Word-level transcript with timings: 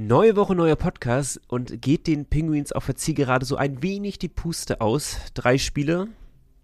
Neue 0.00 0.36
Woche, 0.36 0.54
neuer 0.54 0.76
Podcast 0.76 1.40
und 1.48 1.82
geht 1.82 2.06
den 2.06 2.24
Penguins 2.24 2.70
auf 2.70 2.86
der 2.86 2.94
Zielgerade 2.94 3.44
so 3.44 3.56
ein 3.56 3.82
wenig 3.82 4.20
die 4.20 4.28
Puste 4.28 4.80
aus. 4.80 5.16
Drei 5.34 5.58
Spiele, 5.58 6.06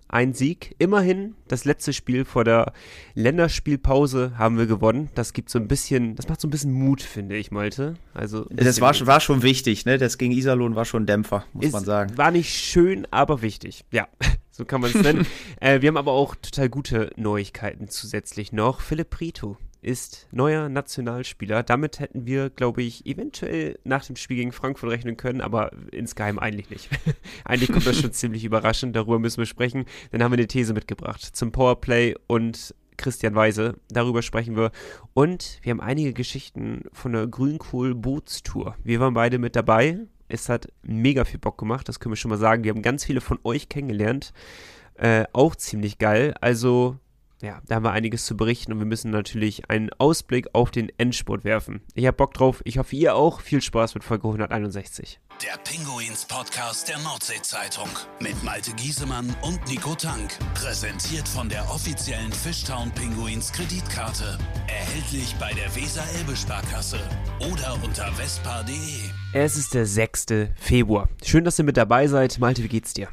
ein 0.07 0.35
Sieg. 0.35 0.77
Immerhin 0.79 1.35
das 1.49 1.65
letzte 1.65 1.93
Spiel 1.93 2.25
vor 2.25 2.45
der 2.45 2.73
Länderspielpause 3.15 4.39
haben 4.39 4.57
wir 4.57 4.67
gewonnen. 4.67 5.11
Das 5.17 5.33
gibt 5.33 5.51
so 5.51 5.59
ein 5.59 5.67
bisschen, 5.67 6.15
das 6.15 6.29
macht 6.29 6.41
so 6.41 6.47
ein 6.47 6.53
bisschen 6.53 6.71
Mut, 6.71 7.03
finde 7.03 7.35
ich, 7.35 7.51
Malte. 7.51 7.95
Also 8.13 8.47
das 8.51 8.81
war, 8.81 8.95
war 9.05 9.19
schon 9.19 9.43
wichtig, 9.43 9.85
ne? 9.85 9.99
Das 9.99 10.17
gegen 10.17 10.33
Iserlohn 10.33 10.77
war 10.77 10.85
schon 10.85 11.03
ein 11.03 11.07
Dämpfer, 11.07 11.45
muss 11.55 11.73
man 11.73 11.85
sagen. 11.85 12.17
War 12.17 12.31
nicht 12.31 12.55
schön, 12.55 13.05
aber 13.11 13.43
wichtig. 13.43 13.85
Ja, 13.91 14.07
so 14.53 14.65
kann 14.65 14.81
man 14.81 14.93
es 14.93 15.03
nennen. 15.03 15.27
äh, 15.61 15.81
wir 15.81 15.89
haben 15.89 15.97
aber 15.97 16.13
auch 16.13 16.37
total 16.37 16.69
gute 16.69 17.11
Neuigkeiten 17.17 17.89
zusätzlich 17.89 18.53
noch. 18.53 18.81
Philipp 18.81 19.11
Prito 19.11 19.57
ist 19.85 20.27
neuer 20.33 20.69
Nationalspieler. 20.69 21.63
Damit 21.63 22.01
hätten 22.01 22.27
wir, 22.27 22.51
glaube 22.51 22.83
ich, 22.83 23.07
eventuell 23.07 23.79
nach 23.85 24.05
dem 24.05 24.17
Spiel 24.17 24.39
gegen 24.39 24.53
Frankfurt 24.53 24.91
rechnen 24.91 25.17
können, 25.17 25.41
aber 25.41 25.71
insgeheim 25.93 26.39
eigentlich 26.39 26.71
nicht. 26.71 26.89
eigentlich 27.45 27.71
kommt 27.71 27.87
das 27.87 28.01
schon 28.01 28.13
ziemlich 28.13 28.45
überraschend, 28.45 28.97
darüber 28.97 29.19
müssen 29.19 29.39
wir 29.39 29.47
sprechen. 29.47 29.85
Dann 30.11 30.23
haben 30.23 30.33
wir 30.33 30.39
eine 30.39 30.47
These 30.47 30.73
mitgebracht 30.73 31.23
zum 31.23 31.53
Powerplay 31.53 32.15
und 32.27 32.75
Christian 32.97 33.35
Weise, 33.35 33.77
darüber 33.89 34.23
sprechen 34.23 34.57
wir. 34.57 34.71
Und 35.15 35.59
wir 35.63 35.71
haben 35.71 35.81
einige 35.81 36.13
Geschichten 36.13 36.85
von 36.93 37.13
der 37.13 37.27
Grünkohl-Bootstour. 37.27 38.77
Wir 38.83 39.01
waren 39.01 39.15
beide 39.15 39.39
mit 39.39 39.57
dabei. 39.57 39.99
Es 40.29 40.49
hat 40.49 40.69
mega 40.83 41.25
viel 41.25 41.39
Bock 41.39 41.59
gemacht, 41.59 41.89
das 41.89 42.01
können 42.01 42.13
wir 42.13 42.17
schon 42.17 42.31
mal 42.31 42.39
sagen. 42.39 42.65
Wir 42.65 42.71
haben 42.71 42.83
ganz 42.83 43.05
viele 43.05 43.21
von 43.21 43.39
euch 43.45 43.69
kennengelernt. 43.69 44.33
Äh, 44.95 45.25
auch 45.33 45.57
ziemlich 45.57 45.99
geil. 45.99 46.35
Also 46.41 46.99
ja, 47.43 47.61
da 47.67 47.77
haben 47.77 47.85
wir 47.85 47.93
einiges 47.93 48.27
zu 48.27 48.37
berichten 48.37 48.73
und 48.73 48.79
wir 48.79 48.87
müssen 48.87 49.11
natürlich 49.11 49.69
einen 49.69 49.91
Ausblick 49.99 50.49
auf 50.53 50.71
den 50.71 50.91
Endspurt 50.99 51.45
werfen. 51.45 51.83
Ich 51.95 52.07
habe 52.07 52.17
Bock 52.17 52.35
drauf, 52.35 52.63
ich 52.65 52.79
hoffe 52.79 52.97
ihr 52.97 53.15
auch. 53.15 53.41
Viel 53.41 53.61
Spaß 53.61 53.95
mit 53.95 54.05
Folge 54.05 54.27
161. 54.27 55.21
Der 55.43 55.59
Pinguins 55.59 56.25
Podcast 56.25 56.89
der 56.89 56.99
Nordsee-Zeitung 57.01 57.89
mit 58.21 58.41
Malte 58.45 58.73
Giesemann 58.73 59.35
und 59.43 59.61
Nico 59.69 59.95
Tank. 59.95 60.39
Präsentiert 60.55 61.29
von 61.29 61.49
der 61.49 61.69
offiziellen 61.71 62.33
Fishtown 62.33 62.91
Pinguins 62.93 63.53
Kreditkarte. 63.53 64.39
Erhältlich 64.69 65.35
bei 65.41 65.53
der 65.53 65.75
Weser-Elbe-Sparkasse 65.75 67.01
oder 67.53 67.77
unter 67.85 68.13
vespa.de. 68.13 68.75
Es 69.33 69.57
ist 69.57 69.75
der 69.75 69.87
6. 69.87 70.27
Februar. 70.55 71.09
Schön, 71.25 71.45
dass 71.45 71.59
ihr 71.59 71.65
mit 71.65 71.77
dabei 71.77 72.07
seid. 72.07 72.39
Malte, 72.39 72.63
wie 72.63 72.69
geht's 72.69 72.95
dir? 72.95 73.09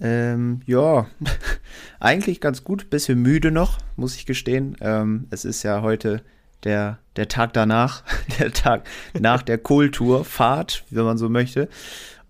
Ähm, 0.00 0.60
ja, 0.66 1.06
eigentlich 2.00 2.40
ganz 2.40 2.64
gut. 2.64 2.90
Bisschen 2.90 3.20
müde 3.20 3.50
noch, 3.50 3.78
muss 3.96 4.16
ich 4.16 4.26
gestehen. 4.26 4.76
Ähm, 4.80 5.26
es 5.30 5.44
ist 5.44 5.62
ja 5.62 5.82
heute 5.82 6.22
der, 6.64 6.98
der 7.16 7.28
Tag 7.28 7.52
danach, 7.52 8.02
der 8.38 8.52
Tag 8.52 8.86
nach 9.18 9.42
der 9.42 9.58
Kohltour, 9.58 10.24
Fahrt, 10.24 10.84
wenn 10.90 11.04
man 11.04 11.18
so 11.18 11.28
möchte. 11.28 11.68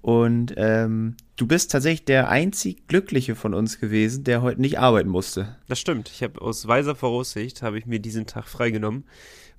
Und 0.03 0.53
ähm, 0.59 1.17
du 1.37 1.47
bist 1.47 1.71
tatsächlich 1.71 2.05
der 2.05 2.29
einzig 2.29 2.89
Glückliche 2.89 3.35
von 3.35 3.55
uns 3.55 3.81
gewesen, 3.81 4.23
der 4.25 4.43
heute 4.43 4.61
nicht 4.61 4.79
arbeiten 4.79 5.09
musste. 5.09 5.57
Das 5.67 5.81
stimmt. 5.81 6.11
Ich 6.11 6.23
habe 6.23 6.43
aus 6.43 6.69
weiser 6.69 6.95
Voraussicht 6.95 7.63
habe 7.63 7.79
ich 7.79 7.87
mir 7.87 8.01
diesen 8.01 8.27
Tag 8.27 8.47
freigenommen, 8.47 9.05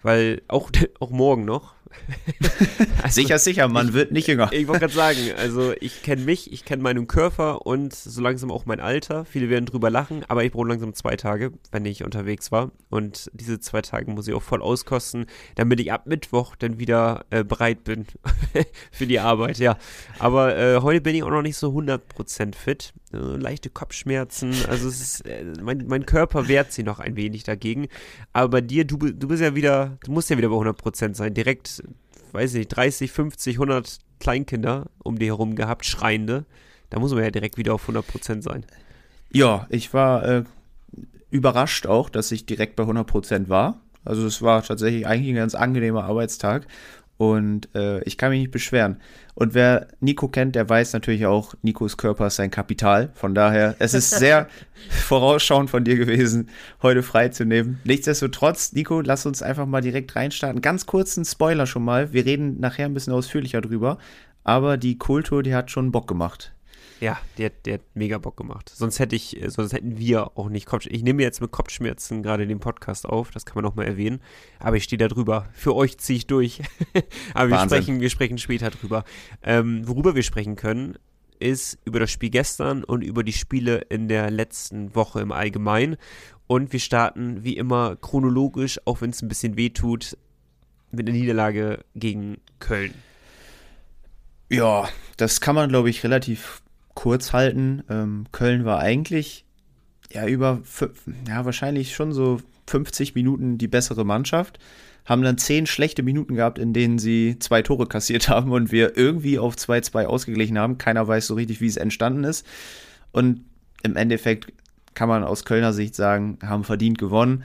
weil 0.06 0.44
auch, 0.48 0.70
auch 1.00 1.09
morgen 1.09 1.45
noch 1.45 1.75
also, 3.02 3.22
sicher, 3.22 3.39
sicher, 3.39 3.67
man 3.67 3.89
ich, 3.89 3.94
wird 3.94 4.12
nicht 4.12 4.28
jünger. 4.28 4.52
Ich 4.52 4.67
wollte 4.67 4.81
gerade 4.81 4.94
sagen, 4.94 5.20
also 5.38 5.73
ich 5.80 6.03
kenne 6.03 6.23
mich, 6.23 6.52
ich 6.52 6.66
kenne 6.66 6.84
meinen 6.84 7.08
Körper 7.08 7.66
und 7.66 7.94
so 7.94 8.22
langsam 8.22 8.52
auch 8.52 8.66
mein 8.66 8.80
Alter. 8.80 9.25
Viele 9.25 9.50
werden 9.50 9.66
drüber 9.66 9.89
lachen, 9.89 10.23
aber 10.28 10.44
ich 10.44 10.52
brauche 10.52 10.67
langsam 10.67 10.94
zwei 10.94 11.16
Tage, 11.16 11.52
wenn 11.72 11.86
ich 11.86 12.03
unterwegs 12.03 12.52
war. 12.52 12.72
Und 12.89 13.30
diese 13.34 13.59
zwei 13.59 13.81
Tage 13.81 14.12
muss 14.12 14.28
ich 14.28 14.34
auch 14.34 14.44
voll 14.44 14.62
auskosten, 14.62 15.25
damit 15.56 15.80
ich 15.80 15.92
ab 15.92 16.06
Mittwoch 16.06 16.56
dann 16.56 16.80
wieder 16.80 17.25
äh, 17.30 17.44
bereit 17.44 17.84
bin 17.84 18.06
für 18.92 19.08
die 19.08 19.19
Arbeit, 19.19 19.59
ja. 19.59 19.78
Aber 20.19 20.58
äh, 20.58 20.81
heute 20.81 21.02
bin 21.02 21.16
ich 21.16 21.23
auch 21.23 21.31
noch 21.31 21.42
nicht 21.42 21.58
so 21.58 21.69
100% 21.69 22.56
fit. 22.56 22.94
Äh, 23.16 23.38
leichte 23.38 23.70
Kopfschmerzen, 23.70 24.54
also 24.70 24.88
ist, 24.88 25.22
äh, 25.22 25.46
mein, 25.62 25.86
mein 25.88 26.06
Körper 26.06 26.48
wehrt 26.48 26.72
sich 26.72 26.86
noch 26.86 27.00
ein 27.00 27.16
wenig 27.16 27.44
dagegen. 27.44 27.88
Aber 28.34 28.50
bei 28.50 28.62
dir, 28.62 28.86
du, 28.86 28.98
du 28.98 29.28
bist 29.28 29.42
ja 29.42 29.56
wieder, 29.56 29.98
du 30.03 30.12
musst 30.12 30.30
ja 30.30 30.38
wieder 30.38 30.50
bei 30.50 30.56
100% 30.56 31.16
sein, 31.16 31.34
direkt 31.34 31.81
weiß 32.36 32.54
nicht, 32.54 32.68
30, 32.68 33.12
50, 33.12 33.56
100 33.56 34.00
Kleinkinder 34.20 34.86
um 35.04 35.18
die 35.18 35.28
herum 35.28 35.56
gehabt, 35.56 35.86
Schreiende. 35.86 36.46
Da 36.90 37.00
muss 37.00 37.14
man 37.14 37.24
ja 37.24 37.31
direkt 37.31 37.58
wieder 37.58 37.74
auf 37.74 37.90
100% 37.90 38.42
sein. 38.42 38.66
Ja, 39.31 39.66
ich 39.70 39.94
war 39.94 40.24
äh, 40.24 40.44
überrascht 41.31 41.88
auch, 41.88 42.09
dass 42.09 42.31
ich 42.31 42.46
direkt 42.46 42.75
bei 42.75 42.84
100% 42.84 43.50
war. 43.50 43.80
Also 44.04 44.25
es 44.28 44.42
war 44.42 44.62
tatsächlich 44.62 45.08
eigentlich 45.08 45.30
ein 45.30 45.36
ganz 45.36 45.56
angenehmer 45.56 46.04
Arbeitstag. 46.04 46.68
Und 47.18 47.74
äh, 47.76 48.03
ich 48.03 48.18
kann 48.18 48.31
mich 48.31 48.42
nicht 48.42 48.52
beschweren. 48.52 48.98
Und 49.36 49.53
wer 49.53 49.88
Nico 50.02 50.28
kennt, 50.28 50.56
der 50.56 50.68
weiß 50.68 50.94
natürlich 50.94 51.26
auch, 51.26 51.56
Nikos 51.62 51.98
Körper 51.98 52.28
ist 52.28 52.36
sein 52.36 52.52
Kapital. 52.52 53.09
Von 53.14 53.34
daher, 53.34 53.76
es 53.80 53.94
ist 53.94 54.09
sehr 54.18 54.48
vorausschauend 54.90 55.70
von 55.70 55.84
dir 55.86 55.96
gewesen, 55.96 56.50
heute 56.81 57.04
freizunehmen. 57.04 57.80
Nichtsdestotrotz, 57.86 58.74
Nico, 58.74 59.02
lass 59.02 59.25
uns 59.25 59.42
einfach 59.42 59.66
mal 59.66 59.81
direkt 59.81 60.16
reinstarten. 60.16 60.62
Ganz 60.62 60.86
kurzen 60.86 61.24
Spoiler 61.24 61.68
schon 61.68 61.86
mal. 61.86 62.12
Wir 62.12 62.25
reden 62.25 62.59
nachher 62.59 62.86
ein 62.86 62.94
bisschen 62.94 63.14
ausführlicher 63.14 63.62
drüber. 63.62 63.98
Aber 64.44 64.78
die 64.78 64.98
Kultur, 64.98 65.42
die 65.42 65.56
hat 65.56 65.72
schon 65.72 65.92
Bock 65.92 66.08
gemacht. 66.08 66.55
Ja, 67.01 67.19
der, 67.38 67.50
der 67.50 67.75
hat 67.75 67.81
mega 67.94 68.17
Bock 68.17 68.38
gemacht. 68.38 68.69
Sonst 68.73 69.00
hätte 69.00 69.16
ich, 69.16 69.41
äh, 69.41 69.50
sonst 69.50 69.73
hätten 69.73 69.97
wir 69.97 70.38
auch 70.38 70.50
nicht 70.50 70.66
Kopfschmerzen. 70.66 70.95
Ich 70.95 71.03
nehme 71.03 71.23
jetzt 71.23 71.41
mit 71.41 71.51
Kopfschmerzen 71.51 72.23
gerade 72.23 72.47
den 72.47 72.59
Podcast 72.59 73.06
auf, 73.06 73.31
das 73.31 73.45
kann 73.45 73.56
man 73.56 73.63
noch 73.63 73.75
mal 73.75 73.85
erwähnen. 73.85 74.22
Aber 74.59 74.78
ich 74.78 74.85
stehe 74.85 74.97
da 74.97 75.07
drüber. 75.07 75.50
Für 75.53 75.75
euch 75.75 75.97
ziehe 75.97 76.17
ich 76.17 76.28
durch. 76.28 76.61
Aber 77.33 77.50
wir 77.50 77.59
sprechen, 77.59 78.00
wir 78.00 78.09
sprechen 78.09 78.38
später 78.38 78.69
drüber. 78.69 79.03
Ähm, 79.44 79.88
worüber 79.88 80.16
wir 80.16 80.23
sprechen 80.23 80.56
können, 80.56 80.97
ist 81.39 81.78
über 81.83 82.00
das 82.00 82.11
Spiel 82.11 82.29
gestern 82.29 82.83
und 82.83 83.03
über 83.03 83.23
die 83.23 83.33
Spiele 83.33 83.77
in 83.89 84.07
der 84.07 84.31
letzten 84.31 84.95
Woche 84.95 85.19
im 85.19 85.31
Allgemeinen. 85.31 85.97
Und 86.47 86.72
wir 86.72 86.79
starten 86.79 87.44
wie 87.44 87.57
immer 87.57 87.97
chronologisch, 87.97 88.79
auch 88.85 89.01
wenn 89.01 89.09
es 89.09 89.22
ein 89.22 89.27
bisschen 89.27 89.57
weh 89.57 89.69
tut, 89.69 90.17
mit 90.91 91.07
der 91.07 91.13
Niederlage 91.13 91.83
gegen 91.95 92.38
Köln. 92.59 92.94
Ja, 94.50 94.88
das 95.17 95.41
kann 95.41 95.56
man, 95.56 95.69
glaube 95.69 95.89
ich, 95.89 96.03
relativ 96.03 96.62
kurz 96.95 97.33
halten. 97.33 97.83
Ähm, 97.89 98.25
Köln 98.31 98.66
war 98.66 98.79
eigentlich 98.79 99.45
ja 100.11 100.28
über, 100.28 100.61
ja, 101.28 101.45
wahrscheinlich 101.45 101.94
schon 101.94 102.11
so 102.13 102.39
50 102.67 103.13
Minuten 103.13 103.57
die 103.57 103.67
bessere 103.67 104.06
Mannschaft. 104.06 104.57
Haben 105.06 105.22
dann 105.22 105.38
zehn 105.38 105.67
schlechte 105.67 106.01
Minuten 106.01 106.33
gehabt, 106.33 106.57
in 106.57 106.73
denen 106.73 106.97
sie 106.97 107.38
zwei 107.38 107.61
Tore 107.61 107.85
kassiert 107.88 108.28
haben 108.29 108.51
und 108.51 108.72
wir 108.72 108.97
irgendwie 108.97 109.38
auf 109.38 109.56
2-2 109.56 110.06
ausgeglichen 110.06 110.57
haben. 110.57 110.79
Keiner 110.79 111.07
weiß 111.07 111.28
so 111.28 111.35
richtig, 111.35 111.61
wie 111.61 111.67
es 111.67 111.78
entstanden 111.78 112.23
ist. 112.23 112.45
Und 113.12 113.45
im 113.83 113.95
Endeffekt 113.95 114.51
kann 114.95 115.09
man 115.09 115.23
aus 115.23 115.45
Kölner 115.45 115.73
Sicht 115.73 115.94
sagen, 115.95 116.39
haben 116.41 116.63
verdient 116.63 116.97
gewonnen. 116.97 117.44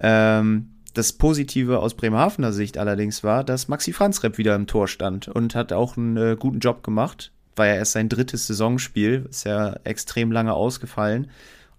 Ähm, 0.00 0.70
das 0.94 1.12
Positive 1.12 1.78
aus 1.78 1.94
Bremerhavener 1.94 2.52
Sicht 2.52 2.78
allerdings 2.78 3.22
war, 3.22 3.44
dass 3.44 3.68
Maxi 3.68 3.92
Franzrepp 3.92 4.38
wieder 4.38 4.56
im 4.56 4.66
Tor 4.66 4.88
stand 4.88 5.28
und 5.28 5.54
hat 5.54 5.72
auch 5.72 5.96
einen 5.96 6.16
äh, 6.16 6.36
guten 6.36 6.58
Job 6.58 6.82
gemacht 6.82 7.30
war 7.58 7.66
ja 7.66 7.74
erst 7.74 7.92
sein 7.92 8.08
drittes 8.08 8.46
Saisonspiel, 8.46 9.26
ist 9.28 9.44
ja 9.44 9.74
extrem 9.84 10.32
lange 10.32 10.54
ausgefallen. 10.54 11.28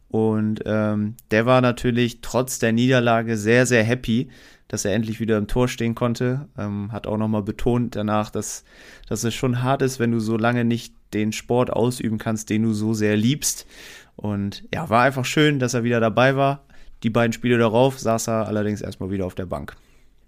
Und 0.09 0.61
ähm, 0.65 1.15
der 1.31 1.45
war 1.45 1.61
natürlich 1.61 2.21
trotz 2.21 2.59
der 2.59 2.71
Niederlage 2.71 3.37
sehr, 3.37 3.65
sehr 3.65 3.83
happy, 3.83 4.29
dass 4.67 4.85
er 4.85 4.93
endlich 4.93 5.19
wieder 5.19 5.37
im 5.37 5.47
Tor 5.47 5.67
stehen 5.67 5.95
konnte. 5.95 6.47
Ähm, 6.57 6.91
hat 6.91 7.07
auch 7.07 7.17
nochmal 7.17 7.43
betont 7.43 7.95
danach, 7.95 8.31
dass, 8.31 8.63
dass 9.07 9.23
es 9.23 9.35
schon 9.35 9.61
hart 9.61 9.81
ist, 9.81 9.99
wenn 9.99 10.11
du 10.11 10.19
so 10.19 10.35
lange 10.35 10.65
nicht 10.65 10.93
den 11.13 11.31
Sport 11.31 11.71
ausüben 11.71 12.17
kannst, 12.17 12.49
den 12.49 12.63
du 12.63 12.73
so 12.73 12.93
sehr 12.93 13.15
liebst. 13.15 13.67
Und 14.15 14.63
ja, 14.73 14.89
war 14.89 15.03
einfach 15.03 15.25
schön, 15.25 15.59
dass 15.59 15.73
er 15.73 15.83
wieder 15.83 15.99
dabei 15.99 16.35
war. 16.35 16.65
Die 17.03 17.09
beiden 17.09 17.33
Spiele 17.33 17.57
darauf 17.57 17.99
saß 17.99 18.27
er 18.27 18.47
allerdings 18.47 18.81
erstmal 18.81 19.11
wieder 19.11 19.25
auf 19.25 19.35
der 19.35 19.45
Bank. 19.45 19.75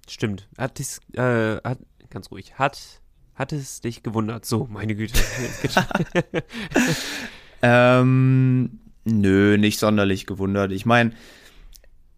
Stimmt. 0.07 0.47
Hat 0.57 0.78
dies, 0.78 1.00
äh, 1.13 1.57
hat, 1.63 1.79
ganz 2.09 2.31
ruhig, 2.31 2.53
hat 2.57 3.00
hat 3.41 3.52
es 3.53 3.82
dich 3.82 4.03
gewundert? 4.03 4.46
So, 4.46 4.67
meine 4.70 4.96
Güte. 4.96 5.20
ähm, 7.64 8.79
nö, 9.03 9.58
nicht 9.58 9.79
sonderlich 9.79 10.28
gewundert. 10.28 10.72
Ich 10.72 10.85
meine, 10.85 11.11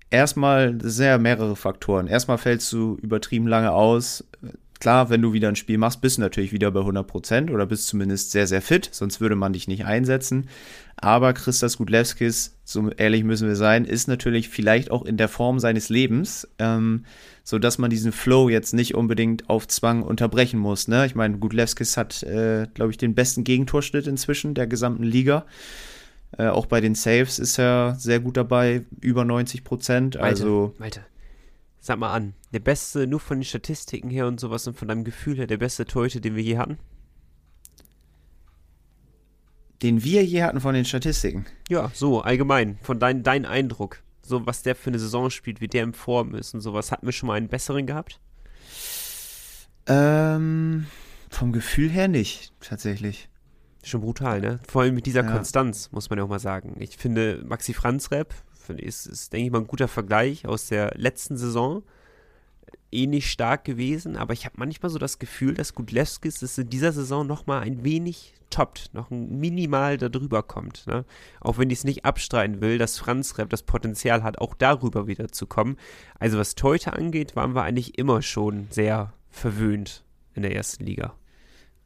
erstmal 0.10 0.78
sehr 0.82 1.18
mehrere 1.20 1.56
Faktoren. 1.56 2.08
Erstmal 2.08 2.38
fällst 2.38 2.72
du 2.74 2.98
übertrieben 3.02 3.48
lange 3.48 3.72
aus. 3.72 4.26
Klar, 4.84 5.10
wenn 5.10 5.22
du 5.22 5.32
wieder 5.32 5.48
ein 5.48 5.56
Spiel 5.56 5.78
machst, 5.78 6.02
bist 6.02 6.18
du 6.18 6.22
natürlich 6.22 6.52
wieder 6.52 6.70
bei 6.70 6.82
100% 6.82 7.50
oder 7.54 7.66
bist 7.66 7.88
zumindest 7.88 8.32
sehr, 8.32 8.48
sehr 8.48 8.62
fit, 8.62 8.90
sonst 8.92 9.22
würde 9.22 9.38
man 9.38 9.54
dich 9.54 9.70
nicht 9.70 9.86
einsetzen. 9.86 10.50
Aber 10.98 11.32
Christas 11.32 11.78
Gudlewskis, 11.78 12.58
so 12.66 12.90
ehrlich 12.90 13.24
müssen 13.24 13.48
wir 13.48 13.56
sein, 13.56 13.86
ist 13.86 14.10
natürlich 14.10 14.50
vielleicht 14.50 14.92
auch 14.92 15.06
in 15.06 15.16
der 15.16 15.30
Form 15.30 15.60
seines 15.60 15.88
Lebens. 15.88 16.50
Ähm, 16.60 17.06
so 17.46 17.60
dass 17.60 17.78
man 17.78 17.92
diesen 17.92 18.12
Flow 18.12 18.50
jetzt 18.50 18.74
nicht 18.74 18.94
unbedingt 18.94 19.50
auf 19.50 19.70
Zwang 19.70 20.04
unterbrechen 20.04 20.60
muss. 20.60 20.90
Ne? 20.90 21.06
Ich 21.06 21.16
meine, 21.16 21.38
Gudlewskis 21.38 21.96
hat, 21.96 22.22
äh, 22.24 22.68
glaube 22.74 22.92
ich, 22.92 22.98
den 22.98 23.16
besten 23.16 23.46
Gegentorschnitt 23.46 24.06
inzwischen 24.06 24.54
der 24.54 24.68
gesamten 24.68 25.04
Liga. 25.04 25.46
Äh, 26.38 26.48
auch 26.48 26.66
bei 26.66 26.82
den 26.82 26.96
Saves 26.96 27.40
ist 27.40 27.58
er 27.58 27.96
sehr 27.98 28.20
gut 28.20 28.36
dabei, 28.36 28.82
über 29.00 29.24
90 29.24 29.64
Prozent. 29.64 30.18
Also 30.18 30.74
Malte, 30.78 31.06
sag 31.84 32.00
mal 32.00 32.14
an, 32.14 32.34
der 32.54 32.62
beste, 32.62 33.08
nur 33.08 33.20
von 33.20 33.40
den 33.40 33.44
Statistiken 33.44 34.10
her 34.10 34.26
und 34.26 34.40
sowas 34.40 34.66
und 34.68 34.78
von 34.78 34.88
deinem 34.88 35.04
Gefühl 35.04 35.36
her, 35.36 35.48
der 35.48 35.58
beste 35.58 35.86
Torhüter, 35.86 36.22
den 36.22 36.34
wir 36.38 36.42
je 36.42 36.58
hatten? 36.58 36.78
Den 39.82 40.02
wir 40.02 40.24
je 40.24 40.44
hatten 40.44 40.62
von 40.62 40.74
den 40.74 40.86
Statistiken? 40.86 41.46
Ja, 41.68 41.92
so, 41.94 42.22
allgemein, 42.22 42.80
von 42.82 43.00
dein, 43.00 43.22
dein 43.22 43.46
Eindruck. 43.46 44.02
So, 44.22 44.46
was 44.46 44.64
der 44.64 44.78
für 44.78 44.92
eine 44.92 45.00
Saison 45.00 45.30
spielt, 45.30 45.60
wie 45.60 45.68
der 45.68 45.84
in 45.84 45.94
Form 45.94 46.36
ist 46.36 46.54
und 46.54 46.62
sowas. 46.62 46.90
Hatten 46.90 47.06
wir 47.06 47.12
schon 47.12 47.28
mal 47.28 47.34
einen 47.34 47.50
besseren 47.50 47.86
gehabt? 47.86 48.22
Ähm, 49.86 50.86
vom 51.30 51.52
Gefühl 51.52 51.90
her 51.90 52.08
nicht, 52.08 52.54
tatsächlich. 52.62 53.28
Schon 53.84 54.00
brutal, 54.00 54.40
ne? 54.40 54.62
Vor 54.70 54.84
allem 54.84 54.96
mit 54.96 55.06
dieser 55.06 55.26
ja. 55.26 55.32
Konstanz, 55.34 55.92
muss 55.92 56.10
man 56.10 56.18
ja 56.18 56.24
auch 56.24 56.30
mal 56.30 56.40
sagen. 56.40 56.78
Ich 56.80 56.96
finde, 56.96 57.44
Maxi 57.46 57.74
Franz 57.74 58.10
Rap 58.12 58.34
ist, 58.70 59.06
ist, 59.06 59.34
denke 59.34 59.46
ich 59.46 59.52
mal, 59.52 59.60
ein 59.60 59.68
guter 59.68 59.88
Vergleich 59.88 60.48
aus 60.48 60.68
der 60.68 60.94
letzten 60.96 61.38
Saison. 61.38 61.84
Ähnlich 62.92 63.32
stark 63.32 63.64
gewesen, 63.64 64.18
aber 64.18 64.34
ich 64.34 64.46
habe 64.46 64.56
manchmal 64.58 64.90
so 64.90 65.00
das 65.00 65.18
Gefühl, 65.18 65.56
dass 65.56 65.74
Gudlewskis 65.74 66.42
es 66.42 66.58
in 66.58 66.70
dieser 66.70 66.92
Saison 66.92 67.26
nochmal 67.26 67.62
ein 67.62 67.84
wenig 67.84 68.36
toppt, 68.54 68.94
noch 68.94 69.10
ein 69.10 69.40
minimal 69.40 69.98
darüber 69.98 70.44
kommt. 70.44 70.86
Ne? 70.86 71.06
Auch 71.42 71.58
wenn 71.58 71.70
ich 71.72 71.80
es 71.80 71.84
nicht 71.84 72.06
abstreiten 72.06 72.62
will, 72.62 72.78
dass 72.78 73.00
Franz 73.00 73.38
Rep 73.38 73.50
das 73.50 73.64
Potenzial 73.64 74.24
hat, 74.24 74.38
auch 74.38 74.54
darüber 74.54 75.08
wieder 75.08 75.30
zu 75.30 75.48
kommen. 75.48 75.78
Also 76.20 76.38
was 76.38 76.56
Teute 76.56 76.94
angeht, 76.94 77.36
waren 77.36 77.56
wir 77.56 77.64
eigentlich 77.64 77.98
immer 77.98 78.22
schon 78.22 78.68
sehr 78.70 79.14
verwöhnt 79.32 80.04
in 80.36 80.44
der 80.44 80.56
ersten 80.56 80.86
Liga. 80.86 81.16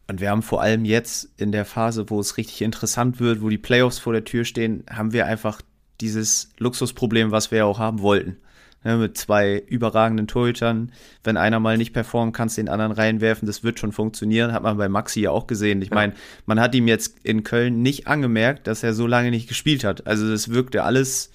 Und 0.10 0.22
wir 0.22 0.30
haben 0.30 0.42
vor 0.42 0.62
allem 0.62 0.86
jetzt 0.86 1.30
in 1.38 1.52
der 1.52 1.66
Phase, 1.66 2.10
wo 2.10 2.20
es 2.20 2.38
richtig 2.38 2.62
interessant 2.62 3.20
wird, 3.20 3.42
wo 3.42 3.50
die 3.50 3.58
Playoffs 3.58 4.00
vor 4.00 4.14
der 4.14 4.24
Tür 4.24 4.46
stehen, 4.46 4.86
haben 4.90 5.12
wir 5.12 5.26
einfach 5.26 5.62
dieses 6.02 6.50
Luxusproblem, 6.58 7.32
was 7.32 7.52
wir 7.52 7.60
ja 7.60 7.66
auch 7.66 7.80
haben 7.80 8.02
wollten. 8.02 8.38
Ne, 8.84 8.96
mit 8.96 9.18
zwei 9.18 9.58
überragenden 9.68 10.28
Torhütern. 10.28 10.92
Wenn 11.24 11.36
einer 11.36 11.60
mal 11.60 11.78
nicht 11.78 11.94
performt, 11.94 12.36
kannst 12.36 12.58
du 12.58 12.62
den 12.62 12.70
anderen 12.70 12.92
reinwerfen. 12.92 13.48
Das 13.48 13.64
wird 13.64 13.80
schon 13.80 13.92
funktionieren. 13.92 14.54
Hat 14.54 14.62
man 14.64 14.78
bei 14.78 14.88
Maxi 14.88 15.22
ja 15.22 15.32
auch 15.32 15.48
gesehen. 15.48 15.82
Ich 15.82 15.90
meine, 15.90 16.14
man 16.46 16.60
hat 16.60 16.76
ihm 16.76 16.88
jetzt 16.88 17.18
in 17.24 17.44
Köln 17.44 17.82
nicht 17.82 18.08
angemerkt, 18.08 18.68
dass 18.68 18.84
er 18.84 18.94
so 18.94 19.08
lange 19.08 19.32
nicht 19.32 19.50
gespielt 19.50 19.84
hat. 19.84 20.06
Also 20.06 20.30
das 20.30 20.50
wirkte 20.50 20.84
alles 20.84 21.32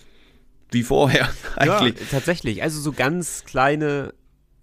wie 0.70 0.84
vorher 0.84 1.28
eigentlich. 1.56 1.98
Ja, 1.98 2.06
tatsächlich. 2.10 2.62
Also 2.62 2.80
so 2.80 2.92
ganz 2.92 3.44
kleine 3.44 4.14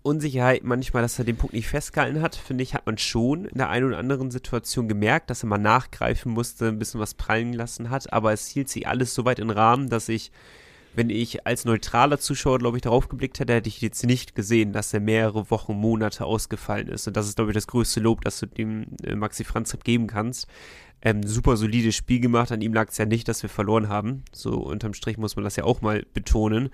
Unsicherheit 0.01 0.63
manchmal, 0.63 1.01
dass 1.01 1.19
er 1.19 1.25
den 1.25 1.35
Punkt 1.35 1.53
nicht 1.53 1.67
festgehalten 1.67 2.21
hat, 2.21 2.35
finde 2.35 2.63
ich, 2.63 2.73
hat 2.73 2.85
man 2.85 2.97
schon 2.97 3.45
in 3.45 3.57
der 3.57 3.69
einen 3.69 3.87
oder 3.87 3.97
anderen 3.97 4.31
Situation 4.31 4.87
gemerkt, 4.87 5.29
dass 5.29 5.43
er 5.43 5.47
mal 5.47 5.57
nachgreifen 5.57 6.31
musste, 6.31 6.67
ein 6.67 6.79
bisschen 6.79 6.99
was 6.99 7.13
prallen 7.13 7.53
lassen 7.53 7.89
hat, 7.89 8.11
aber 8.13 8.31
es 8.31 8.47
hielt 8.47 8.69
sich 8.69 8.87
alles 8.87 9.13
so 9.13 9.25
weit 9.25 9.39
in 9.39 9.49
Rahmen, 9.49 9.89
dass 9.89 10.07
ich, 10.07 10.31
wenn 10.95 11.09
ich 11.09 11.45
als 11.45 11.65
neutraler 11.65 12.19
Zuschauer, 12.19 12.59
glaube 12.59 12.77
ich, 12.77 12.81
darauf 12.81 13.09
geblickt 13.09 13.39
hätte, 13.39 13.53
hätte 13.53 13.69
ich 13.69 13.81
jetzt 13.81 14.05
nicht 14.05 14.35
gesehen, 14.35 14.71
dass 14.71 14.93
er 14.93 15.01
mehrere 15.01 15.51
Wochen, 15.51 15.73
Monate 15.73 16.25
ausgefallen 16.25 16.87
ist. 16.87 17.07
Und 17.07 17.17
das 17.17 17.27
ist, 17.27 17.35
glaube 17.35 17.51
ich, 17.51 17.55
das 17.55 17.67
größte 17.67 17.99
Lob, 17.99 18.23
das 18.23 18.39
du 18.39 18.47
dem 18.47 18.87
äh, 19.03 19.15
Maxi 19.15 19.43
Franz 19.43 19.77
geben 19.83 20.07
kannst 20.07 20.47
ähm, 21.01 21.23
super 21.23 21.55
solides 21.57 21.95
Spiel 21.95 22.19
gemacht. 22.19 22.51
An 22.51 22.61
ihm 22.61 22.73
lag 22.73 22.89
es 22.89 22.97
ja 22.97 23.05
nicht, 23.05 23.27
dass 23.27 23.41
wir 23.41 23.49
verloren 23.49 23.89
haben. 23.89 24.23
So 24.33 24.55
unterm 24.55 24.93
Strich 24.93 25.17
muss 25.17 25.35
man 25.35 25.45
das 25.45 25.55
ja 25.55 25.63
auch 25.63 25.81
mal 25.81 26.05
betonen. 26.13 26.69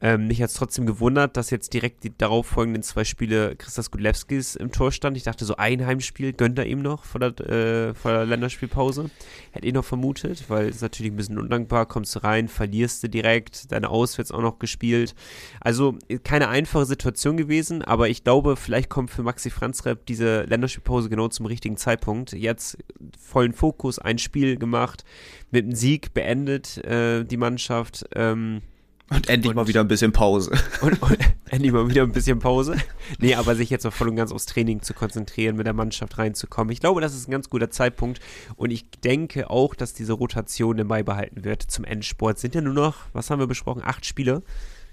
Ähm, 0.00 0.28
mich 0.28 0.40
hat 0.40 0.48
es 0.50 0.54
trotzdem 0.54 0.86
gewundert, 0.86 1.36
dass 1.36 1.50
jetzt 1.50 1.74
direkt 1.74 2.04
die 2.04 2.16
darauffolgenden 2.16 2.82
zwei 2.82 3.04
Spiele 3.04 3.54
Christas 3.56 3.90
Gudlewskis 3.90 4.56
im 4.56 4.72
Tor 4.72 4.92
stand. 4.92 5.16
Ich 5.16 5.24
dachte, 5.24 5.44
so 5.44 5.56
ein 5.56 5.84
Heimspiel 5.84 6.32
gönnt 6.32 6.58
er 6.58 6.66
ihm 6.66 6.80
noch 6.80 7.04
vor 7.04 7.20
der, 7.20 7.38
äh, 7.40 7.94
vor 7.94 8.12
der 8.12 8.24
Länderspielpause. 8.24 9.10
Hätte 9.50 9.66
ich 9.66 9.74
noch 9.74 9.84
vermutet, 9.84 10.44
weil 10.48 10.68
es 10.68 10.80
natürlich 10.80 11.12
ein 11.12 11.16
bisschen 11.16 11.38
undankbar. 11.38 11.86
Kommst 11.86 12.14
du 12.16 12.24
rein, 12.24 12.48
verlierst 12.48 13.02
du 13.02 13.08
direkt, 13.08 13.72
deine 13.72 13.90
Auswärts 13.90 14.32
auch 14.32 14.42
noch 14.42 14.58
gespielt. 14.58 15.14
Also 15.60 15.98
keine 16.24 16.48
einfache 16.48 16.86
Situation 16.86 17.36
gewesen, 17.36 17.82
aber 17.82 18.08
ich 18.08 18.24
glaube, 18.24 18.56
vielleicht 18.56 18.88
kommt 18.88 19.10
für 19.10 19.22
Maxi 19.22 19.50
Franzrep 19.50 20.06
diese 20.06 20.44
Länderspielpause 20.44 21.08
genau 21.10 21.28
zum 21.28 21.46
richtigen 21.46 21.76
Zeitpunkt. 21.76 22.32
Jetzt 22.32 22.78
vollen 23.18 23.52
Fokus 23.52 23.65
Fokus, 23.66 23.98
ein 23.98 24.18
Spiel 24.18 24.58
gemacht, 24.58 25.04
mit 25.50 25.64
einem 25.64 25.74
Sieg 25.74 26.14
beendet 26.14 26.78
äh, 26.84 27.24
die 27.24 27.36
Mannschaft. 27.36 28.04
Ähm, 28.14 28.62
und 29.10 29.28
endlich 29.28 29.50
und, 29.50 29.56
mal 29.56 29.66
wieder 29.66 29.80
ein 29.80 29.88
bisschen 29.88 30.12
Pause. 30.12 30.52
Und, 30.82 31.02
und, 31.02 31.18
endlich 31.50 31.72
mal 31.72 31.88
wieder 31.88 32.02
ein 32.02 32.12
bisschen 32.12 32.38
Pause. 32.38 32.76
Nee, 33.18 33.34
aber 33.34 33.56
sich 33.56 33.70
jetzt 33.70 33.84
auch 33.86 33.92
voll 33.92 34.08
und 34.08 34.16
ganz 34.16 34.32
aufs 34.32 34.46
Training 34.46 34.82
zu 34.82 34.94
konzentrieren, 34.94 35.56
mit 35.56 35.66
der 35.66 35.74
Mannschaft 35.74 36.18
reinzukommen. 36.18 36.72
Ich 36.72 36.80
glaube, 36.80 37.00
das 37.00 37.14
ist 37.14 37.28
ein 37.28 37.30
ganz 37.30 37.48
guter 37.48 37.70
Zeitpunkt. 37.70 38.20
Und 38.56 38.70
ich 38.72 38.90
denke 39.04 39.48
auch, 39.48 39.76
dass 39.76 39.94
diese 39.94 40.12
Rotation 40.12 40.76
dann 40.76 40.88
beibehalten 40.88 41.44
wird 41.44 41.62
zum 41.62 41.84
Endsport. 41.84 42.38
Sind 42.38 42.56
ja 42.56 42.60
nur 42.60 42.74
noch, 42.74 42.96
was 43.12 43.30
haben 43.30 43.38
wir 43.38 43.46
besprochen? 43.46 43.82
Acht 43.84 44.06
Spiele? 44.06 44.42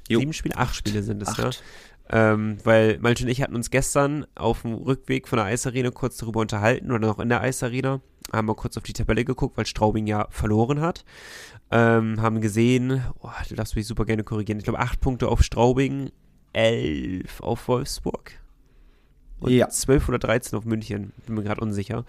Jo. 0.08 0.20
Sieben 0.20 0.34
Spiele? 0.34 0.58
Acht 0.58 0.76
Spiele 0.76 1.02
sind 1.02 1.22
es, 1.22 1.38
ne? 1.38 1.46
Acht. 1.46 1.64
ne? 1.64 1.66
Ähm, 2.10 2.58
weil 2.64 3.00
Malte 3.00 3.24
und 3.24 3.30
ich 3.30 3.42
hatten 3.42 3.56
uns 3.56 3.72
gestern 3.72 4.26
auf 4.36 4.62
dem 4.62 4.74
Rückweg 4.74 5.28
von 5.28 5.38
der 5.38 5.46
Eisarena 5.46 5.90
kurz 5.90 6.18
darüber 6.18 6.42
unterhalten 6.42 6.92
oder 6.92 7.08
noch 7.08 7.20
in 7.20 7.30
der 7.30 7.42
Eisarena. 7.42 8.02
Haben 8.32 8.48
wir 8.48 8.56
kurz 8.56 8.78
auf 8.78 8.84
die 8.84 8.94
Tabelle 8.94 9.26
geguckt, 9.26 9.58
weil 9.58 9.66
Straubing 9.66 10.08
ja 10.08 10.28
verloren 10.30 10.82
hat. 10.82 11.06
Ähm, 11.72 12.22
haben 12.22 12.42
gesehen, 12.42 13.04
oh, 13.20 13.30
du 13.48 13.56
darfst 13.56 13.76
mich 13.76 13.88
super 13.88 14.06
gerne 14.06 14.24
korrigieren. 14.24 14.60
Ich 14.60 14.64
glaube, 14.64 14.80
acht 14.80 15.02
Punkte 15.02 15.28
auf 15.28 15.44
Straubing, 15.44 16.12
elf 16.54 17.42
auf 17.42 17.68
Wolfsburg. 17.68 18.32
Und 19.40 19.52
ja. 19.52 19.68
12 19.68 20.10
oder 20.10 20.20
13 20.20 20.58
auf 20.58 20.66
München. 20.66 21.12
Bin 21.26 21.36
mir 21.36 21.44
gerade 21.44 21.62
unsicher. 21.62 22.06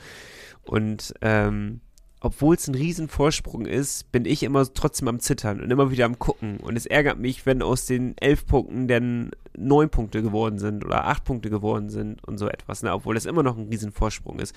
Und 0.62 1.14
ähm, 1.20 1.80
obwohl 2.20 2.54
es 2.54 2.66
ein 2.68 2.74
Riesenvorsprung 2.74 3.66
ist, 3.66 4.10
bin 4.10 4.24
ich 4.24 4.44
immer 4.44 4.64
trotzdem 4.72 5.08
am 5.08 5.20
Zittern 5.20 5.60
und 5.60 5.70
immer 5.70 5.90
wieder 5.90 6.06
am 6.06 6.18
Gucken. 6.18 6.58
Und 6.58 6.76
es 6.76 6.86
ärgert 6.86 7.18
mich, 7.18 7.44
wenn 7.44 7.60
aus 7.60 7.84
den 7.84 8.16
elf 8.16 8.46
Punkten 8.46 8.88
dann 8.88 9.32
neun 9.56 9.90
Punkte 9.90 10.22
geworden 10.22 10.58
sind 10.58 10.86
oder 10.86 11.06
acht 11.06 11.24
Punkte 11.24 11.50
geworden 11.50 11.90
sind 11.90 12.24
und 12.26 12.38
so 12.38 12.48
etwas, 12.48 12.82
ne? 12.82 12.94
obwohl 12.94 13.14
das 13.14 13.26
immer 13.26 13.42
noch 13.42 13.58
ein 13.58 13.68
Riesenvorsprung 13.68 14.38
ist. 14.38 14.54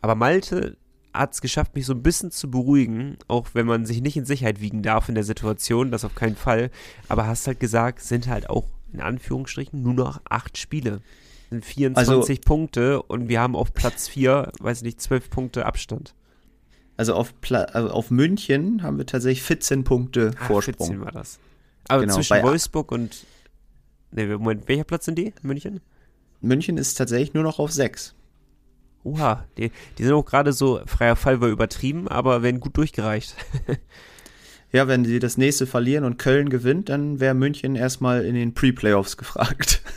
Aber 0.00 0.14
Malte 0.14 0.78
hat 1.12 1.32
es 1.32 1.40
geschafft, 1.40 1.74
mich 1.74 1.86
so 1.86 1.92
ein 1.92 2.02
bisschen 2.02 2.30
zu 2.30 2.50
beruhigen, 2.50 3.16
auch 3.28 3.48
wenn 3.52 3.66
man 3.66 3.86
sich 3.86 4.00
nicht 4.00 4.16
in 4.16 4.24
Sicherheit 4.24 4.60
wiegen 4.60 4.82
darf 4.82 5.08
in 5.08 5.14
der 5.14 5.24
Situation, 5.24 5.90
das 5.90 6.04
auf 6.04 6.14
keinen 6.14 6.36
Fall. 6.36 6.70
Aber 7.08 7.26
hast 7.26 7.46
halt 7.46 7.60
gesagt, 7.60 8.00
sind 8.00 8.28
halt 8.28 8.48
auch 8.48 8.66
in 8.92 9.00
Anführungsstrichen 9.00 9.82
nur 9.82 9.94
noch 9.94 10.20
acht 10.28 10.58
Spiele. 10.58 11.00
Sind 11.50 11.64
24 11.64 12.08
also, 12.08 12.40
Punkte 12.44 13.02
und 13.02 13.28
wir 13.28 13.40
haben 13.40 13.56
auf 13.56 13.74
Platz 13.74 14.08
4, 14.08 14.52
weiß 14.60 14.82
nicht, 14.82 15.00
12 15.00 15.30
Punkte 15.30 15.66
Abstand. 15.66 16.14
Also 16.96 17.14
auf, 17.14 17.40
Pla 17.40 17.62
also 17.62 17.90
auf 17.90 18.10
München 18.10 18.82
haben 18.82 18.98
wir 18.98 19.06
tatsächlich 19.06 19.42
14 19.42 19.84
Punkte 19.84 20.32
Ach, 20.38 20.46
Vorsprung. 20.46 20.86
14 20.86 21.00
war 21.00 21.12
das. 21.12 21.40
Aber 21.88 22.02
genau, 22.02 22.14
zwischen 22.14 22.42
Wolfsburg 22.42 22.92
und. 22.92 23.26
Ne, 24.12 24.26
Moment, 24.26 24.68
welcher 24.68 24.84
Platz 24.84 25.06
sind 25.06 25.16
die? 25.16 25.32
München? 25.42 25.80
München 26.40 26.76
ist 26.76 26.94
tatsächlich 26.94 27.32
nur 27.32 27.42
noch 27.42 27.58
auf 27.58 27.72
6. 27.72 28.14
Oha, 29.02 29.44
die, 29.56 29.70
die 29.98 30.04
sind 30.04 30.12
auch 30.12 30.24
gerade 30.24 30.52
so, 30.52 30.80
freier 30.86 31.16
Fall 31.16 31.40
war 31.40 31.48
übertrieben, 31.48 32.08
aber 32.08 32.42
werden 32.42 32.60
gut 32.60 32.76
durchgereicht. 32.76 33.34
ja, 34.72 34.88
wenn 34.88 35.04
sie 35.04 35.18
das 35.18 35.38
nächste 35.38 35.66
verlieren 35.66 36.04
und 36.04 36.18
Köln 36.18 36.50
gewinnt, 36.50 36.90
dann 36.90 37.18
wäre 37.18 37.34
München 37.34 37.76
erstmal 37.76 38.24
in 38.24 38.34
den 38.34 38.54
Pre-Playoffs 38.54 39.16
gefragt. 39.16 39.82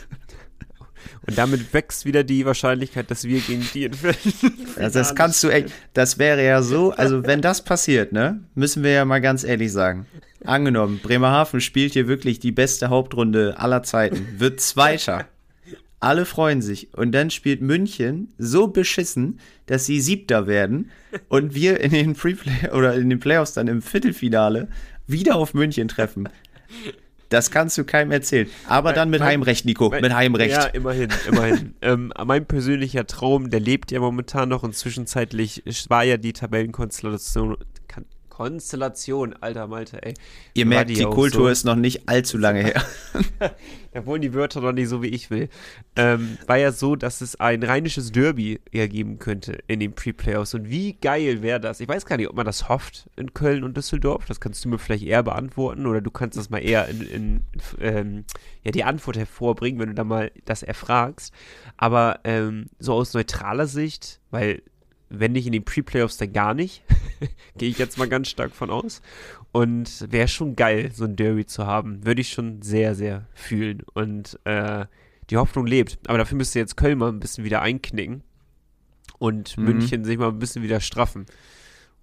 Und 1.26 1.38
damit 1.38 1.72
wächst 1.72 2.04
wieder 2.04 2.22
die 2.22 2.44
Wahrscheinlichkeit, 2.44 3.10
dass 3.10 3.24
wir 3.24 3.40
gegen 3.40 3.66
die 3.72 3.84
in 3.84 3.92
Also 4.76 4.98
das 4.98 5.14
kannst 5.14 5.42
du 5.42 5.48
echt, 5.48 5.70
das 5.94 6.18
wäre 6.18 6.44
ja 6.44 6.60
so, 6.60 6.90
also 6.92 7.24
wenn 7.24 7.40
das 7.40 7.64
passiert, 7.64 8.12
ne, 8.12 8.40
müssen 8.54 8.82
wir 8.82 8.90
ja 8.90 9.04
mal 9.06 9.20
ganz 9.20 9.42
ehrlich 9.42 9.72
sagen. 9.72 10.06
Angenommen, 10.44 11.00
Bremerhaven 11.02 11.62
spielt 11.62 11.94
hier 11.94 12.08
wirklich 12.08 12.40
die 12.40 12.52
beste 12.52 12.90
Hauptrunde 12.90 13.58
aller 13.58 13.82
Zeiten, 13.82 14.26
wird 14.36 14.60
Zweiter. 14.60 15.26
Alle 16.04 16.26
freuen 16.26 16.60
sich. 16.60 16.92
Und 16.94 17.12
dann 17.12 17.30
spielt 17.30 17.62
München 17.62 18.28
so 18.36 18.68
beschissen, 18.68 19.40
dass 19.64 19.86
sie 19.86 20.02
Siebter 20.02 20.46
werden 20.46 20.90
und 21.28 21.54
wir 21.54 21.80
in 21.80 21.92
den 21.92 22.12
Preplay 22.12 22.70
oder 22.72 22.94
in 22.94 23.08
den 23.08 23.20
Playoffs 23.20 23.54
dann 23.54 23.68
im 23.68 23.80
Viertelfinale 23.80 24.68
wieder 25.06 25.36
auf 25.36 25.54
München 25.54 25.88
treffen. 25.88 26.28
Das 27.30 27.50
kannst 27.50 27.78
du 27.78 27.84
keinem 27.84 28.12
erzählen. 28.12 28.48
Aber 28.68 28.92
dann 28.92 29.08
mit 29.08 29.20
mein, 29.20 29.30
Heimrecht, 29.30 29.64
Nico. 29.64 29.88
Mein, 29.88 30.02
mit 30.02 30.14
Heimrecht. 30.14 30.52
Ja, 30.52 30.66
immerhin, 30.66 31.08
immerhin. 31.26 31.74
ähm, 31.82 32.12
mein 32.22 32.44
persönlicher 32.44 33.06
Traum, 33.06 33.48
der 33.48 33.60
lebt 33.60 33.90
ja 33.90 34.00
momentan 34.00 34.50
noch 34.50 34.62
und 34.62 34.76
zwischenzeitlich 34.76 35.62
war 35.88 36.04
ja 36.04 36.18
die 36.18 36.34
Tabellenkonstellation 36.34 37.56
Konstellation, 38.34 39.32
alter 39.40 39.68
Malte, 39.68 40.02
ey. 40.02 40.14
Ihr 40.54 40.66
merkt, 40.66 40.90
die, 40.90 40.94
die 40.94 41.04
Kultur 41.04 41.44
so. 41.44 41.48
ist 41.48 41.64
noch 41.64 41.76
nicht 41.76 42.08
allzu 42.08 42.36
lange 42.36 42.64
her. 42.64 42.84
da 43.92 44.06
wollen 44.06 44.22
die 44.22 44.34
Wörter 44.34 44.60
noch 44.60 44.72
nicht 44.72 44.88
so, 44.88 45.02
wie 45.02 45.08
ich 45.08 45.30
will. 45.30 45.48
Ähm, 45.94 46.36
war 46.48 46.58
ja 46.58 46.72
so, 46.72 46.96
dass 46.96 47.20
es 47.20 47.38
ein 47.38 47.62
rheinisches 47.62 48.10
Derby 48.10 48.60
ergeben 48.72 49.20
könnte 49.20 49.60
in 49.68 49.78
den 49.78 49.92
Pre-Playoffs. 49.92 50.52
Und 50.54 50.68
wie 50.68 50.94
geil 50.94 51.42
wäre 51.42 51.60
das? 51.60 51.78
Ich 51.78 51.86
weiß 51.86 52.06
gar 52.06 52.16
nicht, 52.16 52.28
ob 52.28 52.34
man 52.34 52.44
das 52.44 52.68
hofft 52.68 53.08
in 53.14 53.34
Köln 53.34 53.62
und 53.62 53.76
Düsseldorf. 53.76 54.24
Das 54.26 54.40
kannst 54.40 54.64
du 54.64 54.68
mir 54.68 54.78
vielleicht 54.78 55.04
eher 55.04 55.22
beantworten 55.22 55.86
oder 55.86 56.00
du 56.00 56.10
kannst 56.10 56.36
das 56.36 56.50
mal 56.50 56.58
eher 56.58 56.88
in, 56.88 57.02
in 57.02 57.44
ähm, 57.80 58.24
ja, 58.64 58.72
die 58.72 58.82
Antwort 58.82 59.16
hervorbringen, 59.16 59.78
wenn 59.78 59.90
du 59.90 59.94
da 59.94 60.02
mal 60.02 60.32
das 60.44 60.64
erfragst. 60.64 61.32
Aber 61.76 62.18
ähm, 62.24 62.66
so 62.80 62.94
aus 62.94 63.14
neutraler 63.14 63.68
Sicht, 63.68 64.20
weil 64.32 64.60
wenn 65.08 65.32
nicht 65.32 65.46
in 65.46 65.52
den 65.52 65.64
Pre-Playoffs, 65.64 66.16
dann 66.16 66.32
gar 66.32 66.54
nicht. 66.54 66.82
Gehe 67.56 67.68
ich 67.68 67.78
jetzt 67.78 67.98
mal 67.98 68.08
ganz 68.08 68.28
stark 68.28 68.54
von 68.54 68.70
aus. 68.70 69.02
Und 69.52 70.10
wäre 70.10 70.28
schon 70.28 70.56
geil, 70.56 70.90
so 70.92 71.04
ein 71.04 71.16
Derby 71.16 71.46
zu 71.46 71.66
haben. 71.66 72.04
Würde 72.04 72.20
ich 72.20 72.30
schon 72.30 72.62
sehr, 72.62 72.94
sehr 72.94 73.26
fühlen. 73.34 73.82
Und 73.94 74.38
äh, 74.44 74.86
die 75.30 75.36
Hoffnung 75.36 75.66
lebt. 75.66 75.98
Aber 76.06 76.18
dafür 76.18 76.36
müsste 76.36 76.58
jetzt 76.58 76.76
Köln 76.76 76.98
mal 76.98 77.10
ein 77.10 77.20
bisschen 77.20 77.44
wieder 77.44 77.62
einknicken 77.62 78.22
und 79.18 79.56
mhm. 79.56 79.64
München 79.64 80.04
sich 80.04 80.18
mal 80.18 80.28
ein 80.28 80.38
bisschen 80.38 80.62
wieder 80.62 80.80
straffen. 80.80 81.26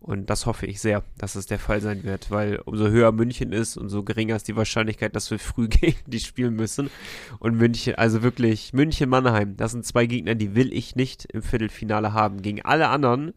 Und 0.02 0.32
das 0.32 0.48
hoffe 0.48 0.66
ich 0.66 0.82
sehr, 0.82 1.04
dass 1.20 1.36
es 1.36 1.46
der 1.46 1.60
Fall 1.60 1.80
sein 1.80 2.04
wird, 2.04 2.32
weil 2.32 2.56
umso 2.66 2.88
höher 2.88 3.12
München 3.12 3.52
ist, 3.52 3.78
umso 3.78 4.02
geringer 4.02 4.36
ist 4.36 4.48
die 4.48 4.56
Wahrscheinlichkeit, 4.56 5.16
dass 5.16 5.30
wir 5.30 5.38
früh 5.38 5.68
gegen 5.70 6.00
die 6.08 6.20
spielen 6.20 6.56
müssen. 6.56 6.90
Und 7.38 7.56
München, 7.56 7.94
also 7.96 8.24
wirklich, 8.24 8.74
München-Mannheim, 8.74 9.58
das 9.58 9.74
sind 9.74 9.86
zwei 9.86 10.08
Gegner, 10.08 10.34
die 10.34 10.56
will 10.56 10.74
ich 10.74 10.96
nicht 10.96 11.26
im 11.26 11.44
Viertelfinale 11.44 12.14
haben. 12.14 12.42
Gegen 12.42 12.64
alle 12.64 12.90
anderen, 12.90 13.34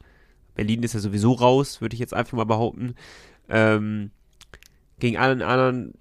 Berlin 0.54 0.82
ist 0.82 0.94
ja 0.94 1.00
sowieso 1.00 1.32
raus, 1.32 1.82
würde 1.82 1.94
ich 1.94 2.00
jetzt 2.00 2.14
einfach 2.14 2.32
mal 2.32 2.44
behaupten. 2.44 2.94
Ähm, 3.50 4.10
gegen 4.98 5.18
allen 5.18 5.42
anderen 5.42 5.92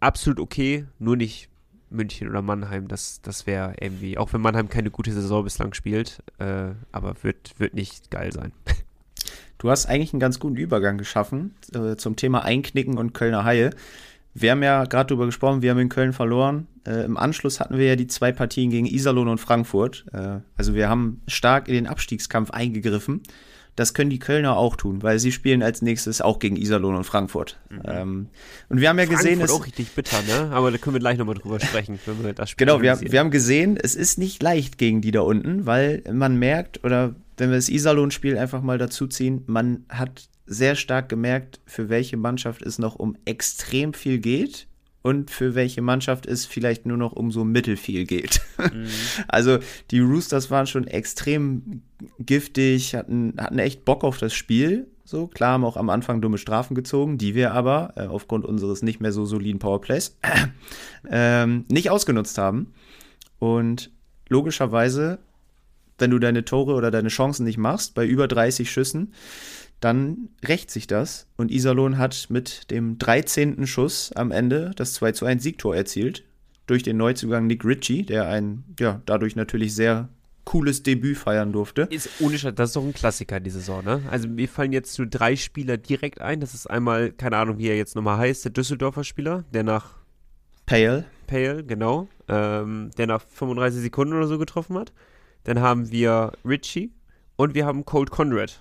absolut 0.00 0.38
okay, 0.38 0.86
nur 0.98 1.16
nicht 1.16 1.48
München 1.88 2.28
oder 2.28 2.42
Mannheim. 2.42 2.88
Das, 2.88 3.22
das 3.22 3.46
wäre 3.46 3.74
irgendwie, 3.80 4.18
auch 4.18 4.34
wenn 4.34 4.42
Mannheim 4.42 4.68
keine 4.68 4.90
gute 4.90 5.12
Saison 5.12 5.44
bislang 5.44 5.72
spielt, 5.72 6.22
äh, 6.38 6.72
aber 6.92 7.14
wird, 7.22 7.58
wird 7.58 7.72
nicht 7.72 8.10
geil 8.10 8.32
sein. 8.32 8.52
Du 9.60 9.70
hast 9.70 9.86
eigentlich 9.86 10.14
einen 10.14 10.20
ganz 10.20 10.40
guten 10.40 10.56
Übergang 10.56 10.96
geschaffen 10.96 11.54
äh, 11.74 11.94
zum 11.96 12.16
Thema 12.16 12.42
Einknicken 12.44 12.96
und 12.96 13.12
Kölner 13.12 13.44
Haie. 13.44 13.70
Wir 14.32 14.52
haben 14.52 14.62
ja 14.62 14.84
gerade 14.84 15.08
darüber 15.08 15.26
gesprochen, 15.26 15.60
wir 15.60 15.70
haben 15.70 15.78
in 15.78 15.90
Köln 15.90 16.14
verloren. 16.14 16.66
Äh, 16.86 17.04
Im 17.04 17.18
Anschluss 17.18 17.60
hatten 17.60 17.76
wir 17.76 17.84
ja 17.84 17.96
die 17.96 18.06
zwei 18.06 18.32
Partien 18.32 18.70
gegen 18.70 18.86
Iserlohn 18.86 19.28
und 19.28 19.36
Frankfurt. 19.36 20.06
Äh, 20.14 20.38
also 20.56 20.74
wir 20.74 20.88
haben 20.88 21.20
stark 21.28 21.68
in 21.68 21.74
den 21.74 21.86
Abstiegskampf 21.86 22.52
eingegriffen. 22.52 23.22
Das 23.80 23.94
können 23.94 24.10
die 24.10 24.18
Kölner 24.18 24.58
auch 24.58 24.76
tun, 24.76 25.02
weil 25.02 25.18
sie 25.18 25.32
spielen 25.32 25.62
als 25.62 25.80
nächstes 25.80 26.20
auch 26.20 26.38
gegen 26.38 26.56
Iserlohn 26.56 26.96
und 26.96 27.04
Frankfurt. 27.04 27.58
Mhm. 27.70 27.80
Ähm, 27.86 28.26
und 28.68 28.78
wir 28.82 28.90
haben 28.90 28.98
ja 28.98 29.06
Frankfurt 29.06 29.24
gesehen, 29.24 29.40
es 29.40 29.50
ist 29.50 29.56
auch 29.56 29.64
richtig 29.64 29.92
bitter, 29.92 30.20
ne? 30.20 30.50
Aber 30.52 30.70
da 30.70 30.76
können 30.76 30.96
wir 30.96 31.00
gleich 31.00 31.16
nochmal 31.16 31.36
drüber 31.36 31.58
sprechen, 31.60 31.98
wenn 32.04 32.22
wir 32.22 32.34
das 32.34 32.50
Spiel 32.50 32.66
Genau, 32.66 32.82
wir, 32.82 33.00
wir 33.00 33.18
haben 33.18 33.30
gesehen, 33.30 33.78
es 33.82 33.94
ist 33.94 34.18
nicht 34.18 34.42
leicht 34.42 34.76
gegen 34.76 35.00
die 35.00 35.12
da 35.12 35.22
unten, 35.22 35.64
weil 35.64 36.02
man 36.12 36.36
merkt 36.36 36.84
oder 36.84 37.14
wenn 37.38 37.48
wir 37.48 37.56
das 37.56 37.70
Iserlohn-Spiel 37.70 38.36
einfach 38.36 38.60
mal 38.60 38.76
dazu 38.76 39.06
ziehen, 39.06 39.44
man 39.46 39.86
hat 39.88 40.28
sehr 40.44 40.74
stark 40.74 41.08
gemerkt, 41.08 41.60
für 41.64 41.88
welche 41.88 42.18
Mannschaft 42.18 42.60
es 42.60 42.78
noch 42.78 42.96
um 42.96 43.16
extrem 43.24 43.94
viel 43.94 44.18
geht 44.18 44.66
und 45.02 45.30
für 45.30 45.54
welche 45.54 45.82
Mannschaft 45.82 46.26
es 46.26 46.44
vielleicht 46.44 46.86
nur 46.86 46.96
noch 46.96 47.12
um 47.12 47.30
so 47.30 47.44
mittelfiel 47.44 48.04
geht. 48.04 48.40
Mhm. 48.58 48.86
Also 49.28 49.58
die 49.90 50.00
Roosters 50.00 50.50
waren 50.50 50.66
schon 50.66 50.86
extrem 50.86 51.82
giftig, 52.18 52.94
hatten, 52.94 53.34
hatten 53.38 53.58
echt 53.58 53.84
Bock 53.84 54.04
auf 54.04 54.18
das 54.18 54.34
Spiel. 54.34 54.86
So, 55.04 55.26
klar 55.26 55.54
haben 55.54 55.64
auch 55.64 55.76
am 55.76 55.90
Anfang 55.90 56.20
dumme 56.20 56.38
Strafen 56.38 56.74
gezogen, 56.74 57.18
die 57.18 57.34
wir 57.34 57.52
aber 57.52 57.94
äh, 57.96 58.06
aufgrund 58.06 58.44
unseres 58.44 58.82
nicht 58.82 59.00
mehr 59.00 59.12
so 59.12 59.24
soliden 59.24 59.58
Powerplays 59.58 60.18
äh, 61.10 61.46
nicht 61.46 61.90
ausgenutzt 61.90 62.38
haben. 62.38 62.72
Und 63.38 63.90
logischerweise 64.28 65.18
wenn 66.00 66.10
du 66.10 66.18
deine 66.18 66.44
Tore 66.44 66.74
oder 66.74 66.90
deine 66.90 67.08
Chancen 67.08 67.44
nicht 67.44 67.58
machst, 67.58 67.94
bei 67.94 68.06
über 68.06 68.26
30 68.26 68.70
Schüssen, 68.70 69.12
dann 69.80 70.28
rächt 70.44 70.70
sich 70.70 70.86
das. 70.86 71.26
Und 71.36 71.50
Iserlohn 71.50 71.98
hat 71.98 72.26
mit 72.28 72.70
dem 72.70 72.98
13. 72.98 73.66
Schuss 73.66 74.12
am 74.12 74.30
Ende 74.30 74.72
das 74.76 74.94
2 74.94 75.12
zu 75.12 75.26
1 75.26 75.42
Siegtor 75.42 75.74
erzielt. 75.74 76.24
Durch 76.66 76.82
den 76.82 76.98
Neuzugang 76.98 77.46
Nick 77.46 77.64
Ritchie, 77.64 78.04
der 78.04 78.28
ein, 78.28 78.64
ja, 78.78 79.02
dadurch 79.06 79.34
natürlich 79.34 79.74
sehr 79.74 80.08
cooles 80.44 80.82
Debüt 80.82 81.16
feiern 81.16 81.52
durfte. 81.52 81.82
Ist 81.90 82.08
ohne 82.20 82.38
Scheiß, 82.38 82.54
das 82.54 82.70
ist 82.70 82.76
doch 82.76 82.84
ein 82.84 82.94
Klassiker 82.94 83.40
die 83.40 83.50
Saison, 83.50 83.84
ne? 83.84 84.02
Also 84.10 84.28
mir 84.28 84.48
fallen 84.48 84.72
jetzt 84.72 84.98
nur 84.98 85.06
drei 85.06 85.36
Spieler 85.36 85.76
direkt 85.76 86.20
ein. 86.20 86.40
Das 86.40 86.54
ist 86.54 86.68
einmal, 86.68 87.12
keine 87.12 87.36
Ahnung, 87.36 87.58
wie 87.58 87.68
er 87.68 87.76
jetzt 87.76 87.96
nochmal 87.96 88.18
heißt, 88.18 88.44
der 88.44 88.52
Düsseldorfer 88.52 89.04
Spieler, 89.04 89.44
der 89.52 89.64
nach 89.64 89.98
Pale. 90.66 91.04
Pale, 91.26 91.64
genau. 91.64 92.08
Ähm, 92.28 92.90
der 92.96 93.06
nach 93.06 93.22
35 93.22 93.80
Sekunden 93.80 94.14
oder 94.14 94.26
so 94.26 94.38
getroffen 94.38 94.78
hat. 94.78 94.92
Dann 95.44 95.60
haben 95.60 95.90
wir 95.90 96.32
Richie 96.44 96.92
und 97.36 97.54
wir 97.54 97.66
haben 97.66 97.84
Cold 97.84 98.10
Conrad. 98.10 98.60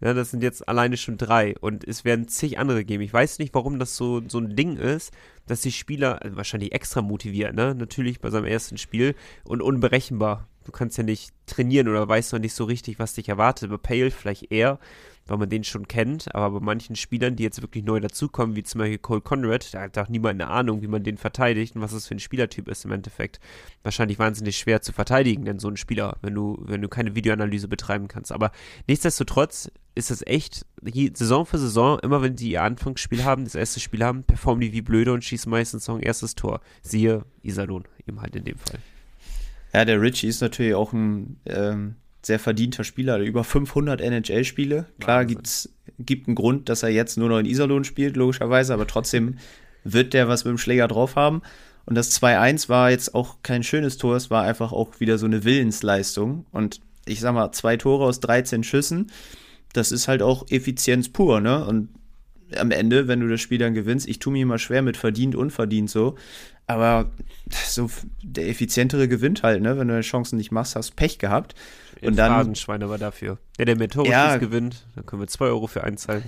Ja, 0.00 0.14
das 0.14 0.30
sind 0.30 0.42
jetzt 0.42 0.68
alleine 0.68 0.96
schon 0.96 1.16
drei 1.16 1.54
und 1.60 1.84
es 1.84 2.04
werden 2.04 2.28
zig 2.28 2.58
andere 2.58 2.84
geben. 2.84 3.02
Ich 3.02 3.12
weiß 3.12 3.38
nicht, 3.38 3.54
warum 3.54 3.78
das 3.78 3.96
so, 3.96 4.22
so 4.28 4.38
ein 4.38 4.54
Ding 4.54 4.76
ist, 4.76 5.12
dass 5.46 5.62
die 5.62 5.72
Spieler 5.72 6.22
also 6.22 6.36
wahrscheinlich 6.36 6.72
extra 6.72 7.02
motiviert, 7.02 7.54
ne? 7.54 7.74
Natürlich 7.74 8.20
bei 8.20 8.30
seinem 8.30 8.46
ersten 8.46 8.78
Spiel 8.78 9.14
und 9.44 9.62
unberechenbar. 9.62 10.48
Du 10.64 10.72
kannst 10.72 10.98
ja 10.98 11.04
nicht 11.04 11.32
trainieren 11.46 11.88
oder 11.88 12.08
weißt 12.08 12.32
noch 12.32 12.40
nicht 12.40 12.54
so 12.54 12.64
richtig, 12.64 12.98
was 12.98 13.14
dich 13.14 13.28
erwartet. 13.28 13.70
Bei 13.70 13.76
Pale 13.76 14.10
vielleicht 14.10 14.50
eher 14.50 14.78
weil 15.26 15.38
man 15.38 15.48
den 15.48 15.64
schon 15.64 15.88
kennt, 15.88 16.34
aber 16.34 16.60
bei 16.60 16.64
manchen 16.64 16.96
Spielern, 16.96 17.36
die 17.36 17.42
jetzt 17.42 17.60
wirklich 17.62 17.84
neu 17.84 18.00
dazukommen, 18.00 18.56
wie 18.56 18.62
zum 18.62 18.80
Beispiel 18.80 18.98
Cole 18.98 19.20
Conrad, 19.20 19.74
da 19.74 19.82
hat 19.82 19.98
auch 19.98 20.08
niemand 20.08 20.40
eine 20.40 20.50
Ahnung, 20.50 20.82
wie 20.82 20.86
man 20.86 21.02
den 21.02 21.18
verteidigt 21.18 21.74
und 21.74 21.82
was 21.82 21.92
das 21.92 22.06
für 22.06 22.14
ein 22.14 22.20
Spielertyp 22.20 22.68
ist 22.68 22.84
im 22.84 22.92
Endeffekt. 22.92 23.40
Wahrscheinlich 23.82 24.18
wahnsinnig 24.18 24.56
schwer 24.56 24.82
zu 24.82 24.92
verteidigen, 24.92 25.44
denn 25.44 25.58
so 25.58 25.68
ein 25.68 25.76
Spieler, 25.76 26.16
wenn 26.22 26.34
du, 26.34 26.58
wenn 26.60 26.82
du 26.82 26.88
keine 26.88 27.14
Videoanalyse 27.14 27.68
betreiben 27.68 28.08
kannst. 28.08 28.32
Aber 28.32 28.52
nichtsdestotrotz 28.86 29.70
ist 29.96 30.10
das 30.10 30.24
echt, 30.26 30.66
Saison 31.14 31.46
für 31.46 31.58
Saison, 31.58 31.98
immer 32.00 32.22
wenn 32.22 32.36
die 32.36 32.50
ihr 32.50 32.62
Anfangsspiel 32.62 33.24
haben, 33.24 33.44
das 33.44 33.54
erste 33.54 33.80
Spiel 33.80 34.04
haben, 34.04 34.24
performen 34.24 34.60
die 34.60 34.72
wie 34.72 34.82
blöde 34.82 35.12
und 35.12 35.24
schießen 35.24 35.50
meistens 35.50 35.88
noch 35.88 35.96
ein 35.96 36.02
erstes 36.02 36.34
Tor. 36.34 36.60
Siehe 36.82 37.24
Iserlohn, 37.42 37.84
eben 38.06 38.20
halt 38.20 38.36
in 38.36 38.44
dem 38.44 38.58
Fall. 38.58 38.78
Ja, 39.72 39.84
der 39.84 40.00
Richie 40.00 40.28
ist 40.28 40.42
natürlich 40.42 40.74
auch 40.74 40.92
ein 40.92 41.40
ähm, 41.46 41.96
sehr 42.22 42.38
verdienter 42.38 42.84
Spieler, 42.84 43.18
über 43.18 43.42
500 43.42 44.02
NHL-Spiele. 44.02 44.84
Klar 45.00 45.24
gibt's, 45.24 45.70
gibt 45.98 46.28
einen 46.28 46.34
Grund, 46.34 46.68
dass 46.68 46.82
er 46.82 46.90
jetzt 46.90 47.16
nur 47.16 47.30
noch 47.30 47.38
in 47.38 47.46
Iserlohn 47.46 47.84
spielt, 47.84 48.16
logischerweise, 48.16 48.74
aber 48.74 48.86
trotzdem 48.86 49.38
wird 49.82 50.12
der 50.12 50.28
was 50.28 50.44
mit 50.44 50.50
dem 50.50 50.58
Schläger 50.58 50.88
drauf 50.88 51.16
haben. 51.16 51.40
Und 51.86 51.94
das 51.94 52.20
2-1 52.20 52.68
war 52.68 52.90
jetzt 52.90 53.14
auch 53.14 53.38
kein 53.42 53.62
schönes 53.62 53.96
Tor, 53.96 54.16
es 54.16 54.30
war 54.30 54.42
einfach 54.42 54.72
auch 54.72 55.00
wieder 55.00 55.16
so 55.16 55.24
eine 55.24 55.44
Willensleistung. 55.44 56.44
Und 56.52 56.80
ich 57.06 57.20
sag 57.20 57.32
mal, 57.32 57.52
zwei 57.52 57.76
Tore 57.78 58.04
aus 58.04 58.20
13 58.20 58.62
Schüssen, 58.62 59.10
das 59.72 59.92
ist 59.92 60.08
halt 60.08 60.22
auch 60.22 60.46
Effizienz 60.50 61.08
pur, 61.08 61.40
ne? 61.40 61.64
Und 61.64 61.88
am 62.56 62.70
Ende, 62.70 63.08
wenn 63.08 63.20
du 63.20 63.28
das 63.28 63.40
Spiel 63.40 63.58
dann 63.58 63.74
gewinnst, 63.74 64.08
ich 64.08 64.18
tue 64.18 64.32
mir 64.32 64.42
immer 64.42 64.58
schwer 64.58 64.82
mit 64.82 64.96
verdient, 64.96 65.34
unverdient 65.34 65.90
so. 65.90 66.16
Aber 66.68 67.10
so 67.66 67.90
der 68.22 68.48
effizientere 68.48 69.08
gewinnt 69.08 69.42
halt, 69.42 69.62
ne? 69.62 69.78
Wenn 69.78 69.88
du 69.88 69.94
deine 69.94 70.02
Chancen 70.02 70.36
nicht 70.36 70.50
machst, 70.50 70.76
hast 70.76 70.96
Pech 70.96 71.18
gehabt. 71.18 71.54
Und 72.02 72.16
dann. 72.16 72.32
Phrasenschwein 72.32 72.82
aber 72.82 72.98
dafür. 72.98 73.38
Der, 73.58 73.66
der 73.66 73.76
mit 73.76 73.92
Tore 73.92 74.08
ja, 74.08 74.36
gewinnt, 74.36 74.86
dann 74.94 75.06
können 75.06 75.22
wir 75.22 75.28
2 75.28 75.46
Euro 75.46 75.66
für 75.66 75.84
einzahlen. 75.84 76.24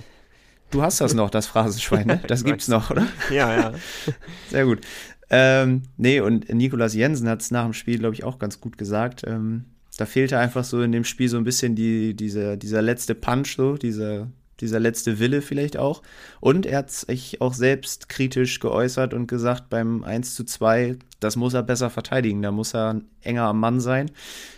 Du 0.71 0.81
hast 0.81 1.01
das 1.01 1.13
noch, 1.13 1.29
das 1.29 1.47
Phrasenschwein, 1.47 2.07
ne? 2.07 2.21
Das 2.27 2.43
gibt's 2.43 2.67
noch, 2.67 2.91
oder? 2.91 3.07
Ja, 3.31 3.55
ja. 3.55 3.73
Sehr 4.49 4.65
gut. 4.65 4.81
Ähm, 5.29 5.83
nee, 5.97 6.21
und 6.21 6.51
Nikolas 6.53 6.93
Jensen 6.93 7.27
hat 7.27 7.41
es 7.41 7.51
nach 7.51 7.63
dem 7.63 7.73
Spiel, 7.73 7.99
glaube 7.99 8.15
ich, 8.15 8.23
auch 8.23 8.39
ganz 8.39 8.61
gut 8.61 8.77
gesagt. 8.77 9.23
Ähm, 9.27 9.65
da 9.99 10.05
fehlte 10.05 10.39
einfach 10.39 10.63
so 10.63 10.81
in 10.81 10.93
dem 10.93 11.03
Spiel 11.03 11.27
so 11.27 11.37
ein 11.37 11.43
bisschen 11.43 11.75
die, 11.75 12.15
diese, 12.15 12.57
dieser 12.57 12.81
letzte 12.81 13.15
Punch, 13.15 13.57
so, 13.57 13.75
diese, 13.75 14.31
dieser 14.61 14.79
letzte 14.79 15.19
Wille 15.19 15.41
vielleicht 15.41 15.75
auch. 15.75 16.01
Und 16.39 16.65
er 16.65 16.79
hat 16.79 16.91
sich 16.91 17.41
auch 17.41 17.53
selbst 17.53 18.07
kritisch 18.07 18.61
geäußert 18.61 19.13
und 19.13 19.27
gesagt, 19.27 19.69
beim 19.69 20.05
1 20.05 20.35
zu 20.35 20.45
2, 20.45 20.97
das 21.19 21.35
muss 21.35 21.53
er 21.53 21.63
besser 21.63 21.89
verteidigen, 21.89 22.41
da 22.41 22.51
muss 22.51 22.73
er 22.73 23.01
enger 23.21 23.43
am 23.43 23.59
Mann 23.59 23.81
sein. 23.81 24.09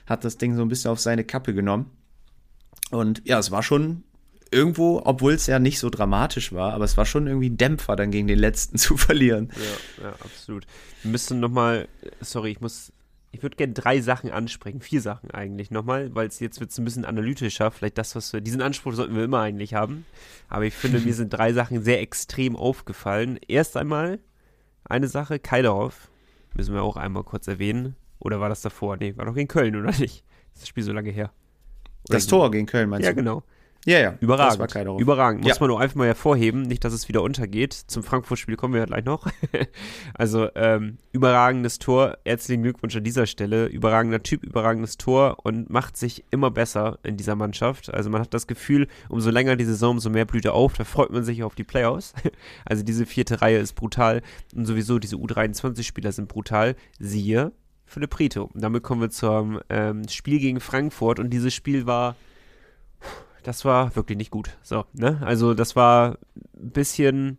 Hat 0.06 0.24
das 0.24 0.38
Ding 0.38 0.56
so 0.56 0.62
ein 0.62 0.70
bisschen 0.70 0.92
auf 0.92 1.00
seine 1.00 1.24
Kappe 1.24 1.56
genommen. 1.56 1.90
Und 2.92 3.24
ja, 3.26 3.40
es 3.40 3.50
war 3.50 3.64
schon 3.64 4.04
irgendwo, 4.52 5.02
obwohl 5.06 5.34
es 5.34 5.48
ja 5.48 5.58
nicht 5.58 5.80
so 5.80 5.90
dramatisch 5.90 6.54
war, 6.54 6.74
aber 6.74 6.86
es 6.86 6.98
war 6.98 7.06
schon 7.08 7.26
irgendwie 7.26 7.50
ein 7.50 7.58
Dämpfer, 7.58 7.96
dann 7.96 8.12
gegen 8.12 8.28
den 8.28 8.38
letzten 8.38 8.78
zu 8.78 8.96
verlieren. 8.96 9.52
Ja, 10.00 10.04
ja 10.04 10.12
absolut. 10.24 10.68
Wir 11.02 11.12
müssen 11.12 11.40
nochmal, 11.40 11.88
sorry, 12.20 12.52
ich 12.52 12.62
muss 12.62 12.92
ich 13.32 13.44
würde 13.44 13.56
gerne 13.56 13.74
drei 13.74 14.02
Sachen 14.02 14.30
ansprechen, 14.30 14.82
vier 14.82 15.02
Sachen 15.02 15.32
eigentlich 15.32 15.72
nochmal, 15.72 16.14
weil 16.14 16.28
es 16.28 16.40
jetzt 16.40 16.60
wird 16.60 16.78
ein 16.78 16.84
bisschen 16.84 17.06
analytischer. 17.06 17.72
Vielleicht 17.72 17.98
das, 17.98 18.16
was 18.16 18.34
wir, 18.34 18.42
diesen 18.42 18.62
Anspruch 18.62 18.94
sollten 18.94 19.16
wir 19.16 19.24
immer 19.24 19.40
eigentlich 19.40 19.74
haben. 19.74 20.06
Aber 20.50 20.66
ich 20.66 20.74
finde, 20.74 21.00
mir 21.00 21.14
sind 21.16 21.30
drei 21.30 21.54
Sachen 21.54 21.82
sehr 21.82 22.02
extrem 22.02 22.58
aufgefallen. 22.58 23.40
Erst 23.48 23.78
einmal 23.78 24.20
eine 24.84 25.08
Sache, 25.08 25.40
Keilerhoff, 25.40 26.12
müssen 26.56 26.74
wir 26.74 26.84
auch 26.84 26.98
einmal 26.98 27.24
kurz 27.24 27.48
erwähnen. 27.48 27.96
Oder 28.20 28.40
war 28.42 28.50
das 28.50 28.62
davor? 28.62 28.98
Nee, 28.98 29.16
war 29.16 29.26
doch 29.26 29.34
gegen 29.34 29.48
Köln, 29.48 29.76
oder 29.76 29.98
nicht? 29.98 30.26
Das 30.54 30.68
Spiel 30.68 30.84
so 30.84 30.92
lange 30.92 31.10
her. 31.10 31.32
Oder 32.10 32.18
das 32.18 32.28
Tor 32.28 32.52
gegen 32.52 32.68
Köln, 32.68 32.90
meinst 32.90 33.06
ja, 33.06 33.14
du? 33.14 33.18
Ja, 33.18 33.22
genau. 33.22 33.44
Ja, 33.86 34.00
ja. 34.00 34.16
Überragend. 34.20 35.00
Überragend. 35.00 35.44
Muss 35.44 35.54
ja. 35.54 35.58
man 35.60 35.70
nur 35.70 35.80
einfach 35.80 35.96
mal 35.96 36.06
hervorheben, 36.06 36.62
nicht, 36.62 36.84
dass 36.84 36.94
es 36.94 37.08
wieder 37.08 37.24
untergeht. 37.24 37.74
Zum 37.74 38.04
Frankfurt-Spiel 38.04 38.56
kommen 38.56 38.76
wir 38.76 38.82
ja 38.82 38.86
gleich 38.86 39.06
noch. 39.06 39.26
also, 40.14 40.50
ähm, 40.54 40.98
überragendes 41.12 41.80
Tor. 41.80 42.18
Herzlichen 42.24 42.62
Glückwunsch 42.62 42.96
an 42.96 43.04
dieser 43.04 43.26
Stelle. 43.26 43.66
Überragender 43.66 44.22
Typ, 44.22 44.44
überragendes 44.44 44.98
Tor 44.98 45.38
und 45.44 45.72
macht 45.72 45.98
sich 45.98 46.24
immer 46.30 46.52
besser 46.52 47.00
in 47.02 47.18
dieser 47.18 47.36
Mannschaft. 47.36 47.92
Also, 47.92 48.12
man 48.12 48.22
hat 48.22 48.36
das 48.36 48.46
Gefühl, 48.46 48.88
umso 49.10 49.32
länger 49.32 49.56
die 49.56 49.66
Saison, 49.66 49.92
umso 49.92 50.12
mehr 50.12 50.26
blüht 50.26 50.46
er 50.46 50.54
auf. 50.54 50.74
Da 50.74 50.84
freut 50.84 51.10
man 51.10 51.24
sich 51.24 51.42
auf 51.42 51.56
die 51.56 51.64
Playoffs. 51.64 52.14
also, 52.66 52.84
diese 52.84 53.08
vierte 53.08 53.42
Reihe 53.42 53.58
ist 53.58 53.74
brutal. 53.74 54.22
Und 54.56 54.66
sowieso, 54.66 55.00
diese 55.00 55.16
U23-Spieler 55.16 56.12
sind 56.12 56.28
brutal. 56.28 56.76
Siehe 57.00 57.52
Philipp 57.86 58.20
Rito. 58.20 58.44
Und 58.54 58.64
damit 58.64 58.84
kommen 58.84 59.02
wir 59.02 59.10
zum 59.10 59.60
ähm, 59.70 60.08
Spiel 60.08 60.40
gegen 60.40 60.60
Frankfurt. 60.60 61.20
Und 61.20 61.32
dieses 61.32 61.54
Spiel 61.54 61.88
war 61.88 62.16
das 63.44 63.66
war 63.66 63.96
wirklich 63.96 64.18
nicht 64.18 64.32
gut. 64.32 64.58
So, 64.62 64.86
ne? 64.94 65.22
Also 65.24 65.54
das 65.54 65.76
war 65.76 66.18
ein 66.56 66.72
bisschen. 66.72 67.38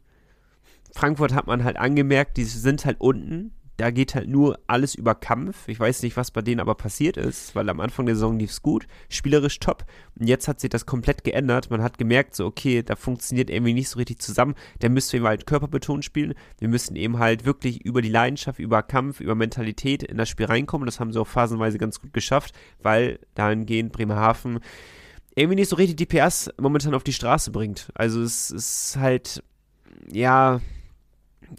Frankfurt 0.94 1.32
hat 1.32 1.46
man 1.46 1.64
halt 1.64 1.78
angemerkt, 1.78 2.36
die 2.36 2.44
sind 2.44 2.84
halt 2.84 3.00
unten. 3.00 3.52
Da 3.78 3.90
geht 3.90 4.14
halt 4.14 4.28
nur 4.28 4.60
alles 4.66 4.94
über 4.94 5.14
Kampf. 5.14 5.66
Ich 5.66 5.80
weiß 5.80 6.02
nicht, 6.02 6.18
was 6.18 6.30
bei 6.30 6.42
denen 6.42 6.60
aber 6.60 6.74
passiert 6.74 7.16
ist, 7.16 7.56
weil 7.56 7.70
am 7.70 7.80
Anfang 7.80 8.04
der 8.04 8.14
Saison 8.14 8.38
lief 8.38 8.50
es 8.50 8.62
gut, 8.62 8.86
spielerisch 9.08 9.58
top. 9.58 9.86
Und 10.20 10.28
jetzt 10.28 10.46
hat 10.46 10.60
sich 10.60 10.68
das 10.68 10.84
komplett 10.84 11.24
geändert. 11.24 11.70
Man 11.70 11.82
hat 11.82 11.96
gemerkt, 11.96 12.36
so, 12.36 12.44
okay, 12.44 12.82
da 12.82 12.94
funktioniert 12.94 13.48
irgendwie 13.48 13.72
nicht 13.72 13.88
so 13.88 13.98
richtig 13.98 14.20
zusammen. 14.20 14.54
Da 14.80 14.90
müssen 14.90 15.22
wir 15.22 15.28
halt 15.28 15.46
körperbetont 15.46 16.04
spielen. 16.04 16.34
Wir 16.58 16.68
müssen 16.68 16.94
eben 16.94 17.18
halt 17.18 17.46
wirklich 17.46 17.82
über 17.84 18.02
die 18.02 18.10
Leidenschaft, 18.10 18.58
über 18.58 18.82
Kampf, 18.82 19.20
über 19.20 19.34
Mentalität 19.34 20.02
in 20.02 20.18
das 20.18 20.28
Spiel 20.28 20.46
reinkommen. 20.46 20.84
Das 20.84 21.00
haben 21.00 21.12
sie 21.12 21.20
auch 21.20 21.26
phasenweise 21.26 21.78
ganz 21.78 21.98
gut 21.98 22.12
geschafft, 22.12 22.54
weil 22.82 23.18
dahingehend 23.34 23.92
Bremerhaven 23.92 24.60
irgendwie 25.34 25.56
nicht 25.56 25.68
so 25.68 25.76
richtig 25.76 25.96
die 25.96 26.06
PS 26.06 26.50
momentan 26.60 26.94
auf 26.94 27.04
die 27.04 27.12
Straße 27.12 27.50
bringt. 27.50 27.88
Also 27.94 28.22
es 28.22 28.50
ist 28.50 28.96
halt, 28.98 29.42
ja, 30.10 30.60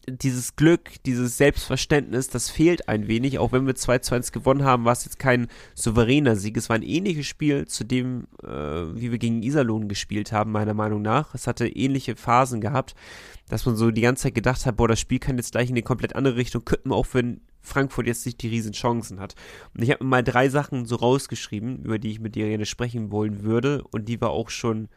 dieses 0.08 0.56
Glück, 0.56 1.04
dieses 1.06 1.38
Selbstverständnis, 1.38 2.30
das 2.30 2.50
fehlt 2.50 2.90
ein 2.90 3.08
wenig. 3.08 3.40
Auch 3.40 3.52
wenn 3.52 3.66
wir 3.66 3.76
2 3.76 4.00
zu 4.00 4.16
1 4.16 4.32
gewonnen 4.32 4.64
haben, 4.64 4.86
war 4.86 4.94
es 4.94 5.06
jetzt 5.06 5.20
kein 5.20 5.48
souveräner 5.76 6.36
Sieg. 6.36 6.58
Es 6.58 6.70
war 6.70 6.76
ein 6.76 6.84
ähnliches 6.84 7.26
Spiel 7.26 7.68
zu 7.68 7.84
dem, 7.84 8.28
äh, 8.44 8.48
wie 8.48 9.12
wir 9.12 9.18
gegen 9.18 9.44
Iserlohn 9.44 9.88
gespielt 9.88 10.32
haben, 10.32 10.52
meiner 10.52 10.74
Meinung 10.74 11.02
nach. 11.02 11.34
Es 11.34 11.48
hatte 11.48 11.68
ähnliche 11.68 12.16
Phasen 12.16 12.62
gehabt, 12.62 12.96
dass 13.50 13.66
man 13.66 13.76
so 13.76 13.92
die 13.92 14.02
ganze 14.02 14.24
Zeit 14.24 14.36
gedacht 14.36 14.66
hat, 14.66 14.78
boah, 14.78 14.88
das 14.88 15.00
Spiel 15.00 15.20
kann 15.20 15.38
jetzt 15.38 15.52
gleich 15.52 15.70
in 15.70 15.76
eine 15.76 15.84
komplett 15.84 16.16
andere 16.16 16.36
Richtung 16.36 16.66
kippen, 16.66 16.92
auch 16.92 17.08
wenn 17.14 17.42
Frankfurt 17.62 18.08
jetzt 18.08 18.26
nicht 18.26 18.42
die 18.42 18.50
riesen 18.50 18.74
Chancen 18.74 19.20
hat. 19.20 19.36
Und 19.74 19.84
ich 19.84 19.92
habe 19.92 20.04
mir 20.04 20.10
mal 20.10 20.24
drei 20.24 20.50
Sachen 20.50 20.86
so 20.86 20.98
rausgeschrieben, 20.98 21.84
über 21.84 21.98
die 21.98 22.12
ich 22.12 22.20
mit 22.20 22.36
dir 22.36 22.48
gerne 22.48 22.66
sprechen 22.66 23.12
wollen 23.12 23.44
würde. 23.44 23.84
Und 23.92 24.10
die 24.10 24.20
war 24.22 24.32
auch 24.32 24.50
schon 24.50 24.90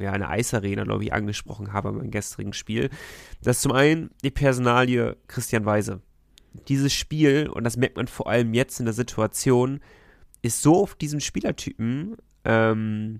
ja, 0.00 0.12
eine 0.12 0.28
Eisarena, 0.28 0.84
glaube 0.84 1.04
ich, 1.04 1.12
angesprochen 1.12 1.72
habe 1.72 1.92
beim 1.92 2.10
gestrigen 2.10 2.52
Spiel. 2.52 2.90
Das 3.42 3.56
ist 3.56 3.62
zum 3.62 3.72
einen 3.72 4.10
die 4.22 4.30
Personalie 4.30 5.16
Christian 5.28 5.64
Weise. 5.64 6.00
Dieses 6.68 6.92
Spiel, 6.92 7.48
und 7.48 7.64
das 7.64 7.76
merkt 7.76 7.96
man 7.96 8.08
vor 8.08 8.28
allem 8.28 8.54
jetzt 8.54 8.80
in 8.80 8.86
der 8.86 8.94
Situation, 8.94 9.80
ist 10.42 10.62
so 10.62 10.82
auf 10.82 10.94
diesen 10.94 11.20
Spielertypen 11.20 12.16
ähm, 12.44 13.18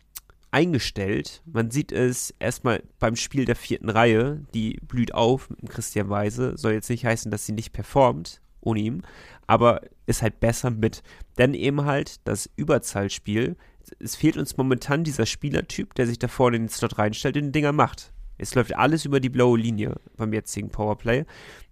eingestellt. 0.50 1.42
Man 1.44 1.70
sieht 1.70 1.92
es 1.92 2.34
erstmal 2.38 2.82
beim 2.98 3.16
Spiel 3.16 3.44
der 3.44 3.56
vierten 3.56 3.90
Reihe, 3.90 4.42
die 4.54 4.78
blüht 4.82 5.12
auf 5.12 5.50
mit 5.50 5.68
Christian 5.68 6.08
Weise. 6.08 6.56
Soll 6.56 6.72
jetzt 6.72 6.88
nicht 6.88 7.04
heißen, 7.04 7.30
dass 7.30 7.46
sie 7.46 7.52
nicht 7.52 7.72
performt 7.72 8.40
ohne 8.60 8.80
ihn, 8.80 9.02
aber 9.46 9.82
ist 10.06 10.22
halt 10.22 10.40
besser 10.40 10.70
mit. 10.70 11.02
Denn 11.38 11.54
eben 11.54 11.84
halt 11.84 12.26
das 12.26 12.50
Überzahlspiel 12.56 13.56
es 13.98 14.16
fehlt 14.16 14.36
uns 14.36 14.56
momentan 14.56 15.04
dieser 15.04 15.26
Spielertyp, 15.26 15.94
der 15.94 16.06
sich 16.06 16.18
da 16.18 16.28
vorne 16.28 16.56
in 16.56 16.64
den 16.64 16.68
Slot 16.68 16.98
reinstellt 16.98 17.36
und 17.36 17.44
den 17.44 17.52
Dinger 17.52 17.72
macht. 17.72 18.12
Es 18.38 18.54
läuft 18.54 18.76
alles 18.76 19.04
über 19.04 19.20
die 19.20 19.30
blaue 19.30 19.58
Linie 19.58 19.94
beim 20.16 20.32
jetzigen 20.32 20.68
Powerplay. 20.68 21.24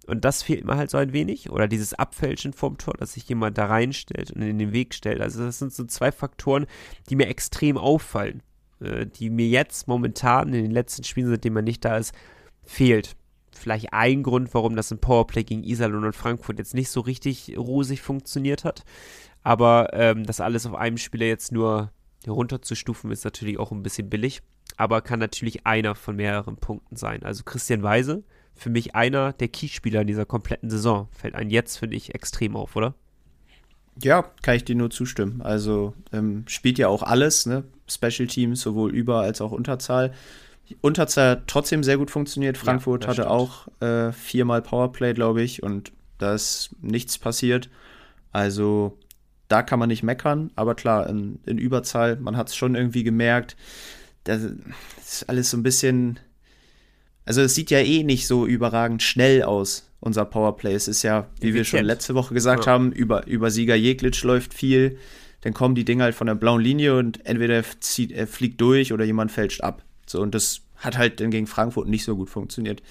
Und 0.07 0.25
das 0.25 0.41
fehlt 0.41 0.65
mir 0.65 0.77
halt 0.77 0.89
so 0.89 0.97
ein 0.97 1.13
wenig. 1.13 1.51
Oder 1.51 1.67
dieses 1.67 1.93
Abfälschen 1.93 2.53
vom 2.53 2.77
Tor, 2.77 2.95
dass 2.97 3.13
sich 3.13 3.27
jemand 3.29 3.57
da 3.57 3.65
reinstellt 3.67 4.31
und 4.31 4.41
in 4.41 4.57
den 4.57 4.73
Weg 4.73 4.93
stellt. 4.93 5.21
Also 5.21 5.43
das 5.43 5.59
sind 5.59 5.73
so 5.73 5.83
zwei 5.85 6.11
Faktoren, 6.11 6.65
die 7.09 7.15
mir 7.15 7.27
extrem 7.27 7.77
auffallen. 7.77 8.41
Äh, 8.81 9.05
die 9.05 9.29
mir 9.29 9.47
jetzt 9.47 9.87
momentan 9.87 10.53
in 10.53 10.63
den 10.63 10.71
letzten 10.71 11.03
Spielen, 11.03 11.29
seitdem 11.29 11.53
man 11.53 11.63
nicht 11.63 11.85
da 11.85 11.97
ist, 11.97 12.13
fehlt. 12.63 13.15
Vielleicht 13.53 13.93
ein 13.93 14.21
Grund, 14.23 14.53
warum 14.53 14.75
das 14.75 14.91
im 14.91 14.99
Powerplay 14.99 15.43
gegen 15.43 15.63
Iserlohn 15.63 16.03
und 16.03 16.15
Frankfurt 16.15 16.59
jetzt 16.59 16.73
nicht 16.73 16.89
so 16.89 16.99
richtig 16.99 17.55
rosig 17.57 18.01
funktioniert 18.01 18.65
hat. 18.65 18.83
Aber 19.43 19.93
ähm, 19.93 20.25
das 20.25 20.41
alles 20.41 20.65
auf 20.65 20.75
einem 20.75 20.97
Spieler 20.97 21.27
jetzt 21.27 21.51
nur 21.51 21.91
runterzustufen 22.31 23.11
ist 23.11 23.25
natürlich 23.25 23.59
auch 23.59 23.71
ein 23.71 23.83
bisschen 23.83 24.09
billig, 24.09 24.41
aber 24.77 25.01
kann 25.01 25.19
natürlich 25.19 25.65
einer 25.65 25.95
von 25.95 26.15
mehreren 26.15 26.57
Punkten 26.57 26.95
sein. 26.95 27.23
Also 27.23 27.43
Christian 27.43 27.83
Weise, 27.83 28.23
für 28.53 28.69
mich 28.69 28.95
einer 28.95 29.33
der 29.33 29.47
Keyspieler 29.49 30.01
in 30.01 30.07
dieser 30.07 30.25
kompletten 30.25 30.69
Saison. 30.69 31.07
Fällt 31.11 31.35
ein 31.35 31.49
jetzt, 31.49 31.77
finde 31.77 31.97
ich, 31.97 32.15
extrem 32.15 32.55
auf, 32.55 32.75
oder? 32.75 32.95
Ja, 34.01 34.23
kann 34.41 34.55
ich 34.55 34.65
dir 34.65 34.75
nur 34.75 34.89
zustimmen. 34.89 35.41
Also 35.41 35.93
ähm, 36.11 36.43
spielt 36.47 36.77
ja 36.77 36.87
auch 36.87 37.03
alles, 37.03 37.45
ne? 37.45 37.63
Special 37.87 38.27
Teams, 38.27 38.61
sowohl 38.61 38.93
Über- 38.93 39.21
als 39.21 39.41
auch 39.41 39.51
Unterzahl. 39.51 40.13
Unterzahl 40.81 41.43
trotzdem 41.47 41.83
sehr 41.83 41.97
gut 41.97 42.11
funktioniert. 42.11 42.57
Frankfurt 42.57 43.03
ja, 43.03 43.09
hatte 43.09 43.21
stimmt. 43.21 43.31
auch 43.31 43.67
äh, 43.81 44.11
viermal 44.11 44.61
Powerplay, 44.61 45.13
glaube 45.13 45.43
ich, 45.43 45.61
und 45.63 45.91
da 46.17 46.33
ist 46.33 46.71
nichts 46.81 47.17
passiert. 47.17 47.69
Also 48.31 48.97
da 49.47 49.61
kann 49.61 49.79
man 49.79 49.89
nicht 49.89 50.03
meckern, 50.03 50.51
aber 50.55 50.75
klar, 50.75 51.07
in, 51.09 51.39
in 51.45 51.57
Überzahl, 51.57 52.17
man 52.17 52.37
hat 52.37 52.49
es 52.49 52.55
schon 52.55 52.75
irgendwie 52.75 53.03
gemerkt, 53.03 53.55
das 54.23 54.41
ist 55.03 55.29
alles 55.29 55.51
so 55.51 55.57
ein 55.57 55.63
bisschen, 55.63 56.19
also 57.25 57.41
es 57.41 57.55
sieht 57.55 57.69
ja 57.69 57.79
eh 57.79 58.03
nicht 58.03 58.27
so 58.27 58.45
überragend 58.45 59.03
schnell 59.03 59.43
aus, 59.43 59.89
unser 59.99 60.25
Powerplay. 60.25 60.73
Es 60.73 60.87
ist 60.87 61.03
ja, 61.03 61.27
wie 61.39 61.53
wir 61.53 61.63
schon 61.63 61.83
letzte 61.85 62.15
Woche 62.15 62.33
gesagt 62.33 62.65
ja. 62.65 62.71
haben, 62.71 62.91
über, 62.91 63.27
über 63.27 63.51
Sieger 63.51 63.75
Jeglitsch 63.75 64.23
läuft 64.23 64.53
viel, 64.53 64.97
dann 65.41 65.53
kommen 65.53 65.75
die 65.75 65.85
Dinge 65.85 66.03
halt 66.03 66.15
von 66.15 66.27
der 66.27 66.35
blauen 66.35 66.61
Linie 66.61 66.97
und 66.97 67.25
entweder 67.25 67.63
zieht, 67.79 68.11
er 68.11 68.25
fliegt 68.25 68.59
durch 68.61 68.93
oder 68.93 69.05
jemand 69.05 69.31
fälscht 69.31 69.61
ab. 69.61 69.83
So, 70.07 70.21
und 70.21 70.33
das 70.33 70.61
hat 70.77 70.97
halt 70.97 71.19
dann 71.19 71.31
gegen 71.31 71.47
Frankfurt 71.47 71.87
nicht 71.87 72.03
so 72.03 72.15
gut 72.15 72.29
funktioniert. 72.29 72.81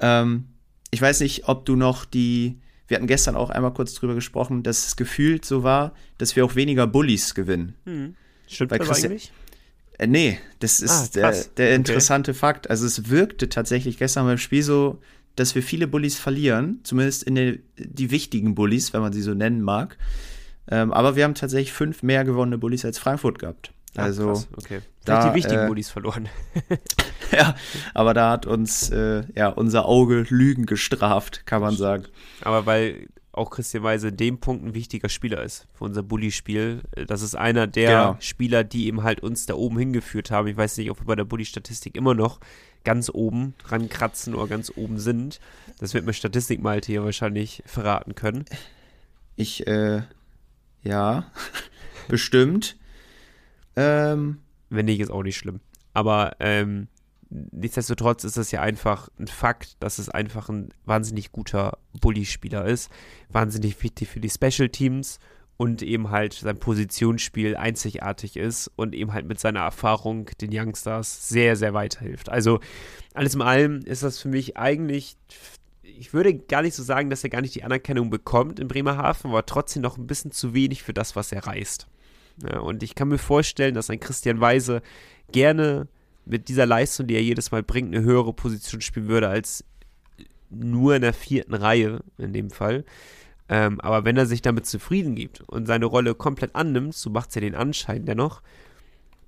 Ähm, 0.00 0.48
ich 0.90 1.00
weiß 1.00 1.20
nicht, 1.20 1.48
ob 1.48 1.64
du 1.64 1.76
noch 1.76 2.04
die 2.04 2.60
wir 2.88 2.96
hatten 2.96 3.06
gestern 3.06 3.36
auch 3.36 3.50
einmal 3.50 3.72
kurz 3.72 3.94
drüber 3.94 4.14
gesprochen, 4.14 4.62
dass 4.62 4.86
es 4.86 4.96
gefühlt 4.96 5.44
so 5.44 5.62
war, 5.62 5.92
dass 6.16 6.34
wir 6.34 6.44
auch 6.44 6.54
weniger 6.54 6.86
Bullies 6.86 7.34
gewinnen. 7.34 7.74
Hm. 7.84 8.14
Stimmt 8.46 8.70
Weil 8.70 8.78
das 8.78 9.04
eigentlich? 9.04 9.32
Äh, 9.98 10.06
nee, 10.06 10.38
das 10.60 10.80
ist 10.80 10.90
ah, 10.90 11.32
der, 11.32 11.44
der, 11.56 11.74
interessante 11.74 12.30
okay. 12.30 12.38
Fakt. 12.38 12.70
Also 12.70 12.86
es 12.86 13.10
wirkte 13.10 13.48
tatsächlich 13.48 13.98
gestern 13.98 14.26
beim 14.26 14.38
Spiel 14.38 14.62
so, 14.62 15.00
dass 15.36 15.54
wir 15.54 15.62
viele 15.62 15.86
Bullies 15.86 16.18
verlieren, 16.18 16.80
zumindest 16.82 17.24
in 17.24 17.34
den, 17.34 17.62
die 17.76 18.10
wichtigen 18.10 18.54
Bullies, 18.54 18.92
wenn 18.92 19.02
man 19.02 19.12
sie 19.12 19.22
so 19.22 19.34
nennen 19.34 19.60
mag. 19.60 19.98
Ähm, 20.70 20.92
aber 20.92 21.16
wir 21.16 21.24
haben 21.24 21.34
tatsächlich 21.34 21.72
fünf 21.72 22.02
mehr 22.02 22.24
gewonnene 22.24 22.58
Bullies 22.58 22.84
als 22.84 22.98
Frankfurt 22.98 23.38
gehabt. 23.38 23.72
Also, 23.98 24.32
Ach, 24.32 24.58
okay. 24.58 24.80
Da, 25.04 25.28
die 25.28 25.34
wichtigen 25.34 25.64
äh, 25.64 25.66
Bullies 25.66 25.90
verloren. 25.90 26.28
ja, 27.32 27.54
aber 27.94 28.14
da 28.14 28.30
hat 28.30 28.46
uns 28.46 28.90
äh, 28.90 29.24
ja, 29.34 29.48
unser 29.48 29.86
Auge 29.86 30.26
Lügen 30.28 30.66
gestraft, 30.66 31.46
kann 31.46 31.62
man 31.62 31.76
sagen. 31.76 32.04
Aber 32.42 32.66
weil 32.66 33.08
auch 33.38 33.50
Christian 33.50 33.84
Weise 33.84 34.08
in 34.08 34.16
dem 34.16 34.38
Punkt 34.38 34.64
ein 34.64 34.74
wichtiger 34.74 35.08
Spieler 35.08 35.42
ist 35.42 35.66
für 35.72 35.84
unser 35.84 36.02
Bully-Spiel. 36.02 36.82
Das 37.06 37.22
ist 37.22 37.36
einer 37.36 37.66
der 37.66 37.90
genau. 37.90 38.16
Spieler, 38.20 38.64
die 38.64 38.86
eben 38.86 39.04
halt 39.04 39.20
uns 39.20 39.46
da 39.46 39.54
oben 39.54 39.78
hingeführt 39.78 40.30
haben. 40.30 40.48
Ich 40.48 40.56
weiß 40.56 40.76
nicht, 40.76 40.90
ob 40.90 41.00
wir 41.00 41.06
bei 41.06 41.14
der 41.14 41.24
Bully-Statistik 41.24 41.96
immer 41.96 42.14
noch 42.14 42.40
ganz 42.84 43.10
oben 43.12 43.54
dran 43.64 43.88
kratzen 43.88 44.34
oder 44.34 44.48
ganz 44.48 44.72
oben 44.74 44.98
sind. 44.98 45.40
Das 45.78 45.94
wird 45.94 46.04
mir 46.04 46.12
Statistik 46.12 46.60
mal 46.60 46.80
hier 46.84 47.04
wahrscheinlich 47.04 47.62
verraten 47.64 48.14
können. 48.14 48.44
Ich, 49.36 49.66
äh, 49.66 50.02
ja, 50.82 51.30
bestimmt. 52.08 52.76
Ähm, 53.78 54.38
Wenn 54.70 54.86
nicht, 54.86 55.00
ist 55.00 55.10
auch 55.10 55.22
nicht 55.22 55.36
schlimm. 55.36 55.60
Aber 55.94 56.32
ähm, 56.40 56.88
nichtsdestotrotz 57.30 58.24
ist 58.24 58.36
es 58.36 58.50
ja 58.50 58.60
einfach 58.60 59.08
ein 59.18 59.28
Fakt, 59.28 59.76
dass 59.80 59.98
es 59.98 60.08
einfach 60.08 60.48
ein 60.48 60.70
wahnsinnig 60.84 61.32
guter 61.32 61.78
Bully-Spieler 62.00 62.64
ist. 62.64 62.90
Wahnsinnig 63.28 63.82
wichtig 63.82 64.08
für 64.08 64.20
die 64.20 64.30
Special 64.30 64.68
Teams 64.68 65.18
und 65.56 65.82
eben 65.82 66.10
halt 66.10 66.34
sein 66.34 66.58
Positionsspiel 66.58 67.56
einzigartig 67.56 68.36
ist 68.36 68.70
und 68.76 68.94
eben 68.94 69.12
halt 69.12 69.26
mit 69.26 69.40
seiner 69.40 69.60
Erfahrung 69.60 70.30
den 70.40 70.50
Youngstars 70.52 71.28
sehr, 71.28 71.56
sehr 71.56 71.74
weiterhilft. 71.74 72.28
Also 72.28 72.60
alles 73.12 73.34
in 73.34 73.42
allem 73.42 73.80
ist 73.82 74.02
das 74.02 74.18
für 74.18 74.28
mich 74.28 74.56
eigentlich, 74.56 75.16
ich 75.82 76.12
würde 76.12 76.34
gar 76.34 76.62
nicht 76.62 76.74
so 76.74 76.82
sagen, 76.82 77.10
dass 77.10 77.24
er 77.24 77.30
gar 77.30 77.40
nicht 77.40 77.54
die 77.56 77.64
Anerkennung 77.64 78.08
bekommt 78.10 78.60
in 78.60 78.68
Bremerhaven, 78.68 79.30
aber 79.30 79.46
trotzdem 79.46 79.82
noch 79.82 79.98
ein 79.98 80.06
bisschen 80.06 80.30
zu 80.30 80.54
wenig 80.54 80.82
für 80.82 80.94
das, 80.94 81.16
was 81.16 81.32
er 81.32 81.46
reißt. 81.46 81.88
Ja, 82.42 82.60
und 82.60 82.82
ich 82.82 82.94
kann 82.94 83.08
mir 83.08 83.18
vorstellen, 83.18 83.74
dass 83.74 83.90
ein 83.90 84.00
Christian 84.00 84.40
Weise 84.40 84.82
gerne 85.32 85.88
mit 86.24 86.48
dieser 86.48 86.66
Leistung, 86.66 87.06
die 87.06 87.14
er 87.14 87.22
jedes 87.22 87.50
Mal 87.50 87.62
bringt, 87.62 87.94
eine 87.94 88.04
höhere 88.04 88.32
Position 88.32 88.80
spielen 88.80 89.08
würde 89.08 89.28
als 89.28 89.64
nur 90.50 90.96
in 90.96 91.02
der 91.02 91.14
vierten 91.14 91.54
Reihe 91.54 92.00
in 92.18 92.32
dem 92.32 92.50
Fall. 92.50 92.84
Ähm, 93.48 93.80
aber 93.80 94.04
wenn 94.04 94.16
er 94.16 94.26
sich 94.26 94.42
damit 94.42 94.66
zufrieden 94.66 95.14
gibt 95.14 95.40
und 95.40 95.66
seine 95.66 95.86
Rolle 95.86 96.14
komplett 96.14 96.54
annimmt, 96.54 96.94
so 96.94 97.10
macht 97.10 97.30
es 97.30 97.34
ja 97.36 97.40
den 97.40 97.54
Anschein 97.54 98.04
dennoch, 98.04 98.42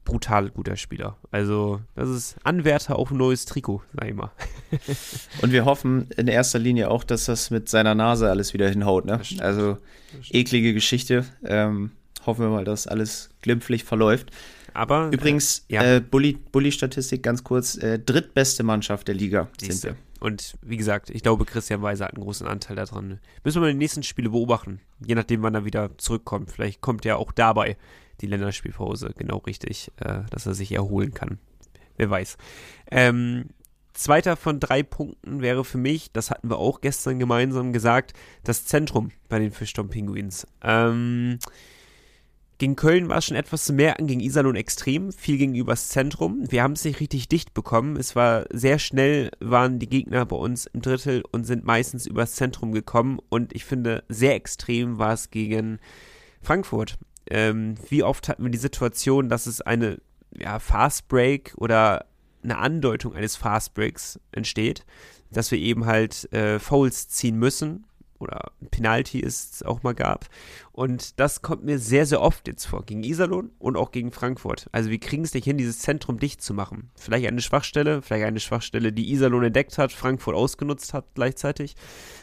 brutal 0.04 0.50
guter 0.50 0.76
Spieler. 0.76 1.16
Also, 1.30 1.80
das 1.94 2.08
ist 2.08 2.36
Anwärter 2.44 2.98
auf 2.98 3.10
ein 3.10 3.16
neues 3.16 3.44
Trikot, 3.46 3.82
sag 3.94 4.08
ich 4.08 4.14
mal. 4.14 4.30
und 5.42 5.52
wir 5.52 5.64
hoffen 5.64 6.08
in 6.16 6.28
erster 6.28 6.58
Linie 6.58 6.90
auch, 6.90 7.04
dass 7.04 7.26
das 7.26 7.50
mit 7.50 7.68
seiner 7.68 7.94
Nase 7.94 8.28
alles 8.28 8.52
wieder 8.52 8.68
hinhaut. 8.68 9.06
Ne? 9.06 9.20
Also, 9.38 9.78
eklige 10.30 10.74
Geschichte. 10.74 11.24
Ähm, 11.44 11.92
hoffen 12.26 12.42
wir 12.42 12.50
mal, 12.50 12.64
dass 12.64 12.86
alles 12.86 13.30
glimpflich 13.42 13.84
verläuft. 13.84 14.30
Aber 14.74 15.10
übrigens, 15.12 15.64
äh, 15.68 15.74
ja. 15.74 15.96
äh, 15.96 16.00
Bully-Statistik 16.00 17.22
ganz 17.22 17.44
kurz: 17.44 17.76
äh, 17.76 17.98
drittbeste 17.98 18.62
Mannschaft 18.62 19.08
der 19.08 19.14
Liga 19.14 19.48
sind 19.60 19.82
wir. 19.82 19.96
Und 20.20 20.58
wie 20.60 20.76
gesagt, 20.76 21.08
ich 21.10 21.22
glaube, 21.22 21.46
Christian 21.46 21.80
Weiser 21.80 22.04
hat 22.04 22.14
einen 22.14 22.22
großen 22.22 22.46
Anteil 22.46 22.76
daran. 22.76 23.20
Müssen 23.42 23.56
wir 23.56 23.66
mal 23.66 23.72
die 23.72 23.78
nächsten 23.78 24.02
Spiele 24.02 24.30
beobachten, 24.30 24.80
je 25.04 25.14
nachdem, 25.14 25.42
wann 25.42 25.54
er 25.54 25.64
wieder 25.64 25.96
zurückkommt. 25.96 26.50
Vielleicht 26.50 26.82
kommt 26.82 27.06
er 27.06 27.16
auch 27.16 27.32
dabei 27.32 27.76
die 28.20 28.26
Länderspielpause 28.26 29.14
genau 29.16 29.38
richtig, 29.38 29.90
äh, 29.96 30.20
dass 30.30 30.46
er 30.46 30.54
sich 30.54 30.72
erholen 30.72 31.14
kann. 31.14 31.38
Wer 31.96 32.10
weiß. 32.10 32.36
Ähm, 32.90 33.46
zweiter 33.94 34.36
von 34.36 34.60
drei 34.60 34.82
Punkten 34.82 35.40
wäre 35.40 35.64
für 35.64 35.78
mich, 35.78 36.12
das 36.12 36.30
hatten 36.30 36.50
wir 36.50 36.58
auch 36.58 36.80
gestern 36.80 37.18
gemeinsam 37.18 37.72
gesagt, 37.72 38.12
das 38.44 38.66
Zentrum 38.66 39.10
bei 39.28 39.38
den 39.38 39.52
Fischton-Pinguins. 39.52 40.46
Ähm, 40.62 41.38
gegen 42.60 42.76
Köln 42.76 43.08
war 43.08 43.16
es 43.16 43.24
schon 43.24 43.38
etwas 43.38 43.64
zu 43.64 43.72
merken, 43.72 44.06
gegen 44.06 44.20
Iserlohn 44.20 44.54
extrem, 44.54 45.12
viel 45.12 45.38
gegenüber 45.38 45.72
das 45.72 45.88
Zentrum. 45.88 46.44
Wir 46.50 46.62
haben 46.62 46.74
es 46.74 46.84
nicht 46.84 47.00
richtig 47.00 47.26
dicht 47.26 47.54
bekommen. 47.54 47.96
Es 47.96 48.14
war 48.14 48.44
sehr 48.52 48.78
schnell, 48.78 49.30
waren 49.40 49.78
die 49.78 49.88
Gegner 49.88 50.26
bei 50.26 50.36
uns 50.36 50.66
im 50.66 50.82
Drittel 50.82 51.22
und 51.32 51.44
sind 51.44 51.64
meistens 51.64 52.06
übers 52.06 52.34
Zentrum 52.34 52.72
gekommen. 52.72 53.18
Und 53.30 53.54
ich 53.54 53.64
finde, 53.64 54.04
sehr 54.10 54.34
extrem 54.34 54.98
war 54.98 55.14
es 55.14 55.30
gegen 55.30 55.78
Frankfurt. 56.42 56.98
Ähm, 57.30 57.76
wie 57.88 58.02
oft 58.02 58.28
hatten 58.28 58.42
wir 58.42 58.50
die 58.50 58.58
Situation, 58.58 59.30
dass 59.30 59.46
es 59.46 59.62
eine 59.62 59.96
ja, 60.38 60.58
Fast 60.58 61.08
Break 61.08 61.54
oder 61.56 62.04
eine 62.42 62.58
Andeutung 62.58 63.14
eines 63.14 63.36
Fast 63.36 63.72
Breaks 63.72 64.20
entsteht, 64.32 64.84
dass 65.30 65.50
wir 65.50 65.58
eben 65.58 65.86
halt 65.86 66.30
äh, 66.34 66.58
Fouls 66.58 67.08
ziehen 67.08 67.38
müssen 67.38 67.86
oder 68.20 68.52
ein 68.60 68.68
Penalty 68.68 69.22
es 69.22 69.62
auch 69.62 69.82
mal 69.82 69.94
gab. 69.94 70.26
Und 70.72 71.18
das 71.18 71.42
kommt 71.42 71.64
mir 71.64 71.78
sehr, 71.78 72.06
sehr 72.06 72.20
oft 72.20 72.46
jetzt 72.46 72.66
vor, 72.66 72.84
gegen 72.84 73.02
Iserlohn 73.02 73.50
und 73.58 73.76
auch 73.76 73.90
gegen 73.90 74.12
Frankfurt. 74.12 74.68
Also 74.72 74.90
wir 74.90 75.00
kriegen 75.00 75.24
es 75.24 75.34
nicht 75.34 75.44
hin, 75.44 75.58
dieses 75.58 75.80
Zentrum 75.80 76.18
dicht 76.18 76.42
zu 76.42 76.54
machen. 76.54 76.90
Vielleicht 76.96 77.26
eine 77.26 77.40
Schwachstelle, 77.40 78.02
vielleicht 78.02 78.24
eine 78.24 78.40
Schwachstelle, 78.40 78.92
die 78.92 79.10
Iserlohn 79.10 79.44
entdeckt 79.44 79.78
hat, 79.78 79.92
Frankfurt 79.92 80.36
ausgenutzt 80.36 80.94
hat 80.94 81.06
gleichzeitig. 81.14 81.74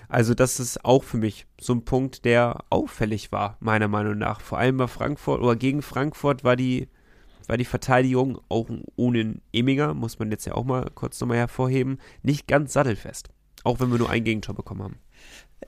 Also 0.09 0.33
das 0.33 0.59
ist 0.59 0.85
auch 0.85 1.03
für 1.03 1.17
mich 1.17 1.45
so 1.59 1.73
ein 1.73 1.83
Punkt, 1.83 2.25
der 2.25 2.63
auffällig 2.69 3.31
war, 3.31 3.57
meiner 3.59 3.87
Meinung 3.87 4.17
nach. 4.17 4.41
Vor 4.41 4.57
allem 4.57 4.77
bei 4.77 4.87
Frankfurt 4.87 5.41
oder 5.41 5.55
gegen 5.55 5.81
Frankfurt 5.81 6.43
war 6.43 6.55
die, 6.55 6.87
war 7.47 7.57
die 7.57 7.65
Verteidigung 7.65 8.39
auch 8.49 8.69
ohne 8.95 9.41
Eminger, 9.51 9.93
muss 9.93 10.19
man 10.19 10.31
jetzt 10.31 10.45
ja 10.45 10.53
auch 10.53 10.65
mal 10.65 10.89
kurz 10.95 11.19
nochmal 11.19 11.37
hervorheben, 11.37 11.99
nicht 12.23 12.47
ganz 12.47 12.73
sattelfest. 12.73 13.29
Auch 13.63 13.79
wenn 13.79 13.91
wir 13.91 13.97
nur 13.97 14.09
ein 14.09 14.23
Gegentor 14.23 14.55
bekommen 14.55 14.83
haben. 14.83 14.99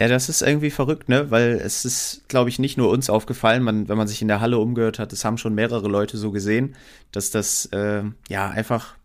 Ja, 0.01 0.07
das 0.07 0.29
ist 0.29 0.41
irgendwie 0.41 0.69
verrückt, 0.69 1.09
ne? 1.09 1.29
Weil 1.29 1.59
es 1.63 1.83
ist, 1.83 2.23
glaube 2.29 2.49
ich, 2.49 2.57
nicht 2.57 2.77
nur 2.77 2.89
uns 2.89 3.09
aufgefallen, 3.09 3.63
man, 3.63 3.89
wenn 3.89 3.97
man 3.97 4.07
sich 4.07 4.21
in 4.21 4.29
der 4.29 4.39
Halle 4.39 4.57
umgehört 4.57 4.97
hat, 4.97 5.12
es 5.12 5.25
haben 5.25 5.38
schon 5.38 5.55
mehrere 5.55 5.89
Leute 5.89 6.17
so 6.17 6.31
gesehen, 6.31 6.75
dass 7.12 7.31
das 7.31 7.65
äh, 7.67 8.03
ja 8.29 8.49
einfach 8.49 8.95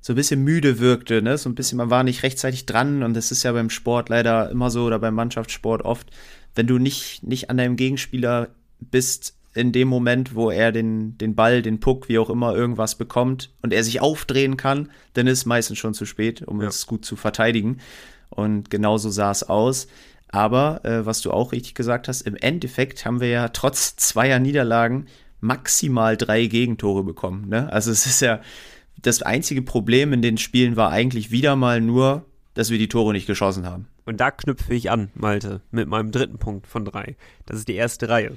so 0.00 0.12
ein 0.12 0.16
bisschen 0.16 0.44
müde 0.44 0.78
wirkte, 0.78 1.20
ne? 1.20 1.36
So 1.36 1.48
ein 1.48 1.56
bisschen, 1.56 1.78
man 1.78 1.90
war 1.90 2.04
nicht 2.04 2.22
rechtzeitig 2.22 2.64
dran 2.64 3.02
und 3.02 3.14
das 3.14 3.32
ist 3.32 3.42
ja 3.42 3.50
beim 3.50 3.70
Sport 3.70 4.08
leider 4.08 4.48
immer 4.50 4.70
so 4.70 4.84
oder 4.84 5.00
beim 5.00 5.14
Mannschaftssport 5.14 5.82
oft, 5.82 6.10
wenn 6.54 6.68
du 6.68 6.78
nicht, 6.78 7.24
nicht 7.24 7.50
an 7.50 7.56
deinem 7.56 7.74
Gegenspieler 7.74 8.50
bist 8.78 9.34
in 9.52 9.72
dem 9.72 9.88
Moment, 9.88 10.36
wo 10.36 10.50
er 10.50 10.70
den, 10.70 11.18
den 11.18 11.34
Ball, 11.34 11.62
den 11.62 11.80
Puck, 11.80 12.08
wie 12.08 12.20
auch 12.20 12.30
immer, 12.30 12.54
irgendwas 12.54 12.94
bekommt 12.94 13.50
und 13.62 13.72
er 13.72 13.82
sich 13.82 14.00
aufdrehen 14.00 14.56
kann, 14.56 14.90
dann 15.14 15.26
ist 15.26 15.38
es 15.38 15.46
meistens 15.46 15.78
schon 15.78 15.94
zu 15.94 16.04
spät, 16.04 16.42
um 16.42 16.60
ja. 16.60 16.68
es 16.68 16.86
gut 16.86 17.04
zu 17.04 17.16
verteidigen. 17.16 17.78
Und 18.28 18.70
genauso 18.70 19.10
sah 19.10 19.30
es 19.30 19.42
aus. 19.42 19.88
Aber 20.28 20.84
äh, 20.84 21.06
was 21.06 21.20
du 21.20 21.30
auch 21.30 21.52
richtig 21.52 21.74
gesagt 21.74 22.08
hast, 22.08 22.22
im 22.22 22.36
Endeffekt 22.36 23.04
haben 23.04 23.20
wir 23.20 23.28
ja 23.28 23.48
trotz 23.48 23.96
zweier 23.96 24.38
Niederlagen 24.38 25.06
maximal 25.40 26.16
drei 26.16 26.46
Gegentore 26.46 27.04
bekommen. 27.04 27.48
Ne? 27.48 27.72
Also 27.72 27.90
es 27.90 28.06
ist 28.06 28.20
ja 28.20 28.40
das 29.00 29.22
einzige 29.22 29.62
Problem 29.62 30.12
in 30.12 30.22
den 30.22 30.38
Spielen 30.38 30.76
war 30.76 30.90
eigentlich 30.90 31.30
wieder 31.30 31.56
mal 31.56 31.80
nur, 31.80 32.24
dass 32.54 32.70
wir 32.70 32.78
die 32.78 32.88
Tore 32.88 33.12
nicht 33.12 33.26
geschossen 33.26 33.66
haben. 33.66 33.86
Und 34.04 34.20
da 34.20 34.30
knüpfe 34.30 34.74
ich 34.74 34.90
an, 34.90 35.10
Malte, 35.14 35.60
mit 35.70 35.88
meinem 35.88 36.10
dritten 36.10 36.38
Punkt 36.38 36.66
von 36.66 36.84
drei. 36.84 37.16
Das 37.44 37.58
ist 37.58 37.68
die 37.68 37.74
erste 37.74 38.08
Reihe. 38.08 38.36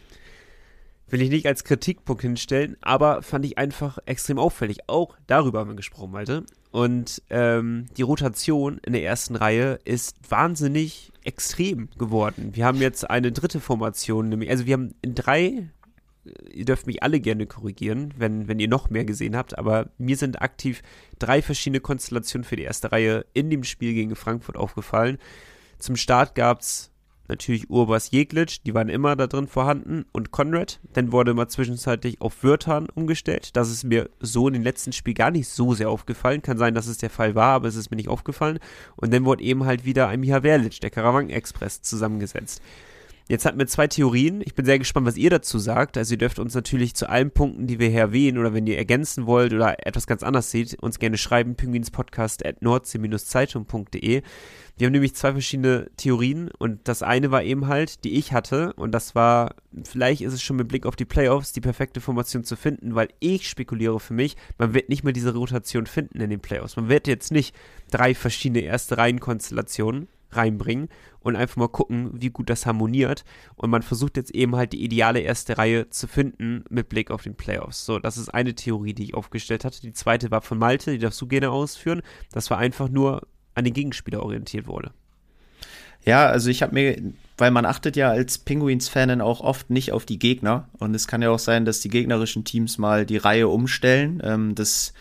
Will 1.10 1.22
ich 1.22 1.30
nicht 1.30 1.48
als 1.48 1.64
Kritikpunkt 1.64 2.22
hinstellen, 2.22 2.78
aber 2.82 3.24
fand 3.24 3.46
ich 3.46 3.58
einfach 3.58 3.98
extrem 4.06 4.38
auffällig. 4.38 4.88
Auch 4.88 5.16
darüber 5.28 5.60
haben 5.60 5.70
wir 5.70 5.76
gesprochen, 5.76 6.12
Malte. 6.12 6.46
Und 6.72 7.24
ähm, 7.32 7.88
die 7.98 8.04
Rotation 8.04 8.80
in 8.86 8.94
der 8.94 9.04
ersten 9.04 9.36
Reihe 9.36 9.80
ist 9.86 10.18
wahnsinnig 10.30 11.12
extrem 11.24 11.90
geworden. 11.98 12.52
Wir 12.54 12.66
haben 12.66 12.80
jetzt 12.80 13.10
eine 13.10 13.32
dritte 13.32 13.60
Formation, 13.60 14.30
nämlich, 14.30 14.52
also 14.52 14.68
wir 14.68 14.74
haben 14.74 14.94
in 15.02 15.16
drei, 15.16 15.70
ihr 16.52 16.66
dürft 16.66 16.86
mich 16.86 17.02
alle 17.02 17.20
gerne 17.20 17.48
korrigieren, 17.48 18.14
wenn, 18.18 18.48
wenn 18.48 18.60
ihr 18.60 18.68
noch 18.68 18.92
mehr 18.92 19.06
gesehen 19.06 19.36
habt, 19.36 19.58
aber 19.58 19.90
mir 19.98 20.16
sind 20.16 20.44
aktiv 20.44 20.84
drei 21.18 21.42
verschiedene 21.42 21.80
Konstellationen 21.80 22.46
für 22.46 22.56
die 22.56 22.64
erste 22.64 22.92
Reihe 22.92 23.26
in 23.34 23.50
dem 23.50 23.64
Spiel 23.64 23.96
gegen 23.96 24.16
Frankfurt 24.16 24.56
aufgefallen. 24.56 25.18
Zum 25.80 25.96
Start 25.96 26.36
gab 26.36 26.62
es 26.62 26.92
natürlich 27.30 27.70
Urbas 27.70 28.12
Jeglitsch, 28.12 28.60
die 28.66 28.74
waren 28.74 28.90
immer 28.90 29.16
da 29.16 29.28
drin 29.28 29.48
vorhanden 29.48 30.06
und 30.12 30.32
Konrad. 30.32 30.80
Dann 30.94 31.12
wurde 31.12 31.34
mal 31.34 31.48
zwischenzeitlich 31.48 32.22
auf 32.22 32.44
Wörtern 32.44 32.88
umgestellt. 32.94 33.56
Das 33.56 33.70
ist 33.70 33.84
mir 33.84 34.10
so 34.20 34.48
in 34.48 34.54
den 34.54 34.64
letzten 34.64 34.92
Spielen 34.92 35.16
gar 35.16 35.32
nicht 35.32 35.48
so 35.48 35.74
sehr 35.74 35.90
aufgefallen. 35.90 36.42
Kann 36.42 36.58
sein, 36.58 36.74
dass 36.74 36.88
es 36.88 36.98
der 36.98 37.10
Fall 37.10 37.36
war, 37.36 37.54
aber 37.54 37.68
es 37.68 37.76
ist 37.76 37.92
mir 37.92 37.98
nicht 37.98 38.10
aufgefallen. 38.10 38.60
Und 38.96 39.14
dann 39.14 39.26
wurde 39.26 39.44
eben 39.44 39.66
halt 39.66 39.86
wieder 39.86 40.08
ein 40.08 40.20
Miha 40.20 40.40
der 40.40 40.90
Karawan 40.90 41.30
Express, 41.30 41.82
zusammengesetzt. 41.82 42.62
Jetzt 43.30 43.46
hatten 43.46 43.60
wir 43.60 43.68
zwei 43.68 43.86
Theorien. 43.86 44.42
Ich 44.44 44.56
bin 44.56 44.66
sehr 44.66 44.80
gespannt, 44.80 45.06
was 45.06 45.16
ihr 45.16 45.30
dazu 45.30 45.60
sagt. 45.60 45.98
Also 45.98 46.16
ihr 46.16 46.18
dürft 46.18 46.40
uns 46.40 46.56
natürlich 46.56 46.96
zu 46.96 47.08
allen 47.08 47.30
Punkten, 47.30 47.68
die 47.68 47.78
wir 47.78 47.88
hier 47.88 48.00
erwähnen 48.00 48.40
oder 48.40 48.56
wenn 48.56 48.66
ihr 48.66 48.80
ergänzen 48.80 49.28
wollt 49.28 49.54
oder 49.54 49.86
etwas 49.86 50.08
ganz 50.08 50.24
anderes 50.24 50.50
seht, 50.50 50.82
uns 50.82 50.98
gerne 50.98 51.16
schreiben, 51.16 51.54
pinguinspodcast 51.54 52.42
Wir 54.80 54.86
haben 54.86 54.94
nämlich 54.94 55.14
zwei 55.14 55.34
verschiedene 55.34 55.92
Theorien 55.98 56.50
und 56.58 56.88
das 56.88 57.04
eine 57.04 57.32
war 57.32 57.44
eben 57.44 57.68
halt, 57.68 58.06
die 58.06 58.18
ich 58.18 58.32
hatte 58.32 58.72
und 58.76 58.94
das 58.94 59.14
war, 59.14 59.56
vielleicht 59.84 60.22
ist 60.22 60.32
es 60.32 60.42
schon 60.42 60.56
mit 60.56 60.70
Blick 60.70 60.86
auf 60.86 60.96
die 60.96 61.04
Playoffs 61.04 61.52
die 61.52 61.60
perfekte 61.60 62.00
Formation 62.00 62.46
zu 62.46 62.56
finden, 62.56 62.96
weil 62.96 63.10
ich 63.20 63.50
spekuliere 63.50 64.00
für 64.00 64.14
mich, 64.14 64.38
man 64.58 64.74
wird 64.74 64.88
nicht 64.88 65.04
mehr 65.04 65.12
diese 65.12 65.34
Rotation 65.34 65.86
finden 65.86 66.22
in 66.22 66.30
den 66.30 66.40
Playoffs. 66.40 66.78
Man 66.78 66.88
wird 66.88 67.08
jetzt 67.08 67.30
nicht 67.30 67.54
drei 67.92 68.16
verschiedene 68.16 68.62
erste 68.62 68.98
Reihenkonstellationen 68.98 70.08
reinbringen 70.32 70.88
und 71.20 71.36
einfach 71.36 71.58
mal 71.58 71.68
gucken, 71.68 72.12
wie 72.14 72.30
gut 72.30 72.50
das 72.50 72.66
harmoniert. 72.66 73.26
Und 73.56 73.72
man 73.72 73.82
versucht 73.82 74.16
jetzt 74.16 74.32
eben 74.32 74.56
halt 74.56 74.72
die 74.72 74.82
ideale 74.82 75.20
erste 75.20 75.58
Reihe 75.58 75.90
zu 75.90 76.08
finden 76.08 76.64
mit 76.70 76.88
Blick 76.88 77.12
auf 77.12 77.24
den 77.24 77.36
Playoffs. 77.36 77.86
So, 77.86 78.00
das 78.00 78.18
ist 78.18 78.30
eine 78.30 78.56
Theorie, 78.56 78.94
die 78.94 79.04
ich 79.04 79.14
aufgestellt 79.14 79.66
hatte. 79.66 79.82
Die 79.82 79.92
zweite 79.92 80.32
war 80.32 80.42
von 80.42 80.58
Malte, 80.58 80.92
die 80.92 81.00
darfst 81.00 81.20
du 81.20 81.28
gerne 81.28 81.52
ausführen. 81.52 82.02
Das 82.32 82.50
war 82.50 82.60
einfach 82.60 82.88
nur 82.88 83.28
an 83.60 83.66
den 83.66 83.74
Gegenspieler 83.74 84.24
orientiert 84.24 84.68
wurde. 84.68 84.92
Ja, 86.06 86.28
also 86.28 86.50
ich 86.50 86.62
habe 86.62 86.74
mir, 86.74 87.14
weil 87.38 87.52
man 87.52 87.66
achtet 87.66 87.96
ja 87.96 88.10
als 88.10 88.38
Penguins-Fan 88.38 89.10
dann 89.10 89.22
auch 89.22 89.42
oft 89.42 89.70
nicht 89.70 89.92
auf 89.92 90.06
die 90.06 90.18
Gegner. 90.18 90.70
Und 90.80 90.96
es 90.96 91.08
kann 91.08 91.22
ja 91.22 91.30
auch 91.30 91.40
sein, 91.40 91.66
dass 91.66 91.82
die 91.82 91.90
gegnerischen 91.90 92.46
Teams 92.46 92.78
mal 92.78 93.06
die 93.06 93.18
Reihe 93.18 93.48
umstellen. 93.48 94.22
Ähm, 94.24 94.56
das 94.56 94.94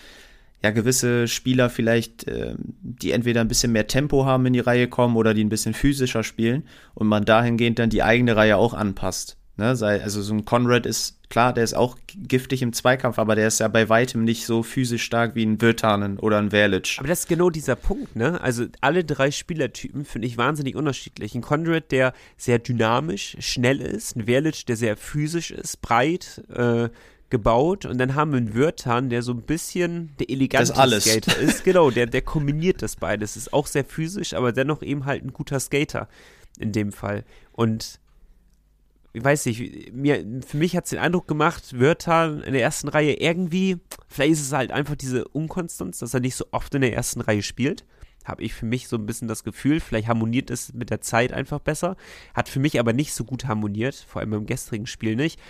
ja 0.62 0.70
gewisse 0.70 1.28
Spieler 1.28 1.70
vielleicht, 1.70 2.26
äh, 2.26 2.54
die 2.58 3.12
entweder 3.12 3.40
ein 3.40 3.48
bisschen 3.48 3.72
mehr 3.72 3.86
Tempo 3.86 4.24
haben 4.24 4.46
in 4.46 4.52
die 4.52 4.60
Reihe 4.60 4.88
kommen 4.88 5.16
oder 5.16 5.34
die 5.34 5.44
ein 5.44 5.50
bisschen 5.50 5.74
physischer 5.74 6.24
spielen 6.24 6.64
und 6.94 7.06
man 7.06 7.24
dahingehend 7.24 7.78
dann 7.78 7.90
die 7.90 8.02
eigene 8.02 8.34
Reihe 8.34 8.56
auch 8.56 8.74
anpasst. 8.74 9.36
Ne? 9.56 9.68
Also 9.68 10.22
so 10.22 10.34
ein 10.34 10.44
Conrad 10.44 10.86
ist 10.86 11.17
klar, 11.28 11.52
der 11.52 11.64
ist 11.64 11.74
auch 11.74 11.96
giftig 12.14 12.62
im 12.62 12.72
Zweikampf, 12.72 13.18
aber 13.18 13.34
der 13.34 13.48
ist 13.48 13.60
ja 13.60 13.68
bei 13.68 13.88
weitem 13.88 14.24
nicht 14.24 14.46
so 14.46 14.62
physisch 14.62 15.02
stark 15.02 15.34
wie 15.34 15.44
ein 15.44 15.60
Wirtanen 15.60 16.18
oder 16.18 16.38
ein 16.38 16.50
Verlic. 16.50 16.96
Aber 16.98 17.08
das 17.08 17.20
ist 17.20 17.28
genau 17.28 17.50
dieser 17.50 17.76
Punkt, 17.76 18.16
ne? 18.16 18.40
Also 18.40 18.66
alle 18.80 19.04
drei 19.04 19.30
Spielertypen 19.30 20.04
finde 20.04 20.26
ich 20.28 20.36
wahnsinnig 20.36 20.76
unterschiedlich. 20.76 21.34
Ein 21.34 21.42
Conrad, 21.42 21.90
der 21.90 22.12
sehr 22.36 22.58
dynamisch, 22.58 23.36
schnell 23.40 23.80
ist, 23.80 24.16
ein 24.16 24.26
Verlic, 24.26 24.66
der 24.66 24.76
sehr 24.76 24.96
physisch 24.96 25.50
ist, 25.50 25.80
breit, 25.82 26.42
äh, 26.54 26.88
gebaut 27.30 27.84
und 27.84 27.98
dann 27.98 28.14
haben 28.14 28.32
wir 28.32 28.38
einen 28.38 28.54
Wirtan, 28.54 29.10
der 29.10 29.22
so 29.22 29.32
ein 29.32 29.42
bisschen 29.42 30.14
der 30.18 30.30
elegante 30.30 30.72
Skater 31.00 31.36
ist. 31.40 31.62
Genau, 31.62 31.90
der, 31.90 32.06
der 32.06 32.22
kombiniert 32.22 32.80
das 32.82 32.96
beides. 32.96 33.36
Ist 33.36 33.52
auch 33.52 33.66
sehr 33.66 33.84
physisch, 33.84 34.34
aber 34.34 34.52
dennoch 34.52 34.82
eben 34.82 35.04
halt 35.04 35.24
ein 35.24 35.32
guter 35.32 35.60
Skater 35.60 36.08
in 36.58 36.72
dem 36.72 36.90
Fall. 36.90 37.24
Und 37.52 38.00
ich 39.18 39.24
weiß 39.24 39.46
nicht, 39.46 39.92
mir, 39.92 40.24
für 40.46 40.56
mich 40.56 40.76
hat 40.76 40.84
es 40.84 40.90
den 40.90 41.00
Eindruck 41.00 41.26
gemacht, 41.26 41.78
Wirtan 41.78 42.40
in 42.40 42.52
der 42.52 42.62
ersten 42.62 42.86
Reihe 42.86 43.14
irgendwie, 43.14 43.78
vielleicht 44.06 44.32
ist 44.32 44.42
es 44.42 44.52
halt 44.52 44.70
einfach 44.70 44.94
diese 44.94 45.26
Unkonstanz, 45.26 45.98
dass 45.98 46.14
er 46.14 46.20
nicht 46.20 46.36
so 46.36 46.46
oft 46.52 46.72
in 46.74 46.82
der 46.82 46.94
ersten 46.94 47.20
Reihe 47.20 47.42
spielt. 47.42 47.84
Habe 48.24 48.44
ich 48.44 48.54
für 48.54 48.66
mich 48.66 48.86
so 48.86 48.96
ein 48.96 49.06
bisschen 49.06 49.26
das 49.26 49.42
Gefühl, 49.42 49.80
vielleicht 49.80 50.06
harmoniert 50.06 50.50
es 50.50 50.72
mit 50.72 50.90
der 50.90 51.00
Zeit 51.00 51.32
einfach 51.32 51.58
besser. 51.58 51.96
Hat 52.32 52.48
für 52.48 52.60
mich 52.60 52.78
aber 52.78 52.92
nicht 52.92 53.12
so 53.12 53.24
gut 53.24 53.46
harmoniert, 53.46 53.96
vor 53.96 54.20
allem 54.20 54.30
beim 54.30 54.46
gestrigen 54.46 54.86
Spiel 54.86 55.16
nicht. 55.16 55.40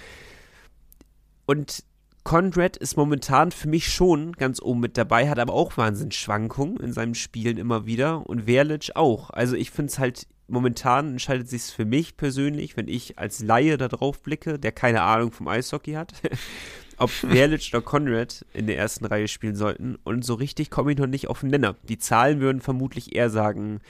Und 1.44 1.84
Conrad 2.24 2.76
ist 2.78 2.96
momentan 2.96 3.52
für 3.52 3.68
mich 3.68 3.92
schon 3.92 4.32
ganz 4.32 4.62
oben 4.62 4.80
mit 4.80 4.96
dabei, 4.96 5.28
hat 5.28 5.38
aber 5.38 5.52
auch 5.52 5.76
Wahnsinnsschwankungen 5.76 6.78
in 6.78 6.92
seinen 6.94 7.14
Spielen 7.14 7.58
immer 7.58 7.84
wieder 7.84 8.26
und 8.26 8.44
Verlic 8.44 8.92
auch. 8.94 9.28
Also 9.30 9.56
ich 9.56 9.70
finde 9.70 9.90
es 9.90 9.98
halt, 9.98 10.26
momentan 10.48 11.12
entscheidet 11.12 11.48
sich 11.48 11.62
für 11.62 11.84
mich 11.84 12.16
persönlich, 12.16 12.76
wenn 12.76 12.88
ich 12.88 13.18
als 13.18 13.40
Laie 13.40 13.76
da 13.76 13.88
drauf 13.88 14.20
blicke, 14.22 14.58
der 14.58 14.72
keine 14.72 15.02
Ahnung 15.02 15.32
vom 15.32 15.48
Eishockey 15.48 15.92
hat, 15.92 16.14
ob 16.96 17.10
Verlic 17.30 17.70
oder 17.72 17.82
Conrad 17.82 18.44
in 18.52 18.66
der 18.66 18.78
ersten 18.78 19.04
Reihe 19.04 19.28
spielen 19.28 19.56
sollten 19.56 19.96
und 20.04 20.24
so 20.24 20.34
richtig 20.34 20.70
komme 20.70 20.92
ich 20.92 20.98
noch 20.98 21.06
nicht 21.06 21.28
auf 21.28 21.40
den 21.40 21.50
Nenner. 21.50 21.76
Die 21.88 21.98
Zahlen 21.98 22.40
würden 22.40 22.60
vermutlich 22.60 23.14
eher 23.14 23.30
sagen, 23.30 23.80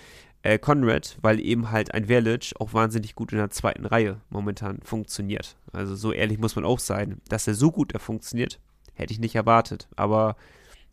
äh, 0.42 0.58
Conrad, 0.58 1.16
weil 1.22 1.40
eben 1.40 1.70
halt 1.70 1.94
ein 1.94 2.06
Verlic 2.06 2.52
auch 2.58 2.72
wahnsinnig 2.72 3.14
gut 3.14 3.32
in 3.32 3.38
der 3.38 3.50
zweiten 3.50 3.86
Reihe 3.86 4.20
momentan 4.30 4.80
funktioniert. 4.82 5.56
Also 5.72 5.96
so 5.96 6.12
ehrlich 6.12 6.38
muss 6.38 6.56
man 6.56 6.64
auch 6.64 6.78
sein. 6.78 7.20
Dass 7.28 7.48
er 7.48 7.54
so 7.54 7.72
gut 7.72 7.94
da 7.94 7.98
funktioniert, 7.98 8.60
hätte 8.94 9.12
ich 9.12 9.18
nicht 9.18 9.34
erwartet. 9.34 9.88
Aber 9.96 10.36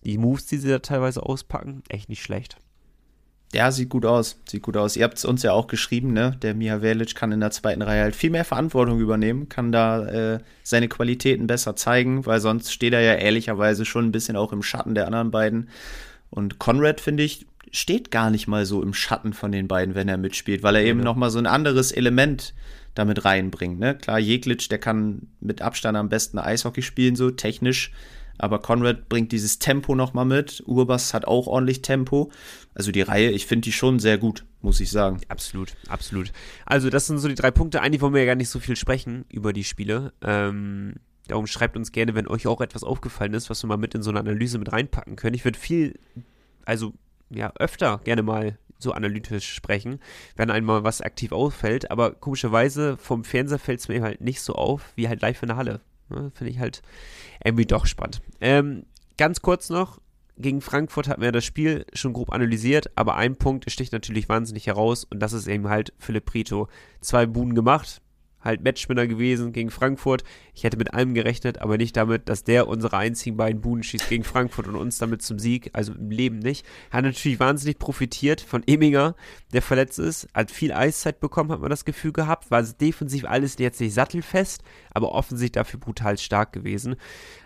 die 0.04 0.17
Moves, 0.17 0.45
die 0.47 0.58
sie 0.58 0.69
da 0.69 0.80
teilweise 0.80 1.23
auspacken, 1.23 1.84
echt 1.89 2.10
nicht 2.10 2.23
schlecht. 2.23 2.58
Ja, 3.53 3.71
sieht 3.71 3.89
gut 3.89 4.05
aus. 4.05 4.38
Sieht 4.49 4.63
gut 4.63 4.75
aus. 4.75 4.97
Ihr 4.97 5.03
habt 5.03 5.17
es 5.17 5.25
uns 5.25 5.43
ja 5.43 5.53
auch 5.53 5.67
geschrieben, 5.67 6.12
ne? 6.13 6.38
Der 6.41 6.53
Miha 6.53 6.81
Velic 6.81 7.15
kann 7.15 7.31
in 7.31 7.39
der 7.39 7.51
zweiten 7.51 7.81
Reihe 7.81 8.01
halt 8.01 8.15
viel 8.15 8.29
mehr 8.29 8.43
Verantwortung 8.43 8.99
übernehmen, 8.99 9.47
kann 9.49 9.71
da 9.71 10.05
äh, 10.08 10.39
seine 10.63 10.89
Qualitäten 10.89 11.47
besser 11.47 11.75
zeigen, 11.75 12.25
weil 12.25 12.41
sonst 12.41 12.73
steht 12.73 12.93
er 12.93 13.01
ja 13.01 13.13
ehrlicherweise 13.13 13.86
schon 13.86 14.05
ein 14.05 14.12
bisschen 14.12 14.36
auch 14.36 14.51
im 14.51 14.63
Schatten 14.63 14.95
der 14.95 15.05
anderen 15.05 15.31
beiden. 15.31 15.69
Und 16.29 16.60
Conrad, 16.60 16.99
finde 16.99 17.23
ich, 17.23 17.45
steht 17.71 18.12
gar 18.12 18.29
nicht 18.29 18.47
mal 18.47 18.65
so 18.65 18.81
im 18.81 18.93
Schatten 18.93 19.34
von 19.34 19.51
den 19.51 19.67
beiden, 19.67 19.95
wenn 19.95 20.10
er 20.10 20.17
mitspielt, 20.17 20.63
weil 20.63 20.75
er 20.75 20.84
eben 20.84 20.99
ja. 20.99 21.05
noch 21.05 21.15
mal 21.15 21.29
so 21.29 21.39
ein 21.39 21.47
anderes 21.47 21.91
Element 21.91 22.53
damit 22.93 23.25
reinbringt. 23.25 23.79
Ne? 23.79 23.95
Klar, 23.95 24.19
Jeglitsch, 24.19 24.69
der 24.69 24.79
kann 24.79 25.27
mit 25.39 25.62
Abstand 25.62 25.97
am 25.97 26.10
besten 26.10 26.39
Eishockey 26.39 26.81
spielen, 26.81 27.15
so 27.15 27.31
technisch. 27.31 27.91
Aber 28.38 28.60
Conrad 28.60 29.08
bringt 29.08 29.31
dieses 29.31 29.60
Tempo 29.60 29.95
noch 29.95 30.13
mal 30.13 30.25
mit. 30.25 30.63
Urbas 30.65 31.13
hat 31.13 31.25
auch 31.25 31.47
ordentlich 31.47 31.81
Tempo. 31.81 32.31
Also 32.75 32.91
die 32.91 33.01
Reihe, 33.01 33.31
ich 33.31 33.45
finde 33.45 33.61
die 33.61 33.71
schon 33.71 33.99
sehr 33.99 34.17
gut, 34.17 34.45
muss 34.61 34.81
ich 34.81 34.91
sagen. 34.91 35.21
Absolut, 35.29 35.75
absolut. 35.88 36.31
Also 36.65 36.89
das 36.89 37.07
sind 37.07 37.19
so 37.19 37.29
die 37.29 37.35
drei 37.35 37.49
Punkte. 37.49 37.81
Eigentlich 37.81 38.01
wollen 38.01 38.13
wir 38.13 38.19
ja 38.19 38.27
gar 38.27 38.35
nicht 38.35 38.49
so 38.49 38.59
viel 38.59 38.75
sprechen 38.75 39.23
über 39.29 39.53
die 39.53 39.63
Spiele. 39.63 40.11
Ähm, 40.21 40.95
darum 41.27 41.47
schreibt 41.47 41.77
uns 41.77 41.93
gerne, 41.93 42.15
wenn 42.15 42.27
euch 42.27 42.47
auch 42.47 42.59
etwas 42.59 42.83
aufgefallen 42.83 43.33
ist, 43.33 43.49
was 43.49 43.63
wir 43.63 43.67
mal 43.67 43.77
mit 43.77 43.95
in 43.95 44.03
so 44.03 44.09
eine 44.09 44.19
Analyse 44.19 44.59
mit 44.59 44.73
reinpacken 44.73 45.15
können. 45.15 45.35
Ich 45.35 45.45
würde 45.45 45.57
viel, 45.57 45.97
also 46.65 46.93
ja, 47.29 47.53
öfter 47.55 48.01
gerne 48.03 48.23
mal 48.23 48.57
so 48.77 48.91
analytisch 48.91 49.53
sprechen, 49.53 49.99
wenn 50.35 50.51
einmal 50.51 50.83
was 50.83 50.99
aktiv 50.99 51.31
auffällt. 51.31 51.91
Aber 51.91 52.11
komischerweise 52.11 52.97
vom 52.97 53.23
Fernseher 53.23 53.57
fällt 53.57 53.79
es 53.79 53.88
mir 53.88 54.01
halt 54.01 54.19
nicht 54.19 54.41
so 54.41 54.53
auf, 54.53 54.91
wie 54.95 55.07
halt 55.07 55.21
live 55.21 55.41
in 55.41 55.47
der 55.47 55.57
Halle. 55.57 55.81
Ne, 56.09 56.31
Finde 56.35 56.51
ich 56.51 56.59
halt 56.59 56.81
irgendwie 57.43 57.65
doch 57.65 57.85
spannend. 57.85 58.21
Ähm, 58.41 58.85
ganz 59.17 59.41
kurz 59.41 59.69
noch, 59.69 59.99
gegen 60.38 60.62
Frankfurt 60.62 61.08
hatten 61.08 61.21
wir 61.21 61.32
das 61.32 61.45
Spiel 61.45 61.86
schon 61.93 62.13
grob 62.13 62.32
analysiert, 62.32 62.91
aber 62.95 63.15
ein 63.15 63.36
Punkt 63.36 63.69
sticht 63.71 63.93
natürlich 63.93 64.30
wahnsinnig 64.30 64.67
heraus 64.67 65.06
und 65.06 65.19
das 65.19 65.34
ist 65.34 65.48
eben 65.48 65.69
halt 65.69 65.93
Philipp 65.98 66.26
Prito. 66.26 66.67
Zwei 67.02 67.26
Buhnen 67.26 67.56
gemacht, 67.56 68.02
halt 68.45 68.63
Matchwinner 68.63 69.08
gewesen 69.08 69.54
gegen 69.54 69.71
Frankfurt. 69.71 70.24
Ich 70.54 70.63
hätte 70.63 70.78
mit 70.78 70.93
allem 70.93 71.13
gerechnet, 71.13 71.60
aber 71.60 71.78
nicht 71.78 71.98
damit, 71.98 72.30
dass 72.30 72.43
der 72.43 72.67
unsere 72.67 72.98
einzigen 72.98 73.38
beiden 73.38 73.62
Buden 73.62 73.84
schießt 73.84 74.08
gegen 74.08 74.24
Frankfurt 74.24 74.67
und 74.67 74.76
uns 74.76 74.98
damit 74.98 75.21
zum 75.21 75.39
Sieg, 75.39 75.71
also 75.74 75.93
im 75.93 76.12
Leben 76.12 76.39
nicht. 76.39 76.65
Hat 76.91 77.04
natürlich 77.04 77.39
wahnsinnig 77.39 77.80
profitiert 77.80 78.41
von 78.41 78.63
Eminger, 78.67 79.15
der 79.54 79.62
verletzt 79.62 80.00
ist, 80.00 80.28
hat 80.34 80.52
viel 80.52 80.71
Eiszeit 80.71 81.19
bekommen, 81.19 81.52
hat 81.52 81.62
man 81.62 81.69
das 81.69 81.86
Gefühl 81.86 82.13
gehabt, 82.13 82.52
war 82.52 82.62
defensiv 82.62 83.26
alles 83.26 83.58
jetzt 83.58 83.82
nicht 83.82 83.93
sattelfest, 83.93 84.63
aber 84.91 85.12
offensichtlich 85.12 85.63
dafür 85.63 85.80
brutal 85.80 86.17
stark 86.17 86.54
gewesen. 86.54 86.95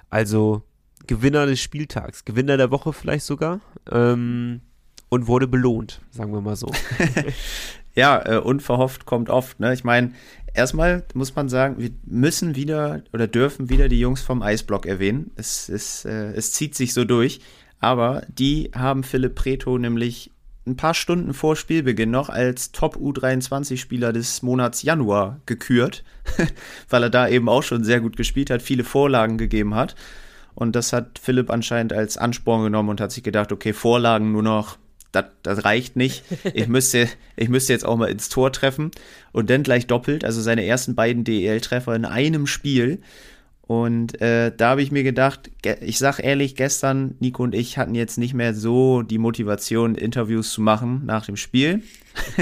Also 0.10 0.63
Gewinner 1.10 1.48
des 1.48 1.60
Spieltags, 1.60 2.24
Gewinner 2.24 2.56
der 2.56 2.69
Woche 2.69 2.93
vielleicht 2.93 3.26
sogar. 3.26 3.62
Ähm, 3.91 4.62
und 5.10 5.26
wurde 5.26 5.48
belohnt, 5.48 6.02
sagen 6.12 6.32
wir 6.32 6.41
mal 6.41 6.56
so. 6.56 6.72
ja, 7.95 8.24
äh, 8.24 8.38
unverhofft 8.38 9.08
kommt 9.08 9.32
oft. 9.32 9.60
Ne? 9.60 9.74
Ich 9.74 9.84
meine, 9.84 10.12
erstmal 10.54 11.04
muss 11.15 11.36
man 11.36 11.50
sagen, 11.50 11.80
wir 11.80 11.89
müssen 12.06 12.56
wieder 12.56 13.02
oder 13.12 13.26
dürfen 13.26 13.72
wieder 13.72 13.89
die 13.89 14.00
Jungs 14.00 14.22
vom 14.22 14.43
Eisblock 14.43 14.86
erwähnen. 14.86 15.32
Es, 15.36 15.67
es, 15.67 16.06
äh, 16.06 16.32
es 16.34 16.52
zieht 16.52 16.76
sich 16.76 16.93
so 16.93 17.06
durch. 17.06 17.39
Aber 17.80 18.22
die 18.28 18.69
haben 18.76 19.04
Philipp 19.04 19.34
Preto 19.34 19.80
nämlich 19.80 20.30
ein 20.67 20.76
paar 20.76 20.93
Stunden 20.93 21.34
vor 21.34 21.56
Spielbeginn 21.56 22.12
noch 22.12 22.30
als 22.30 22.72
Top 22.72 22.98
U23-Spieler 22.98 24.13
des 24.13 24.43
Monats 24.43 24.84
Januar 24.84 25.39
gekürt, 25.48 26.04
weil 26.89 27.02
er 27.02 27.10
da 27.10 27.28
eben 27.28 27.50
auch 27.50 27.63
schon 27.63 27.84
sehr 27.84 28.00
gut 28.00 28.15
gespielt 28.15 28.52
hat, 28.52 28.62
viele 28.62 28.84
Vorlagen 28.84 29.39
gegeben 29.39 29.74
hat. 29.74 29.95
Und 30.60 30.76
das 30.76 30.91
hat 30.91 31.19
Philipp 31.19 31.50
anscheinend 31.50 31.93
als 31.93 32.17
Ansporn 32.17 32.63
genommen 32.63 32.89
und 32.89 33.00
hat 33.00 33.13
sich 33.13 33.24
gedacht, 33.24 33.54
okay, 33.54 33.72
Vorlagen 33.72 34.34
nur 34.34 34.43
noch 34.43 34.78
das, 35.13 35.26
das 35.41 35.63
reicht 35.63 35.95
nicht. 35.95 36.24
Ich 36.54 36.67
müsste, 36.67 37.08
ich 37.38 37.48
müsste 37.48 37.72
jetzt 37.72 37.86
auch 37.86 37.95
mal 37.95 38.10
ins 38.10 38.28
Tor 38.28 38.52
treffen 38.52 38.91
und 39.32 39.50
dann 39.50 39.63
gleich 39.63 39.88
doppelt, 39.88 40.26
also 40.26 40.41
seine 40.41 40.65
ersten 40.65 40.95
beiden 40.95 41.24
DEL-Treffer 41.24 41.95
in 41.95 42.04
einem 42.04 42.45
Spiel. 42.45 43.00
Und 43.62 44.19
äh, 44.19 44.52
da 44.56 44.72
habe 44.72 44.82
ich 44.82 44.91
mir 44.91 45.04
gedacht, 45.04 45.50
ich 45.80 45.98
sag 45.98 46.19
ehrlich, 46.19 46.58
gestern, 46.58 47.15
Nico 47.22 47.43
und 47.43 47.56
ich 47.56 47.78
hatten 47.78 47.95
jetzt 47.95 48.17
nicht 48.17 48.34
mehr 48.34 48.54
so 48.54 49.02
die 49.02 49.17
Motivation, 49.17 49.95
Interviews 49.95 50.52
zu 50.52 50.60
machen 50.60 51.06
nach 51.06 51.26
dem 51.26 51.38
Spiel. 51.38 51.84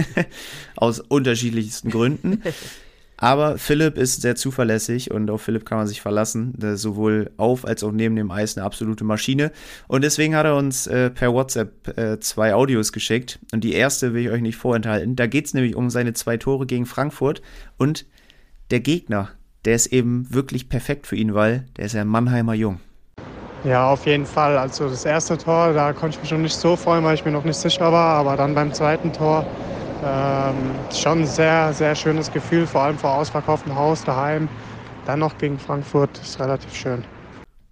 Aus 0.76 1.02
unterschiedlichsten 1.02 1.92
Gründen. 1.92 2.42
Aber 3.18 3.58
Philipp 3.58 3.98
ist 3.98 4.22
sehr 4.22 4.36
zuverlässig 4.36 5.10
und 5.12 5.30
auf 5.32 5.42
Philipp 5.42 5.66
kann 5.66 5.80
man 5.80 5.88
sich 5.88 6.02
verlassen. 6.02 6.54
sowohl 6.78 7.32
auf 7.38 7.66
als 7.66 7.84
auch 7.84 7.92
neben 7.92 8.16
dem 8.16 8.30
Eis 8.30 8.56
eine 8.56 8.66
absolute 8.66 9.04
Maschine. 9.04 9.52
Und 9.88 10.04
deswegen 10.04 10.36
hat 10.36 10.46
er 10.46 10.56
uns 10.56 10.86
äh, 10.86 11.10
per 11.10 11.34
WhatsApp 11.34 11.98
äh, 11.98 12.20
zwei 12.20 12.54
Audios 12.54 12.92
geschickt. 12.92 13.40
Und 13.52 13.64
die 13.64 13.74
erste 13.74 14.14
will 14.14 14.26
ich 14.26 14.30
euch 14.30 14.42
nicht 14.42 14.58
vorenthalten. 14.58 15.16
Da 15.16 15.26
geht 15.26 15.48
es 15.48 15.54
nämlich 15.56 15.76
um 15.76 15.90
seine 15.90 16.14
zwei 16.14 16.38
Tore 16.38 16.68
gegen 16.68 16.86
Frankfurt. 16.86 17.42
Und 17.78 18.06
der 18.70 18.82
Gegner, 18.82 19.30
der 19.66 19.76
ist 19.76 19.88
eben 19.88 20.32
wirklich 20.32 20.70
perfekt 20.70 21.08
für 21.08 21.16
ihn, 21.16 21.34
weil 21.34 21.66
der 21.78 21.86
ist 21.86 21.94
ja 21.94 22.02
ein 22.02 22.08
Mannheimer 22.08 22.54
Jung. 22.54 22.80
Ja, 23.64 23.90
auf 23.90 24.06
jeden 24.06 24.28
Fall. 24.28 24.58
Also 24.58 24.88
das 24.88 25.04
erste 25.06 25.38
Tor, 25.38 25.74
da 25.74 25.92
konnte 25.92 26.16
ich 26.16 26.22
mich 26.22 26.30
schon 26.30 26.44
nicht 26.44 26.56
so 26.56 26.76
freuen, 26.76 27.04
weil 27.04 27.16
ich 27.16 27.26
mir 27.26 27.32
noch 27.32 27.44
nicht 27.44 27.58
sicher 27.58 27.92
war. 27.92 28.18
Aber 28.18 28.38
dann 28.38 28.54
beim 28.54 28.72
zweiten 28.74 29.12
Tor 29.12 29.46
ähm, 30.04 30.56
schon 30.94 31.22
ein 31.22 31.28
sehr, 31.28 31.74
sehr 31.74 31.96
schönes 31.96 32.32
Gefühl, 32.32 32.68
vor 32.68 32.82
allem 32.82 32.98
vor 32.98 33.16
ausverkauftem 33.16 33.76
Haus 33.76 34.04
daheim. 34.04 34.48
Dann 35.06 35.20
noch 35.20 35.38
gegen 35.38 35.58
Frankfurt 35.58 36.18
ist 36.20 36.40
relativ 36.40 36.74
schön. 36.74 37.04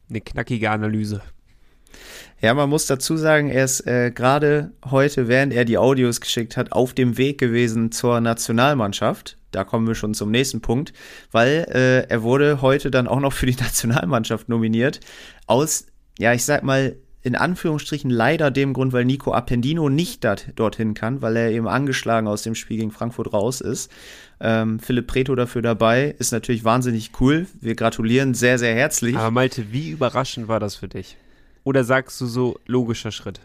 Eine 0.09 0.21
knackige 0.21 0.69
Analyse. 0.69 1.21
Ja, 2.41 2.53
man 2.53 2.69
muss 2.69 2.85
dazu 2.85 3.17
sagen, 3.17 3.49
er 3.49 3.65
ist 3.65 3.87
äh, 3.87 4.11
gerade 4.11 4.71
heute, 4.89 5.27
während 5.27 5.53
er 5.53 5.65
die 5.65 5.77
Audios 5.77 6.21
geschickt 6.21 6.57
hat, 6.57 6.73
auf 6.73 6.93
dem 6.93 7.17
Weg 7.17 7.39
gewesen 7.39 7.91
zur 7.91 8.19
Nationalmannschaft. 8.19 9.37
Da 9.51 9.63
kommen 9.63 9.87
wir 9.87 9.95
schon 9.95 10.13
zum 10.13 10.31
nächsten 10.31 10.61
Punkt, 10.61 10.93
weil 11.31 11.65
äh, 11.69 12.07
er 12.09 12.23
wurde 12.23 12.61
heute 12.61 12.91
dann 12.91 13.07
auch 13.07 13.19
noch 13.21 13.33
für 13.33 13.45
die 13.45 13.55
Nationalmannschaft 13.59 14.49
nominiert. 14.49 14.99
Aus, 15.47 15.87
ja, 16.19 16.33
ich 16.33 16.43
sag 16.43 16.63
mal, 16.63 16.97
in 17.25 17.35
Anführungsstrichen 17.35 18.11
leider 18.11 18.51
dem 18.51 18.73
Grund, 18.73 18.93
weil 18.93 19.03
Nico 19.03 19.33
Appendino 19.33 19.89
nicht 19.89 20.23
dat, 20.23 20.51
dorthin 20.55 20.93
kann, 20.93 21.23
weil 21.23 21.35
er 21.35 21.49
eben 21.49 21.67
angeschlagen 21.67 22.27
aus 22.27 22.43
dem 22.43 22.53
Spiel 22.53 22.77
gegen 22.77 22.91
Frankfurt 22.91 23.33
raus 23.33 23.61
ist. 23.61 23.91
Ähm, 24.39 24.79
Philipp 24.79 25.07
Preto 25.07 25.33
dafür 25.33 25.63
dabei, 25.63 26.13
ist 26.19 26.31
natürlich 26.31 26.63
wahnsinnig 26.63 27.19
cool. 27.19 27.47
Wir 27.59 27.73
gratulieren 27.73 28.35
sehr, 28.35 28.59
sehr 28.59 28.75
herzlich. 28.75 29.17
Aber 29.17 29.31
Malte, 29.31 29.71
wie 29.71 29.89
überraschend 29.89 30.47
war 30.47 30.59
das 30.59 30.75
für 30.75 30.87
dich? 30.87 31.17
Oder 31.63 31.83
sagst 31.83 32.21
du 32.21 32.27
so 32.27 32.59
logischer 32.67 33.11
Schritt? 33.11 33.39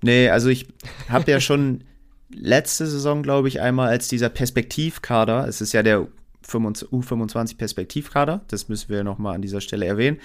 Nee, 0.00 0.28
also 0.28 0.48
ich 0.48 0.68
habe 1.08 1.28
ja 1.28 1.40
schon 1.40 1.82
letzte 2.30 2.86
Saison, 2.86 3.24
glaube 3.24 3.48
ich, 3.48 3.60
einmal 3.60 3.88
als 3.88 4.06
dieser 4.06 4.28
Perspektivkader, 4.28 5.48
es 5.48 5.60
ist 5.60 5.72
ja 5.72 5.82
der 5.82 6.06
U25 6.46 7.56
Perspektivkader, 7.56 8.42
das 8.46 8.68
müssen 8.68 8.90
wir 8.90 9.02
nochmal 9.02 9.34
an 9.34 9.42
dieser 9.42 9.60
Stelle 9.60 9.86
erwähnen, 9.86 10.20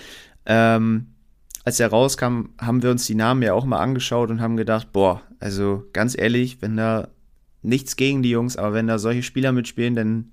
ähm, 0.45 1.07
als 1.63 1.79
er 1.79 1.89
rauskam, 1.89 2.49
haben 2.59 2.83
wir 2.83 2.91
uns 2.91 3.05
die 3.05 3.15
Namen 3.15 3.43
ja 3.43 3.53
auch 3.53 3.65
mal 3.65 3.79
angeschaut 3.79 4.29
und 4.29 4.41
haben 4.41 4.57
gedacht, 4.57 4.91
boah, 4.91 5.21
also 5.39 5.85
ganz 5.93 6.17
ehrlich, 6.17 6.61
wenn 6.61 6.77
da 6.77 7.09
nichts 7.61 7.95
gegen 7.95 8.23
die 8.23 8.31
Jungs, 8.31 8.57
aber 8.57 8.73
wenn 8.73 8.87
da 8.87 8.97
solche 8.97 9.23
Spieler 9.23 9.51
mitspielen, 9.51 9.95
dann 9.95 10.31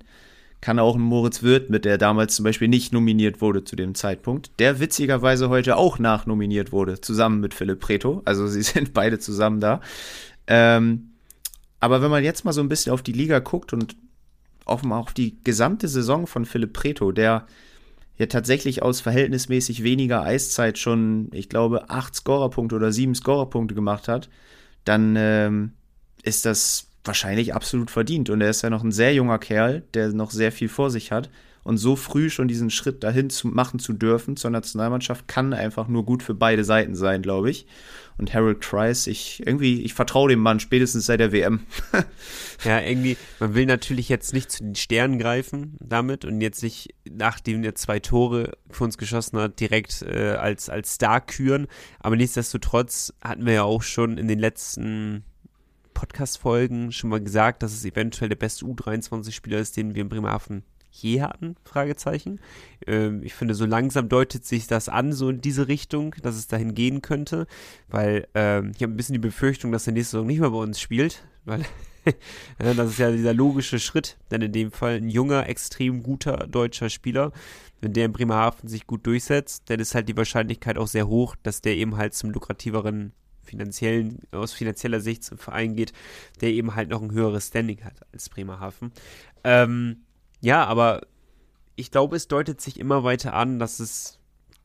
kann 0.61 0.79
auch 0.79 0.95
ein 0.95 1.01
Moritz 1.01 1.41
Wirth 1.41 1.69
mit, 1.69 1.85
der 1.85 1.97
damals 1.97 2.35
zum 2.35 2.43
Beispiel 2.43 2.67
nicht 2.67 2.91
nominiert 2.91 3.39
wurde 3.39 3.63
zu 3.63 3.75
dem 3.75 3.95
Zeitpunkt, 3.95 4.51
der 4.59 4.79
witzigerweise 4.79 5.49
heute 5.49 5.77
auch 5.77 5.99
nachnominiert 5.99 6.71
wurde, 6.71 6.99
zusammen 6.99 7.39
mit 7.39 7.53
Philipp 7.53 7.79
Preto. 7.79 8.21
Also 8.25 8.47
sie 8.47 8.61
sind 8.63 8.93
beide 8.93 9.19
zusammen 9.19 9.59
da. 9.59 9.81
Ähm, 10.47 11.11
aber 11.79 12.01
wenn 12.01 12.11
man 12.11 12.23
jetzt 12.23 12.43
mal 12.43 12.51
so 12.51 12.61
ein 12.61 12.69
bisschen 12.69 12.91
auf 12.91 13.03
die 13.03 13.13
Liga 13.13 13.39
guckt 13.39 13.71
und 13.71 13.95
mal 14.83 14.99
auf 14.99 15.13
die 15.13 15.37
gesamte 15.43 15.87
Saison 15.87 16.27
von 16.27 16.45
Philipp 16.45 16.73
Preto, 16.73 17.11
der 17.11 17.47
ja 18.19 18.25
tatsächlich 18.27 18.83
aus 18.83 19.01
verhältnismäßig 19.01 19.83
weniger 19.83 20.23
Eiszeit 20.23 20.77
schon, 20.77 21.29
ich 21.31 21.49
glaube, 21.49 21.89
acht 21.89 22.13
Scorerpunkte 22.13 22.75
oder 22.75 22.91
sieben 22.91 23.15
Scorerpunkte 23.15 23.73
gemacht 23.73 24.07
hat, 24.07 24.29
dann 24.83 25.15
ähm, 25.17 25.71
ist 26.21 26.45
das 26.45 26.87
wahrscheinlich 27.05 27.55
absolut 27.55 27.89
verdient. 27.89 28.29
Und 28.29 28.41
er 28.41 28.49
ist 28.49 28.61
ja 28.61 28.69
noch 28.69 28.83
ein 28.83 28.91
sehr 28.91 29.13
junger 29.13 29.39
Kerl, 29.39 29.83
der 29.93 30.09
noch 30.09 30.31
sehr 30.31 30.51
viel 30.51 30.67
vor 30.67 30.89
sich 30.91 31.11
hat. 31.11 31.29
Und 31.63 31.77
so 31.77 31.95
früh 31.95 32.29
schon 32.29 32.47
diesen 32.47 32.69
Schritt 32.69 33.03
dahin 33.03 33.29
zu 33.29 33.47
machen 33.47 33.79
zu 33.79 33.93
dürfen 33.93 34.35
zur 34.35 34.51
Nationalmannschaft 34.51 35.27
kann 35.27 35.53
einfach 35.53 35.87
nur 35.87 36.05
gut 36.05 36.23
für 36.23 36.33
beide 36.33 36.63
Seiten 36.63 36.95
sein, 36.95 37.21
glaube 37.21 37.49
ich. 37.49 37.67
Und 38.19 38.33
Harold 38.33 38.59
Price, 38.59 39.07
ich 39.07 39.41
irgendwie, 39.45 39.81
ich 39.81 39.93
vertraue 39.93 40.29
dem 40.29 40.39
Mann 40.39 40.59
spätestens 40.59 41.05
seit 41.05 41.21
der 41.21 41.31
WM. 41.31 41.61
ja, 42.65 42.81
irgendwie, 42.81 43.15
man 43.39 43.55
will 43.55 43.65
natürlich 43.65 44.09
jetzt 44.09 44.33
nicht 44.33 44.51
zu 44.51 44.61
den 44.61 44.75
Sternen 44.75 45.17
greifen 45.17 45.77
damit 45.79 46.25
und 46.25 46.41
jetzt 46.41 46.61
nicht, 46.61 46.93
nachdem 47.09 47.63
er 47.63 47.75
zwei 47.75 47.99
Tore 47.99 48.57
für 48.69 48.83
uns 48.83 48.97
geschossen 48.97 49.39
hat, 49.39 49.61
direkt 49.61 50.01
äh, 50.01 50.31
als, 50.31 50.69
als 50.69 50.95
Star 50.95 51.21
küren. 51.21 51.67
Aber 51.99 52.17
nichtsdestotrotz 52.17 53.13
hatten 53.23 53.45
wir 53.45 53.53
ja 53.53 53.63
auch 53.63 53.83
schon 53.83 54.17
in 54.17 54.27
den 54.27 54.39
letzten 54.39 55.23
Podcast-Folgen 55.93 56.91
schon 56.91 57.09
mal 57.09 57.21
gesagt, 57.21 57.63
dass 57.63 57.73
es 57.73 57.85
eventuell 57.85 58.29
der 58.29 58.35
beste 58.35 58.65
U23-Spieler 58.65 59.59
ist, 59.59 59.77
den 59.77 59.95
wir 59.95 60.01
in 60.01 60.09
Bremerhaven 60.09 60.63
je 60.91 61.21
hatten? 61.21 61.55
Fragezeichen. 61.63 62.39
Ähm, 62.85 63.23
ich 63.23 63.33
finde, 63.33 63.53
so 63.53 63.65
langsam 63.65 64.09
deutet 64.09 64.45
sich 64.45 64.67
das 64.67 64.89
an, 64.89 65.13
so 65.13 65.29
in 65.29 65.41
diese 65.41 65.67
Richtung, 65.67 66.15
dass 66.21 66.35
es 66.35 66.47
dahin 66.47 66.73
gehen 66.73 67.01
könnte, 67.01 67.47
weil 67.87 68.27
ähm, 68.33 68.71
ich 68.75 68.81
habe 68.81 68.93
ein 68.93 68.97
bisschen 68.97 69.13
die 69.13 69.19
Befürchtung, 69.19 69.71
dass 69.71 69.87
er 69.87 69.93
nächste 69.93 70.11
Saison 70.11 70.27
nicht 70.27 70.39
mehr 70.39 70.49
bei 70.51 70.57
uns 70.57 70.79
spielt, 70.79 71.23
weil 71.45 71.65
das 72.57 72.91
ist 72.91 72.99
ja 72.99 73.11
dieser 73.11 73.33
logische 73.33 73.79
Schritt, 73.79 74.17
denn 74.31 74.41
in 74.41 74.51
dem 74.51 74.71
Fall 74.71 74.95
ein 74.95 75.09
junger, 75.09 75.47
extrem 75.47 76.03
guter 76.03 76.47
deutscher 76.47 76.89
Spieler, 76.89 77.31
wenn 77.81 77.93
der 77.93 78.05
in 78.05 78.11
Bremerhaven 78.11 78.67
sich 78.67 78.87
gut 78.87 79.05
durchsetzt, 79.05 79.69
dann 79.69 79.79
ist 79.79 79.95
halt 79.95 80.09
die 80.09 80.17
Wahrscheinlichkeit 80.17 80.77
auch 80.77 80.87
sehr 80.87 81.07
hoch, 81.07 81.35
dass 81.43 81.61
der 81.61 81.75
eben 81.77 81.97
halt 81.97 82.13
zum 82.13 82.31
lukrativeren 82.31 83.13
finanziellen, 83.43 84.19
aus 84.31 84.53
finanzieller 84.53 84.99
Sicht 84.99 85.23
zum 85.23 85.37
Verein 85.37 85.75
geht, 85.75 85.93
der 86.41 86.49
eben 86.49 86.75
halt 86.75 86.89
noch 86.89 87.01
ein 87.01 87.11
höheres 87.11 87.47
Standing 87.47 87.83
hat 87.83 87.95
als 88.13 88.29
Bremerhaven. 88.29 88.91
Ähm, 89.43 90.03
ja, 90.41 90.65
aber 90.65 91.01
ich 91.75 91.91
glaube, 91.91 92.15
es 92.15 92.27
deutet 92.27 92.61
sich 92.61 92.79
immer 92.79 93.03
weiter 93.03 93.33
an, 93.33 93.59
dass 93.59 93.79
es 93.79 94.19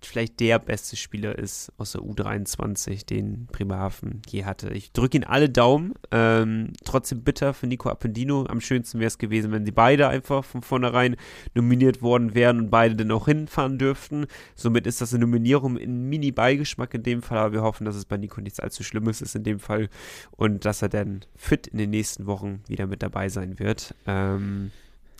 vielleicht 0.04 0.40
der 0.40 0.58
beste 0.58 0.96
Spieler 0.96 1.38
ist 1.38 1.72
aus 1.78 1.92
der 1.92 2.02
U23, 2.02 3.06
den 3.06 3.46
Bremerhaven 3.46 4.22
je 4.28 4.44
hatte. 4.44 4.70
Ich 4.70 4.92
drücke 4.92 5.16
ihn 5.16 5.24
alle 5.24 5.48
Daumen. 5.48 5.94
Ähm, 6.10 6.72
trotzdem 6.84 7.22
bitter 7.22 7.54
für 7.54 7.66
Nico 7.66 7.88
Appendino. 7.88 8.46
Am 8.46 8.60
schönsten 8.60 8.98
wäre 9.00 9.08
es 9.08 9.18
gewesen, 9.18 9.52
wenn 9.52 9.64
sie 9.64 9.72
beide 9.72 10.08
einfach 10.08 10.44
von 10.44 10.62
vornherein 10.62 11.16
nominiert 11.54 12.02
worden 12.02 12.34
wären 12.34 12.58
und 12.58 12.70
beide 12.70 12.96
dann 12.96 13.10
auch 13.10 13.26
hinfahren 13.26 13.78
dürften. 13.78 14.26
Somit 14.54 14.86
ist 14.86 15.00
das 15.00 15.12
eine 15.12 15.24
Nominierung 15.24 15.76
in 15.76 16.08
Mini-Beigeschmack 16.08 16.94
in 16.94 17.02
dem 17.02 17.22
Fall, 17.22 17.38
aber 17.38 17.52
wir 17.52 17.62
hoffen, 17.62 17.84
dass 17.84 17.96
es 17.96 18.04
bei 18.04 18.16
Nico 18.16 18.40
nichts 18.40 18.60
allzu 18.60 18.82
Schlimmes 18.82 19.22
ist 19.22 19.34
in 19.34 19.44
dem 19.44 19.58
Fall 19.58 19.88
und 20.32 20.64
dass 20.64 20.82
er 20.82 20.88
dann 20.88 21.20
fit 21.34 21.66
in 21.66 21.78
den 21.78 21.90
nächsten 21.90 22.26
Wochen 22.26 22.62
wieder 22.68 22.86
mit 22.86 23.02
dabei 23.02 23.28
sein 23.28 23.58
wird. 23.58 23.94
Ähm, 24.06 24.70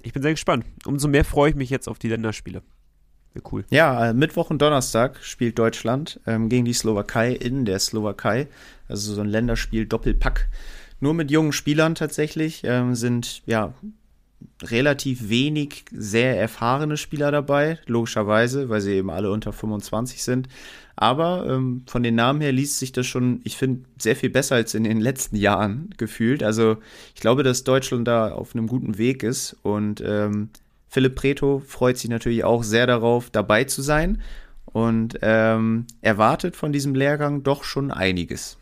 ich 0.04 0.12
bin 0.12 0.22
sehr 0.22 0.32
gespannt. 0.32 0.64
Umso 0.84 1.08
mehr 1.08 1.24
freue 1.24 1.50
ich 1.50 1.56
mich 1.56 1.70
jetzt 1.70 1.88
auf 1.88 1.98
die 1.98 2.08
Länderspiele. 2.08 2.62
Cool. 3.50 3.64
Ja, 3.70 4.10
äh, 4.10 4.14
Mittwoch 4.14 4.50
und 4.50 4.62
Donnerstag 4.62 5.18
spielt 5.22 5.58
Deutschland 5.58 6.20
ähm, 6.26 6.48
gegen 6.48 6.64
die 6.64 6.72
Slowakei 6.72 7.32
in 7.32 7.64
der 7.64 7.80
Slowakei. 7.80 8.46
Also 8.88 9.12
so 9.12 9.20
ein 9.20 9.28
Länderspiel 9.28 9.86
Doppelpack. 9.86 10.48
Nur 11.00 11.14
mit 11.14 11.30
jungen 11.32 11.52
Spielern 11.52 11.96
tatsächlich 11.96 12.62
ähm, 12.64 12.94
sind 12.94 13.42
ja 13.46 13.74
relativ 14.62 15.28
wenig 15.28 15.86
sehr 15.90 16.38
erfahrene 16.38 16.96
Spieler 16.96 17.32
dabei, 17.32 17.78
logischerweise, 17.86 18.68
weil 18.68 18.80
sie 18.80 18.92
eben 18.92 19.10
alle 19.10 19.30
unter 19.30 19.52
25 19.52 20.22
sind. 20.22 20.48
Aber 20.96 21.46
ähm, 21.48 21.82
von 21.86 22.02
den 22.02 22.14
Namen 22.14 22.40
her 22.40 22.52
liest 22.52 22.78
sich 22.78 22.92
das 22.92 23.06
schon, 23.06 23.40
ich 23.44 23.56
finde, 23.56 23.84
sehr 23.98 24.16
viel 24.16 24.30
besser 24.30 24.54
als 24.56 24.74
in 24.74 24.84
den 24.84 25.00
letzten 25.00 25.36
Jahren 25.36 25.90
gefühlt. 25.96 26.42
Also 26.42 26.76
ich 27.14 27.20
glaube, 27.20 27.42
dass 27.42 27.64
Deutschland 27.64 28.06
da 28.06 28.32
auf 28.32 28.54
einem 28.54 28.66
guten 28.66 28.96
Weg 28.98 29.22
ist 29.22 29.56
und 29.62 30.02
ähm, 30.06 30.50
Philipp 30.88 31.16
Preto 31.16 31.60
freut 31.66 31.98
sich 31.98 32.08
natürlich 32.08 32.44
auch 32.44 32.62
sehr 32.62 32.86
darauf, 32.86 33.28
dabei 33.30 33.64
zu 33.64 33.82
sein 33.82 34.20
und 34.66 35.18
ähm, 35.22 35.86
erwartet 36.02 36.54
von 36.54 36.72
diesem 36.72 36.94
Lehrgang 36.94 37.42
doch 37.42 37.64
schon 37.64 37.90
einiges. 37.90 38.58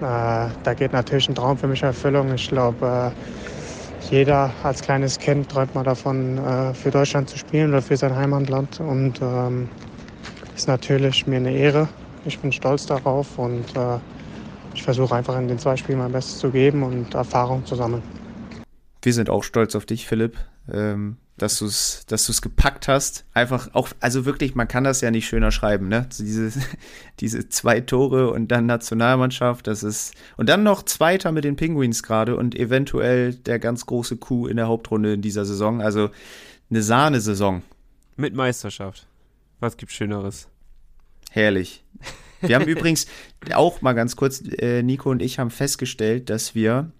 Äh, 0.00 0.48
da 0.62 0.74
geht 0.76 0.92
natürlich 0.92 1.28
ein 1.28 1.34
Traum 1.34 1.56
für 1.56 1.66
mich 1.66 1.80
in 1.80 1.86
Erfüllung. 1.86 2.34
Ich 2.34 2.48
glaube, 2.48 3.12
äh, 3.14 4.10
jeder 4.10 4.52
als 4.62 4.82
kleines 4.82 5.18
Kind 5.18 5.48
träumt 5.48 5.74
mal 5.74 5.84
davon, 5.84 6.38
äh, 6.38 6.74
für 6.74 6.90
Deutschland 6.90 7.30
zu 7.30 7.38
spielen 7.38 7.70
oder 7.70 7.80
für 7.80 7.96
sein 7.96 8.14
Heimatland. 8.14 8.80
Und 8.80 9.20
ähm, 9.22 9.68
ist 10.54 10.68
natürlich 10.68 11.26
mir 11.26 11.36
eine 11.36 11.52
Ehre. 11.52 11.88
Ich 12.24 12.38
bin 12.38 12.52
stolz 12.52 12.86
darauf 12.86 13.38
und 13.38 13.76
äh, 13.76 13.98
ich 14.74 14.82
versuche 14.82 15.14
einfach 15.14 15.38
in 15.38 15.48
den 15.48 15.58
zwei 15.58 15.76
Spielen 15.76 15.98
mein 15.98 16.12
Bestes 16.12 16.38
zu 16.38 16.50
geben 16.50 16.82
und 16.82 17.14
Erfahrung 17.14 17.64
zu 17.66 17.74
sammeln. 17.74 18.02
Wir 19.02 19.12
sind 19.12 19.28
auch 19.28 19.44
stolz 19.44 19.74
auf 19.74 19.84
dich, 19.84 20.06
Philipp, 20.06 20.38
ähm, 20.72 21.18
dass 21.36 21.58
du 21.58 21.66
es 21.66 22.06
dass 22.06 22.26
du's 22.26 22.40
gepackt 22.40 22.88
hast. 22.88 23.26
Einfach 23.34 23.68
auch, 23.74 23.88
also 24.00 24.24
wirklich, 24.24 24.54
man 24.54 24.66
kann 24.66 24.84
das 24.84 25.00
ja 25.00 25.10
nicht 25.10 25.26
schöner 25.26 25.50
schreiben, 25.50 25.88
ne? 25.88 26.08
Diese, 26.18 26.58
diese 27.20 27.48
zwei 27.48 27.80
Tore 27.80 28.30
und 28.30 28.48
dann 28.48 28.66
Nationalmannschaft, 28.66 29.66
das 29.66 29.82
ist. 29.82 30.14
Und 30.36 30.48
dann 30.48 30.62
noch 30.62 30.82
Zweiter 30.84 31.32
mit 31.32 31.44
den 31.44 31.56
Penguins 31.56 32.02
gerade 32.02 32.36
und 32.36 32.54
eventuell 32.54 33.34
der 33.34 33.58
ganz 33.58 33.84
große 33.86 34.16
Coup 34.16 34.48
in 34.48 34.56
der 34.56 34.68
Hauptrunde 34.68 35.12
in 35.12 35.22
dieser 35.22 35.44
Saison. 35.44 35.82
Also 35.82 36.10
eine 36.70 36.82
Sahnesaison. 36.82 37.62
Mit 38.16 38.34
Meisterschaft. 38.34 39.06
Was 39.64 39.78
gibt's 39.78 39.94
Schöneres? 39.94 40.48
Herrlich. 41.30 41.82
Wir 42.42 42.56
haben 42.56 42.66
übrigens 42.68 43.06
auch 43.54 43.80
mal 43.80 43.94
ganz 43.94 44.14
kurz, 44.14 44.42
äh, 44.58 44.82
Nico 44.82 45.10
und 45.10 45.22
ich 45.22 45.38
haben 45.38 45.48
festgestellt, 45.48 46.28
dass 46.28 46.54
wir 46.54 46.92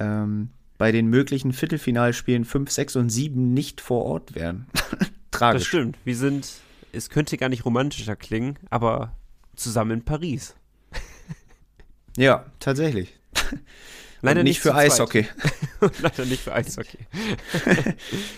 ähm, 0.00 0.50
bei 0.76 0.90
den 0.90 1.06
möglichen 1.06 1.52
Viertelfinalspielen 1.52 2.44
5, 2.44 2.68
6 2.68 2.96
und 2.96 3.10
7 3.10 3.54
nicht 3.54 3.80
vor 3.80 4.06
Ort 4.06 4.34
wären. 4.34 4.66
Tragisch. 5.30 5.60
Das 5.60 5.68
stimmt. 5.68 5.98
Wir 6.04 6.16
sind, 6.16 6.50
es 6.90 7.10
könnte 7.10 7.36
gar 7.36 7.48
nicht 7.48 7.64
romantischer 7.64 8.16
klingen, 8.16 8.58
aber 8.70 9.14
zusammen 9.54 9.92
in 9.92 10.04
Paris. 10.04 10.56
ja, 12.16 12.44
tatsächlich. 12.58 13.20
Leider 14.20 14.42
nicht, 14.42 14.54
nicht 14.54 14.60
für 14.62 14.74
Eishockey. 14.74 15.28
Leider 16.02 16.24
nicht 16.24 16.42
für 16.42 16.54
Eishockey. 16.54 16.98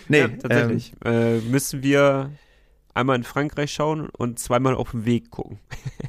nee, 0.08 0.18
ja, 0.18 0.28
tatsächlich. 0.28 0.92
Ähm, 1.06 1.38
äh, 1.38 1.40
müssen 1.40 1.82
wir 1.82 2.32
einmal 2.94 3.16
in 3.16 3.24
Frankreich 3.24 3.72
schauen 3.72 4.08
und 4.10 4.38
zweimal 4.38 4.74
auf 4.74 4.90
dem 4.90 5.04
Weg 5.04 5.30
gucken. 5.30 5.58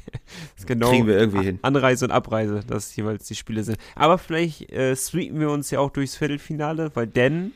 das 0.56 0.66
genau 0.66 0.90
Kriegen 0.90 1.06
wir 1.06 1.18
irgendwie 1.18 1.44
hin. 1.44 1.58
Anreise 1.62 2.04
und 2.04 2.10
Abreise, 2.10 2.62
dass 2.66 2.94
jeweils 2.96 3.26
die 3.26 3.34
Spiele 3.34 3.64
sind. 3.64 3.78
Aber 3.94 4.18
vielleicht 4.18 4.70
äh, 4.72 4.94
sweepen 4.94 5.40
wir 5.40 5.50
uns 5.50 5.70
ja 5.70 5.80
auch 5.80 5.90
durchs 5.90 6.16
Viertelfinale, 6.16 6.90
weil 6.94 7.06
dann 7.06 7.52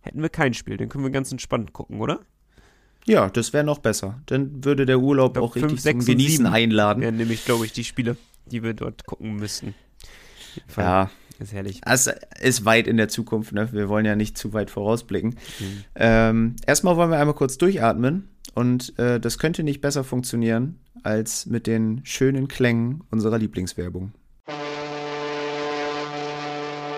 hätten 0.00 0.22
wir 0.22 0.28
kein 0.28 0.54
Spiel. 0.54 0.76
Dann 0.76 0.88
können 0.88 1.04
wir 1.04 1.10
ganz 1.10 1.30
entspannt 1.30 1.72
gucken, 1.72 2.00
oder? 2.00 2.20
Ja, 3.06 3.28
das 3.28 3.52
wäre 3.52 3.64
noch 3.64 3.78
besser. 3.78 4.20
Dann 4.26 4.64
würde 4.64 4.86
der 4.86 5.00
Urlaub 5.00 5.34
glaub, 5.34 5.50
auch 5.50 5.54
richtig 5.56 5.70
5, 5.70 5.80
6 5.80 6.04
zum 6.04 6.14
Genießen 6.14 6.46
einladen. 6.46 7.02
Wären 7.02 7.16
nämlich, 7.16 7.44
glaube 7.44 7.64
ich, 7.64 7.72
die 7.72 7.84
Spiele, 7.84 8.16
die 8.46 8.62
wir 8.62 8.74
dort 8.74 9.06
gucken 9.06 9.36
müssten. 9.36 9.74
Ja. 10.76 11.10
Ist 11.38 11.54
herrlich. 11.54 11.80
Es 11.86 12.06
ist 12.40 12.66
weit 12.66 12.86
in 12.86 12.98
der 12.98 13.08
Zukunft, 13.08 13.52
ne? 13.52 13.72
Wir 13.72 13.88
wollen 13.88 14.04
ja 14.04 14.14
nicht 14.14 14.36
zu 14.36 14.52
weit 14.52 14.68
vorausblicken. 14.68 15.36
Mhm. 15.58 15.84
Ähm, 15.94 16.56
erstmal 16.66 16.96
wollen 16.96 17.10
wir 17.10 17.18
einmal 17.18 17.34
kurz 17.34 17.56
durchatmen 17.56 18.28
und 18.54 18.98
äh, 18.98 19.20
das 19.20 19.38
könnte 19.38 19.62
nicht 19.62 19.80
besser 19.80 20.04
funktionieren 20.04 20.80
als 21.02 21.46
mit 21.46 21.66
den 21.66 22.00
schönen 22.04 22.48
Klängen 22.48 23.02
unserer 23.10 23.38
Lieblingswerbung. 23.38 24.12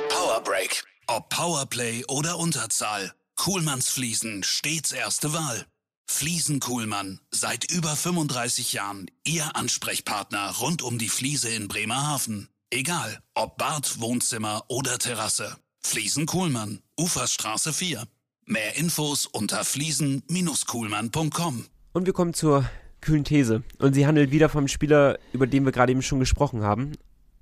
Powerbreak. 0.08 0.84
Ob 1.06 1.28
Powerplay 1.28 2.04
oder 2.08 2.38
Unterzahl. 2.38 3.12
Kuhlmanns 3.36 3.88
Fliesen 3.88 4.42
stets 4.42 4.92
erste 4.92 5.32
Wahl. 5.32 5.66
Fliesen 6.06 6.60
Kuhlmann. 6.60 7.20
Seit 7.30 7.70
über 7.70 7.96
35 7.96 8.74
Jahren 8.74 9.06
Ihr 9.24 9.56
Ansprechpartner 9.56 10.54
rund 10.60 10.82
um 10.82 10.98
die 10.98 11.08
Fliese 11.08 11.48
in 11.48 11.68
Bremerhaven. 11.68 12.48
Egal, 12.70 13.18
ob 13.34 13.56
Bad, 13.58 14.00
Wohnzimmer 14.00 14.64
oder 14.68 14.98
Terrasse. 14.98 15.56
Fliesen 15.80 16.26
Kuhlmann. 16.26 16.82
Uferstraße 16.98 17.72
4. 17.72 18.06
Mehr 18.44 18.76
Infos 18.76 19.26
unter 19.26 19.64
fliesen-kuhlmann.com. 19.64 21.66
Und 21.92 22.06
wir 22.06 22.12
kommen 22.12 22.34
zur 22.34 22.68
kühlen 23.00 23.24
These. 23.24 23.62
Und 23.78 23.94
sie 23.94 24.06
handelt 24.06 24.30
wieder 24.30 24.48
vom 24.48 24.68
Spieler, 24.68 25.18
über 25.32 25.46
den 25.46 25.64
wir 25.64 25.72
gerade 25.72 25.92
eben 25.92 26.02
schon 26.02 26.20
gesprochen 26.20 26.62
haben. 26.62 26.92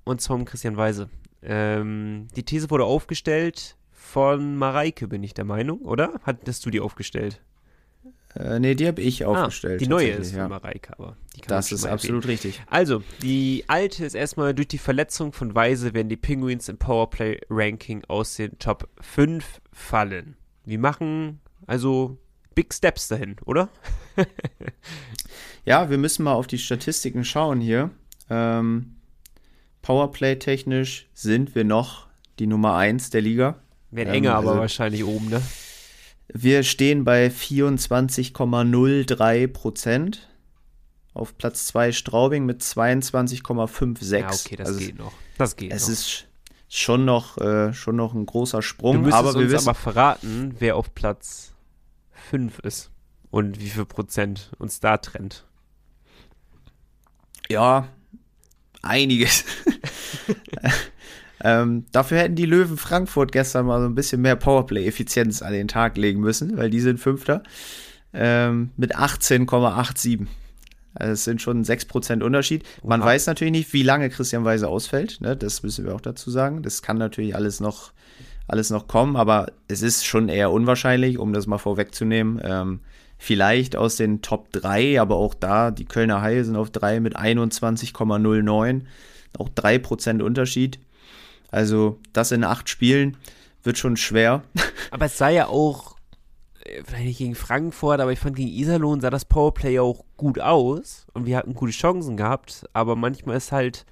Und 0.03 0.21
zwar 0.21 0.35
um 0.35 0.45
Christian 0.45 0.77
Weise. 0.77 1.09
Ähm, 1.41 2.27
die 2.35 2.43
These 2.43 2.69
wurde 2.69 2.85
aufgestellt 2.85 3.77
von 3.91 4.57
Mareike, 4.57 5.07
bin 5.07 5.23
ich 5.23 5.33
der 5.33 5.45
Meinung, 5.45 5.79
oder? 5.79 6.19
Hattest 6.23 6.65
du 6.65 6.69
die 6.69 6.81
aufgestellt? 6.81 7.41
Äh, 8.35 8.59
nee, 8.59 8.75
die 8.75 8.87
habe 8.87 9.01
ich 9.01 9.25
ah, 9.25 9.29
aufgestellt. 9.29 9.75
Ah, 9.75 9.83
die 9.83 9.87
neue 9.87 10.11
ist 10.11 10.33
ja. 10.33 10.41
von 10.41 10.49
Mareike, 10.49 10.93
aber 10.93 11.17
das 11.47 11.71
ist 11.71 11.85
absolut 11.85 12.23
erwähnen. 12.23 12.39
richtig. 12.39 12.61
Also, 12.67 13.03
die 13.21 13.65
alte 13.67 14.05
ist 14.05 14.13
erstmal 14.13 14.53
durch 14.53 14.67
die 14.67 14.77
Verletzung 14.77 15.33
von 15.33 15.53
Weise 15.53 15.93
werden 15.93 16.09
die 16.09 16.17
Penguins 16.17 16.69
im 16.69 16.77
Powerplay-Ranking 16.77 18.03
aus 18.07 18.35
den 18.35 18.57
Top 18.59 18.87
5 19.01 19.61
fallen. 19.73 20.37
Wir 20.65 20.79
machen 20.79 21.39
also 21.67 22.17
Big 22.55 22.73
Steps 22.73 23.07
dahin, 23.07 23.35
oder? 23.45 23.69
ja, 25.65 25.89
wir 25.89 25.97
müssen 25.97 26.23
mal 26.23 26.33
auf 26.33 26.47
die 26.47 26.57
Statistiken 26.57 27.23
schauen 27.23 27.61
hier. 27.61 27.91
Ähm, 28.29 28.95
Powerplay-technisch 29.81 31.07
sind 31.13 31.55
wir 31.55 31.63
noch 31.63 32.07
die 32.39 32.47
Nummer 32.47 32.75
1 32.75 33.11
der 33.11 33.21
Liga. 33.21 33.61
Werden 33.89 34.09
ähm, 34.09 34.15
enger, 34.15 34.35
also 34.35 34.49
aber 34.49 34.59
wahrscheinlich 34.59 35.03
oben, 35.03 35.29
ne? 35.29 35.41
Wir 36.33 36.63
stehen 36.63 37.03
bei 37.03 37.27
24,03 37.27 39.47
Prozent. 39.47 40.29
Auf 41.13 41.37
Platz 41.37 41.67
2 41.67 41.91
Straubing 41.91 42.45
mit 42.45 42.61
22,56. 42.61 44.17
Ja, 44.17 44.29
okay, 44.29 44.55
das 44.55 44.69
also 44.69 44.79
geht 44.79 44.97
noch. 44.97 45.11
Das 45.37 45.57
geht 45.57 45.73
es 45.73 45.87
noch. 45.87 45.93
ist 45.93 46.27
schon 46.71 47.05
noch, 47.05 47.37
äh, 47.37 47.73
schon 47.73 47.97
noch 47.97 48.13
ein 48.13 48.25
großer 48.25 48.61
Sprung. 48.61 49.03
Du 49.03 49.13
aber 49.13 49.33
wir 49.33 49.41
uns 49.41 49.51
wissen, 49.51 49.69
aber 49.69 49.77
verraten, 49.77 50.55
wer 50.59 50.77
auf 50.77 50.95
Platz 50.95 51.53
5 52.29 52.59
ist 52.59 52.89
und 53.29 53.59
wie 53.59 53.69
viel 53.69 53.85
Prozent 53.85 54.51
uns 54.57 54.79
da 54.79 54.97
trennt. 54.97 55.45
Ja, 57.49 57.87
einiges. 58.81 59.43
Ähm, 61.43 61.85
dafür 61.91 62.19
hätten 62.19 62.35
die 62.35 62.45
Löwen 62.45 62.77
Frankfurt 62.77 63.31
gestern 63.31 63.65
mal 63.65 63.81
so 63.81 63.87
ein 63.87 63.95
bisschen 63.95 64.21
mehr 64.21 64.35
Powerplay-Effizienz 64.35 65.41
an 65.41 65.53
den 65.53 65.67
Tag 65.67 65.97
legen 65.97 66.19
müssen, 66.19 66.55
weil 66.57 66.69
die 66.69 66.79
sind 66.79 66.99
Fünfter 66.99 67.41
ähm, 68.13 68.69
mit 68.77 68.95
18,87. 68.95 70.27
Also 70.93 71.13
es 71.13 71.23
sind 71.23 71.41
schon 71.41 71.63
6% 71.63 72.21
Unterschied. 72.21 72.63
Man 72.83 73.01
Oha. 73.01 73.09
weiß 73.09 73.27
natürlich 73.27 73.51
nicht, 73.51 73.73
wie 73.73 73.83
lange 73.83 74.09
Christian 74.09 74.43
Weise 74.43 74.67
ausfällt. 74.67 75.21
Ne? 75.21 75.37
Das 75.37 75.63
müssen 75.63 75.85
wir 75.85 75.95
auch 75.95 76.01
dazu 76.01 76.29
sagen. 76.29 76.63
Das 76.63 76.81
kann 76.81 76.97
natürlich 76.97 77.35
alles 77.35 77.59
noch, 77.59 77.93
alles 78.47 78.69
noch 78.69 78.87
kommen, 78.87 79.15
aber 79.15 79.51
es 79.67 79.81
ist 79.81 80.05
schon 80.05 80.29
eher 80.29 80.51
unwahrscheinlich, 80.51 81.17
um 81.17 81.33
das 81.33 81.47
mal 81.47 81.57
vorwegzunehmen. 81.57 82.41
Ähm, 82.43 82.79
vielleicht 83.17 83.75
aus 83.75 83.95
den 83.95 84.21
Top 84.21 84.51
3, 84.51 84.99
aber 84.99 85.15
auch 85.15 85.33
da, 85.33 85.71
die 85.71 85.85
Kölner 85.85 86.21
Haie 86.21 86.43
sind 86.43 86.55
auf 86.55 86.71
3 86.71 86.99
mit 86.99 87.17
21,09. 87.17 88.81
Auch 89.37 89.49
3% 89.49 90.21
Unterschied. 90.21 90.79
Also 91.51 91.99
das 92.13 92.31
in 92.31 92.43
acht 92.43 92.67
Spielen 92.69 93.17
wird 93.63 93.77
schon 93.77 93.97
schwer. 93.97 94.43
Aber 94.89 95.05
es 95.05 95.17
sah 95.17 95.29
ja 95.29 95.47
auch, 95.47 95.95
vielleicht 96.83 97.05
nicht 97.05 97.17
gegen 97.17 97.35
Frankfurt, 97.35 97.99
aber 97.99 98.11
ich 98.11 98.19
fand 98.19 98.35
gegen 98.35 98.49
Iserlohn 98.49 99.01
sah 99.01 99.09
das 99.09 99.25
Powerplay 99.25 99.79
auch 99.79 100.03
gut 100.17 100.39
aus 100.39 101.07
und 101.13 101.25
wir 101.25 101.37
hatten 101.37 101.53
gute 101.53 101.71
Chancen 101.71 102.17
gehabt, 102.17 102.65
aber 102.73 102.95
manchmal 102.95 103.37
ist 103.37 103.51
halt 103.51 103.85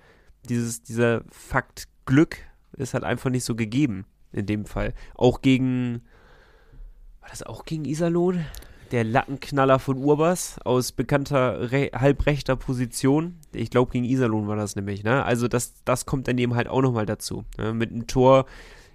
dieses, 0.48 0.82
dieser 0.82 1.24
Fakt 1.32 1.88
Glück 2.06 2.38
ist 2.74 2.94
halt 2.94 3.04
einfach 3.04 3.30
nicht 3.30 3.44
so 3.44 3.56
gegeben 3.56 4.06
in 4.32 4.46
dem 4.46 4.66
Fall. 4.66 4.94
Auch 5.16 5.42
gegen, 5.42 6.02
war 7.22 7.30
das 7.30 7.44
auch 7.44 7.66
gegen 7.66 7.86
Iserlohn? 7.86 8.46
Der 8.92 9.04
Lattenknaller 9.04 9.78
von 9.78 9.98
Urbas 9.98 10.58
aus 10.66 10.92
bekannter 10.92 11.72
re 11.72 11.92
halbrechter 11.94 12.56
Position. 12.56 13.38
Ich 13.54 13.70
glaube, 13.70 13.92
gegen 13.92 14.06
Iserlohn 14.06 14.48
war 14.48 14.56
das 14.56 14.76
nämlich, 14.76 15.04
ne? 15.04 15.24
Also 15.24 15.48
das, 15.48 15.76
das 15.86 16.08
kommt 16.08 16.28
dann 16.28 16.40
eben 16.40 16.56
halt 16.56 16.68
auch 16.68 16.82
nochmal 16.82 17.06
dazu. 17.06 17.46
Ne? 17.60 17.74
Mit 17.74 17.92
einem 17.92 18.08
Tor 18.08 18.46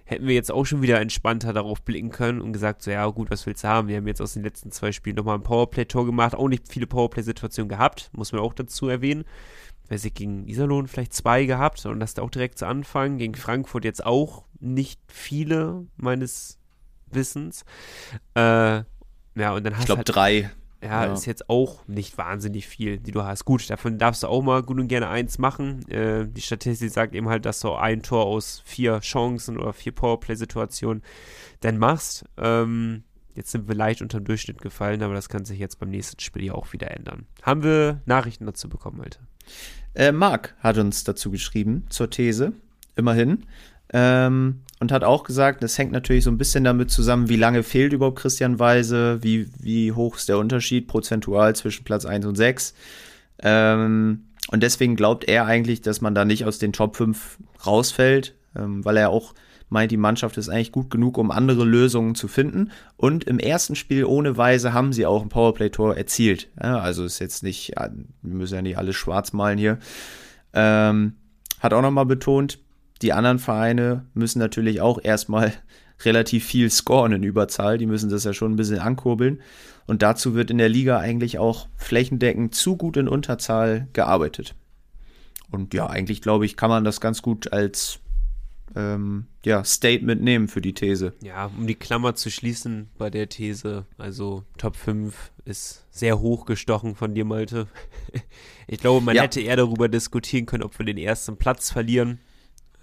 hätten 0.05 0.27
wir 0.27 0.35
jetzt 0.35 0.51
auch 0.51 0.65
schon 0.65 0.81
wieder 0.81 1.01
entspannter 1.01 1.51
darauf 1.51 1.81
blicken 1.81 2.11
können 2.11 2.39
und 2.39 2.53
gesagt, 2.53 2.83
so 2.83 2.91
ja 2.91 3.05
gut, 3.07 3.31
was 3.31 3.45
willst 3.45 3.63
du 3.63 3.67
haben? 3.67 3.87
Wir 3.87 3.97
haben 3.97 4.07
jetzt 4.07 4.21
aus 4.21 4.33
den 4.33 4.43
letzten 4.43 4.71
zwei 4.71 4.91
Spielen 4.91 5.15
nochmal 5.15 5.37
ein 5.37 5.43
Powerplay-Tor 5.43 6.05
gemacht, 6.05 6.35
auch 6.35 6.47
nicht 6.47 6.69
viele 6.69 6.87
Powerplay-Situationen 6.87 7.69
gehabt, 7.69 8.11
muss 8.13 8.31
man 8.31 8.41
auch 8.41 8.53
dazu 8.53 8.87
erwähnen. 8.87 9.25
Weiß 9.89 10.05
ich, 10.05 10.13
gegen 10.13 10.47
Iserlohn 10.47 10.87
vielleicht 10.87 11.13
zwei 11.13 11.45
gehabt 11.45 11.85
und 11.85 11.99
das 11.99 12.15
da 12.15 12.23
auch 12.23 12.31
direkt 12.31 12.57
zu 12.57 12.65
Anfang. 12.65 13.17
Gegen 13.17 13.35
Frankfurt 13.35 13.85
jetzt 13.85 14.03
auch 14.03 14.45
nicht 14.59 14.99
viele, 15.07 15.85
meines 15.95 16.59
Wissens. 17.11 17.65
Äh, 18.33 18.83
ja, 19.35 19.53
und 19.53 19.63
dann 19.63 19.73
hast 19.73 19.81
Ich 19.81 19.85
glaube 19.85 19.99
halt 19.99 20.15
drei. 20.15 20.51
Ja, 20.83 21.05
Ja. 21.05 21.13
ist 21.13 21.25
jetzt 21.25 21.49
auch 21.49 21.87
nicht 21.87 22.17
wahnsinnig 22.17 22.67
viel, 22.67 22.97
die 22.99 23.11
du 23.11 23.23
hast. 23.23 23.45
Gut, 23.45 23.69
davon 23.69 23.97
darfst 23.97 24.23
du 24.23 24.27
auch 24.27 24.41
mal 24.41 24.61
gut 24.63 24.79
und 24.79 24.87
gerne 24.87 25.07
eins 25.09 25.37
machen. 25.37 25.87
Äh, 25.89 26.27
die 26.27 26.41
Statistik 26.41 26.91
sagt 26.91 27.15
eben 27.15 27.29
halt, 27.29 27.45
dass 27.45 27.59
du 27.59 27.73
ein 27.73 28.03
Tor 28.03 28.25
aus 28.25 28.61
vier 28.65 28.99
Chancen 28.99 29.57
oder 29.57 29.73
vier 29.73 29.93
Powerplay-Situationen 29.93 31.03
dann 31.61 31.77
machst. 31.77 32.25
Ähm, 32.37 33.03
jetzt 33.33 33.51
sind 33.51 33.67
wir 33.67 33.75
leicht 33.75 34.01
unter 34.01 34.19
dem 34.19 34.25
Durchschnitt 34.25 34.61
gefallen, 34.61 35.01
aber 35.01 35.13
das 35.13 35.29
kann 35.29 35.45
sich 35.45 35.59
jetzt 35.59 35.79
beim 35.79 35.89
nächsten 35.89 36.19
Spiel 36.19 36.43
ja 36.45 36.53
auch 36.53 36.71
wieder 36.73 36.91
ändern. 36.91 37.25
Haben 37.41 37.63
wir 37.63 38.01
Nachrichten 38.05 38.45
dazu 38.45 38.69
bekommen, 38.69 39.01
Alter? 39.01 39.19
Äh, 39.93 40.11
Marc 40.11 40.55
hat 40.59 40.77
uns 40.77 41.03
dazu 41.03 41.31
geschrieben, 41.31 41.85
zur 41.89 42.09
These, 42.09 42.53
immerhin. 42.95 43.45
Ähm, 43.93 44.61
und 44.79 44.91
hat 44.91 45.03
auch 45.03 45.23
gesagt, 45.23 45.63
das 45.63 45.77
hängt 45.77 45.91
natürlich 45.91 46.23
so 46.23 46.31
ein 46.31 46.37
bisschen 46.37 46.63
damit 46.63 46.91
zusammen, 46.91 47.29
wie 47.29 47.37
lange 47.37 47.63
fehlt 47.63 47.93
überhaupt 47.93 48.19
Christian 48.19 48.59
Weise, 48.59 49.19
wie, 49.21 49.49
wie 49.59 49.91
hoch 49.91 50.17
ist 50.17 50.29
der 50.29 50.37
Unterschied 50.37 50.87
prozentual 50.87 51.55
zwischen 51.55 51.85
Platz 51.85 52.05
1 52.05 52.25
und 52.25 52.35
6. 52.35 52.73
Ähm, 53.39 54.25
und 54.51 54.63
deswegen 54.63 54.95
glaubt 54.95 55.23
er 55.25 55.45
eigentlich, 55.45 55.81
dass 55.81 56.01
man 56.01 56.13
da 56.13 56.25
nicht 56.25 56.45
aus 56.45 56.59
den 56.59 56.73
Top 56.73 56.97
5 56.97 57.37
rausfällt, 57.65 58.35
ähm, 58.55 58.83
weil 58.83 58.97
er 58.97 59.09
auch 59.09 59.33
meint, 59.69 59.91
die 59.91 59.97
Mannschaft 59.97 60.37
ist 60.37 60.49
eigentlich 60.49 60.71
gut 60.71 60.89
genug, 60.89 61.17
um 61.17 61.31
andere 61.31 61.63
Lösungen 61.63 62.15
zu 62.15 62.27
finden. 62.27 62.71
Und 62.97 63.23
im 63.23 63.39
ersten 63.39 63.75
Spiel 63.75 64.05
ohne 64.05 64.37
Weise 64.37 64.73
haben 64.73 64.93
sie 64.93 65.05
auch 65.05 65.23
ein 65.23 65.29
Powerplay-Tor 65.29 65.97
erzielt. 65.97 66.49
Ja, 66.61 66.79
also 66.79 67.03
ist 67.03 67.19
jetzt 67.19 67.43
nicht, 67.43 67.73
wir 67.75 68.35
müssen 68.35 68.55
ja 68.55 68.61
nicht 68.61 68.77
alles 68.77 68.95
schwarz 68.95 69.33
malen 69.33 69.57
hier. 69.57 69.79
Ähm, 70.53 71.15
hat 71.59 71.73
auch 71.73 71.81
nochmal 71.81 72.05
betont, 72.05 72.59
die 73.01 73.13
anderen 73.13 73.39
Vereine 73.39 74.05
müssen 74.13 74.39
natürlich 74.39 74.81
auch 74.81 74.99
erstmal 75.03 75.53
relativ 76.03 76.45
viel 76.45 76.69
scoren 76.69 77.11
in 77.13 77.23
Überzahl. 77.23 77.77
Die 77.77 77.85
müssen 77.85 78.09
das 78.09 78.23
ja 78.23 78.33
schon 78.33 78.53
ein 78.53 78.57
bisschen 78.57 78.79
ankurbeln. 78.79 79.41
Und 79.87 80.01
dazu 80.01 80.33
wird 80.33 80.49
in 80.51 80.57
der 80.57 80.69
Liga 80.69 80.97
eigentlich 80.99 81.37
auch 81.37 81.67
flächendeckend 81.77 82.55
zu 82.55 82.75
gut 82.75 82.97
in 82.97 83.07
Unterzahl 83.07 83.87
gearbeitet. 83.93 84.55
Und 85.51 85.73
ja, 85.73 85.87
eigentlich 85.87 86.21
glaube 86.21 86.45
ich, 86.45 86.57
kann 86.57 86.69
man 86.69 86.83
das 86.83 86.99
ganz 86.99 87.21
gut 87.21 87.53
als 87.53 87.99
ähm, 88.75 89.27
ja, 89.45 89.63
Statement 89.63 90.21
nehmen 90.21 90.47
für 90.47 90.59
die 90.59 90.73
These. 90.73 91.13
Ja, 91.21 91.45
um 91.57 91.67
die 91.67 91.75
Klammer 91.75 92.15
zu 92.15 92.29
schließen 92.31 92.89
bei 92.97 93.09
der 93.09 93.29
These, 93.29 93.85
also 93.97 94.43
Top 94.57 94.75
5 94.75 95.31
ist 95.45 95.85
sehr 95.91 96.19
hoch 96.19 96.45
gestochen 96.45 96.95
von 96.95 97.13
dir, 97.13 97.25
Malte. 97.25 97.67
Ich 98.67 98.79
glaube, 98.79 99.05
man 99.05 99.15
Ja. 99.15 99.21
hätte 99.21 99.41
eher 99.41 99.57
darüber 99.57 99.87
diskutieren 99.87 100.47
können, 100.47 100.63
ob 100.63 100.79
wir 100.79 100.85
den 100.87 100.97
ersten 100.97 101.37
Platz 101.37 101.69
verlieren, 101.71 102.19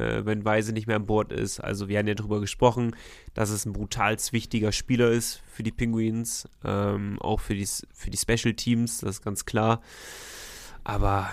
äh, 0.02 0.26
wenn 0.26 0.44
Weise 0.44 0.72
nicht 0.72 0.86
mehr 0.86 0.96
an 0.96 1.06
Bord 1.06 1.32
ist. 1.32 1.60
Also 1.60 1.88
wir 1.88 1.98
haben 1.98 2.08
ja 2.08 2.14
darüber 2.14 2.40
gesprochen, 2.40 2.96
dass 3.34 3.50
es 3.50 3.64
ein 3.64 3.72
brutal 3.72 4.16
wichtiger 4.32 4.72
Spieler 4.72 5.10
ist 5.10 5.42
für 5.50 5.62
die 5.62 5.72
Penguins, 5.72 6.48
ähm, 6.64 7.18
auch 7.20 7.40
für 7.40 7.54
die, 7.54 7.68
für 7.94 8.10
die 8.10 8.18
Special 8.18 8.54
Teams, 8.54 8.98
das 8.98 9.16
ist 9.16 9.22
ganz 9.22 9.44
klar. 9.44 9.80
Aber 10.84 11.32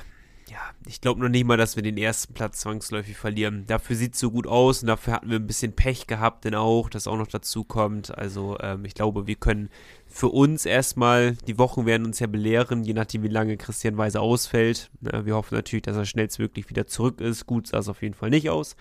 ja, 0.49 0.57
ich 0.85 1.01
glaube 1.01 1.21
noch 1.21 1.29
nicht 1.29 1.45
mal, 1.45 1.57
dass 1.57 1.75
wir 1.75 1.83
den 1.83 1.97
ersten 1.97 2.33
Platz 2.33 2.61
zwangsläufig 2.61 3.15
verlieren. 3.17 3.65
Dafür 3.67 3.95
sieht 3.95 4.13
es 4.13 4.19
so 4.19 4.31
gut 4.31 4.47
aus 4.47 4.81
und 4.81 4.87
dafür 4.87 5.13
hatten 5.13 5.29
wir 5.29 5.37
ein 5.37 5.47
bisschen 5.47 5.73
Pech 5.73 6.07
gehabt, 6.07 6.45
denn 6.45 6.55
auch, 6.55 6.89
das 6.89 7.07
auch 7.07 7.17
noch 7.17 7.27
dazu 7.27 7.63
kommt. 7.63 8.17
Also 8.17 8.57
ähm, 8.59 8.85
ich 8.85 8.95
glaube, 8.95 9.27
wir 9.27 9.35
können 9.35 9.69
für 10.09 10.29
uns 10.29 10.65
erstmal, 10.65 11.33
die 11.47 11.57
Wochen 11.59 11.85
werden 11.85 12.05
uns 12.05 12.19
ja 12.19 12.27
belehren, 12.27 12.83
je 12.83 12.93
nachdem, 12.93 13.23
wie 13.23 13.29
lange 13.29 13.57
Christian 13.57 13.97
Weise 13.97 14.19
ausfällt. 14.19 14.89
Na, 15.01 15.25
wir 15.25 15.35
hoffen 15.35 15.55
natürlich, 15.55 15.83
dass 15.83 15.95
er 15.95 16.05
schnellstmöglich 16.05 16.69
wieder 16.69 16.87
zurück 16.87 17.21
ist. 17.21 17.45
Gut 17.45 17.67
sah 17.67 17.77
es 17.77 17.87
auf 17.87 18.01
jeden 18.01 18.15
Fall 18.15 18.31
nicht 18.31 18.49
aus. 18.49 18.75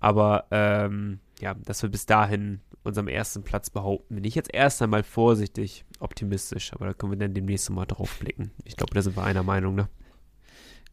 Aber 0.00 0.46
ähm, 0.50 1.20
ja, 1.40 1.54
dass 1.54 1.82
wir 1.82 1.88
bis 1.88 2.06
dahin 2.06 2.60
unserem 2.82 3.08
ersten 3.08 3.42
Platz 3.42 3.70
behaupten, 3.70 4.16
bin 4.16 4.24
ich 4.24 4.34
jetzt 4.34 4.52
erst 4.52 4.82
einmal 4.82 5.02
vorsichtig 5.02 5.84
optimistisch. 6.00 6.72
Aber 6.72 6.86
da 6.86 6.92
können 6.94 7.12
wir 7.12 7.18
dann 7.18 7.34
demnächst 7.34 7.70
mal 7.70 7.86
drauf 7.86 8.18
blicken. 8.18 8.50
Ich 8.64 8.76
glaube, 8.76 8.94
da 8.94 9.02
sind 9.02 9.16
wir 9.16 9.24
einer 9.24 9.42
Meinung, 9.42 9.74
ne? 9.74 9.88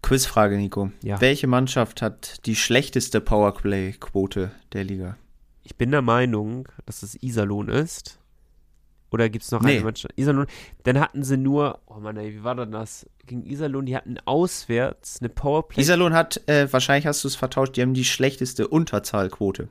Quizfrage, 0.01 0.57
Nico. 0.57 0.91
Ja. 1.01 1.19
Welche 1.21 1.47
Mannschaft 1.47 2.01
hat 2.01 2.45
die 2.45 2.55
schlechteste 2.55 3.21
Powerplay-Quote 3.21 4.51
der 4.73 4.83
Liga? 4.83 5.17
Ich 5.63 5.77
bin 5.77 5.91
der 5.91 6.01
Meinung, 6.01 6.67
dass 6.85 7.03
es 7.03 7.21
Iserlohn 7.23 7.69
ist. 7.69 8.19
Oder 9.13 9.29
gibt 9.29 9.45
es 9.45 9.51
noch 9.51 9.61
Nee. 9.61 9.75
eine 9.75 9.83
Mannschaft? 9.85 10.13
Iserlohn. 10.17 10.47
Dann 10.83 10.99
hatten 10.99 11.23
sie 11.23 11.37
nur, 11.37 11.79
oh 11.85 11.99
Mann, 11.99 12.17
ey, 12.17 12.33
wie 12.33 12.43
war 12.43 12.55
denn 12.55 12.71
das? 12.71 13.07
Gegen 13.27 13.45
Iserlohn, 13.45 13.85
die 13.85 13.95
hatten 13.95 14.17
auswärts 14.25 15.19
eine 15.21 15.29
Powerplay. 15.29 15.81
Iserlohn 15.81 16.13
hat, 16.13 16.41
äh, 16.47 16.71
wahrscheinlich 16.73 17.05
hast 17.05 17.23
du 17.23 17.27
es 17.27 17.35
vertauscht, 17.35 17.77
die 17.77 17.81
haben 17.83 17.93
die 17.93 18.05
schlechteste 18.05 18.67
Unterzahlquote. 18.67 19.69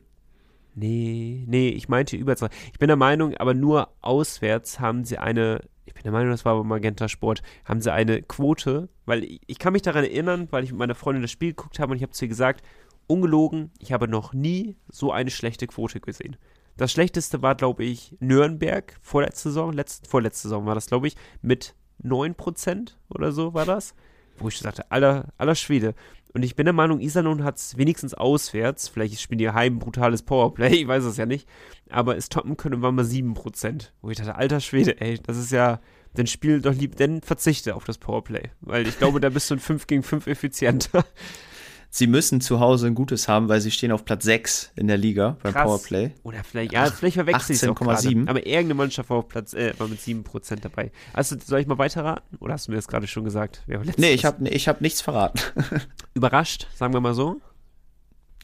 Nee, 0.75 1.45
nee, 1.49 1.69
ich 1.69 1.89
meinte 1.89 2.17
Überzahl. 2.17 2.49
Ich 2.73 2.79
bin 2.79 2.89
der 2.89 2.97
Meinung, 2.97 3.35
aber 3.37 3.53
nur 3.53 3.89
auswärts 4.01 4.81
haben 4.81 5.05
sie 5.05 5.19
eine, 5.19 5.61
ich 5.85 5.93
bin 5.93 6.03
der 6.05 6.13
Meinung, 6.13 6.31
das 6.31 6.45
war 6.47 6.53
aber 6.53 6.65
Magenta 6.65 7.09
Sport, 7.09 7.43
haben 7.67 7.81
sie 7.83 7.93
eine 7.93 8.23
Quote, 8.23 8.89
weil 9.05 9.25
ich, 9.25 9.41
ich 9.47 9.59
kann 9.59 9.75
mich 9.75 9.83
daran 9.83 10.05
erinnern, 10.05 10.49
weil 10.51 10.65
ich 10.65 10.71
mit 10.71 10.79
meiner 10.79 10.95
Freundin 10.95 11.21
das 11.23 11.31
Spiel 11.31 11.51
geguckt 11.51 11.79
habe 11.79 11.91
und 11.93 11.97
ich 11.99 12.03
habe 12.03 12.13
zu 12.13 12.25
ihr 12.25 12.29
gesagt, 12.31 12.65
ungelogen, 13.07 13.71
ich 13.81 13.93
habe 13.93 14.09
noch 14.09 14.33
nie 14.33 14.77
so 14.89 15.13
eine 15.13 15.31
schlechte 15.31 15.67
Quote 15.67 16.01
gesehen. 16.01 16.37
Das 16.77 16.93
schlechteste 16.93 17.43
war, 17.43 17.55
glaube 17.55 17.85
ich, 17.85 18.17
Nürnberg 18.21 18.97
vorletzte 19.01 19.51
Saison, 19.51 19.73
letzte, 19.73 20.09
vorletzte 20.09 20.49
Saison 20.49 20.67
war 20.67 20.75
das, 20.75 20.87
glaube 20.87 21.09
ich, 21.09 21.17
mit 21.43 21.75
9% 22.03 22.95
oder 23.09 23.33
so 23.33 23.55
war 23.55 23.67
das. 23.67 23.95
Wo 24.39 24.49
ich 24.49 24.59
sagte, 24.59 24.91
aller, 24.91 25.29
aller 25.37 25.55
Schwede. 25.55 25.95
Und 26.35 26.43
ich 26.43 26.57
bin 26.57 26.65
der 26.65 26.73
Meinung, 26.73 27.01
Iserlohn 27.01 27.45
hat 27.45 27.59
es 27.59 27.77
wenigstens 27.77 28.15
auswärts, 28.15 28.89
vielleicht 28.89 29.21
spielen 29.21 29.39
die 29.39 29.51
heim 29.51 29.79
brutales 29.79 30.23
Powerplay, 30.23 30.75
ich 30.83 30.89
weiß 30.89 31.05
es 31.05 31.19
ja 31.19 31.27
nicht, 31.27 31.47
aber 31.91 32.17
es 32.17 32.29
toppen 32.29 32.57
können 32.57 32.81
war 32.81 32.93
mal 32.93 33.05
7%. 33.05 33.91
Wo 34.01 34.11
ich 34.11 34.17
dachte, 34.17 34.35
alter 34.35 34.61
Schwede, 34.61 35.01
ey, 35.01 35.19
das 35.23 35.37
ist 35.37 35.53
ja, 35.53 35.81
dann 36.15 36.27
spiel 36.27 36.61
doch 36.61 36.75
lieb, 36.75 36.97
dann 36.97 37.21
verzichte 37.21 37.75
auf 37.75 37.85
das 37.85 37.99
Powerplay. 37.99 38.51
Weil 38.61 38.87
ich 38.87 38.99
glaube, 38.99 39.21
da 39.21 39.29
bist 39.29 39.51
du 39.51 39.55
in 39.55 39.61
5 39.61 39.87
gegen 39.87 40.03
5 40.03 40.27
effizienter. 40.27 41.05
Sie 41.95 42.07
müssen 42.07 42.41
zu 42.41 42.59
Hause 42.59 42.87
ein 42.87 42.95
gutes 42.95 43.29
haben, 43.29 43.51
weil 43.51 43.61
sie 43.61 43.71
stehen 43.71 43.93
auf 43.93 44.07
Platz 44.07 44.25
6 44.25 44.73
in 44.77 44.87
der 44.89 44.97
Liga 44.97 45.37
beim 45.43 45.53
Krass. 45.53 45.65
Powerplay. 45.65 46.13
Oder 46.23 46.43
vielleicht, 46.43 46.73
ja, 46.73 46.87
vielleicht 46.87 47.17
verwechsel 47.17 47.55
ich 47.55 47.63
es 47.63 47.69
auch 47.69 47.75
gerade. 47.75 47.99
18,7. 47.99 48.29
Aber 48.31 48.47
irgendeine 48.47 48.73
Mannschaft 48.75 49.11
war 49.11 49.19
auf 49.19 49.29
Platz, 49.29 49.53
äh, 49.53 49.75
war 49.79 49.89
mit 49.89 50.01
7% 50.01 50.61
dabei. 50.63 50.91
Also, 51.13 51.37
soll 51.39 51.61
ich 51.61 51.67
mal 51.67 51.77
weiterraten? 51.77 52.39
Oder 52.39 52.55
hast 52.55 52.67
du 52.67 52.71
mir 52.73 52.77
das 52.77 52.89
gerade 52.89 53.07
schon 53.07 53.25
gesagt? 53.25 53.63
Wer? 53.67 53.83
Nee, 53.99 54.13
ich 54.15 54.25
habe 54.25 54.49
ich 54.49 54.69
hab 54.69 54.81
nichts 54.81 55.03
verraten. 55.03 55.39
Überrascht, 56.15 56.67
sagen 56.75 56.95
wir 56.95 57.01
mal 57.03 57.13
so. 57.13 57.43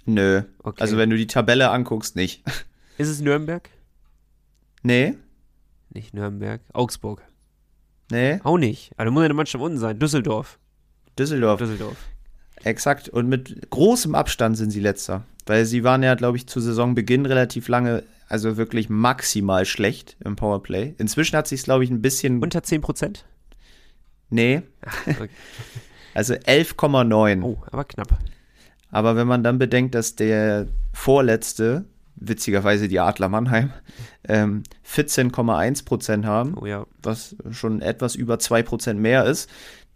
Nö. 0.04 0.42
Okay. 0.62 0.82
Also 0.82 0.98
wenn 0.98 1.08
du 1.08 1.16
die 1.16 1.26
Tabelle 1.26 1.70
anguckst, 1.70 2.16
nicht. 2.16 2.44
Ist 2.98 3.08
es 3.08 3.20
Nürnberg? 3.22 3.70
Nee, 4.82 5.14
Nicht 5.88 6.12
Nürnberg. 6.12 6.60
Augsburg. 6.74 7.22
nee. 8.10 8.40
Auch 8.44 8.58
nicht. 8.58 8.92
Aber 8.96 9.06
da 9.06 9.10
muss 9.10 9.22
ja 9.22 9.24
eine 9.24 9.34
Mannschaft 9.34 9.64
unten 9.64 9.78
sein. 9.78 9.98
Düsseldorf. 9.98 10.58
Düsseldorf. 11.18 11.58
Düsseldorf. 11.60 11.96
Exakt. 12.64 13.08
Und 13.08 13.28
mit 13.28 13.70
großem 13.70 14.14
Abstand 14.14 14.56
sind 14.56 14.70
sie 14.70 14.80
letzter. 14.80 15.24
Weil 15.46 15.64
sie 15.64 15.84
waren 15.84 16.02
ja, 16.02 16.14
glaube 16.14 16.36
ich, 16.36 16.46
zu 16.46 16.60
Saisonbeginn 16.60 17.24
relativ 17.26 17.68
lange, 17.68 18.02
also 18.28 18.56
wirklich 18.56 18.88
maximal 18.90 19.64
schlecht 19.64 20.16
im 20.24 20.36
Powerplay. 20.36 20.94
Inzwischen 20.98 21.36
hat 21.36 21.46
sich 21.48 21.60
es, 21.60 21.64
glaube 21.64 21.84
ich, 21.84 21.90
ein 21.90 22.02
bisschen. 22.02 22.42
Unter 22.42 22.62
10 22.62 22.80
Prozent? 22.80 23.24
Nee. 24.30 24.62
Okay. 25.06 25.28
Also 26.14 26.34
11,9. 26.34 27.42
Oh, 27.44 27.62
aber 27.70 27.84
knapp. 27.84 28.18
Aber 28.90 29.14
wenn 29.14 29.28
man 29.28 29.44
dann 29.44 29.58
bedenkt, 29.58 29.94
dass 29.94 30.16
der 30.16 30.66
vorletzte, 30.92 31.84
witzigerweise 32.16 32.88
die 32.88 32.98
Adler 32.98 33.28
Mannheim, 33.28 33.72
ähm, 34.26 34.64
14,1 34.84 35.84
Prozent 35.84 36.26
haben, 36.26 36.54
Oh 36.58 36.66
ja. 36.66 36.86
was 37.02 37.36
schon 37.52 37.82
etwas 37.82 38.16
über 38.16 38.40
2 38.40 38.64
Prozent 38.64 38.98
mehr 38.98 39.26
ist, 39.26 39.48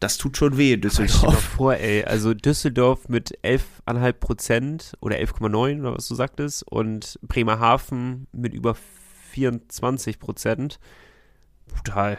das 0.02 0.18
tut 0.18 0.36
schon 0.36 0.56
weh, 0.56 0.76
Düsseldorf. 0.76 1.40
vor, 1.40 1.74
ey, 1.74 2.04
also 2.04 2.34
Düsseldorf 2.34 3.08
mit 3.08 3.38
11,5 3.44 4.12
Prozent 4.14 4.92
oder 5.00 5.16
11,9 5.16 5.80
oder 5.80 5.94
was 5.94 6.08
du 6.08 6.14
sagtest 6.14 6.64
und 6.70 7.18
Bremerhaven 7.22 8.26
mit 8.32 8.52
über 8.52 8.74
24 9.30 10.18
Prozent. 10.18 10.80
Brutal. 11.68 12.18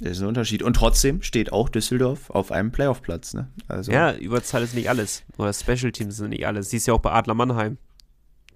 Das 0.00 0.12
ist 0.12 0.20
ein 0.22 0.26
Unterschied. 0.26 0.64
Und 0.64 0.74
trotzdem 0.74 1.22
steht 1.22 1.52
auch 1.52 1.68
Düsseldorf 1.68 2.30
auf 2.30 2.50
einem 2.50 2.72
Playoff-Platz. 2.72 3.34
Ne? 3.34 3.48
Also, 3.68 3.92
Ja, 3.92 4.12
Überzahl 4.12 4.62
ist 4.62 4.74
nicht 4.74 4.88
alles. 4.88 5.22
Oder 5.38 5.52
Special 5.52 5.92
Teams 5.92 6.16
sind 6.16 6.30
nicht 6.30 6.46
alles. 6.46 6.70
Siehst 6.70 6.88
ja 6.88 6.94
auch 6.94 6.98
bei 7.00 7.12
Adler 7.12 7.34
Mannheim. 7.34 7.78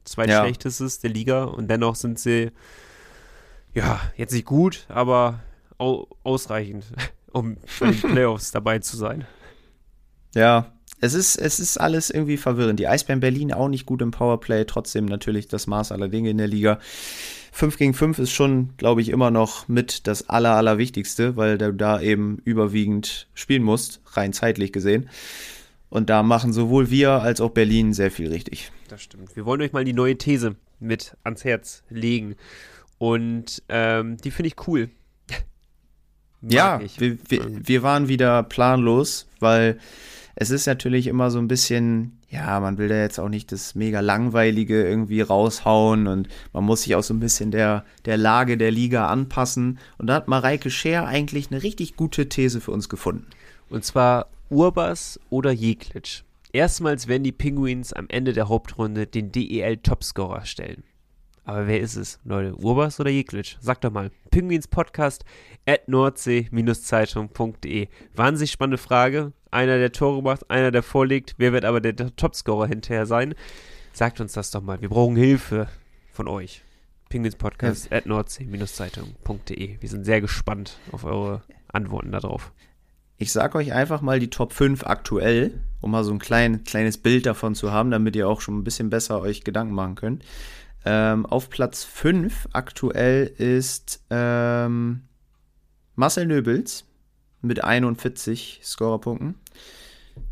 Zweitschlechtestes 0.05 0.99
der 0.99 1.11
Liga 1.11 1.45
und 1.45 1.69
dennoch 1.69 1.95
sind 1.95 2.19
sie, 2.19 2.51
ja, 3.75 4.01
jetzt 4.17 4.33
nicht 4.33 4.47
gut, 4.47 4.87
aber 4.89 5.41
au 5.79 6.09
ausreichend, 6.25 6.85
um 7.37 7.57
bei 7.79 7.91
den 7.91 8.01
Playoffs 8.01 8.51
dabei 8.51 8.79
zu 8.79 8.97
sein. 8.97 9.27
ja. 10.35 10.73
Es 10.99 11.13
ist, 11.13 11.37
es 11.37 11.61
ist 11.61 11.77
alles 11.77 12.09
irgendwie 12.09 12.39
verwirrend. 12.39 12.81
Die 12.81 12.89
Eisbären 12.89 13.21
Berlin 13.21 13.53
auch 13.53 13.69
nicht 13.69 13.85
gut 13.85 14.01
im 14.01 14.13
Powerplay, 14.13 14.65
trotzdem 14.65 15.05
natürlich 15.05 15.47
das 15.47 15.67
Maß 15.67 15.93
aller 15.93 16.09
Dinge 16.09 16.31
in 16.31 16.39
der 16.39 16.47
Liga. 16.47 16.79
5 17.53 17.77
gegen 17.77 17.93
5 17.93 18.19
ist 18.19 18.33
schon, 18.33 18.71
glaube 18.79 19.03
ich, 19.03 19.11
immer 19.11 19.31
noch 19.31 19.69
mit 19.69 20.07
das 20.07 20.31
Aller, 20.31 20.55
Allerwichtigste, 20.55 21.37
weil 21.37 21.59
du 21.59 21.75
da 21.75 22.01
eben 22.01 22.39
überwiegend 22.45 23.29
spielen 23.35 23.63
musst, 23.63 24.01
rein 24.15 24.33
zeitlich 24.33 24.73
gesehen. 24.73 25.11
Und 25.91 26.09
da 26.09 26.23
machen 26.23 26.55
sowohl 26.55 26.89
wir 26.89 27.11
als 27.11 27.43
auch 27.43 27.51
Berlin 27.51 27.93
sehr 27.93 28.11
viel 28.11 28.29
richtig. 28.29 28.73
Das 28.89 29.03
stimmt. 29.03 29.37
Wir 29.37 29.45
wollen 29.45 29.61
euch 29.61 29.75
mal 29.75 29.85
die 29.85 29.93
neue 29.93 30.17
These 30.17 30.57
mit 30.81 31.15
ans 31.25 31.45
Herz 31.45 31.83
legen. 31.91 32.37
Und 32.97 33.63
ähm, 33.69 34.17
die 34.17 34.31
finde 34.31 34.49
ich 34.49 34.67
cool. 34.67 34.89
Ja, 36.43 36.81
wir, 36.99 37.19
wir, 37.29 37.47
wir 37.67 37.83
waren 37.83 38.09
wieder 38.09 38.43
planlos, 38.43 39.27
weil 39.41 39.79
es 40.39 40.51
ist 40.51 40.67
natürlich 40.67 41.07
immer 41.07 41.31
so 41.31 41.39
ein 41.39 41.49
bisschen, 41.49 42.19
ja, 42.29 42.61
man 42.61 42.77
will 42.77 42.89
da 42.89 42.97
jetzt 42.97 43.19
auch 43.19 43.31
nicht 43.31 43.53
das 43.53 43.75
mega 43.75 44.01
langweilige 44.01 44.87
irgendwie 44.87 45.23
raushauen 45.23 46.07
und 46.07 46.29
man 46.53 46.63
muss 46.63 46.83
sich 46.83 46.95
auch 46.95 47.03
so 47.03 47.15
ein 47.15 47.21
bisschen 47.21 47.51
der, 47.51 47.85
der 48.05 48.19
Lage 48.19 48.59
der 48.59 48.71
Liga 48.71 49.09
anpassen. 49.09 49.79
Und 49.97 50.09
da 50.09 50.15
hat 50.15 50.29
Mareike 50.29 50.71
Scher 50.71 51.07
eigentlich 51.07 51.51
eine 51.51 51.63
richtig 51.63 51.97
gute 51.97 52.29
These 52.29 52.61
für 52.61 52.71
uns 52.71 52.91
gefunden. 52.91 53.27
Und 53.71 53.85
zwar 53.85 54.27
Urbas 54.51 55.19
oder 55.31 55.53
Jeglitsch. 55.53 56.23
Erstmals 56.53 57.09
werden 57.09 57.25
die 57.25 57.33
Penguins 57.33 57.95
am 57.95 58.07
Ende 58.09 58.35
der 58.35 58.49
Hauptrunde 58.49 59.07
den 59.07 59.33
DEL 59.33 59.79
Topscorer 59.79 60.45
stellen. 60.45 60.85
Aber 61.47 61.67
wer 61.69 61.81
ist 61.81 61.95
es, 61.95 62.19
Leute? 62.25 62.57
Urbas 62.57 62.99
oder 62.99 63.09
Jeglitsch? 63.09 63.57
Sagt 63.61 63.85
doch 63.85 63.93
mal. 63.93 64.11
Penguins 64.33 64.67
Podcast 64.67 65.25
at 65.65 65.87
nordsee-zeitung.de. 65.87 67.87
Wahnsinnig 68.17 68.51
spannende 68.51 68.79
Frage. 68.79 69.33
Einer, 69.53 69.79
der 69.79 69.93
Tore 69.93 70.25
macht, 70.25 70.51
einer, 70.51 70.73
der 70.73 70.83
vorlegt. 70.83 71.37
Wer 71.39 71.53
wird 71.53 71.65
aber 71.65 71.81
der 71.81 72.17
Topscorer 72.17 72.67
hinterher 72.67 73.07
sein? 73.07 73.37
Sagt 73.93 74.21
uns 74.21 74.33
das 74.33 74.51
doch 74.51 74.61
mal. 74.61 74.81
Wir 74.81 74.89
brauchen 74.89 75.15
Hilfe 75.15 75.69
von 76.13 76.27
euch. 76.27 76.65
Penguins 77.11 77.37
Podcast 77.37 77.93
at 77.93 78.07
nordsee-zeitung.de. 78.07 79.81
Wir 79.81 79.89
sind 79.89 80.05
sehr 80.05 80.21
gespannt 80.21 80.81
auf 80.91 81.05
eure 81.05 81.45
Antworten 81.69 82.11
darauf. 82.11 82.51
Ich 83.19 83.31
sag 83.31 83.55
euch 83.55 83.73
einfach 83.73 84.01
mal 84.01 84.19
die 84.19 84.31
Top 84.31 84.53
5 84.53 84.85
aktuell, 84.85 85.61
um 85.81 85.93
mal 85.93 86.03
so 86.03 86.13
ein 86.13 86.19
klein, 86.19 86.65
kleines 86.65 86.99
Bild 86.99 87.25
davon 87.25 87.55
zu 87.55 87.71
haben, 87.71 87.93
damit 87.93 88.17
ihr 88.17 88.29
auch 88.29 88.41
schon 88.41 88.59
ein 88.59 88.65
bisschen 88.65 88.91
besser 88.91 89.21
euch 89.21 89.45
Gedanken 89.45 89.75
machen 89.75 89.95
könnt. 89.95 90.25
Ähm, 90.89 91.27
auf 91.27 91.51
Platz 91.51 91.83
5 91.83 92.49
aktuell 92.53 93.27
ist 93.27 94.05
ähm, 94.09 95.03
Marcel 95.97 96.27
Nöbels 96.27 96.85
mit 97.43 97.65
41 97.65 98.61
Scorerpunkten. 98.63 99.35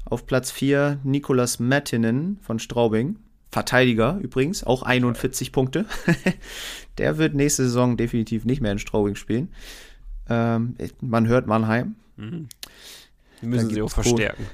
Auf 0.05 0.27
Platz 0.27 0.53
4 0.53 1.01
Nikolas 1.03 1.59
Mettinen 1.59 2.39
von 2.41 2.61
Straubing. 2.61 3.17
Verteidiger 3.51 4.19
übrigens, 4.23 4.63
auch 4.63 4.85
41 4.85 5.51
Punkte. 5.51 5.87
Der 6.99 7.19
wird 7.19 7.35
nächste 7.35 7.65
Saison 7.65 7.97
definitiv 7.97 8.45
nicht 8.45 8.61
mehr 8.61 8.73
in 8.73 8.79
Straubing 8.79 9.17
spielen. 9.17 9.49
Ähm, 10.29 10.77
man 11.01 11.27
hört 11.27 11.49
Mannheim. 11.49 11.97
Mhm. 12.17 12.49
Die 13.43 13.47
müssen 13.47 13.71
sie 13.71 13.83
auch 13.83 13.93
Kohle. 13.93 14.05
verstärken. 14.05 14.47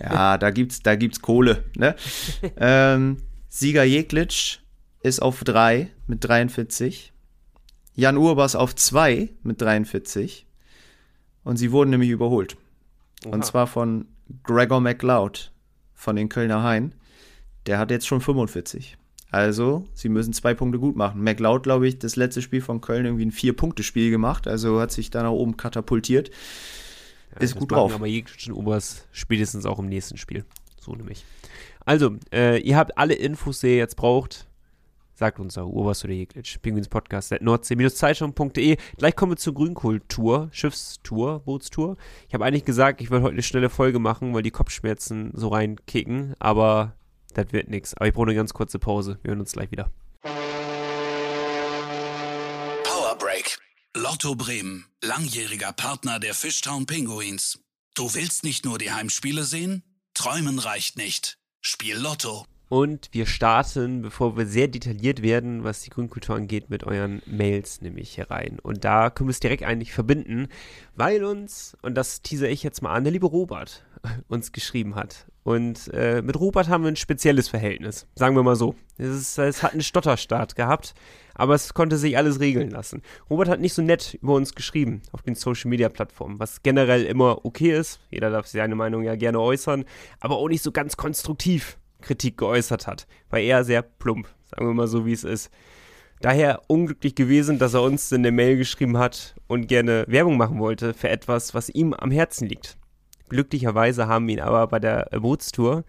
Ja, 0.00 0.38
da 0.38 0.50
gibt's, 0.50 0.82
da 0.82 0.96
gibt's 0.96 1.20
Kohle. 1.20 1.64
Ne? 1.76 1.94
ähm, 2.56 3.18
Sieger 3.50 3.84
Jeglitsch 3.84 4.61
ist 5.02 5.20
auf 5.20 5.44
3 5.44 5.90
mit 6.06 6.24
43. 6.24 7.12
Jan 7.94 8.16
Urbas 8.16 8.54
auf 8.54 8.74
2 8.74 9.30
mit 9.42 9.60
43. 9.60 10.46
Und 11.44 11.56
sie 11.56 11.72
wurden 11.72 11.90
nämlich 11.90 12.10
überholt. 12.10 12.56
Oha. 13.24 13.34
Und 13.34 13.44
zwar 13.44 13.66
von 13.66 14.06
Gregor 14.44 14.80
McLeod 14.80 15.52
von 15.94 16.16
den 16.16 16.28
Kölner 16.28 16.62
Hain. 16.62 16.94
Der 17.66 17.78
hat 17.78 17.90
jetzt 17.90 18.06
schon 18.06 18.20
45. 18.20 18.96
Also, 19.30 19.86
sie 19.94 20.08
müssen 20.08 20.32
zwei 20.32 20.52
Punkte 20.52 20.78
gut 20.78 20.94
machen. 20.94 21.22
McLeod, 21.22 21.62
glaube 21.62 21.88
ich, 21.88 21.98
das 21.98 22.16
letzte 22.16 22.42
Spiel 22.42 22.60
von 22.60 22.80
Köln 22.80 23.06
irgendwie 23.06 23.24
ein 23.24 23.32
Vier-Punkte-Spiel 23.32 24.10
gemacht. 24.10 24.46
Also 24.46 24.78
hat 24.78 24.92
sich 24.92 25.10
da 25.10 25.22
nach 25.22 25.30
oben 25.30 25.56
katapultiert. 25.56 26.30
Ja, 27.34 27.40
ist 27.40 27.56
gut 27.56 27.72
drauf. 27.72 27.94
Aber 27.94 28.06
Jeglitsch 28.06 28.48
und 28.48 28.54
Obers 28.54 29.06
spätestens 29.12 29.64
auch 29.64 29.78
im 29.78 29.88
nächsten 29.88 30.18
Spiel. 30.18 30.44
So 30.80 30.94
nämlich. 30.94 31.24
Also, 31.84 32.16
äh, 32.32 32.60
ihr 32.60 32.76
habt 32.76 32.98
alle 32.98 33.14
Infos, 33.14 33.60
die 33.60 33.68
ihr 33.68 33.76
jetzt 33.76 33.96
braucht. 33.96 34.46
Sagt 35.22 35.38
uns 35.38 35.54
da, 35.54 35.62
Obers 35.62 36.02
oder 36.02 36.14
Jeglitsch. 36.14 36.60
Penguins 36.62 36.88
Podcast 36.88 37.32
at 37.32 37.42
nordsee-zeitung.de. 37.42 38.76
Gleich 38.96 39.14
kommen 39.14 39.30
wir 39.30 39.36
zur 39.36 39.54
Grünkohltour, 39.54 40.48
Schiffstour, 40.50 41.38
Bootstour. 41.44 41.96
Ich 42.26 42.34
habe 42.34 42.44
eigentlich 42.44 42.64
gesagt, 42.64 43.00
ich 43.00 43.08
wollte 43.08 43.22
heute 43.22 43.34
eine 43.34 43.44
schnelle 43.44 43.70
Folge 43.70 44.00
machen, 44.00 44.34
weil 44.34 44.42
die 44.42 44.50
Kopfschmerzen 44.50 45.30
so 45.32 45.46
reinkicken, 45.46 46.34
aber 46.40 46.96
das 47.34 47.52
wird 47.52 47.68
nichts. 47.68 47.94
Aber 47.94 48.08
ich 48.08 48.14
brauche 48.14 48.26
eine 48.26 48.34
ganz 48.34 48.52
kurze 48.52 48.80
Pause. 48.80 49.20
Wir 49.22 49.28
hören 49.28 49.38
uns 49.38 49.52
gleich 49.52 49.70
wieder. 49.70 49.92
Power 52.82 53.16
Break. 53.16 53.60
Lotto 53.96 54.34
Bremen, 54.34 54.86
langjähriger 55.04 55.72
Partner 55.72 56.18
der 56.18 56.34
Fishtown 56.34 56.86
Pinguins. 56.86 57.60
Du 57.94 58.12
willst 58.12 58.42
nicht 58.42 58.64
nur 58.64 58.76
die 58.76 58.90
Heimspiele 58.90 59.44
sehen? 59.44 59.84
Träumen 60.14 60.58
reicht 60.58 60.96
nicht. 60.96 61.38
Spiel 61.60 61.96
Lotto. 61.96 62.44
Und 62.72 63.10
wir 63.12 63.26
starten, 63.26 64.00
bevor 64.00 64.38
wir 64.38 64.46
sehr 64.46 64.66
detailliert 64.66 65.20
werden, 65.20 65.62
was 65.62 65.82
die 65.82 65.90
Grünkultur 65.90 66.36
angeht, 66.36 66.70
mit 66.70 66.84
euren 66.84 67.20
Mails 67.26 67.82
nämlich 67.82 68.14
hier 68.14 68.30
rein. 68.30 68.58
Und 68.62 68.82
da 68.82 69.10
können 69.10 69.28
wir 69.28 69.32
es 69.32 69.40
direkt 69.40 69.62
eigentlich 69.62 69.92
verbinden, 69.92 70.48
weil 70.96 71.22
uns, 71.22 71.76
und 71.82 71.96
das 71.96 72.22
teaser 72.22 72.48
ich 72.48 72.62
jetzt 72.62 72.80
mal 72.80 72.94
an, 72.94 73.04
der 73.04 73.12
liebe 73.12 73.26
Robert 73.26 73.84
uns 74.28 74.52
geschrieben 74.52 74.94
hat. 74.94 75.26
Und 75.42 75.88
äh, 75.92 76.22
mit 76.22 76.40
Robert 76.40 76.68
haben 76.68 76.84
wir 76.84 76.90
ein 76.90 76.96
spezielles 76.96 77.50
Verhältnis, 77.50 78.06
sagen 78.14 78.36
wir 78.36 78.42
mal 78.42 78.56
so. 78.56 78.74
Es, 78.96 79.08
ist, 79.08 79.38
es 79.38 79.62
hat 79.62 79.72
einen 79.72 79.82
Stotterstart 79.82 80.56
gehabt, 80.56 80.94
aber 81.34 81.54
es 81.54 81.74
konnte 81.74 81.98
sich 81.98 82.16
alles 82.16 82.40
regeln 82.40 82.70
lassen. 82.70 83.02
Robert 83.28 83.50
hat 83.50 83.60
nicht 83.60 83.74
so 83.74 83.82
nett 83.82 84.14
über 84.22 84.32
uns 84.32 84.54
geschrieben 84.54 85.02
auf 85.12 85.20
den 85.20 85.34
Social-Media-Plattformen, 85.34 86.38
was 86.38 86.62
generell 86.62 87.04
immer 87.04 87.44
okay 87.44 87.76
ist. 87.76 88.00
Jeder 88.08 88.30
darf 88.30 88.46
seine 88.46 88.76
Meinung 88.76 89.02
ja 89.02 89.14
gerne 89.14 89.40
äußern, 89.40 89.84
aber 90.20 90.38
auch 90.38 90.48
nicht 90.48 90.62
so 90.62 90.72
ganz 90.72 90.96
konstruktiv 90.96 91.76
Kritik 92.02 92.36
geäußert 92.36 92.86
hat. 92.86 93.06
War 93.30 93.38
eher 93.38 93.64
sehr 93.64 93.82
plump, 93.82 94.28
sagen 94.44 94.66
wir 94.66 94.74
mal 94.74 94.86
so, 94.86 95.06
wie 95.06 95.12
es 95.12 95.24
ist. 95.24 95.50
Daher 96.20 96.62
unglücklich 96.68 97.16
gewesen, 97.16 97.58
dass 97.58 97.74
er 97.74 97.82
uns 97.82 98.12
in 98.12 98.22
der 98.22 98.30
Mail 98.30 98.56
geschrieben 98.56 98.96
hat 98.96 99.34
und 99.48 99.66
gerne 99.66 100.04
Werbung 100.06 100.36
machen 100.36 100.60
wollte 100.60 100.94
für 100.94 101.08
etwas, 101.08 101.52
was 101.52 101.68
ihm 101.68 101.94
am 101.94 102.12
Herzen 102.12 102.46
liegt. 102.46 102.76
Glücklicherweise 103.28 104.06
haben 104.06 104.28
wir 104.28 104.34
ihn 104.34 104.40
aber 104.40 104.66
bei 104.68 104.78
der 104.78 105.08
Bootstour 105.10 105.84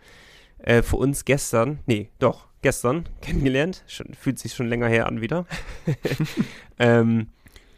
äh, 0.57 0.81
für 0.81 0.95
uns 0.95 1.25
gestern, 1.25 1.79
nee, 1.85 2.09
doch, 2.17 2.47
gestern 2.63 3.07
kennengelernt. 3.21 3.83
Schon, 3.85 4.13
fühlt 4.13 4.39
sich 4.39 4.53
schon 4.53 4.67
länger 4.67 4.87
her 4.87 5.05
an 5.05 5.21
wieder. 5.21 5.45
ähm, 6.79 7.27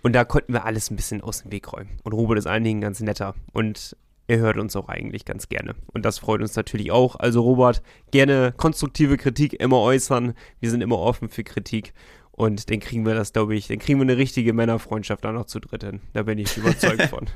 und 0.02 0.14
da 0.14 0.24
konnten 0.24 0.54
wir 0.54 0.66
alles 0.66 0.92
ein 0.92 0.96
bisschen 0.96 1.22
aus 1.22 1.42
dem 1.42 1.52
Weg 1.52 1.74
räumen. 1.74 1.90
Und 2.04 2.14
Robert 2.14 2.38
ist 2.38 2.48
einigen 2.48 2.80
ganz 2.80 3.02
netter. 3.02 3.34
Und 3.52 3.98
er 4.28 4.40
hört 4.40 4.58
uns 4.58 4.76
auch 4.76 4.90
eigentlich 4.90 5.26
ganz 5.26 5.50
gerne. 5.50 5.76
Und 5.94 6.04
das 6.04 6.20
freut 6.20 6.42
uns 6.42 6.56
natürlich 6.56 6.92
auch. 6.92 7.16
Also 7.16 7.42
Robert, 7.42 7.82
gerne 8.12 8.54
konstruktive 8.58 9.18
Kritik 9.18 9.54
immer 9.54 9.80
äußern. 9.80 10.34
Wir 10.60 10.70
sind 10.70 10.82
immer 10.82 11.00
offen 11.00 11.30
für 11.30 11.44
Kritik. 11.44 11.94
Und 12.32 12.70
dann 12.70 12.82
kriegen 12.82 13.06
wir 13.06 13.14
das, 13.14 13.32
glaube 13.32 13.56
ich, 13.56 13.68
dann 13.68 13.80
kriegen 13.80 13.98
wir 13.98 14.04
eine 14.04 14.18
richtige 14.18 14.52
Männerfreundschaft 14.52 15.24
da 15.24 15.32
noch 15.32 15.46
zu 15.46 15.62
dritt 15.62 15.86
hin. 15.86 16.02
Da 16.12 16.24
bin 16.24 16.38
ich 16.38 16.58
überzeugt 16.58 17.04
von. 17.10 17.28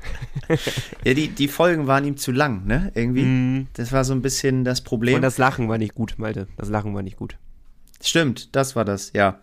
ja, 1.04 1.14
die, 1.14 1.28
die 1.28 1.48
Folgen 1.48 1.86
waren 1.86 2.04
ihm 2.04 2.18
zu 2.18 2.32
lang, 2.32 2.66
ne? 2.66 2.92
Irgendwie. 2.94 3.22
Mm. 3.22 3.68
Das 3.72 3.92
war 3.92 4.04
so 4.04 4.12
ein 4.12 4.20
bisschen 4.20 4.62
das 4.64 4.82
Problem. 4.82 5.14
Und 5.14 5.22
das 5.22 5.38
Lachen 5.38 5.70
war 5.70 5.78
nicht 5.78 5.94
gut, 5.94 6.16
Malte. 6.18 6.48
Das 6.58 6.68
Lachen 6.68 6.94
war 6.94 7.02
nicht 7.02 7.16
gut. 7.16 7.38
Stimmt, 8.02 8.54
das 8.54 8.76
war 8.76 8.84
das, 8.84 9.12
ja. 9.14 9.38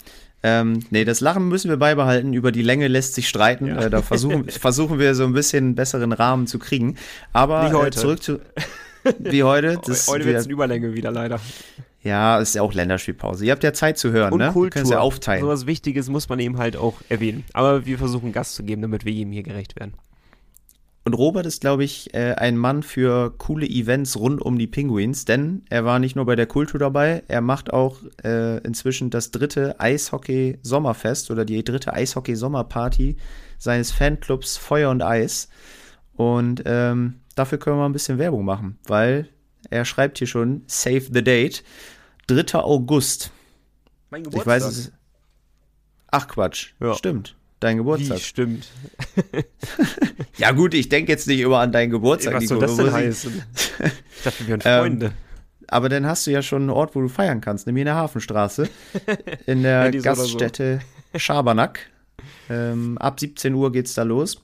Ähm, 0.47 0.79
nee, 0.91 1.03
das 1.03 1.19
Lachen 1.19 1.49
müssen 1.49 1.69
wir 1.69 1.77
beibehalten. 1.77 2.33
Über 2.33 2.51
die 2.51 2.61
Länge 2.61 2.87
lässt 2.87 3.15
sich 3.15 3.27
streiten. 3.27 3.67
Ja. 3.67 3.81
Äh, 3.81 3.89
da 3.89 4.01
versuchen, 4.01 4.47
versuchen 4.49 4.97
wir 4.97 5.13
so 5.13 5.25
ein 5.25 5.33
bisschen 5.33 5.65
einen 5.65 5.75
besseren 5.75 6.13
Rahmen 6.13 6.47
zu 6.47 6.57
kriegen. 6.57 6.95
Aber 7.33 7.85
äh, 7.85 7.91
zurück 7.91 8.23
zu. 8.23 8.39
Wie 9.19 9.43
heute. 9.43 9.79
Das 9.85 10.07
heute 10.07 10.25
wird 10.25 10.37
es 10.37 10.45
eine 10.45 10.53
Überlänge 10.53 10.93
wieder 10.93 11.11
leider. 11.11 11.39
Ja, 12.03 12.39
ist 12.39 12.55
ja 12.55 12.61
auch 12.61 12.73
Länderspielpause. 12.73 13.45
Ihr 13.45 13.51
habt 13.51 13.63
ja 13.63 13.73
Zeit 13.73 13.97
zu 13.97 14.11
hören, 14.11 14.31
Und 14.31 14.39
ne? 14.39 14.51
Kultur. 14.51 14.85
Sie 14.85 14.95
aufteilen. 14.95 15.41
So 15.41 15.47
was 15.47 15.65
Wichtiges 15.65 16.09
muss 16.09 16.29
man 16.29 16.39
eben 16.39 16.57
halt 16.57 16.77
auch 16.77 17.01
erwähnen. 17.09 17.43
Aber 17.53 17.85
wir 17.85 17.97
versuchen 17.97 18.31
Gast 18.31 18.55
zu 18.55 18.63
geben, 18.63 18.81
damit 18.81 19.03
wir 19.03 19.11
ihm 19.11 19.31
hier 19.31 19.43
gerecht 19.43 19.77
werden. 19.77 19.93
Und 21.07 21.13
Robert 21.13 21.45
ist, 21.45 21.61
glaube 21.61 21.85
ich, 21.85 22.13
äh, 22.13 22.33
ein 22.33 22.57
Mann 22.57 22.83
für 22.83 23.33
coole 23.37 23.65
Events 23.65 24.17
rund 24.17 24.41
um 24.41 24.57
die 24.59 24.67
Penguins, 24.67 25.23
denn 25.23 25.63
er 25.69 25.85
war 25.85 25.99
nicht 25.99 26.17
nur 26.17 26.25
bei 26.25 26.35
der 26.35 26.47
Kultur 26.47 26.81
dabei, 26.81 27.23
er 27.29 27.39
macht 27.39 27.71
auch 27.71 27.99
äh, 28.25 28.57
inzwischen 28.57 29.09
das 29.09 29.31
dritte 29.31 29.79
Eishockey-Sommerfest 29.79 31.31
oder 31.31 31.45
die 31.45 31.63
dritte 31.63 31.93
Eishockey-Sommerparty 31.93 33.15
seines 33.57 33.93
Fanclubs 33.93 34.57
Feuer 34.57 34.89
und 34.89 35.01
Eis. 35.01 35.47
Und 36.17 36.63
ähm, 36.65 37.21
dafür 37.35 37.57
können 37.57 37.77
wir 37.77 37.85
ein 37.85 37.93
bisschen 37.93 38.17
Werbung 38.17 38.43
machen, 38.43 38.77
weil 38.85 39.29
er 39.69 39.85
schreibt 39.85 40.17
hier 40.17 40.27
schon 40.27 40.63
Save 40.67 41.03
the 41.13 41.23
Date. 41.23 41.63
3. 42.27 42.59
August. 42.59 43.31
Mein 44.09 44.23
Geburtstag. 44.23 44.57
Ich 44.57 44.63
weiß 44.65 44.71
es. 44.73 44.91
Ach 46.11 46.27
Quatsch. 46.27 46.73
Ja. 46.81 46.95
Stimmt. 46.95 47.37
Dein 47.59 47.77
Geburtstag. 47.77 48.17
Wie, 48.17 48.21
stimmt. 48.21 48.67
ja 50.37 50.51
gut, 50.51 50.73
ich 50.73 50.89
denke 50.89 51.11
jetzt 51.11 51.27
nicht 51.27 51.39
immer 51.39 51.59
an 51.59 51.71
deinen 51.71 51.89
Geburtstag. 51.89 52.35
Was 52.35 52.47
soll 52.47 52.59
das 52.59 52.75
denn 52.75 52.91
heißen? 52.91 53.43
Ich 53.79 54.23
dachte, 54.23 54.47
wir 54.47 54.47
wären 54.47 54.61
ähm, 54.65 54.79
Freunde. 54.79 55.13
Aber 55.67 55.89
dann 55.89 56.05
hast 56.05 56.27
du 56.27 56.31
ja 56.31 56.41
schon 56.41 56.63
einen 56.63 56.69
Ort, 56.69 56.95
wo 56.95 57.01
du 57.01 57.09
feiern 57.09 57.41
kannst, 57.41 57.65
nämlich 57.67 57.81
in 57.81 57.87
der 57.87 57.95
Hafenstraße, 57.95 58.69
in 59.45 59.63
der 59.63 59.91
Gaststätte 59.91 60.81
so. 61.13 61.19
Schabernack. 61.19 61.89
Ähm, 62.49 62.97
ab 62.99 63.19
17 63.19 63.53
Uhr 63.53 63.71
geht's 63.71 63.93
da 63.93 64.03
los 64.03 64.41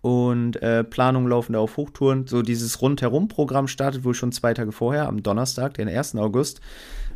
und 0.00 0.62
äh, 0.62 0.84
Planungen 0.84 1.28
laufen 1.28 1.54
da 1.54 1.60
auf 1.60 1.76
Hochtouren. 1.76 2.26
So 2.26 2.42
dieses 2.42 2.80
Rundherum-Programm 2.80 3.68
startet 3.68 4.04
wohl 4.04 4.14
schon 4.14 4.32
zwei 4.32 4.54
Tage 4.54 4.72
vorher, 4.72 5.08
am 5.08 5.22
Donnerstag, 5.22 5.74
den 5.74 5.88
1. 5.88 6.16
August. 6.16 6.60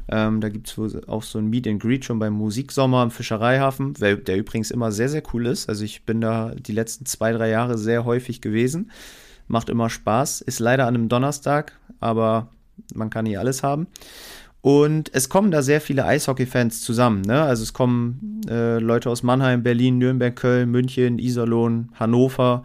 Ähm, 0.09 0.41
da 0.41 0.49
gibt 0.49 0.69
es 0.69 1.09
auch 1.09 1.23
so 1.23 1.39
ein 1.39 1.49
Meet 1.49 1.69
and 1.69 1.83
Greet 1.83 2.05
schon 2.05 2.19
beim 2.19 2.33
Musiksommer 2.33 2.99
am 2.99 3.11
Fischereihafen, 3.11 3.95
der, 3.95 4.17
der, 4.17 4.37
übrigens 4.37 4.71
immer 4.71 4.93
sehr, 4.93 5.09
sehr 5.09 5.23
cool 5.33 5.47
ist. 5.47 5.69
Also 5.69 5.85
ich 5.85 6.05
bin 6.05 6.21
da 6.21 6.55
die 6.55 6.73
letzten 6.73 7.07
zwei, 7.07 7.33
drei 7.33 7.49
Jahre 7.49 7.79
sehr 7.79 8.05
häufig 8.05 8.41
gewesen. 8.41 8.91
Macht 9.49 9.69
immer 9.69 9.91
Spaß. 9.91 10.41
Ist 10.41 10.61
leider 10.61 10.87
an 10.87 10.95
einem 10.95 11.09
Donnerstag, 11.09 11.79
aber 12.01 12.49
man 12.95 13.11
kann 13.11 13.27
hier 13.27 13.41
alles 13.41 13.63
haben. 13.63 13.87
Und 14.61 15.11
es 15.13 15.29
kommen 15.29 15.51
da 15.51 15.61
sehr 15.61 15.81
viele 15.81 16.05
Eishockey-Fans 16.05 16.83
zusammen. 16.83 17.23
Ne? 17.23 17.43
Also 17.43 17.65
es 17.65 17.73
kommen 17.73 18.41
äh, 18.49 18.79
Leute 18.79 19.11
aus 19.11 19.25
Mannheim, 19.25 19.65
Berlin, 19.65 19.99
Nürnberg, 19.99 20.37
Köln, 20.37 20.71
München, 20.71 21.19
Iserlohn, 21.19 21.91
Hannover. 21.95 22.63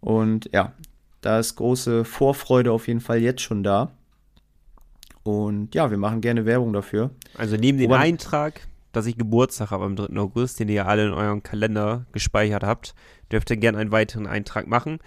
Und 0.00 0.50
ja, 0.52 0.72
da 1.20 1.38
ist 1.38 1.54
große 1.54 2.04
Vorfreude 2.04 2.72
auf 2.72 2.88
jeden 2.88 3.00
Fall 3.00 3.18
jetzt 3.18 3.42
schon 3.42 3.62
da. 3.62 3.92
Und 5.26 5.74
ja, 5.74 5.90
wir 5.90 5.98
machen 5.98 6.20
gerne 6.20 6.46
Werbung 6.46 6.72
dafür. 6.72 7.10
Also 7.36 7.56
neben 7.56 7.78
dem 7.78 7.92
Eintrag, 7.92 8.68
dass 8.92 9.06
ich 9.06 9.18
Geburtstag 9.18 9.70
habe 9.70 9.84
am 9.84 9.96
3. 9.96 10.18
August, 10.18 10.58
den 10.58 10.68
ihr 10.68 10.86
alle 10.86 11.06
in 11.06 11.12
eurem 11.12 11.42
Kalender 11.42 12.06
gespeichert 12.12 12.64
habt, 12.64 12.94
dürft 13.30 13.50
ihr 13.50 13.56
gerne 13.56 13.78
einen 13.78 13.92
weiteren 13.92 14.26
Eintrag 14.26 14.66
machen. 14.66 14.98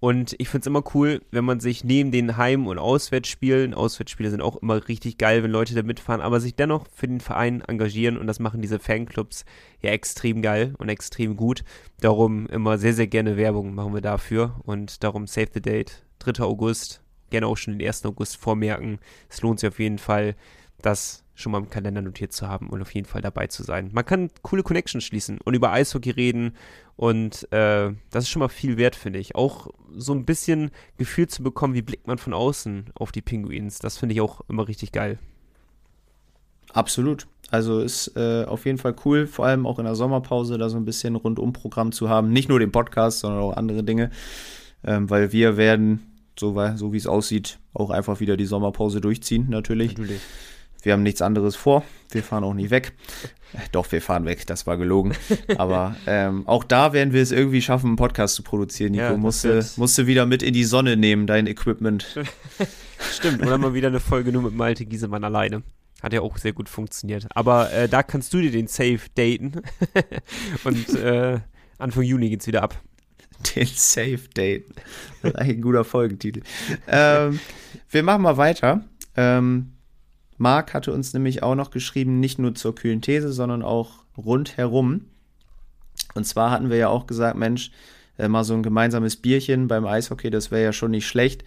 Und 0.00 0.34
ich 0.38 0.48
finde 0.48 0.60
es 0.60 0.66
immer 0.66 0.82
cool, 0.94 1.22
wenn 1.30 1.44
man 1.44 1.60
sich 1.60 1.82
neben 1.82 2.10
den 2.10 2.36
Heim- 2.36 2.66
und 2.66 2.78
Auswärtsspielen, 2.78 3.74
Auswärtsspiele 3.74 4.30
sind 4.30 4.42
auch 4.42 4.56
immer 4.56 4.86
richtig 4.86 5.18
geil, 5.18 5.42
wenn 5.42 5.50
Leute 5.50 5.74
da 5.74 5.82
mitfahren, 5.82 6.20
aber 6.20 6.40
sich 6.40 6.54
dennoch 6.54 6.86
für 6.94 7.08
den 7.08 7.20
Verein 7.20 7.62
engagieren 7.62 8.18
und 8.18 8.26
das 8.26 8.38
machen 8.38 8.60
diese 8.60 8.78
Fanclubs 8.78 9.44
ja 9.80 9.90
extrem 9.90 10.42
geil 10.42 10.74
und 10.78 10.88
extrem 10.88 11.36
gut. 11.36 11.64
Darum 12.00 12.46
immer 12.46 12.78
sehr, 12.78 12.94
sehr 12.94 13.06
gerne 13.06 13.36
Werbung 13.36 13.74
machen 13.74 13.94
wir 13.94 14.02
dafür 14.02 14.60
und 14.64 15.02
darum 15.02 15.26
Save 15.26 15.48
the 15.54 15.62
Date, 15.62 16.04
3. 16.18 16.42
August, 16.42 17.03
gerne 17.34 17.48
auch 17.48 17.56
schon 17.56 17.76
den 17.76 17.86
1. 17.86 18.06
August 18.06 18.36
vormerken. 18.36 19.00
Es 19.28 19.42
lohnt 19.42 19.58
sich 19.58 19.68
auf 19.68 19.80
jeden 19.80 19.98
Fall, 19.98 20.36
das 20.82 21.24
schon 21.34 21.50
mal 21.50 21.58
im 21.58 21.68
Kalender 21.68 22.00
notiert 22.00 22.32
zu 22.32 22.46
haben 22.46 22.70
und 22.70 22.80
auf 22.80 22.94
jeden 22.94 23.08
Fall 23.08 23.20
dabei 23.20 23.48
zu 23.48 23.64
sein. 23.64 23.90
Man 23.92 24.04
kann 24.04 24.30
coole 24.42 24.62
Connections 24.62 25.02
schließen 25.02 25.38
und 25.42 25.54
über 25.54 25.72
Eishockey 25.72 26.10
reden 26.10 26.54
und 26.94 27.50
äh, 27.52 27.90
das 28.10 28.24
ist 28.24 28.28
schon 28.28 28.38
mal 28.38 28.48
viel 28.48 28.76
wert, 28.76 28.94
finde 28.94 29.18
ich. 29.18 29.34
Auch 29.34 29.66
so 29.96 30.12
ein 30.14 30.24
bisschen 30.24 30.70
Gefühl 30.96 31.26
zu 31.26 31.42
bekommen, 31.42 31.74
wie 31.74 31.82
blickt 31.82 32.06
man 32.06 32.18
von 32.18 32.34
außen 32.34 32.92
auf 32.94 33.10
die 33.10 33.22
Pinguins. 33.22 33.80
Das 33.80 33.98
finde 33.98 34.14
ich 34.14 34.20
auch 34.20 34.42
immer 34.48 34.68
richtig 34.68 34.92
geil. 34.92 35.18
Absolut. 36.72 37.26
Also 37.50 37.80
ist 37.80 38.16
äh, 38.16 38.44
auf 38.44 38.64
jeden 38.64 38.78
Fall 38.78 38.94
cool, 39.04 39.26
vor 39.26 39.46
allem 39.46 39.66
auch 39.66 39.80
in 39.80 39.84
der 39.84 39.96
Sommerpause 39.96 40.56
da 40.56 40.68
so 40.68 40.76
ein 40.76 40.84
bisschen 40.84 41.16
Rundum-Programm 41.16 41.90
zu 41.90 42.08
haben. 42.08 42.32
Nicht 42.32 42.48
nur 42.48 42.60
den 42.60 42.72
Podcast, 42.72 43.20
sondern 43.20 43.42
auch 43.42 43.56
andere 43.56 43.82
Dinge. 43.82 44.10
Ähm, 44.84 45.10
weil 45.10 45.32
wir 45.32 45.56
werden, 45.56 46.13
so, 46.38 46.56
so 46.76 46.92
wie 46.92 46.96
es 46.96 47.06
aussieht, 47.06 47.58
auch 47.72 47.90
einfach 47.90 48.20
wieder 48.20 48.36
die 48.36 48.44
Sommerpause 48.46 49.00
durchziehen, 49.00 49.46
natürlich. 49.48 49.96
Natürlich. 49.96 50.20
Wir 50.84 50.92
haben 50.92 51.02
nichts 51.02 51.22
anderes 51.22 51.56
vor. 51.56 51.82
Wir 52.10 52.22
fahren 52.22 52.44
auch 52.44 52.52
nicht 52.52 52.70
weg. 52.70 52.92
Äh, 53.54 53.58
doch, 53.72 53.90
wir 53.90 54.02
fahren 54.02 54.26
weg, 54.26 54.46
das 54.46 54.66
war 54.66 54.76
gelogen. 54.76 55.14
Aber 55.56 55.96
ähm, 56.06 56.46
auch 56.46 56.62
da 56.62 56.92
werden 56.92 57.14
wir 57.14 57.22
es 57.22 57.32
irgendwie 57.32 57.62
schaffen, 57.62 57.88
einen 57.88 57.96
Podcast 57.96 58.34
zu 58.34 58.42
produzieren. 58.42 58.92
Nico 58.92 59.04
ja, 59.04 59.16
musste, 59.16 59.64
musste 59.76 60.06
wieder 60.06 60.26
mit 60.26 60.42
in 60.42 60.52
die 60.52 60.64
Sonne 60.64 60.96
nehmen, 60.96 61.26
dein 61.26 61.46
Equipment. 61.46 62.20
Stimmt, 63.12 63.42
oder 63.42 63.56
mal 63.56 63.72
wieder 63.72 63.88
eine 63.88 64.00
Folge 64.00 64.30
nur 64.30 64.42
mit 64.42 64.54
Malte 64.54 64.84
Giesemann 64.84 65.24
alleine. 65.24 65.62
Hat 66.02 66.12
ja 66.12 66.20
auch 66.20 66.36
sehr 66.36 66.52
gut 66.52 66.68
funktioniert. 66.68 67.26
Aber 67.34 67.72
äh, 67.72 67.88
da 67.88 68.02
kannst 68.02 68.34
du 68.34 68.42
dir 68.42 68.50
den 68.50 68.66
Safe 68.66 69.00
daten. 69.14 69.62
Und 70.64 70.94
äh, 70.96 71.40
Anfang 71.78 72.02
Juni 72.02 72.28
geht's 72.28 72.46
wieder 72.46 72.62
ab. 72.62 72.78
Den 73.56 73.66
Safe 73.66 74.20
Daten. 74.34 74.74
Das 75.22 75.32
ist 75.32 75.38
eigentlich 75.38 75.58
ein 75.58 75.62
guter 75.62 75.84
Folgentitel. 75.84 76.42
ähm, 76.88 77.40
wir 77.90 78.02
machen 78.02 78.22
mal 78.22 78.36
weiter. 78.36 78.84
Ähm, 79.16 79.72
Marc 80.36 80.74
hatte 80.74 80.92
uns 80.92 81.12
nämlich 81.12 81.42
auch 81.42 81.54
noch 81.54 81.70
geschrieben, 81.70 82.20
nicht 82.20 82.38
nur 82.38 82.54
zur 82.54 82.74
kühlen 82.74 83.00
These, 83.00 83.32
sondern 83.32 83.62
auch 83.62 84.04
rundherum. 84.16 85.06
Und 86.14 86.24
zwar 86.24 86.50
hatten 86.50 86.70
wir 86.70 86.76
ja 86.76 86.88
auch 86.88 87.06
gesagt, 87.06 87.36
Mensch, 87.36 87.70
äh, 88.18 88.28
mal 88.28 88.44
so 88.44 88.54
ein 88.54 88.62
gemeinsames 88.62 89.16
Bierchen 89.16 89.68
beim 89.68 89.86
Eishockey, 89.86 90.30
das 90.30 90.50
wäre 90.50 90.64
ja 90.64 90.72
schon 90.72 90.90
nicht 90.92 91.06
schlecht. 91.06 91.44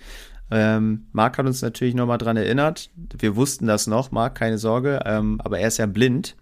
Ähm, 0.50 1.08
Marc 1.12 1.38
hat 1.38 1.46
uns 1.46 1.62
natürlich 1.62 1.96
nochmal 1.96 2.18
dran 2.18 2.38
erinnert. 2.38 2.90
Wir 2.96 3.36
wussten 3.36 3.68
das 3.68 3.88
noch, 3.88 4.12
Marc, 4.12 4.36
keine 4.36 4.58
Sorge, 4.58 5.02
ähm, 5.06 5.42
aber 5.42 5.60
er 5.60 5.68
ist 5.68 5.78
ja 5.78 5.86
blind. 5.86 6.36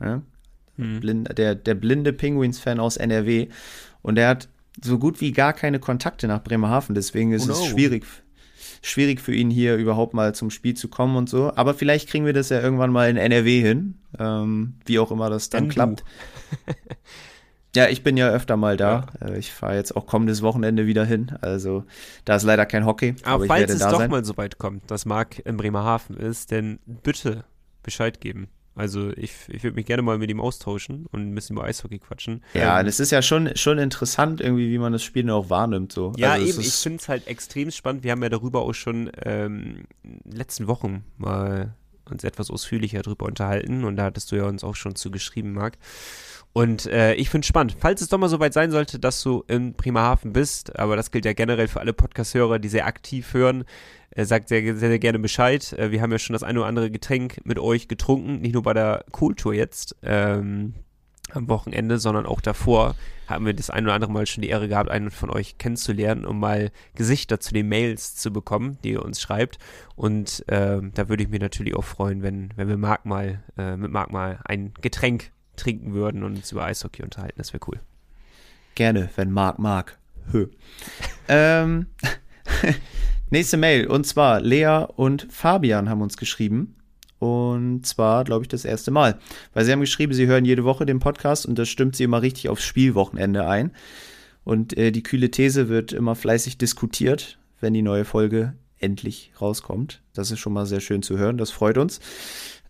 Ja? 0.00 0.22
Mhm. 0.76 1.00
blind 1.00 1.38
der, 1.38 1.54
der 1.54 1.74
blinde 1.74 2.12
Penguins-Fan 2.12 2.80
aus 2.80 2.96
NRW. 2.96 3.48
Und 4.02 4.18
er 4.18 4.28
hat 4.28 4.48
so 4.82 4.98
gut 4.98 5.20
wie 5.20 5.32
gar 5.32 5.52
keine 5.52 5.78
Kontakte 5.78 6.28
nach 6.28 6.42
Bremerhaven. 6.42 6.94
Deswegen 6.94 7.32
ist 7.32 7.44
oh 7.44 7.52
no. 7.52 7.52
es 7.54 7.66
schwierig 7.66 8.04
schwierig 8.82 9.20
für 9.20 9.34
ihn 9.34 9.50
hier 9.50 9.76
überhaupt 9.76 10.14
mal 10.14 10.34
zum 10.34 10.50
Spiel 10.50 10.74
zu 10.74 10.88
kommen 10.88 11.16
und 11.16 11.28
so. 11.28 11.52
Aber 11.54 11.74
vielleicht 11.74 12.08
kriegen 12.08 12.26
wir 12.26 12.32
das 12.32 12.48
ja 12.48 12.60
irgendwann 12.60 12.90
mal 12.90 13.10
in 13.10 13.16
NRW 13.16 13.60
hin, 13.60 13.98
ähm, 14.18 14.74
wie 14.84 14.98
auch 14.98 15.10
immer 15.10 15.30
das 15.30 15.50
dann 15.50 15.64
Wenn 15.64 15.70
klappt. 15.70 16.04
ja, 17.76 17.88
ich 17.88 18.02
bin 18.02 18.16
ja 18.16 18.30
öfter 18.30 18.56
mal 18.56 18.76
da. 18.76 19.06
Ja. 19.20 19.28
Äh, 19.28 19.38
ich 19.38 19.52
fahre 19.52 19.74
jetzt 19.74 19.96
auch 19.96 20.06
kommendes 20.06 20.42
Wochenende 20.42 20.86
wieder 20.86 21.04
hin. 21.04 21.32
Also 21.40 21.84
da 22.24 22.36
ist 22.36 22.44
leider 22.44 22.66
kein 22.66 22.86
Hockey. 22.86 23.14
Aber, 23.22 23.44
aber 23.44 23.46
falls 23.46 23.72
es 23.72 23.80
doch 23.80 23.98
sein. 23.98 24.10
mal 24.10 24.24
so 24.24 24.36
weit 24.36 24.58
kommt, 24.58 24.90
dass 24.90 25.06
Marc 25.06 25.38
in 25.44 25.56
Bremerhaven 25.56 26.16
ist, 26.16 26.52
dann 26.52 26.78
bitte 26.86 27.44
Bescheid 27.82 28.20
geben. 28.20 28.48
Also 28.78 29.10
ich, 29.16 29.32
ich 29.48 29.64
würde 29.64 29.74
mich 29.74 29.86
gerne 29.86 30.02
mal 30.02 30.18
mit 30.18 30.30
ihm 30.30 30.40
austauschen 30.40 31.06
und 31.10 31.28
ein 31.28 31.34
bisschen 31.34 31.56
über 31.56 31.64
Eishockey 31.64 31.98
quatschen. 31.98 32.44
Ja, 32.54 32.80
ähm, 32.80 32.86
es 32.86 33.00
ist 33.00 33.10
ja 33.10 33.22
schon, 33.22 33.56
schon 33.56 33.78
interessant 33.78 34.40
irgendwie, 34.40 34.70
wie 34.70 34.78
man 34.78 34.92
das 34.92 35.02
Spiel 35.02 35.28
auch 35.30 35.50
wahrnimmt. 35.50 35.92
So. 35.92 36.12
Ja, 36.16 36.34
also 36.34 36.46
eben, 36.46 36.60
ich 36.60 36.72
finde 36.74 36.98
es 36.98 37.08
halt 37.08 37.26
extrem 37.26 37.72
spannend. 37.72 38.04
Wir 38.04 38.12
haben 38.12 38.22
ja 38.22 38.28
darüber 38.28 38.62
auch 38.62 38.72
schon 38.72 39.10
ähm, 39.24 39.84
in 40.04 40.20
den 40.24 40.36
letzten 40.36 40.68
Wochen 40.68 41.04
mal 41.16 41.74
uns 42.08 42.22
etwas 42.22 42.50
ausführlicher 42.50 43.02
darüber 43.02 43.26
unterhalten 43.26 43.84
und 43.84 43.96
da 43.96 44.04
hattest 44.04 44.30
du 44.32 44.36
ja 44.36 44.44
uns 44.44 44.64
auch 44.64 44.76
schon 44.76 44.94
zugeschrieben, 44.94 45.52
Marc. 45.52 45.76
Und 46.52 46.86
äh, 46.86 47.14
ich 47.14 47.30
finde 47.30 47.44
es 47.44 47.48
spannend. 47.48 47.76
Falls 47.78 48.00
es 48.00 48.08
doch 48.08 48.18
mal 48.18 48.28
so 48.28 48.40
weit 48.40 48.52
sein 48.52 48.70
sollte, 48.70 48.98
dass 48.98 49.22
du 49.22 49.44
in 49.46 49.74
Bremerhaven 49.74 50.32
bist, 50.32 50.78
aber 50.78 50.96
das 50.96 51.10
gilt 51.10 51.24
ja 51.24 51.32
generell 51.32 51.68
für 51.68 51.80
alle 51.80 51.92
Podcast-Hörer, 51.92 52.58
die 52.58 52.68
sehr 52.68 52.86
aktiv 52.86 53.32
hören, 53.32 53.64
er 54.10 54.26
sagt 54.26 54.48
sehr, 54.48 54.62
sehr, 54.62 54.88
sehr 54.88 54.98
gerne 54.98 55.18
Bescheid. 55.18 55.72
Äh, 55.74 55.90
wir 55.90 56.02
haben 56.02 56.10
ja 56.10 56.18
schon 56.18 56.32
das 56.32 56.42
eine 56.42 56.58
oder 56.60 56.68
andere 56.68 56.90
Getränk 56.90 57.40
mit 57.44 57.58
euch 57.58 57.86
getrunken, 57.86 58.40
nicht 58.40 58.54
nur 58.54 58.62
bei 58.62 58.74
der 58.74 59.04
Kultur 59.12 59.54
jetzt. 59.54 59.96
Ähm, 60.02 60.74
am 61.30 61.48
Wochenende, 61.48 61.98
sondern 61.98 62.26
auch 62.26 62.40
davor 62.40 62.94
haben 63.26 63.44
wir 63.44 63.52
das 63.52 63.70
ein 63.70 63.84
oder 63.84 63.94
andere 63.94 64.10
Mal 64.10 64.26
schon 64.26 64.42
die 64.42 64.48
Ehre 64.48 64.68
gehabt, 64.68 64.90
einen 64.90 65.10
von 65.10 65.30
euch 65.30 65.58
kennenzulernen, 65.58 66.24
um 66.24 66.40
mal 66.40 66.70
Gesichter 66.94 67.40
zu 67.40 67.52
den 67.52 67.68
Mails 67.68 68.16
zu 68.16 68.32
bekommen, 68.32 68.78
die 68.82 68.92
ihr 68.92 69.04
uns 69.04 69.20
schreibt. 69.20 69.58
Und 69.96 70.48
äh, 70.48 70.80
da 70.94 71.08
würde 71.08 71.22
ich 71.22 71.28
mich 71.28 71.40
natürlich 71.40 71.76
auch 71.76 71.84
freuen, 71.84 72.22
wenn, 72.22 72.50
wenn 72.56 72.68
wir 72.68 72.78
Marc 72.78 73.04
mal, 73.04 73.42
äh, 73.58 73.76
mit 73.76 73.90
Marc 73.90 74.10
mal 74.10 74.40
ein 74.44 74.72
Getränk 74.80 75.30
trinken 75.58 75.92
würden 75.94 76.22
und 76.22 76.36
uns 76.36 76.52
über 76.52 76.64
Eishockey 76.64 77.02
unterhalten. 77.02 77.38
Das 77.38 77.52
wäre 77.52 77.64
cool. 77.68 77.80
Gerne, 78.74 79.10
wenn 79.16 79.30
Marc 79.30 79.58
mag. 79.58 79.98
Hö. 80.30 80.46
ähm, 81.28 81.86
nächste 83.30 83.56
Mail. 83.56 83.86
Und 83.86 84.06
zwar 84.06 84.40
Lea 84.40 84.86
und 84.96 85.26
Fabian 85.30 85.88
haben 85.88 86.02
uns 86.02 86.16
geschrieben. 86.16 86.76
Und 87.18 87.84
zwar, 87.84 88.24
glaube 88.24 88.44
ich, 88.44 88.48
das 88.48 88.64
erste 88.64 88.90
Mal. 88.90 89.18
Weil 89.52 89.64
sie 89.64 89.72
haben 89.72 89.80
geschrieben, 89.80 90.12
sie 90.12 90.26
hören 90.26 90.44
jede 90.44 90.64
Woche 90.64 90.86
den 90.86 91.00
Podcast 91.00 91.46
und 91.46 91.58
das 91.58 91.68
stimmt 91.68 91.96
sie 91.96 92.04
immer 92.04 92.22
richtig 92.22 92.48
aufs 92.48 92.64
Spielwochenende 92.64 93.46
ein. 93.46 93.72
Und 94.44 94.76
äh, 94.76 94.92
die 94.92 95.02
kühle 95.02 95.30
These 95.30 95.68
wird 95.68 95.92
immer 95.92 96.14
fleißig 96.14 96.58
diskutiert, 96.58 97.38
wenn 97.60 97.74
die 97.74 97.82
neue 97.82 98.04
Folge 98.04 98.54
endlich 98.78 99.32
rauskommt. 99.40 100.00
Das 100.14 100.30
ist 100.30 100.38
schon 100.38 100.52
mal 100.52 100.66
sehr 100.66 100.80
schön 100.80 101.02
zu 101.02 101.18
hören, 101.18 101.38
das 101.38 101.50
freut 101.50 101.78
uns. 101.78 102.00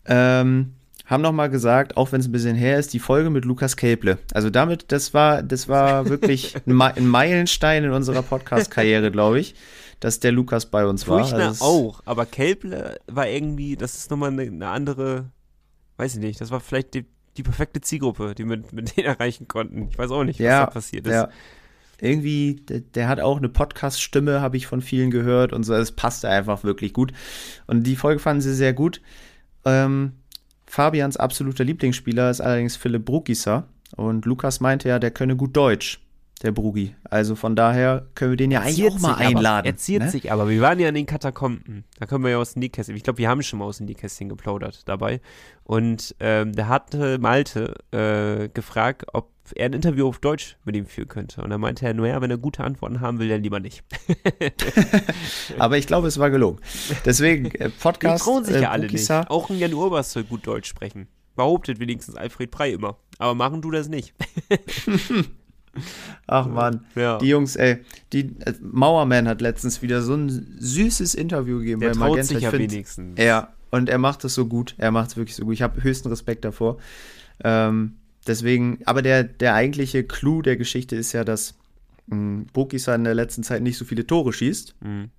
Ähm, 0.07 0.73
haben 1.09 1.23
noch 1.23 1.33
mal 1.33 1.49
gesagt, 1.49 1.97
auch 1.97 2.13
wenn 2.13 2.21
es 2.21 2.29
ein 2.29 2.33
bisschen 2.33 2.55
her 2.55 2.79
ist, 2.79 2.93
die 2.93 3.01
Folge 3.01 3.31
mit 3.31 3.45
Lukas 3.45 3.77
Kelple. 3.77 4.19
Also 4.33 4.51
damit, 4.51 4.93
das 4.93 5.13
war, 5.15 5.43
das 5.43 5.69
war 5.69 6.09
wirklich 6.09 6.55
ein 6.67 7.07
Meilenstein 7.07 7.83
in 7.83 7.91
unserer 7.91 8.23
Podcast-Karriere, 8.23 9.11
glaube 9.11 9.41
ich 9.41 9.57
dass 10.01 10.21
der 10.21 10.33
Lukas 10.33 10.67
bei 10.67 10.87
uns 10.87 11.05
Furchtner 11.05 11.39
war. 11.39 11.49
Also 11.49 11.65
auch, 11.65 12.03
aber 12.05 12.27
Kelple 12.27 13.01
war 13.07 13.29
irgendwie, 13.29 13.77
das 13.77 13.97
ist 13.97 14.11
nochmal 14.11 14.31
eine, 14.31 14.43
eine 14.43 14.69
andere, 14.69 15.31
weiß 15.97 16.15
ich 16.15 16.21
nicht, 16.21 16.41
das 16.41 16.51
war 16.51 16.61
vielleicht 16.61 16.95
die, 16.95 17.07
die 17.37 17.43
perfekte 17.43 17.81
Zielgruppe, 17.81 18.35
die 18.35 18.45
wir 18.45 18.57
mit, 18.57 18.73
mit 18.73 18.97
denen 18.97 19.07
erreichen 19.09 19.49
konnten. 19.49 19.89
Ich 19.91 19.99
weiß 19.99 20.11
auch 20.11 20.25
nicht, 20.25 20.39
was 20.39 20.45
ja, 20.45 20.61
da 20.61 20.71
passiert 20.71 21.07
ist. 21.07 21.13
Ja. 21.13 21.29
Irgendwie, 22.01 22.57
der, 22.69 22.81
der 22.81 23.09
hat 23.09 23.21
auch 23.21 23.39
eine 23.39 23.49
Podcast-Stimme, 23.49 24.41
habe 24.41 24.57
ich 24.57 24.69
von 24.69 24.83
vielen 24.83 25.11
gehört 25.11 25.53
und 25.53 25.65
so. 25.65 25.75
Es 25.75 25.91
passte 25.91 26.29
einfach 26.29 26.63
wirklich 26.63 26.93
gut. 26.93 27.13
Und 27.67 27.85
die 27.85 27.97
Folge 27.97 28.21
fanden 28.21 28.41
sie 28.41 28.55
sehr 28.55 28.73
gut. 28.73 29.01
Ähm, 29.65 30.13
Fabians 30.69 31.17
absoluter 31.17 31.65
Lieblingsspieler 31.65 32.31
ist 32.31 32.41
allerdings 32.41 32.77
Philipp 32.77 33.05
Brukisa. 33.05 33.65
Und 33.97 34.27
Lukas 34.27 34.61
meinte 34.61 34.89
ja, 34.89 34.99
der 34.99 35.11
könne 35.11 35.37
gut 35.37 35.57
Deutsch 35.57 36.01
der 36.43 36.53
Brugi. 36.53 36.95
Also 37.05 37.35
von 37.35 37.57
daher 37.57 38.07
können 38.15 38.33
wir 38.33 38.37
den 38.37 38.51
ja 38.51 38.61
eigentlich 38.61 38.89
auch 38.89 38.99
mal 39.01 39.15
einladen. 39.15 39.67
Er 39.67 39.77
ziert 39.77 40.05
ne? 40.05 40.11
sich 40.11 40.31
aber. 40.31 40.49
Wir 40.49 40.61
waren 40.61 40.79
ja 40.79 40.89
in 40.89 40.95
den 40.95 41.07
Katakomben. 41.07 41.85
Da 41.99 42.07
können 42.07 42.23
wir 42.23 42.31
ja 42.31 42.39
aus 42.39 42.53
dem 42.53 42.61
Nähkästchen. 42.61 42.97
Ich 42.97 43.03
glaube, 43.03 43.19
wir 43.19 43.29
haben 43.29 43.43
schon 43.43 43.59
mal 43.59 43.65
aus 43.65 43.79
dem 43.79 43.87
Nähkästchen 43.87 44.29
geplaudert 44.29 44.87
dabei. 44.87 45.21
Und 45.65 46.15
ähm, 46.21 46.53
da 46.55 46.69
hatte 46.69 47.19
Malte 47.19 47.75
äh, 47.91 48.49
gefragt, 48.49 49.07
ob 49.13 49.31
er 49.55 49.67
ein 49.67 49.73
Interview 49.73 50.09
auf 50.09 50.19
Deutsch 50.19 50.57
mit 50.65 50.77
ihm 50.77 50.87
führen 50.87 51.09
könnte. 51.09 51.43
Und 51.43 51.51
da 51.51 51.59
meinte 51.59 51.87
er, 51.87 51.95
naja, 51.95 52.21
wenn 52.21 52.31
er 52.31 52.39
gute 52.39 52.65
Antworten 52.65 53.01
haben 53.01 53.19
will, 53.19 53.29
dann 53.29 53.43
lieber 53.43 53.61
nicht. 53.61 53.83
aber 55.59 55.79
ich 55.79 55.87
glaube, 55.87 56.09
es 56.09 56.19
war 56.19 56.31
gelungen. 56.31 56.61
Deswegen, 57.05 57.51
äh, 57.53 57.69
Podcast. 57.81 58.21
Die 58.21 58.25
trauen 58.25 58.45
sich 58.45 58.57
äh, 58.57 58.63
ja 58.63 58.71
alle 58.71 58.87
nicht. 58.87 59.11
Auch 59.11 59.51
ein 59.51 59.59
Jan 59.59 59.75
Urbas 59.75 60.13
soll 60.13 60.25
gut 60.25 60.47
Deutsch 60.47 60.69
sprechen. 60.69 61.09
Behauptet 61.37 61.79
wenigstens 61.79 62.17
Alfred 62.17 62.51
Prey 62.51 62.73
immer. 62.73 62.97
Aber 63.19 63.35
machen 63.35 63.63
du 63.63 63.71
das 63.71 63.89
nicht. 63.89 64.15
Ach 66.27 66.47
man, 66.47 66.87
ja. 66.97 67.19
die 67.19 67.29
Jungs, 67.29 67.55
ey, 67.55 67.79
die 68.13 68.37
äh, 68.41 68.55
Mauerman 68.61 69.29
hat 69.29 69.41
letztens 69.41 69.81
wieder 69.83 70.03
so 70.03 70.15
ein 70.15 70.57
süßes 70.59 71.15
Interview 71.15 71.59
gegeben 71.59 71.81
Der 71.81 71.91
bei 71.91 71.95
traut 71.95 72.11
Magenta. 72.11 72.35
Sich 72.35 72.43
ja 72.43 72.53
wenigstens. 72.53 73.21
Ja, 73.21 73.53
und 73.71 73.89
er 73.89 73.99
macht 73.99 74.25
es 74.25 74.35
so 74.35 74.47
gut. 74.47 74.75
Er 74.79 74.91
macht 74.91 75.11
es 75.11 75.17
wirklich 75.17 75.37
so 75.37 75.45
gut. 75.45 75.55
Ich 75.55 75.63
habe 75.63 75.83
höchsten 75.83 76.09
Respekt 76.09 76.45
davor. 76.45 76.79
Ähm, 77.45 77.98
deswegen, 78.29 78.81
aber 78.85 79.03
der, 79.03 79.25
der 79.25 79.55
eigentliche 79.55 80.05
Clou 80.05 80.43
der 80.43 80.57
Geschichte 80.57 80.97
ist 80.97 81.13
ja, 81.13 81.25
dass 81.25 81.55
hm, 82.09 82.47
Bokisa 82.53 82.95
in 82.95 83.05
der 83.05 83.15
letzten 83.15 83.43
Zeit 83.43 83.63
nicht 83.63 83.79
so 83.79 83.85
viele 83.85 84.07
Tore 84.07 84.33
schießt. 84.33 84.77
Mhm. 84.81 85.11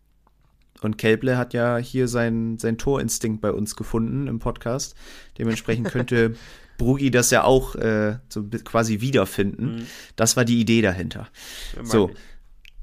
Und 0.82 0.98
Kelble 0.98 1.38
hat 1.38 1.54
ja 1.54 1.78
hier 1.78 2.08
sein, 2.08 2.58
sein 2.58 2.78
Torinstinkt 2.78 3.42
bei 3.42 3.52
uns 3.52 3.76
gefunden 3.76 4.28
im 4.28 4.40
Podcast. 4.40 4.96
Dementsprechend 5.38 5.90
könnte 5.90 6.36
Brugi 6.78 7.12
das 7.12 7.32
ja 7.32 7.44
auch 7.44 7.76
äh, 7.76 8.18
so 8.30 8.44
quasi 8.64 9.02
wiederfinden. 9.02 9.76
Mhm. 9.76 9.86
Das 10.16 10.38
war 10.38 10.46
die 10.46 10.60
Idee 10.60 10.82
dahinter. 10.82 11.28
Ja, 11.76 11.86
so. 11.86 12.12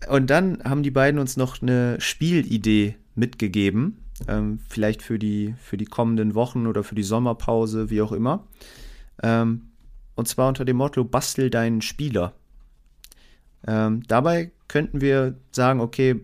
Und 0.09 0.29
dann 0.29 0.63
haben 0.63 0.83
die 0.83 0.91
beiden 0.91 1.19
uns 1.19 1.39
noch 1.39 1.63
eine 1.63 1.99
Spielidee 2.01 2.97
mitgegeben. 3.15 4.05
Ähm, 4.29 4.61
vielleicht 4.69 5.03
für 5.03 5.19
die, 5.19 5.55
für 5.59 5.77
die 5.77 5.85
kommenden 5.87 6.35
Wochen 6.35 6.67
oder 6.67 6.85
für 6.85 6.95
die 6.95 7.03
Sommerpause, 7.03 7.91
wie 7.91 8.03
auch 8.03 8.13
immer. 8.13 8.47
Ähm, 9.23 9.66
und 10.17 10.27
zwar 10.27 10.49
unter 10.49 10.65
dem 10.65 10.79
Motto: 10.79 11.05
Bastel 11.05 11.51
deinen 11.51 11.81
Spieler. 11.83 12.33
Ähm, 13.67 14.03
dabei 14.09 14.51
könnten 14.69 15.01
wir 15.01 15.37
sagen, 15.53 15.81
okay, 15.81 16.21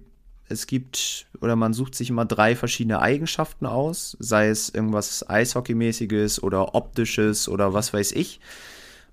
es 0.48 0.66
gibt 0.66 1.26
oder 1.40 1.56
man 1.56 1.72
sucht 1.72 1.94
sich 1.94 2.10
immer 2.10 2.24
drei 2.24 2.54
verschiedene 2.54 3.00
Eigenschaften 3.00 3.66
aus, 3.66 4.16
sei 4.20 4.48
es 4.48 4.68
irgendwas 4.68 5.28
Eishockeymäßiges 5.28 6.42
oder 6.42 6.74
optisches 6.74 7.48
oder 7.48 7.72
was 7.72 7.92
weiß 7.92 8.12
ich. 8.12 8.40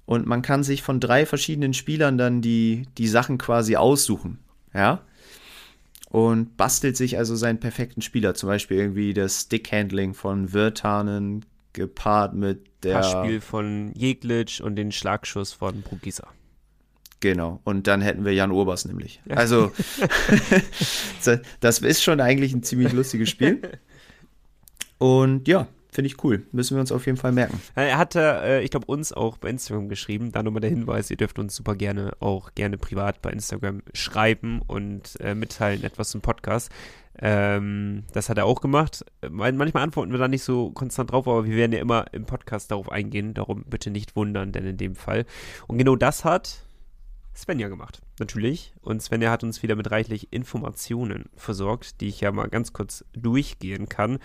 Und 0.06 0.26
man 0.26 0.42
kann 0.42 0.64
sich 0.64 0.82
von 0.82 1.00
drei 1.00 1.26
verschiedenen 1.26 1.74
Spielern 1.74 2.18
dann 2.18 2.42
die, 2.42 2.88
die 2.98 3.08
Sachen 3.08 3.38
quasi 3.38 3.76
aussuchen. 3.76 4.40
Ja. 4.74 5.02
Und 6.10 6.58
bastelt 6.58 6.98
sich 6.98 7.18
also 7.18 7.36
seinen 7.36 7.60
perfekten 7.60 8.02
Spieler. 8.02 8.34
Zum 8.34 8.48
Beispiel 8.48 8.78
irgendwie 8.78 9.14
das 9.14 9.42
Stickhandling 9.42 10.16
von 10.16 10.52
Wirtanen 10.52 11.46
gepaart 11.74 12.34
mit 12.34 12.66
der. 12.84 12.96
Passspiel 12.96 13.42
von 13.42 13.92
Jeglitsch 13.94 14.62
und 14.62 14.76
den 14.76 14.92
Schlagschuss 14.92 15.54
von 15.54 15.82
Brugisa. 15.82 16.28
Genau. 17.20 17.60
Und 17.66 17.88
dann 17.88 18.02
hätten 18.02 18.24
wir 18.24 18.34
Jan 18.34 18.52
Urbas 18.52 18.86
nämlich. 18.86 19.22
Also, 19.30 19.72
das 21.60 21.80
ist 21.80 22.04
schon 22.04 22.22
eigentlich 22.22 22.54
ein 22.54 22.64
ziemlich 22.64 22.94
lustiges 22.94 23.30
Spiel. 23.30 23.62
Und 24.98 25.48
ja, 25.48 25.68
finde 25.92 26.08
ich 26.08 26.24
cool. 26.24 26.46
Müssen 26.52 26.76
wir 26.76 26.82
uns 26.82 26.92
auf 26.92 27.06
jeden 27.06 27.18
Fall 27.18 27.32
merken. 27.32 27.60
Er 27.76 27.98
hatte, 27.98 28.42
äh, 28.44 28.64
ich 28.64 28.72
glaube, 28.72 28.86
uns 28.86 29.12
auch 29.12 29.38
bei 29.38 29.50
Instagram 29.50 29.90
geschrieben. 29.90 30.32
Da 30.32 30.44
nochmal 30.44 30.62
der 30.62 30.70
Hinweis, 30.70 31.10
ihr 31.10 31.18
dürft 31.18 31.40
uns 31.40 31.56
super 31.56 31.76
gerne 31.76 32.14
auch 32.20 32.54
gerne 32.56 32.78
privat 32.78 33.22
bei 33.22 33.32
Instagram 33.32 33.82
schreiben 33.94 34.62
und 34.68 35.20
äh, 35.20 35.36
mitteilen 35.36 35.84
etwas 35.84 36.12
zum 36.12 36.22
Podcast. 36.22 36.72
Ähm, 37.18 38.04
das 38.14 38.30
hat 38.30 38.38
er 38.38 38.46
auch 38.46 38.62
gemacht. 38.62 39.04
Manchmal 39.30 39.84
antworten 39.84 40.12
wir 40.12 40.20
da 40.20 40.28
nicht 40.28 40.44
so 40.44 40.72
konstant 40.72 41.12
drauf, 41.12 41.28
aber 41.28 41.46
wir 41.46 41.56
werden 41.56 41.74
ja 41.74 41.80
immer 41.80 42.06
im 42.14 42.26
Podcast 42.26 42.72
darauf 42.72 42.92
eingehen. 42.92 43.34
Darum 43.34 43.64
bitte 43.66 43.92
nicht 43.92 44.16
wundern, 44.16 44.52
denn 44.52 44.66
in 44.66 44.78
dem 44.78 44.96
Fall. 44.96 45.26
Und 45.68 45.78
genau 45.78 45.96
das 45.96 46.24
hat 46.24 46.64
Svenja 47.36 47.70
gemacht, 47.70 48.02
natürlich. 48.20 48.74
Und 48.82 49.02
Svenja 49.02 49.32
hat 49.32 49.44
uns 49.44 49.64
wieder 49.64 49.76
mit 49.76 49.92
reichlich 49.92 50.32
Informationen 50.34 51.30
versorgt, 51.36 52.02
die 52.02 52.08
ich 52.08 52.22
ja 52.22 52.32
mal 52.32 52.50
ganz 52.50 52.74
kurz 52.74 53.06
durchgehen 53.14 53.88
kann. 53.88 54.20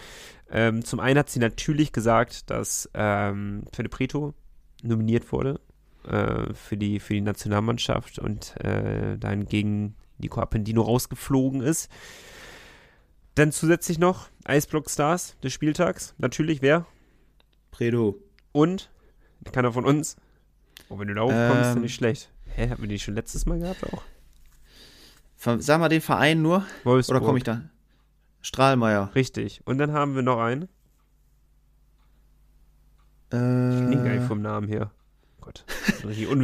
Ähm, 0.51 0.85
zum 0.85 1.01
einen 1.01 1.18
hat 1.18 1.30
sie 1.30 1.39
natürlich 1.39 1.93
gesagt, 1.93 2.51
dass 2.51 2.91
ähm, 2.95 3.64
Fede 3.72 3.89
Preto 3.89 4.35
nominiert 4.82 5.30
wurde 5.32 5.61
äh, 6.09 6.53
für, 6.55 6.76
die, 6.76 7.01
für 7.01 7.14
die 7.14 7.20
Nationalmannschaft 7.20 8.18
und 8.18 8.57
äh, 8.61 9.16
dann 9.18 9.47
gegen 9.47 9.95
Nico 10.18 10.41
Appendino 10.41 10.82
rausgeflogen 10.82 11.61
ist. 11.61 11.91
Dann 13.35 13.51
zusätzlich 13.53 13.99
noch 13.99 14.28
Eisblock 14.45 14.91
Stars 14.91 15.37
des 15.43 15.53
Spieltags. 15.53 16.14
Natürlich 16.18 16.62
wer? 16.62 16.87
Predo. 17.70 18.20
Und 18.53 18.91
keiner 19.53 19.72
von 19.72 19.85
uns. 19.85 20.16
Oh, 20.89 20.99
wenn 20.99 21.09
du 21.09 21.14
da 21.14 21.22
hochkommst, 21.22 21.68
ähm, 21.68 21.74
dann 21.74 21.80
nicht 21.82 21.95
schlecht. 21.95 22.30
Hä, 22.47 22.68
hatten 22.68 22.82
wir 22.82 22.89
die 22.89 22.99
schon 22.99 23.14
letztes 23.14 23.47
Mal 23.47 23.59
gehabt 23.59 23.85
auch? 23.93 24.03
Sag 25.37 25.80
mal 25.80 25.89
den 25.89 26.01
Verein 26.01 26.41
nur. 26.41 26.64
Wolfsburg. 26.85 27.18
Oder 27.18 27.26
komme 27.26 27.39
ich 27.39 27.45
da? 27.45 27.62
Strahlmeier. 28.41 29.11
Richtig. 29.14 29.61
Und 29.64 29.78
dann 29.78 29.93
haben 29.93 30.14
wir 30.14 30.22
noch 30.22 30.39
einen. 30.39 30.68
Äh, 33.32 33.70
ich 33.70 33.87
klinge 33.87 34.11
eigentlich 34.11 34.28
vom 34.28 34.41
Namen 34.43 34.68
her. 34.68 34.91
Gott. 35.41 35.64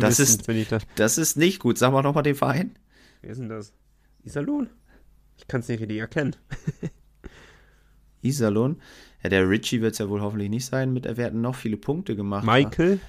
das 0.00 0.18
ist, 0.18 0.46
bin 0.46 0.56
ich 0.58 0.68
da. 0.68 0.78
Das 0.96 1.18
ist 1.18 1.36
nicht 1.36 1.60
gut. 1.60 1.78
Sag 1.78 1.92
mal 1.92 2.02
nochmal 2.02 2.22
den 2.22 2.34
Verein. 2.34 2.76
Wer 3.22 3.30
ist 3.30 3.38
denn 3.38 3.48
das? 3.48 3.72
Iserlohn? 4.24 4.68
Ich 5.40 5.48
kann 5.48 5.60
es 5.60 5.68
nicht 5.68 5.80
richtig 5.80 5.98
erkennen. 5.98 6.36
Iserlohn? 8.22 8.80
Ja, 9.22 9.30
der 9.30 9.48
Richie 9.48 9.80
wird 9.80 9.92
es 9.92 9.98
ja 9.98 10.08
wohl 10.08 10.20
hoffentlich 10.20 10.50
nicht 10.50 10.66
sein. 10.66 10.92
Mit, 10.92 11.06
er 11.06 11.30
noch 11.30 11.54
viele 11.54 11.78
Punkte 11.78 12.14
gemacht. 12.14 12.44
Michael? 12.44 13.00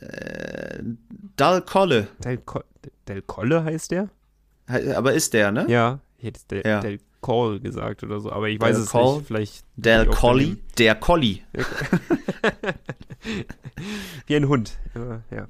Äh, 0.00 0.82
Dal 1.36 1.62
Colle. 1.62 2.08
Del, 2.22 2.38
Co 2.38 2.62
Del 3.08 3.22
Colle 3.22 3.64
heißt 3.64 3.90
der? 3.90 4.10
Aber 4.66 5.14
ist 5.14 5.32
der, 5.32 5.50
ne? 5.50 5.64
Ja, 5.68 6.00
ich 6.18 6.26
hätte 6.26 6.40
Del, 6.48 6.62
ja. 6.66 6.80
Del 6.80 7.00
Call 7.22 7.58
gesagt 7.58 8.04
oder 8.04 8.20
so, 8.20 8.30
aber 8.30 8.48
ich 8.48 8.60
weiß 8.60 8.76
Del 8.76 8.84
es 8.84 8.90
Call, 8.90 9.16
nicht. 9.16 9.26
Vielleicht 9.26 9.64
Del 9.76 10.06
Colli, 10.06 10.58
der 10.76 10.94
Colli. 10.94 11.42
Wie 14.26 14.36
ein 14.36 14.48
Hund. 14.48 14.78
Ja. 15.30 15.48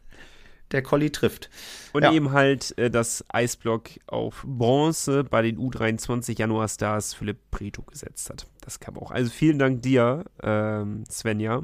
Der 0.73 0.83
Colli 0.83 1.11
trifft. 1.11 1.49
Und 1.93 2.03
ja. 2.03 2.13
eben 2.13 2.33
halt 2.33 2.77
äh, 2.79 2.91
das 2.91 3.25
Eisblock 3.29 3.91
auf 4.07 4.45
Bronze 4.47 5.25
bei 5.25 5.43
den 5.43 5.59
U23 5.59 6.39
Januar 6.39 6.69
Stars 6.69 7.15
Philipp 7.15 7.39
Preto 7.51 7.83
gesetzt 7.83 8.29
hat. 8.31 8.47
Das 8.61 8.81
kam 8.81 8.99
auch. 8.99 9.11
Also 9.11 9.31
vielen 9.31 9.59
Dank 9.59 9.83
dir, 9.83 10.25
ähm, 10.43 11.05
Svenja 11.11 11.63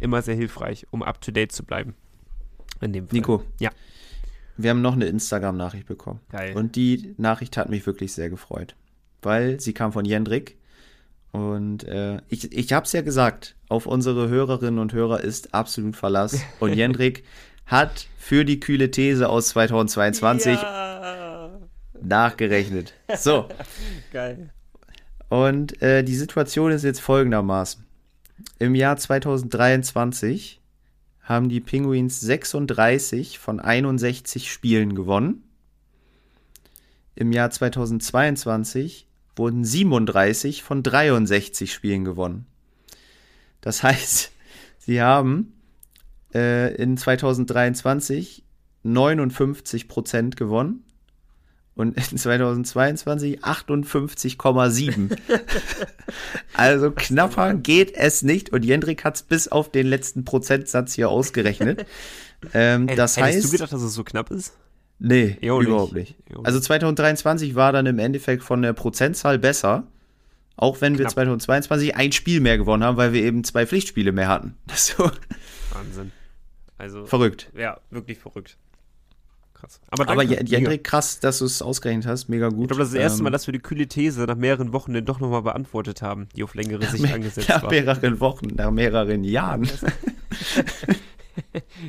immer 0.00 0.22
sehr 0.22 0.34
hilfreich, 0.34 0.86
um 0.90 1.02
up 1.02 1.20
to 1.20 1.32
date 1.32 1.52
zu 1.52 1.64
bleiben. 1.64 1.94
In 2.80 2.92
dem 2.92 3.08
Fall. 3.08 3.16
Nico. 3.16 3.42
Ja. 3.60 3.70
Wir 4.56 4.70
haben 4.70 4.82
noch 4.82 4.94
eine 4.94 5.06
Instagram-Nachricht 5.06 5.86
bekommen. 5.86 6.20
Geil. 6.30 6.56
Und 6.56 6.76
die 6.76 7.14
Nachricht 7.16 7.56
hat 7.56 7.68
mich 7.68 7.86
wirklich 7.86 8.12
sehr 8.12 8.30
gefreut. 8.30 8.76
Weil 9.22 9.60
sie 9.60 9.72
kam 9.72 9.92
von 9.92 10.04
Jendrik. 10.04 10.58
Und 11.32 11.82
äh, 11.84 12.18
ich, 12.28 12.52
ich 12.52 12.72
habe 12.72 12.86
es 12.86 12.92
ja 12.92 13.02
gesagt, 13.02 13.56
auf 13.68 13.86
unsere 13.86 14.28
Hörerinnen 14.28 14.78
und 14.78 14.92
Hörer 14.92 15.20
ist 15.20 15.52
absolut 15.52 15.96
Verlass. 15.96 16.40
Und 16.60 16.74
Jendrik 16.74 17.24
hat 17.66 18.06
für 18.18 18.44
die 18.44 18.60
kühle 18.60 18.90
These 18.90 19.28
aus 19.28 19.48
2022 19.48 20.54
Ja. 20.60 21.50
nachgerechnet. 22.02 22.92
So, 23.16 23.48
Geil. 24.12 24.50
und 25.28 25.80
äh, 25.82 26.02
die 26.04 26.14
Situation 26.16 26.70
ist 26.72 26.84
jetzt 26.84 27.00
folgendermaßen. 27.00 27.84
Im 28.58 28.74
Jahr 28.74 28.96
2023 28.96 30.60
haben 31.22 31.48
die 31.48 31.60
Penguins 31.60 32.20
36 32.20 33.38
von 33.38 33.60
61 33.60 34.52
Spielen 34.52 34.94
gewonnen. 34.94 35.42
Im 37.14 37.32
Jahr 37.32 37.50
2022 37.50 39.06
wurden 39.36 39.64
37 39.64 40.62
von 40.62 40.82
63 40.82 41.72
Spielen 41.72 42.04
gewonnen. 42.04 42.46
Das 43.60 43.82
heißt, 43.82 44.32
sie 44.78 45.00
haben 45.00 45.54
äh, 46.34 46.74
in 46.74 46.96
2023 46.96 48.44
59 48.82 49.88
Prozent 49.88 50.36
gewonnen 50.36 50.84
und 51.74 51.96
in 51.96 52.18
2022 52.18 53.42
58,7. 53.42 55.16
also 56.54 56.90
knapper 56.92 57.54
geht 57.54 57.94
es 57.96 58.22
nicht 58.22 58.50
und 58.52 58.64
Jendrik 58.64 59.04
hat 59.04 59.16
es 59.16 59.22
bis 59.22 59.48
auf 59.48 59.70
den 59.70 59.86
letzten 59.86 60.24
Prozentsatz 60.24 60.94
hier 60.94 61.08
ausgerechnet. 61.08 61.86
Ähm, 62.52 62.88
das 62.88 63.16
Hättest 63.16 63.36
heißt, 63.36 63.44
du 63.46 63.50
gedacht, 63.52 63.72
dass 63.72 63.80
es 63.80 63.94
so 63.94 64.04
knapp 64.04 64.30
ist? 64.30 64.52
nee, 64.98 65.38
Jo, 65.40 65.60
nicht. 65.60 65.68
überhaupt 65.68 65.94
nicht. 65.94 66.14
Jo. 66.30 66.42
Also 66.42 66.60
2023 66.60 67.54
war 67.54 67.72
dann 67.72 67.86
im 67.86 67.98
Endeffekt 67.98 68.42
von 68.42 68.60
der 68.60 68.74
Prozentzahl 68.74 69.38
besser, 69.38 69.84
auch 70.54 70.82
wenn 70.82 70.98
wir 70.98 71.06
Knapp. 71.06 71.14
2022 71.14 71.96
ein 71.96 72.12
Spiel 72.12 72.40
mehr 72.40 72.58
gewonnen 72.58 72.84
haben, 72.84 72.98
weil 72.98 73.14
wir 73.14 73.22
eben 73.22 73.44
zwei 73.44 73.66
Pflichtspiele 73.66 74.12
mehr 74.12 74.28
hatten. 74.28 74.58
Das 74.66 74.86
so 74.98 75.10
Wahnsinn. 75.72 76.12
Also, 76.84 77.06
verrückt. 77.06 77.50
ja, 77.56 77.80
wirklich 77.90 78.18
verrückt. 78.18 78.58
Krass. 79.54 79.80
Aber, 79.88 80.02
Aber 80.10 80.22
danke. 80.26 80.44
Jendrik, 80.44 80.84
krass, 80.84 81.18
dass 81.20 81.38
du 81.38 81.46
es 81.46 81.62
ausgerechnet 81.62 82.06
hast. 82.06 82.28
Mega 82.28 82.50
gut. 82.50 82.64
Ich 82.64 82.68
glaube, 82.68 82.80
das 82.80 82.88
ist 82.88 82.94
das 82.94 83.00
erste 83.02 83.18
Ähm, 83.20 83.24
Mal, 83.24 83.30
dass 83.30 83.46
wir 83.46 83.52
die 83.52 83.60
kühle 83.60 83.86
These 83.86 84.24
nach 84.24 84.36
mehreren 84.36 84.74
Wochen 84.74 84.92
dann 84.92 85.06
doch 85.06 85.18
nochmal 85.18 85.40
beantwortet 85.40 86.02
haben, 86.02 86.28
die 86.36 86.44
auf 86.44 86.54
längere 86.54 86.84
Sicht 86.84 87.10
angesetzt 87.10 87.48
nach 87.48 87.62
war. 87.62 87.70
mehreren 87.70 88.20
Wochen, 88.20 88.48
nach 88.54 88.70
mehreren 88.70 89.24
Jahren. 89.24 89.66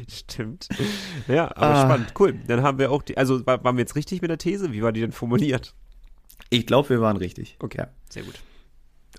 Stimmt. 0.08 0.70
Ja, 1.28 1.52
aber 1.56 1.66
Ah. 1.76 1.84
spannend. 1.86 2.14
Cool. 2.18 2.34
Dann 2.48 2.64
haben 2.64 2.80
wir 2.80 2.92
auch 2.92 3.04
die, 3.04 3.18
also 3.18 3.46
war, 3.46 3.64
waren 3.64 3.76
wir 3.78 3.82
jetzt 3.82 3.96
richtig 3.96 4.22
mit 4.22 4.32
der 4.32 4.38
These? 4.38 4.72
Wie 4.72 4.82
war 4.82 4.92
die 4.94 5.02
denn 5.02 5.12
formuliert? 5.12 5.74
Ich 6.50 6.66
glaube, 6.66 6.90
wir 6.90 7.02
waren 7.02 7.18
richtig. 7.18 7.58
Okay. 7.60 7.80
Ja. 7.80 7.88
Sehr 8.10 8.24
gut. 8.24 8.36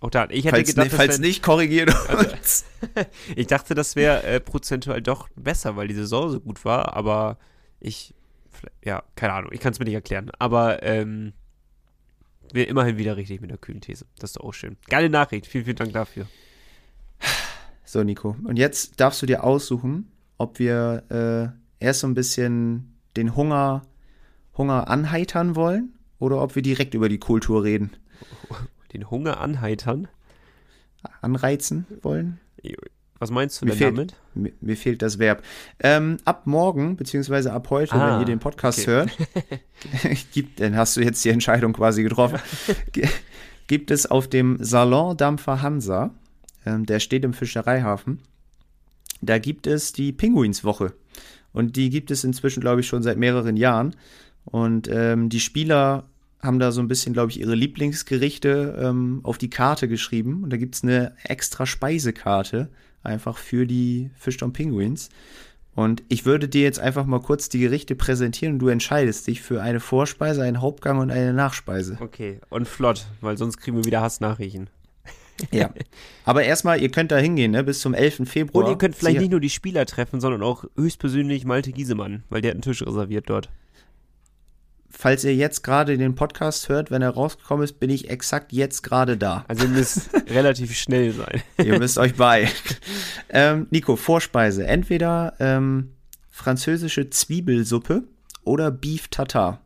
Auch 0.01 0.11
da, 0.11 0.28
ich 0.28 0.44
hätte 0.44 0.57
Falls, 0.57 0.68
gedacht, 0.68 0.92
ne, 0.92 0.97
falls 0.97 1.20
wär, 1.20 1.26
nicht, 1.26 1.42
korrigiert 1.42 1.90
uns. 2.34 2.64
ich 3.36 3.47
dachte, 3.47 3.74
das 3.74 3.97
wäre 3.97 4.22
äh, 4.22 4.40
prozentual 4.40 5.01
doch 5.01 5.28
besser, 5.36 5.76
weil 5.76 5.88
die 5.88 5.94
Saison 5.94 6.30
so 6.30 6.40
gut 6.40 6.64
war, 6.64 6.94
aber 6.94 7.38
ich, 7.80 8.14
ja, 8.84 9.03
keine 9.14 9.32
Ahnung, 9.32 9.53
ich 9.53 9.61
kann 9.61 9.72
es 9.72 9.78
mir 9.78 9.84
nicht 9.86 9.94
erklären. 9.94 10.30
Aber 10.38 10.82
ähm, 10.82 11.32
wir 12.53 12.68
immerhin 12.68 12.99
wieder 12.99 13.16
richtig 13.16 13.40
mit 13.40 13.51
der 13.51 13.59
kühlen 13.59 13.80
These. 13.80 14.07
Das 14.18 14.30
ist 14.30 14.36
doch 14.36 14.44
auch 14.44 14.55
schön. 14.55 14.76
Geile 14.88 15.11
Nachricht. 15.11 15.47
Vielen, 15.47 15.64
vielen 15.64 15.76
Dank 15.76 15.92
dafür. 15.92 16.26
So, 17.88 18.03
Nico. 18.03 18.34
Und 18.42 18.57
jetzt 18.57 18.99
darfst 18.99 19.22
du 19.22 19.26
dir 19.26 19.44
aussuchen, 19.44 20.11
ob 20.38 20.59
wir 20.59 21.05
äh, 21.09 21.84
erst 21.84 22.01
so 22.01 22.09
ein 22.09 22.14
bisschen 22.14 22.97
den 23.16 23.36
Hunger, 23.36 23.82
Hunger 24.59 24.88
anheitern 24.88 25.55
wollen 25.55 25.94
oder 26.18 26.42
ob 26.42 26.57
wir 26.57 26.62
direkt 26.62 26.94
über 26.94 27.09
die 27.09 27.18
Kultur 27.20 27.62
reden. 27.62 27.92
Den 28.93 29.11
Hunger 29.11 29.41
anheitern. 29.41 30.09
Anreizen 31.20 31.87
wollen. 32.03 32.41
Was 33.18 33.30
meinst 33.30 33.61
du 33.61 33.66
Mir 33.66 33.70
denn 33.72 33.78
fehlt- 33.78 33.97
damit? 33.97 34.14
Mir, 34.34 34.53
mir 34.61 34.76
fehlt 34.76 35.01
das 35.03 35.18
Verb. 35.18 35.43
Ähm, 35.80 36.18
ab 36.24 36.47
morgen, 36.47 36.97
beziehungsweise 36.97 37.53
ab 37.53 37.70
heute, 37.70 37.93
Ah, 37.95 38.14
wenn 38.14 38.20
ihr 38.20 38.26
den 38.26 38.39
Podcast 38.41 38.80
okay. 38.80 38.91
hört, 38.91 39.11
gibt, 40.32 40.61
dann 40.61 40.76
hast 40.76 40.97
du 40.97 41.01
jetzt 41.01 41.24
die 41.24 41.30
Entscheidung 41.30 41.72
quasi 41.72 42.03
getroffen, 42.03 42.39
Ge- 42.93 43.09
gibt 43.68 43.91
es 43.91 44.07
auf 44.11 44.28
dem 44.28 44.59
Salon 44.62 45.16
Dampfer 45.16 45.62
Hansa, 45.62 46.11
ähm, 46.66 46.84
der 46.84 47.01
steht 47.01 47.24
im 47.24 47.32
Fischereihafen, 47.32 48.20
da 49.22 49.39
gibt 49.39 49.66
es 49.66 49.93
die 49.95 50.12
Pinguinswoche. 50.12 50.93
Und 51.53 51.76
die 51.76 51.89
gibt 51.89 52.11
es 52.11 52.22
inzwischen, 52.22 52.61
glaube 52.61 52.80
ich, 52.82 52.87
schon 52.87 53.03
seit 53.03 53.16
mehreren 53.16 53.57
Jahren. 53.57 53.97
Und 54.45 54.89
ähm, 54.93 55.30
die 55.30 55.41
Spieler 55.41 56.05
haben 56.47 56.59
da 56.59 56.72
so 56.72 56.80
ein 56.80 56.88
bisschen, 56.88 57.12
glaube 57.12 57.30
ich, 57.30 57.40
ihre 57.40 57.55
Lieblingsgerichte 57.55 58.78
ähm, 58.80 59.20
auf 59.24 59.36
die 59.38 59.51
Karte 59.51 59.88
geschrieben. 59.88 60.42
Und 60.44 60.51
da 60.51 60.57
gibt 60.57 60.74
es 60.76 60.82
eine 60.82 61.12
extra 61.24 61.66
Speisekarte 61.66 62.68
einfach 63.03 63.36
für 63.38 63.66
die 63.66 64.11
Fischtown 64.18 64.53
Penguins. 64.53 65.11
Und 65.74 66.03
ich 66.09 66.24
würde 66.24 66.49
dir 66.49 66.62
jetzt 66.62 66.80
einfach 66.80 67.05
mal 67.05 67.20
kurz 67.20 67.51
die 67.51 67.59
Gerichte 67.61 67.94
präsentieren 67.94 68.55
und 68.55 68.59
du 68.61 68.68
entscheidest 68.68 69.26
dich 69.26 69.42
für 69.42 69.61
eine 69.62 69.78
Vorspeise, 69.78 70.42
einen 70.42 70.62
Hauptgang 70.62 70.99
und 70.99 71.11
eine 71.11 71.34
Nachspeise. 71.34 71.99
Okay, 72.01 72.40
und 72.49 72.66
flott, 72.66 73.07
weil 73.20 73.36
sonst 73.36 73.59
kriegen 73.59 73.76
wir 73.76 73.84
wieder 73.84 74.01
Hassnachrichten. 74.01 74.70
Ja. 75.53 75.70
Aber 76.24 76.44
erstmal, 76.44 76.80
ihr 76.80 76.90
könnt 76.90 77.12
da 77.12 77.18
hingehen, 77.18 77.51
ne? 77.51 77.62
Bis 77.62 77.80
zum 77.80 77.92
11. 77.92 78.22
Februar. 78.26 78.64
Und 78.64 78.70
ihr 78.70 78.78
könnt 78.78 78.94
vielleicht 78.97 79.16
Sie- 79.18 79.24
nicht 79.24 79.32
nur 79.32 79.40
die 79.40 79.51
Spieler 79.51 79.84
treffen, 79.84 80.18
sondern 80.20 80.42
auch 80.42 80.64
höchstpersönlich 80.76 81.44
Malte 81.44 81.72
Giesemann, 81.72 82.24
weil 82.30 82.40
der 82.40 82.53
hat 82.53 82.55
einen 82.57 82.62
Tisch 82.62 82.80
reserviert 82.82 83.28
dort. 83.28 83.51
Falls 84.99 85.24
ihr 85.24 85.34
jetzt 85.34 85.62
gerade 85.62 85.99
den 85.99 86.14
Podcast 86.14 86.70
hört, 86.70 86.90
wenn 86.90 87.03
er 87.03 87.11
rausgekommen 87.11 87.62
ist, 87.62 87.78
bin 87.78 87.90
ich 87.90 88.09
exakt 88.09 88.55
jetzt 88.55 88.82
gerade 88.82 89.18
da. 89.18 89.44
Also 89.47 89.64
ihr 89.64 89.70
müsst 89.70 90.09
relativ 90.30 90.74
schnell 90.74 91.12
sein. 91.12 91.42
Ihr 91.59 91.78
müsst 91.78 91.99
euch 91.99 92.14
bei. 92.16 92.49
ähm, 93.28 93.66
Nico, 93.70 93.97
Vorspeise. 93.97 94.66
Entweder 94.66 95.34
ähm, 95.38 95.92
französische 96.30 97.11
Zwiebelsuppe 97.11 98.05
oder 98.42 98.70
Beef 98.70 99.09
Tartar. 99.09 99.61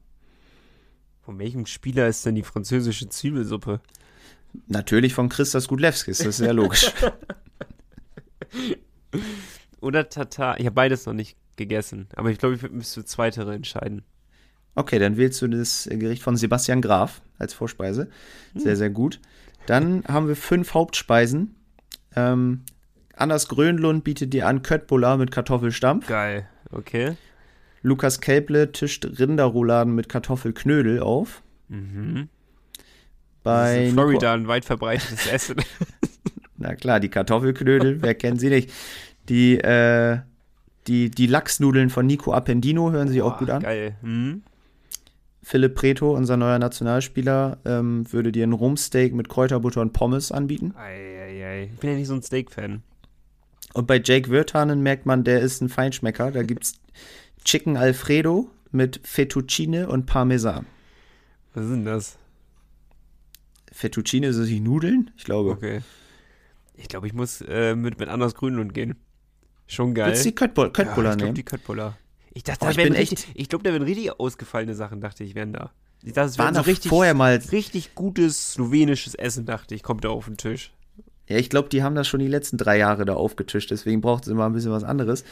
Von 1.22 1.38
welchem 1.38 1.64
Spieler 1.66 2.08
ist 2.08 2.26
denn 2.26 2.34
die 2.34 2.42
französische 2.42 3.08
Zwiebelsuppe? 3.08 3.80
Natürlich 4.66 5.14
von 5.14 5.28
Christas 5.28 5.68
Gudlewskis, 5.68 6.18
das 6.18 6.40
ist 6.40 6.44
ja 6.44 6.50
logisch. 6.50 6.90
Oder 9.80 10.08
Tatar? 10.08 10.58
Ich 10.58 10.66
habe 10.66 10.74
beides 10.74 11.06
noch 11.06 11.12
nicht 11.12 11.36
gegessen, 11.54 12.08
aber 12.16 12.30
ich 12.30 12.38
glaube, 12.38 12.56
ich 12.56 12.62
müsste 12.68 13.04
zweitere 13.04 13.54
entscheiden. 13.54 14.02
Okay, 14.74 14.98
dann 14.98 15.16
wählst 15.16 15.42
du 15.42 15.48
das 15.48 15.88
Gericht 15.90 16.22
von 16.22 16.36
Sebastian 16.36 16.80
Graf 16.80 17.22
als 17.38 17.54
Vorspeise. 17.54 18.08
Sehr, 18.54 18.76
sehr 18.76 18.90
gut. 18.90 19.20
Dann 19.66 20.04
haben 20.06 20.28
wir 20.28 20.36
fünf 20.36 20.74
Hauptspeisen. 20.74 21.54
Ähm, 22.16 22.62
Anders 23.20 23.48
Grönlund 23.48 24.02
bietet 24.02 24.32
dir 24.32 24.46
an 24.46 24.62
Köttbullar 24.62 25.18
mit 25.18 25.30
Kartoffelstampf. 25.30 26.06
Geil, 26.06 26.48
okay. 26.72 27.16
Lukas 27.82 28.20
Kelble 28.20 28.72
tischt 28.72 29.06
Rinderrouladen 29.18 29.94
mit 29.94 30.08
Kartoffelknödel 30.08 31.00
auf. 31.00 31.42
Mhm. 31.68 32.28
Bei 33.42 33.74
das 33.74 33.82
ist 33.82 33.88
in 33.88 33.92
Florida 33.92 34.32
ein 34.32 34.48
weit 34.48 34.64
verbreitetes 34.64 35.26
Essen. 35.32 35.56
Na 36.56 36.74
klar, 36.74 36.98
die 36.98 37.10
Kartoffelknödel, 37.10 38.02
wer 38.02 38.14
kennt 38.14 38.40
sie 38.40 38.48
nicht? 38.48 38.70
Die, 39.28 39.58
äh, 39.58 40.20
die, 40.86 41.10
die 41.10 41.26
Lachsnudeln 41.26 41.90
von 41.90 42.06
Nico 42.06 42.32
Appendino 42.32 42.90
hören 42.90 43.08
sich 43.08 43.20
auch 43.20 43.32
Boah, 43.32 43.38
gut 43.38 43.50
an. 43.50 43.62
Geil. 43.62 43.96
Mhm. 44.00 44.42
Philipp 45.42 45.74
Preto, 45.74 46.14
unser 46.14 46.36
neuer 46.36 46.58
Nationalspieler, 46.58 47.58
ähm, 47.64 48.10
würde 48.12 48.30
dir 48.30 48.46
ein 48.46 48.52
Rumpsteak 48.52 49.14
mit 49.14 49.28
Kräuterbutter 49.28 49.80
und 49.80 49.92
Pommes 49.92 50.32
anbieten. 50.32 50.74
Eieiei. 50.76 51.70
Ich 51.72 51.80
bin 51.80 51.90
ja 51.90 51.96
nicht 51.96 52.08
so 52.08 52.14
ein 52.14 52.22
Steak-Fan. 52.22 52.82
Und 53.72 53.86
bei 53.86 54.00
Jake 54.02 54.30
Wirtanen 54.30 54.82
merkt 54.82 55.06
man, 55.06 55.24
der 55.24 55.40
ist 55.40 55.60
ein 55.60 55.68
Feinschmecker. 55.68 56.30
Da 56.30 56.42
gibt's 56.42 56.74
Chicken 57.44 57.76
Alfredo 57.76 58.50
mit 58.70 59.00
Fettuccine 59.04 59.88
und 59.88 60.06
Parmesan. 60.06 60.66
Was 61.54 61.64
ist 61.64 61.70
denn 61.70 61.84
das? 61.84 62.18
Fettuccine 63.72 64.32
sind 64.32 64.46
die 64.46 64.60
Nudeln? 64.60 65.10
Ich 65.16 65.24
glaube. 65.24 65.50
Okay. 65.50 65.80
Ich 66.74 66.88
glaube, 66.88 67.06
ich 67.06 67.12
muss 67.12 67.42
äh, 67.42 67.74
mit, 67.74 67.98
mit 67.98 68.08
Anders 68.08 68.34
Grünlund 68.34 68.74
gehen. 68.74 68.96
Schon 69.66 69.94
geil. 69.94 70.08
Willst 70.08 70.24
du 70.24 70.30
die 70.30 70.34
Köttbullar 70.34 70.68
ja, 70.68 70.72
Köttbullar 70.72 71.16
ich 71.16 71.22
nehmen? 71.22 71.34
die 71.34 71.44
Köttbullar. 71.44 71.96
Ich 72.32 72.44
dachte, 72.44 72.60
Oh, 72.62 72.64
da 72.66 72.70
ich 72.70 72.76
bin 72.76 72.92
richtig, 72.92 73.26
ich 73.34 73.48
glaube, 73.48 73.64
da 73.64 73.72
wären 73.72 73.82
richtig 73.82 74.18
ausgefallene 74.18 74.74
Sachen, 74.74 75.00
dachte 75.00 75.24
ich, 75.24 75.34
wären 75.34 75.52
da. 75.52 75.70
Ich 76.02 76.12
dachte, 76.12 76.28
es 76.30 76.38
Waren 76.38 76.54
wären 76.54 76.64
so 76.64 76.70
richtig, 76.70 76.88
vorher 76.88 77.14
mal. 77.14 77.40
richtig 77.52 77.94
gutes 77.94 78.52
slowenisches 78.52 79.14
Essen, 79.14 79.46
dachte 79.46 79.74
ich, 79.74 79.82
kommt 79.82 80.04
da 80.04 80.10
auf 80.10 80.26
den 80.26 80.36
Tisch. 80.36 80.72
Ja, 81.28 81.36
ich 81.36 81.50
glaube, 81.50 81.68
die 81.68 81.82
haben 81.82 81.94
das 81.94 82.08
schon 82.08 82.20
die 82.20 82.26
letzten 82.28 82.56
drei 82.56 82.78
Jahre 82.78 83.04
da 83.04 83.14
aufgetischt. 83.14 83.70
Deswegen 83.70 84.00
braucht 84.00 84.24
es 84.24 84.28
immer 84.28 84.46
ein 84.46 84.52
bisschen 84.52 84.72
was 84.72 84.82
anderes. 84.82 85.24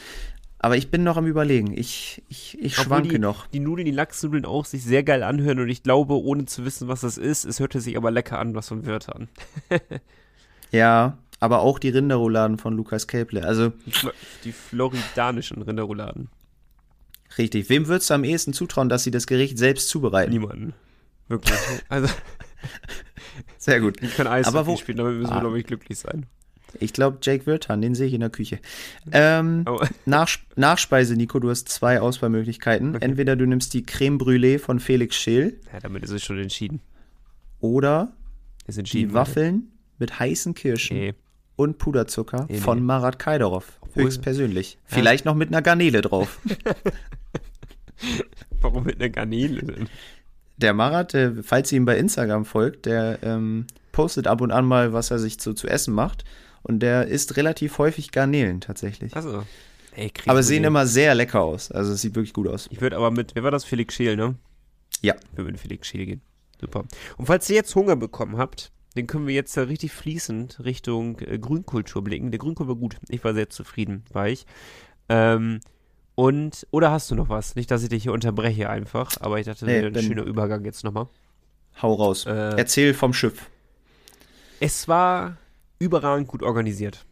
Aber 0.57 0.77
ich 0.77 0.91
bin 0.91 1.03
noch 1.03 1.17
am 1.17 1.25
Überlegen. 1.25 1.77
Ich, 1.77 2.21
ich, 2.29 2.57
ich 2.59 2.73
Obwohl 2.73 2.83
schwanke 2.85 3.09
die, 3.09 3.19
noch. 3.19 3.47
Die 3.47 3.59
Nudeln, 3.59 3.85
die 3.85 3.91
Lachsnudeln 3.91 4.45
auch 4.45 4.65
sich 4.65 4.83
sehr 4.83 5.03
geil 5.03 5.23
anhören 5.23 5.59
und 5.59 5.69
ich 5.69 5.83
glaube, 5.83 6.21
ohne 6.21 6.45
zu 6.45 6.63
wissen, 6.65 6.87
was 6.87 7.01
das 7.01 7.17
ist, 7.17 7.45
es 7.45 7.59
hörte 7.59 7.81
sich 7.81 7.97
aber 7.97 8.11
lecker 8.11 8.39
an, 8.39 8.55
was 8.55 8.67
von 8.67 8.85
Wörtern. 8.85 9.29
Ja, 10.71 11.17
aber 11.39 11.61
auch 11.61 11.79
die 11.79 11.89
Rinderrouladen 11.89 12.57
von 12.59 12.75
Lukas 12.75 13.07
Kelble. 13.07 13.43
Also, 13.43 13.71
die 14.43 14.51
floridanischen 14.51 15.61
Rinderrouladen. 15.63 16.29
Richtig. 17.37 17.69
Wem 17.69 17.87
würdest 17.87 18.09
du 18.09 18.13
am 18.15 18.23
ehesten 18.23 18.53
zutrauen, 18.53 18.89
dass 18.89 19.03
sie 19.03 19.11
das 19.11 19.27
Gericht 19.27 19.57
selbst 19.57 19.89
zubereiten? 19.89 20.31
Niemanden. 20.31 20.73
Wirklich. 21.27 21.57
Also, 21.89 22.07
Sehr 23.57 23.79
gut. 23.79 24.01
ich 24.01 24.15
kann 24.15 24.27
Eis 24.27 24.47
Aber 24.47 24.65
wo- 24.67 24.75
spielen, 24.77 24.97
damit 24.97 25.15
müssen 25.17 25.29
wir, 25.31 25.35
Ah. 25.37 25.39
glaube 25.41 25.59
ich, 25.59 25.65
glücklich 25.65 25.99
sein. 25.99 26.25
Ich 26.79 26.93
glaube, 26.93 27.17
Jake 27.21 27.45
Wirtan, 27.47 27.81
den 27.81 27.95
sehe 27.95 28.07
ich 28.07 28.13
in 28.13 28.19
der 28.19 28.29
Küche. 28.29 28.59
Ähm, 29.11 29.63
Oh. 29.67 29.79
Nach, 30.05 30.29
Nachspeise, 30.55 31.15
Nico, 31.15 31.39
du 31.39 31.49
hast 31.49 31.67
zwei 31.69 31.99
Auswahlmöglichkeiten. 31.99 32.95
Okay. 32.95 33.05
Entweder 33.05 33.35
du 33.35 33.45
nimmst 33.47 33.73
die 33.73 33.83
Creme 33.85 34.17
Brûlée 34.19 34.59
von 34.59 34.79
Felix 34.79 35.15
Scheel 35.15 35.59
Ja, 35.73 35.79
damit 35.79 36.03
ist 36.03 36.11
es 36.11 36.23
schon 36.23 36.37
entschieden. 36.39 36.81
oder 37.59 38.13
Ist 38.67 38.75
die 38.75 38.79
entschieden. 38.81 39.13
Waffeln 39.13 39.71
mit 39.97 40.19
heißen 40.19 40.53
Kirschen 40.53 40.97
Nee. 40.97 41.13
Und 41.59 41.77
Puderzucker 41.77 42.45
Nee, 42.47 42.55
nee. 42.55 42.59
von 42.59 42.83
Marat 42.83 43.19
Kaidarov. 43.19 43.79
Höchstpersönlich. 43.93 44.77
Vielleicht 44.85 45.25
noch 45.25 45.35
mit 45.35 45.49
einer 45.49 45.61
Garnele 45.61 46.01
drauf. 46.01 46.39
Warum 48.61 48.85
mit 48.85 48.95
einer 48.95 49.09
Garnele 49.09 49.61
denn? 49.63 49.89
Der 50.57 50.73
Marat, 50.73 51.13
äh, 51.13 51.43
falls 51.43 51.71
ihr 51.71 51.77
ihm 51.77 51.85
bei 51.85 51.97
Instagram 51.97 52.45
folgt, 52.45 52.85
der 52.85 53.19
ähm, 53.23 53.65
postet 53.91 54.27
ab 54.27 54.39
und 54.41 54.51
an 54.51 54.65
mal, 54.65 54.93
was 54.93 55.11
er 55.11 55.19
sich 55.19 55.41
so 55.41 55.53
zu 55.53 55.67
essen 55.67 55.93
macht. 55.93 56.23
Und 56.61 56.79
der 56.79 57.07
isst 57.07 57.35
relativ 57.35 57.77
häufig 57.77 58.11
Garnelen 58.11 58.61
tatsächlich. 58.61 59.15
Achso. 59.15 59.43
Aber 60.27 60.43
sehen 60.43 60.63
immer 60.63 60.85
sehr 60.85 61.13
lecker 61.13 61.41
aus. 61.41 61.71
Also 61.71 61.91
es 61.91 62.01
sieht 62.01 62.15
wirklich 62.15 62.33
gut 62.33 62.47
aus. 62.47 62.67
Ich 62.71 62.79
würde 62.79 62.95
aber 62.95 63.11
mit, 63.11 63.35
wer 63.35 63.43
war 63.43 63.51
das? 63.51 63.65
Felix 63.65 63.95
Scheel, 63.95 64.15
ne? 64.15 64.35
Ja. 65.01 65.15
Ich 65.31 65.37
würde 65.37 65.51
mit 65.51 65.59
Felix 65.59 65.87
Scheel 65.87 66.05
gehen. 66.05 66.21
Super. 66.61 66.85
Und 67.17 67.25
falls 67.25 67.49
ihr 67.49 67.55
jetzt 67.57 67.75
Hunger 67.75 67.97
bekommen 67.97 68.37
habt, 68.37 68.71
dann 68.95 69.07
können 69.07 69.27
wir 69.27 69.35
jetzt 69.35 69.55
da 69.55 69.63
richtig 69.63 69.91
fließend 69.91 70.63
Richtung 70.63 71.19
äh, 71.19 71.37
Grünkultur 71.37 72.03
blicken. 72.03 72.31
Der 72.31 72.39
Grünkohl 72.39 72.67
war 72.67 72.75
gut. 72.75 72.97
Ich 73.07 73.23
war 73.23 73.33
sehr 73.33 73.49
zufrieden, 73.49 74.03
war 74.11 74.27
ich. 74.27 74.45
Ähm, 75.09 75.59
und, 76.15 76.67
oder 76.71 76.91
hast 76.91 77.09
du 77.11 77.15
noch 77.15 77.29
was? 77.29 77.55
Nicht, 77.55 77.71
dass 77.71 77.83
ich 77.83 77.89
dich 77.89 78.03
hier 78.03 78.11
unterbreche 78.13 78.69
einfach, 78.69 79.13
aber 79.21 79.39
ich 79.39 79.45
dachte, 79.45 79.65
Nee, 79.65 79.81
wäre 79.81 79.87
ein 79.87 80.03
schöner 80.03 80.23
Übergang 80.23 80.65
jetzt 80.65 80.83
nochmal. 80.83 81.07
Hau 81.81 81.93
raus. 81.93 82.25
Äh, 82.25 82.57
Erzähl 82.57 82.93
vom 82.93 83.13
Schiff. 83.13 83.49
Es 84.59 84.87
war 84.87 85.37
überragend 85.79 86.27
gut 86.27 86.43
organisiert, 86.43 87.05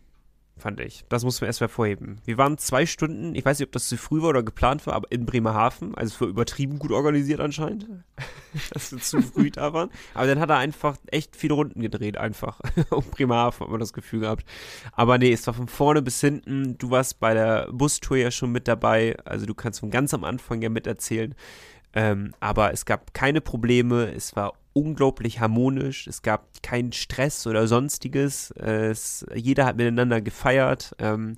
fand 0.57 0.79
ich. 0.79 1.03
Das 1.09 1.23
muss 1.23 1.41
man 1.41 1.47
erst 1.47 1.61
hervorheben. 1.61 2.19
Wir 2.25 2.37
waren 2.37 2.57
zwei 2.57 2.85
Stunden, 2.85 3.35
ich 3.35 3.45
weiß 3.45 3.59
nicht, 3.59 3.67
ob 3.67 3.71
das 3.71 3.87
zu 3.87 3.97
früh 3.97 4.21
war 4.21 4.29
oder 4.29 4.43
geplant 4.43 4.85
war, 4.87 4.93
aber 4.93 5.11
in 5.11 5.25
Bremerhaven. 5.25 5.95
Also 5.95 6.15
es 6.15 6.21
war 6.21 6.27
übertrieben 6.27 6.79
gut 6.79 6.91
organisiert 6.91 7.39
anscheinend, 7.39 7.87
dass 8.73 8.91
wir 8.91 8.99
zu 8.99 9.21
früh 9.21 9.51
da 9.51 9.73
waren. 9.73 9.89
Aber 10.13 10.27
dann 10.27 10.39
hat 10.39 10.49
er 10.49 10.57
einfach 10.57 10.97
echt 11.07 11.35
viele 11.35 11.53
Runden 11.53 11.81
gedreht, 11.81 12.17
einfach. 12.17 12.59
um 12.89 13.03
Bremerhaven 13.03 13.61
hat 13.61 13.69
man 13.71 13.79
das 13.79 13.93
Gefühl 13.93 14.21
gehabt. 14.21 14.45
Aber 14.93 15.17
nee, 15.17 15.31
es 15.31 15.45
war 15.47 15.53
von 15.53 15.67
vorne 15.67 16.01
bis 16.01 16.19
hinten. 16.21 16.77
Du 16.77 16.89
warst 16.89 17.19
bei 17.19 17.33
der 17.33 17.69
Bustour 17.71 18.17
ja 18.17 18.31
schon 18.31 18.51
mit 18.51 18.67
dabei. 18.67 19.17
Also 19.25 19.45
du 19.45 19.53
kannst 19.53 19.79
von 19.79 19.91
ganz 19.91 20.13
am 20.13 20.23
Anfang 20.23 20.61
ja 20.61 20.69
miterzählen. 20.69 21.35
Ähm, 21.93 22.33
aber 22.39 22.73
es 22.73 22.85
gab 22.85 23.13
keine 23.13 23.41
Probleme, 23.41 24.13
es 24.13 24.35
war 24.35 24.53
unglaublich 24.77 25.39
harmonisch, 25.39 26.05
es 26.05 26.21
gab 26.21 26.61
keinen 26.61 26.93
Stress 26.93 27.47
oder 27.47 27.67
sonstiges. 27.67 28.51
Es, 28.51 29.25
jeder 29.33 29.65
hat 29.65 29.77
miteinander 29.77 30.21
gefeiert. 30.21 30.95
Ähm, 30.99 31.35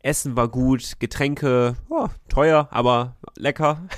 Essen 0.00 0.36
war 0.36 0.48
gut, 0.48 1.00
Getränke 1.00 1.76
oh, 1.88 2.08
teuer, 2.28 2.68
aber 2.70 3.16
lecker. 3.36 3.88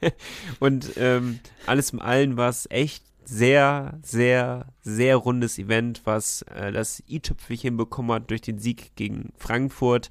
Und 0.58 0.92
ähm, 0.96 1.40
alles 1.66 1.90
im 1.90 2.00
Allen 2.00 2.38
war 2.38 2.48
es 2.48 2.66
echt 2.70 3.04
sehr, 3.24 3.98
sehr, 4.02 4.66
sehr 4.80 5.16
rundes 5.16 5.58
Event, 5.58 6.00
was 6.04 6.42
äh, 6.42 6.72
das 6.72 7.02
i-Tüpfelchen 7.08 7.76
bekommen 7.76 8.10
hat 8.12 8.30
durch 8.30 8.40
den 8.40 8.58
Sieg 8.58 8.96
gegen 8.96 9.32
Frankfurt. 9.36 10.08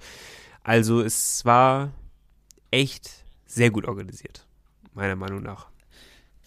Also 0.63 1.01
es 1.01 1.43
war 1.45 1.91
echt 2.69 3.25
sehr 3.47 3.71
gut 3.71 3.88
organisiert, 3.88 4.45
meiner 4.93 5.15
Meinung 5.15 5.41
nach. 5.41 5.69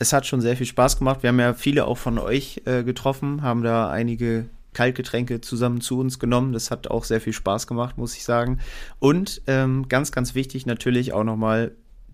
Es 0.03 0.13
hat 0.13 0.27
schon 0.27 0.41
sehr 0.41 0.57
viel 0.57 0.67
Spaß 0.67 0.99
gemacht. 0.99 1.23
Wir 1.23 1.29
haben 1.29 1.39
ja 1.39 1.55
viele 1.55 1.87
auch 1.87 1.97
von 1.97 2.19
euch 2.19 2.63
äh, 2.65 2.83
getroffen, 2.83 3.43
haben 3.43 3.63
da 3.63 3.89
einige 3.89 4.47
Kaltgetränke 4.75 5.41
zusammen 5.41 5.81
zu 5.81 6.01
uns 6.01 6.19
genommen. 6.19 6.53
Das 6.53 6.73
hat 6.73 6.89
auch 6.91 7.05
sehr 7.05 7.21
viel 7.21 7.33
Spaß 7.33 7.69
gemacht, 7.69 7.99
muss 7.99 8.17
ich 8.17 8.25
sagen. 8.25 8.59
Und 8.99 9.43
ähm, 9.47 9.87
ganz, 9.89 10.11
ganz 10.11 10.35
wichtig 10.35 10.67
natürlich 10.67 11.13
auch 11.13 11.23
nochmal 11.23 11.71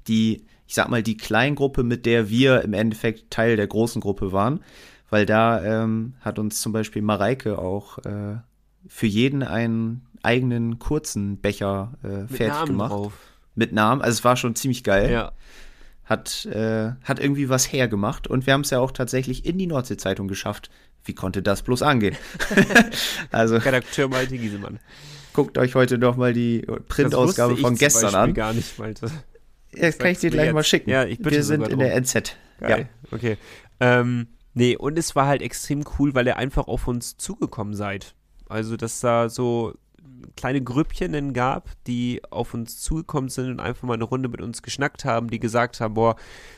die, 0.06 0.44
ich 0.66 0.74
sag 0.74 0.90
mal, 0.90 1.02
die 1.02 1.16
Kleingruppe, 1.16 1.82
mit 1.82 2.04
der 2.04 2.28
wir 2.28 2.60
im 2.60 2.74
Endeffekt 2.74 3.30
Teil 3.30 3.56
der 3.56 3.66
großen 3.66 4.02
Gruppe 4.02 4.32
waren. 4.32 4.60
Weil 5.08 5.24
da 5.24 5.64
ähm, 5.64 6.12
hat 6.20 6.38
uns 6.38 6.60
zum 6.60 6.72
Beispiel 6.72 7.00
Mareike 7.00 7.58
auch 7.58 7.96
äh, 8.04 8.36
für 8.86 9.06
jeden 9.06 9.42
einen 9.42 10.06
eigenen 10.22 10.78
kurzen 10.78 11.38
Becher 11.38 11.94
äh, 12.02 12.30
fertig 12.30 12.66
gemacht. 12.66 12.92
drauf. 12.92 13.12
Mit 13.54 13.72
Namen. 13.72 14.02
Also 14.02 14.18
es 14.18 14.24
war 14.24 14.36
schon 14.36 14.54
ziemlich 14.56 14.84
geil 14.84 15.10
Ja. 15.10 15.32
Hat, 16.08 16.46
äh, 16.46 16.92
hat 17.04 17.20
irgendwie 17.20 17.50
was 17.50 17.70
hergemacht 17.70 18.26
und 18.26 18.46
wir 18.46 18.54
haben 18.54 18.62
es 18.62 18.70
ja 18.70 18.80
auch 18.80 18.92
tatsächlich 18.92 19.44
in 19.44 19.58
die 19.58 19.66
Nordsee-Zeitung 19.66 20.26
geschafft. 20.26 20.70
Wie 21.04 21.14
konnte 21.14 21.42
das 21.42 21.62
bloß 21.62 21.82
angehen? 21.82 22.16
also 23.30 23.56
Redakteur 23.56 24.08
Malte 24.08 24.38
Giesemann. 24.38 24.80
guckt 25.34 25.58
euch 25.58 25.74
heute 25.74 25.98
noch 25.98 26.16
mal 26.16 26.32
die 26.32 26.66
Printausgabe 26.88 27.58
von 27.58 27.76
gestern 27.76 28.14
an. 28.14 28.34
gar 28.34 28.54
nicht, 28.54 28.78
Malte. 28.78 29.10
Ja, 29.74 29.92
kann 29.92 30.12
ich 30.12 30.18
dir 30.18 30.30
gleich 30.30 30.46
jetzt. 30.46 30.54
mal 30.54 30.64
schicken. 30.64 30.88
Ja, 30.88 31.04
ich 31.04 31.18
bitte 31.18 31.36
wir 31.36 31.44
sind 31.44 31.68
in 31.68 31.78
der 31.78 31.94
NZ. 31.94 32.36
Geil, 32.58 32.88
okay. 33.10 33.36
Ähm, 33.78 34.28
nee, 34.54 34.76
und 34.76 34.98
es 34.98 35.14
war 35.14 35.26
halt 35.26 35.42
extrem 35.42 35.84
cool, 35.98 36.14
weil 36.14 36.26
ihr 36.26 36.38
einfach 36.38 36.68
auf 36.68 36.88
uns 36.88 37.18
zugekommen 37.18 37.74
seid. 37.74 38.14
Also, 38.48 38.78
dass 38.78 39.00
da 39.00 39.28
so 39.28 39.74
kleine 40.36 40.62
Grüppchen 40.62 41.32
gab, 41.32 41.70
die 41.86 42.22
auf 42.30 42.54
uns 42.54 42.80
zugekommen 42.80 43.30
sind 43.30 43.50
und 43.50 43.60
einfach 43.60 43.84
mal 43.84 43.94
eine 43.94 44.04
Runde 44.04 44.28
mit 44.28 44.40
uns 44.40 44.62
geschnackt 44.62 45.04
haben, 45.04 45.30
die 45.30 45.40
gesagt 45.40 45.80
haben, 45.80 45.94
boah, 45.94 46.16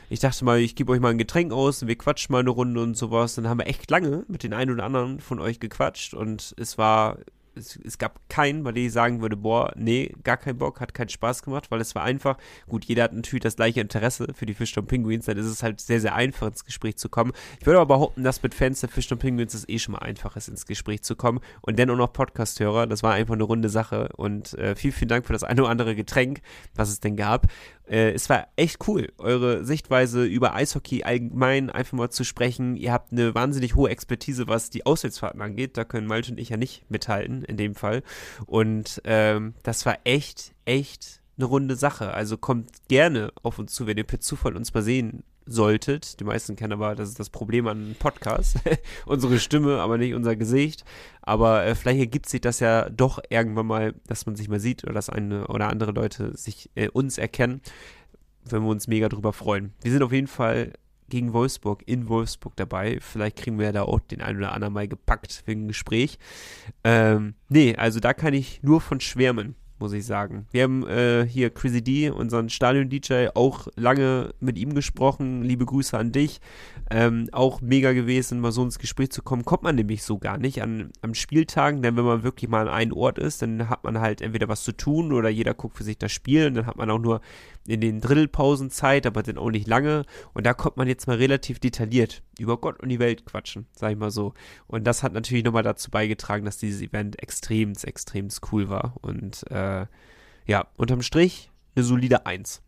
ich 0.09 0.21
dachte 0.21 0.45
mal, 0.45 0.59
ich 0.59 0.75
gebe 0.75 0.93
euch 0.93 1.01
mal 1.01 1.11
ein 1.11 1.19
Getränk 1.19 1.53
aus 1.53 1.83
und 1.83 1.89
wir 1.89 1.97
quatschen 1.97 2.33
mal 2.33 2.41
eine 2.41 2.51
Runde 2.51 2.83
und 2.83 2.97
sowas. 2.97 3.35
Dann 3.35 3.49
haben 3.49 3.59
wir 3.59 3.67
echt 3.67 3.91
lange 3.91 4.25
mit 4.29 4.43
den 4.43 4.53
einen 4.53 4.73
oder 4.73 4.85
anderen 4.85 5.21
von 5.21 5.41
euch 5.41 5.61
gequatscht 5.61 6.15
und 6.15 6.55
es 6.59 6.79
war, 6.79 7.19
es, 7.55 7.77
es 7.77 7.99
gab 7.99 8.29
keinen, 8.29 8.63
bei 8.63 8.73
dem 8.73 8.87
ich 8.87 8.93
sagen 8.93 9.21
würde, 9.21 9.37
boah, 9.37 9.73
nee, 9.77 10.15
gar 10.23 10.37
keinen 10.37 10.59
Bock, 10.59 10.81
hat 10.81 10.95
keinen 10.95 11.09
Spaß 11.09 11.43
gemacht, 11.43 11.71
weil 11.71 11.81
es 11.81 11.95
war 11.95 12.03
einfach, 12.03 12.37
gut, 12.69 12.85
jeder 12.85 13.05
hat 13.05 13.13
natürlich 13.13 13.43
das 13.43 13.57
gleiche 13.57 13.81
Interesse 13.81 14.29
für 14.35 14.47
die 14.47 14.55
Fischton 14.55 14.87
Penguins, 14.87 15.27
dann 15.27 15.37
ist 15.37 15.47
es 15.47 15.63
halt 15.63 15.81
sehr, 15.81 16.01
sehr 16.01 16.15
einfach 16.15 16.49
ins 16.49 16.65
Gespräch 16.65 16.97
zu 16.97 17.09
kommen. 17.09 17.33
Ich 17.61 17.67
würde 17.67 17.79
aber 17.81 17.95
behaupten, 17.95 18.25
dass 18.25 18.43
mit 18.43 18.55
Fans 18.55 18.81
der 18.81 18.89
Fischton 18.89 19.19
Penguins 19.19 19.55
es 19.55 19.69
eh 19.69 19.79
schon 19.79 19.93
mal 19.93 19.99
einfach 19.99 20.37
ist, 20.37 20.49
ins 20.49 20.67
Gespräch 20.67 21.03
zu 21.03 21.17
kommen 21.17 21.41
und 21.61 21.79
dann 21.79 21.91
auch 21.91 21.97
noch 21.97 22.13
Podcast-Hörer, 22.13 22.87
das 22.87 23.03
war 23.03 23.13
einfach 23.13 23.35
eine 23.35 23.45
runde 23.45 23.69
Sache 23.69 24.11
und 24.17 24.55
äh, 24.55 24.75
vielen, 24.75 24.93
vielen 24.93 25.09
Dank 25.09 25.27
für 25.27 25.33
das 25.33 25.45
eine 25.45 25.63
oder 25.63 25.71
andere 25.71 25.95
Getränk, 25.95 26.41
was 26.75 26.91
es 26.91 27.01
denn 27.01 27.17
gab. 27.17 27.47
Äh, 27.91 28.13
es 28.13 28.31
war 28.31 28.47
echt 28.57 28.87
cool, 28.87 29.13
eure 29.19 29.65
Sichtweise 29.65 30.25
über 30.25 30.55
Eishockey 30.55 31.03
allgemein 31.03 31.71
einfach 31.71 31.99
mal 31.99 32.11
zu 32.11 32.25
sprechen. 32.25 32.77
Ihr 32.77 32.93
habt 32.93 33.13
eine 33.13 33.35
wahnsinnig 33.35 33.75
hohe 33.75 33.91
Expertise, 33.91 34.47
was 34.47 34.71
die 34.71 34.87
Auswärtsfahrten 34.87 35.43
angeht. 35.43 35.77
Da 35.77 35.85
können 35.85 36.07
Malte 36.07 36.31
und 36.33 36.39
ich 36.39 36.51
ja 36.51 36.57
nicht 36.57 36.89
mithalten 36.89 37.43
in 37.43 37.57
dem 37.57 37.75
Fall. 37.75 38.03
Und 38.47 39.03
ähm, 39.05 39.55
das 39.65 39.85
war 39.87 39.99
echt, 40.05 40.55
echt 40.65 41.21
eine 41.37 41.47
runde 41.47 41.75
Sache. 41.75 42.13
Also 42.13 42.37
kommt 42.37 42.71
gerne 42.89 43.33
auf 43.43 43.59
uns 43.59 43.75
zu, 43.75 43.87
wenn 43.87 43.97
ihr 43.97 44.05
per 44.05 44.21
Zufall 44.21 44.57
uns 44.57 44.73
mal 44.73 44.83
sehen 44.83 45.25
solltet. 45.51 46.21
Die 46.21 46.25
meisten 46.25 46.57
kennen 46.57 46.73
aber, 46.73 46.95
das 46.95 47.09
ist 47.09 47.21
das 47.21 47.31
Problem 47.31 47.67
an 47.67 47.79
einem 47.79 47.95
Podcast. 47.95 48.59
Unsere 49.07 49.39
Stimme, 49.39 49.81
aber 49.81 49.99
nicht 49.99 50.15
unser 50.15 50.37
Gesicht. 50.37 50.85
Aber 51.23 51.65
äh, 51.65 51.75
vielleicht 51.75 52.01
ergibt 52.01 52.29
sich 52.29 52.41
das 52.41 52.61
ja 52.61 52.89
doch 52.89 53.19
irgendwann 53.29 53.67
mal, 53.67 53.95
dass 54.07 54.27
man 54.27 54.37
sich 54.37 54.49
mal 54.49 54.61
sieht 54.61 54.85
oder 54.85 54.93
dass 54.93 55.11
eine 55.11 55.49
oder 55.49 55.69
andere 55.69 55.91
Leute 55.93 56.37
sich 56.37 56.71
äh, 56.75 56.89
uns 56.89 57.19
erkennen. 57.19 57.61
Wenn 58.45 58.63
wir 58.63 58.71
uns 58.71 58.89
mega 58.89 59.09
drüber 59.09 59.33
freuen. 59.33 59.75
Wir 59.83 59.93
sind 59.93 60.03
auf 60.03 60.13
jeden 60.13 60.27
Fall 60.27 60.73
gegen 61.11 61.33
Wolfsburg 61.33 61.83
in 61.87 62.09
Wolfsburg 62.09 62.57
dabei. 62.57 62.99
Vielleicht 63.01 63.37
kriegen 63.37 63.59
wir 63.59 63.67
ja 63.67 63.73
da 63.73 63.83
auch 63.83 64.01
den 64.01 64.23
einen 64.23 64.39
oder 64.39 64.53
anderen 64.53 64.73
mal 64.73 64.89
gepackt 64.89 65.43
wegen 65.45 65.69
Gespräch. 65.69 66.19
Ähm, 66.85 67.35
nee, 67.49 67.77
also 67.77 68.01
da 68.01 68.15
kann 68.15 68.33
ich 68.33 68.63
nur 68.63 68.81
von 68.81 69.01
schwärmen, 69.01 69.57
muss 69.81 69.93
ich 69.93 70.05
sagen. 70.05 70.47
Wir 70.53 70.65
haben 70.65 70.87
äh, 70.87 71.27
hier 71.27 71.51
Chrissy 71.51 71.83
D, 71.83 72.11
unseren 72.11 72.49
Stadion-DJ, 72.51 73.29
auch 73.35 73.69
lange 73.77 74.35
mit 74.39 74.59
ihm 74.59 74.75
gesprochen. 74.75 75.43
Liebe 75.43 75.65
Grüße 75.65 75.97
an 75.97 76.13
dich. 76.13 76.41
Ähm, 76.91 77.29
auch 77.33 77.61
mega 77.61 77.93
gewesen, 77.93 78.41
mal 78.41 78.53
so 78.53 78.63
ins 78.63 78.79
Gespräch 78.79 79.11
zu 79.11 79.23
kommen. 79.23 79.45
Kommt 79.45 79.63
man 79.63 79.77
nämlich 79.77 80.03
so 80.03 80.19
gar 80.19 80.39
nicht 80.39 80.63
an, 80.63 80.91
an 81.03 81.15
Spieltagen, 81.15 81.83
denn 81.83 81.97
wenn 81.97 82.05
man 82.05 82.23
wirklich 82.23 82.51
mal 82.51 82.69
an 82.69 82.75
einem 82.75 82.93
Ort 82.93 83.19
ist, 83.19 83.43
dann 83.43 83.69
hat 83.69 83.85
man 83.85 84.01
halt 84.01 84.21
entweder 84.21 84.49
was 84.49 84.65
zu 84.65 84.73
tun 84.73 85.13
oder 85.13 85.29
jeder 85.29 85.55
guckt 85.55 85.77
für 85.77 85.85
sich 85.85 85.99
das 85.99 86.13
Spiel 86.13 86.47
und 86.47 86.55
dann 86.55 86.67
hat 86.67 86.77
man 86.77 86.91
auch 86.91 86.99
nur 86.99 87.21
in 87.67 87.81
den 87.81 88.01
Drittelpausen 88.01 88.71
Zeit, 88.71 89.07
aber 89.07 89.23
dann 89.23 89.39
auch 89.39 89.51
nicht 89.51 89.69
lange. 89.69 90.05
Und 90.35 90.47
da 90.47 90.55
kommt 90.55 90.77
man 90.77 90.89
jetzt 90.89 91.07
mal 91.07 91.17
relativ 91.17 91.59
detailliert 91.61 92.23
über 92.41 92.59
Gott 92.59 92.81
und 92.81 92.89
die 92.89 92.99
Welt 92.99 93.25
quatschen, 93.27 93.67
sag 93.73 93.93
ich 93.93 93.99
mal 93.99 94.11
so. 94.11 94.35
Und 94.67 94.85
das 94.85 95.03
hat 95.03 95.13
natürlich 95.13 95.45
nochmal 95.45 95.63
dazu 95.63 95.91
beigetragen, 95.91 96.45
dass 96.45 96.59
dieses 96.59 96.83
Event 96.83 97.23
extrem, 97.23 97.73
extrem 97.83 98.29
cool 98.51 98.69
war. 98.69 98.95
Und 99.01 99.49
äh, 99.51 99.87
ja, 100.47 100.67
unterm 100.77 101.03
Strich 101.03 101.51
eine 101.75 101.85
solide 101.85 102.27
Eins. 102.27 102.63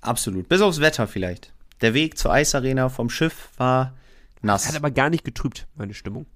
Absolut. 0.00 0.48
Bis 0.48 0.60
aufs 0.60 0.80
Wetter 0.80 1.06
vielleicht. 1.08 1.52
Der 1.80 1.94
Weg 1.94 2.18
zur 2.18 2.32
Eisarena 2.32 2.88
vom 2.88 3.10
Schiff 3.10 3.50
war 3.56 3.94
nass. 4.42 4.68
Hat 4.68 4.76
aber 4.76 4.90
gar 4.90 5.10
nicht 5.10 5.24
getrübt, 5.24 5.66
meine 5.74 5.94
Stimmung. 5.94 6.26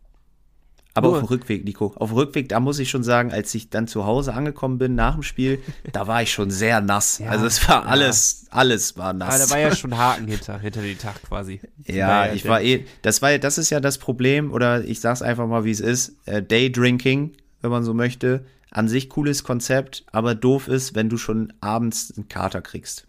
Aber 0.99 1.09
Nur- 1.09 1.17
auf 1.19 1.23
dem 1.25 1.29
Rückweg, 1.29 1.65
Nico. 1.65 1.93
Auf 1.97 2.11
dem 2.11 2.17
Rückweg, 2.19 2.49
da 2.49 2.61
muss 2.61 2.79
ich 2.79 2.91
schon 2.91 3.03
sagen, 3.03 3.33
als 3.33 3.55
ich 3.55 3.71
dann 3.71 3.87
zu 3.89 4.05
Hause 4.05 4.35
angekommen 4.35 4.79
bin 4.79 4.95
nach 4.95 5.15
dem 5.15 5.23
Spiel, 5.23 5.61
da 5.93 6.07
war 6.07 6.23
ich 6.23 6.33
schon 6.33 6.51
sehr 6.51 6.81
nass. 6.81 7.21
also 7.27 7.47
es 7.47 7.67
war 7.69 7.87
alles, 7.87 8.47
alles 8.51 8.97
war 8.99 9.13
nass. 9.13 9.35
Aber 9.35 9.45
da 9.45 9.51
war 9.51 9.59
ja 9.59 9.75
schon 9.75 9.97
Haken 9.99 10.27
hinter, 10.29 10.59
hinter 10.59 10.83
den 10.83 10.99
Tag 10.99 11.23
quasi. 11.23 11.61
Von 11.87 11.95
Ja, 11.95 12.33
ich 12.33 12.47
war 12.47 12.61
eh, 12.63 12.85
das 13.03 13.23
war, 13.23 13.37
das 13.39 13.59
ist 13.59 13.71
ja 13.71 13.81
das 13.81 13.99
Problem, 13.99 14.53
oder 14.53 14.85
ich 14.85 15.01
sag's 15.01 15.23
einfach 15.23 15.47
mal, 15.47 15.65
wie 15.65 15.71
es 15.71 15.81
ist. 15.81 16.13
Äh, 16.27 16.43
Daydrinking, 16.43 17.33
wenn 17.63 17.71
man 17.71 17.85
so 17.85 17.95
möchte, 17.95 18.45
an 18.71 18.89
sich 18.89 19.09
cooles 19.09 19.45
Konzept, 19.45 20.05
aber 20.13 20.35
doof 20.35 20.69
ist, 20.69 20.95
wenn 20.95 21.09
du 21.09 21.17
schon 21.17 21.53
abends 21.61 22.13
einen 22.17 22.29
Kater 22.29 22.61
kriegst. 22.61 23.07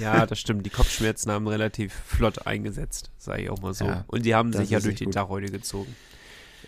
Ja, 0.00 0.24
das 0.26 0.38
stimmt. 0.38 0.64
Die 0.66 0.70
Kopfschmerzen 0.70 1.32
haben 1.32 1.46
relativ 1.48 1.92
flott 2.06 2.46
eingesetzt, 2.46 3.10
sage 3.18 3.42
ich 3.42 3.50
auch 3.50 3.60
mal 3.60 3.74
so. 3.74 3.86
Ja, 3.86 4.04
Und 4.08 4.24
die 4.24 4.34
haben 4.34 4.52
das 4.52 4.60
sich 4.62 4.70
ja 4.70 4.80
durch 4.80 4.96
den 4.96 5.06
gut. 5.06 5.14
Tag 5.14 5.28
heute 5.28 5.50
gezogen. 5.50 5.94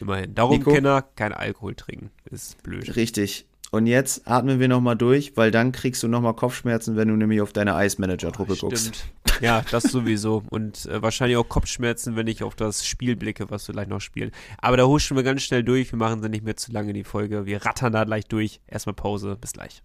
Immerhin. 0.03 0.34
Darum, 0.34 0.59
Nico? 0.59 0.72
Kinder, 0.72 1.03
kein 1.14 1.32
Alkohol 1.32 1.76
trinken. 1.76 2.11
Ist 2.28 2.61
blöd. 2.64 2.96
Richtig. 2.96 3.46
Und 3.70 3.86
jetzt 3.86 4.28
atmen 4.28 4.59
wir 4.61 4.68
nochmal 4.68 4.96
durch, 4.96 5.36
weil 5.36 5.50
dann 5.50 5.72
kriegst 5.72 6.03
du 6.03 6.09
nochmal 6.09 6.34
Kopfschmerzen, 6.34 6.96
wenn 6.96 7.09
du 7.09 7.16
nämlich 7.16 7.40
auf 7.40 7.55
deine 7.55 7.74
Eismanager-Truppe 7.74 8.57
guckst. 8.57 8.96
Stimmt. 8.96 9.05
Ja, 9.40 9.64
das 9.70 9.84
sowieso. 9.84 10.42
Und 10.50 10.86
äh, 10.86 11.00
wahrscheinlich 11.00 11.38
auch 11.38 11.48
Kopfschmerzen, 11.48 12.16
wenn 12.16 12.26
ich 12.26 12.42
auf 12.42 12.55
das 12.55 12.84
Spiel 12.84 13.16
blicke, 13.16 13.48
was 13.50 13.66
wir 13.68 13.72
gleich 13.72 13.88
noch 13.88 14.00
spielen. 14.00 14.32
Aber 14.59 14.76
da 14.76 14.84
huschen 14.84 15.16
wir 15.16 15.22
ganz 15.22 15.42
schnell 15.42 15.62
durch. 15.62 15.90
Wir 15.92 15.98
machen 15.98 16.20
sie 16.20 16.28
nicht 16.28 16.44
mehr 16.44 16.57
zu 16.57 16.70
lange, 16.72 16.92
die 16.92 17.05
Folge. 17.05 17.46
Wir 17.46 17.64
rattern 17.64 17.92
da 17.92 18.05
gleich 18.05 18.26
durch. 18.26 18.61
Erstmal 18.66 18.94
Pause. 18.94 19.38
Bis 19.40 19.53
gleich. 19.53 19.82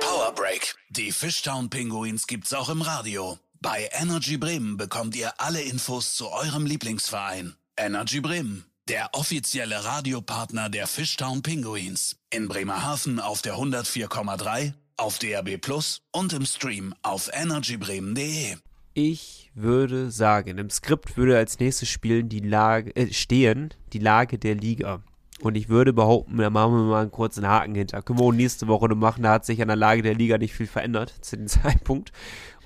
Power 0.00 0.34
Break. 0.36 0.76
Die 0.90 1.10
Fishtown 1.10 1.68
Pinguins 1.68 2.26
gibt's 2.26 2.52
auch 2.54 2.68
im 2.68 2.82
Radio. 2.82 3.38
Bei 3.62 3.88
Energy 3.92 4.38
Bremen 4.38 4.76
bekommt 4.76 5.14
ihr 5.14 5.34
alle 5.38 5.62
Infos 5.62 6.16
zu 6.16 6.28
eurem 6.32 6.66
Lieblingsverein. 6.66 7.54
Energy 7.76 8.20
Bremen, 8.20 8.64
der 8.88 9.10
offizielle 9.12 9.84
Radiopartner 9.84 10.68
der 10.68 10.88
Fishtown 10.88 11.42
Pinguins. 11.42 12.16
In 12.30 12.48
Bremerhaven 12.48 13.20
auf 13.20 13.40
der 13.40 13.54
104,3, 13.54 14.72
auf 14.96 15.20
DRB 15.20 15.60
Plus 15.60 16.02
und 16.10 16.32
im 16.32 16.44
Stream 16.44 16.92
auf 17.02 17.30
energybremen.de. 17.32 18.56
Ich 18.94 19.52
würde 19.54 20.10
sagen, 20.10 20.58
im 20.58 20.68
Skript 20.68 21.16
würde 21.16 21.36
als 21.36 21.60
nächstes 21.60 21.88
spielen 21.88 22.28
die 22.28 22.40
Lage, 22.40 22.96
äh, 22.96 23.12
stehen 23.12 23.72
die 23.92 24.00
Lage 24.00 24.38
der 24.38 24.56
Liga. 24.56 25.04
Und 25.42 25.56
ich 25.56 25.68
würde 25.68 25.92
behaupten, 25.92 26.36
da 26.36 26.50
machen 26.50 26.72
wir 26.74 26.82
mal 26.84 27.02
einen 27.02 27.10
kurzen 27.10 27.46
Haken 27.48 27.74
hinter. 27.74 28.00
Können 28.00 28.20
wir 28.20 28.32
nächste 28.32 28.68
Woche 28.68 28.88
noch 28.88 28.96
machen. 28.96 29.24
Da 29.24 29.32
hat 29.32 29.44
sich 29.44 29.60
an 29.60 29.68
der 29.68 29.76
Lage 29.76 30.02
der 30.02 30.14
Liga 30.14 30.38
nicht 30.38 30.54
viel 30.54 30.68
verändert 30.68 31.12
zu 31.20 31.36
dem 31.36 31.46
Zeitpunkt. 31.48 32.12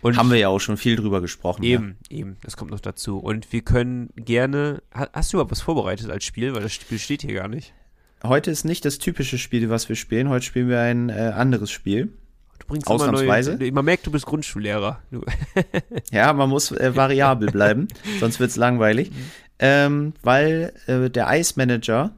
Und 0.06 0.16
Haben 0.16 0.30
wir 0.30 0.38
ja 0.38 0.48
auch 0.48 0.60
schon 0.60 0.76
viel 0.76 0.96
drüber 0.96 1.20
gesprochen. 1.20 1.62
Eben, 1.64 1.96
eben, 2.10 2.36
das 2.42 2.56
kommt 2.56 2.70
noch 2.70 2.80
dazu. 2.80 3.18
Und 3.18 3.52
wir 3.52 3.62
können 3.62 4.10
gerne. 4.16 4.82
Ha- 4.94 5.08
Hast 5.12 5.32
du 5.32 5.36
überhaupt 5.36 5.50
was 5.50 5.60
vorbereitet 5.62 6.10
als 6.10 6.24
Spiel? 6.24 6.54
Weil 6.54 6.62
das 6.62 6.72
Spiel 6.72 6.98
steht 6.98 7.22
hier 7.22 7.34
gar 7.34 7.48
nicht. 7.48 7.74
Ja. 8.22 8.28
Heute 8.30 8.50
ist 8.50 8.64
nicht 8.64 8.84
das 8.84 8.98
typische 8.98 9.36
Spiel, 9.38 9.68
was 9.68 9.88
wir 9.88 9.96
spielen. 9.96 10.28
Heute 10.28 10.44
spielen 10.44 10.68
wir 10.68 10.80
ein 10.80 11.08
äh, 11.08 11.32
anderes 11.34 11.70
Spiel. 11.70 12.12
Du 12.60 12.66
bringst 12.68 12.86
Ausnahmsweise? 12.88 13.50
Immer 13.52 13.60
neue, 13.60 13.72
man 13.72 13.84
merkt, 13.84 14.06
du 14.06 14.10
bist 14.10 14.26
Grundschullehrer. 14.26 15.00
Du, 15.10 15.22
Ja, 16.12 16.32
man 16.32 16.48
muss 16.48 16.70
äh, 16.72 16.94
variabel 16.96 17.50
bleiben, 17.50 17.88
sonst 18.20 18.38
wird's 18.40 18.56
langweilig. 18.56 19.10
Ähm, 19.58 20.12
weil 20.22 20.72
äh, 20.86 21.10
der 21.10 21.28
Eismanager, 21.28 22.12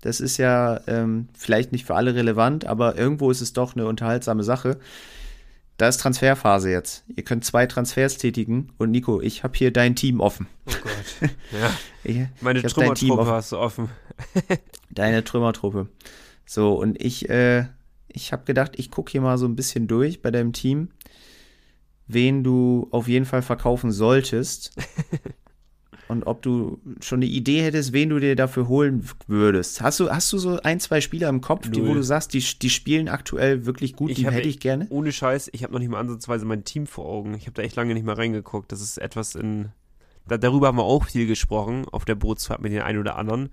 das 0.00 0.20
ist 0.20 0.36
ja 0.38 0.80
ähm, 0.86 1.28
vielleicht 1.36 1.72
nicht 1.72 1.84
für 1.86 1.94
alle 1.94 2.14
relevant, 2.14 2.66
aber 2.66 2.96
irgendwo 2.96 3.30
ist 3.30 3.40
es 3.40 3.52
doch 3.52 3.74
eine 3.76 3.86
unterhaltsame 3.86 4.42
Sache. 4.42 4.78
Da 5.76 5.88
ist 5.88 5.98
Transferphase 6.00 6.70
jetzt. 6.70 7.04
Ihr 7.14 7.24
könnt 7.24 7.44
zwei 7.44 7.66
Transfers 7.66 8.16
tätigen 8.16 8.72
und 8.78 8.90
Nico, 8.92 9.20
ich 9.20 9.42
habe 9.42 9.56
hier 9.56 9.72
dein 9.72 9.96
Team 9.96 10.20
offen. 10.20 10.46
oh 10.66 10.72
Gott. 10.82 11.30
ja, 11.52 11.74
Ich, 12.04 12.42
meine 12.42 12.60
ich 12.60 12.72
Trümmertruppe 12.72 13.20
offen. 13.20 13.32
hast 13.32 13.52
du 13.52 13.58
offen. 13.58 13.88
Deine 14.90 15.24
Trümmertruppe. 15.24 15.88
So, 16.46 16.74
und 16.74 17.02
ich, 17.02 17.28
äh, 17.28 17.66
ich 18.06 18.32
habe 18.32 18.44
gedacht, 18.44 18.72
ich 18.76 18.90
gucke 18.92 19.10
hier 19.10 19.20
mal 19.20 19.38
so 19.38 19.46
ein 19.46 19.56
bisschen 19.56 19.88
durch 19.88 20.22
bei 20.22 20.30
deinem 20.30 20.52
Team, 20.52 20.90
wen 22.06 22.44
du 22.44 22.86
auf 22.92 23.08
jeden 23.08 23.24
Fall 23.24 23.42
verkaufen 23.42 23.90
solltest. 23.90 24.72
und 26.08 26.24
ob 26.26 26.42
du 26.42 26.80
schon 27.00 27.18
eine 27.18 27.26
Idee 27.26 27.62
hättest, 27.62 27.92
wen 27.92 28.10
du 28.10 28.18
dir 28.20 28.36
dafür 28.36 28.68
holen 28.68 29.08
würdest. 29.26 29.80
Hast 29.80 30.00
du, 30.00 30.10
hast 30.10 30.32
du 30.32 30.38
so 30.38 30.60
ein, 30.62 30.80
zwei 30.80 31.00
Spieler 31.00 31.28
im 31.28 31.40
Kopf, 31.40 31.70
die, 31.70 31.84
wo 31.86 31.94
du 31.94 32.02
sagst, 32.02 32.34
die, 32.34 32.44
die 32.60 32.70
spielen 32.70 33.08
aktuell 33.08 33.64
wirklich 33.66 33.96
gut, 33.96 34.16
die 34.16 34.26
hab- 34.26 34.34
hätte 34.34 34.48
ich 34.48 34.60
gerne? 34.60 34.86
Ohne 34.90 35.12
Scheiß, 35.12 35.50
ich 35.52 35.62
habe 35.62 35.72
noch 35.72 35.80
nicht 35.80 35.88
mal 35.90 36.00
ansatzweise 36.00 36.44
mein 36.44 36.64
Team 36.64 36.86
vor 36.86 37.06
Augen. 37.06 37.34
Ich 37.34 37.42
habe 37.46 37.52
da 37.52 37.62
echt 37.62 37.76
lange 37.76 37.94
nicht 37.94 38.04
mehr 38.04 38.18
reingeguckt. 38.18 38.70
Das 38.72 38.80
ist 38.80 38.98
etwas 38.98 39.34
in. 39.34 39.70
Da, 40.26 40.38
darüber 40.38 40.68
haben 40.68 40.78
wir 40.78 40.84
auch 40.84 41.04
viel 41.04 41.26
gesprochen 41.26 41.84
auf 41.90 42.04
der 42.04 42.14
Bootsfahrt 42.14 42.60
mit 42.62 42.72
den 42.72 42.82
einen 42.82 42.98
oder 42.98 43.16
anderen. 43.16 43.50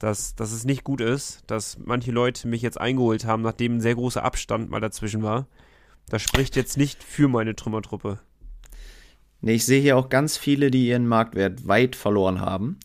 Dass, 0.00 0.34
dass 0.34 0.52
es 0.52 0.64
nicht 0.64 0.82
gut 0.82 1.00
ist, 1.00 1.42
dass 1.46 1.78
manche 1.84 2.10
Leute 2.10 2.48
mich 2.48 2.62
jetzt 2.62 2.80
eingeholt 2.80 3.24
haben, 3.24 3.42
nachdem 3.42 3.76
ein 3.76 3.80
sehr 3.80 3.94
großer 3.94 4.24
Abstand 4.24 4.68
mal 4.68 4.80
dazwischen 4.80 5.22
war. 5.22 5.46
Das 6.08 6.20
spricht 6.20 6.56
jetzt 6.56 6.76
nicht 6.76 7.02
für 7.02 7.28
meine 7.28 7.54
Trümmertruppe. 7.54 8.18
Ich 9.52 9.66
sehe 9.66 9.80
hier 9.80 9.96
auch 9.96 10.08
ganz 10.08 10.36
viele, 10.36 10.70
die 10.70 10.88
ihren 10.88 11.06
Marktwert 11.06 11.66
weit 11.66 11.96
verloren 11.96 12.40
haben. 12.40 12.78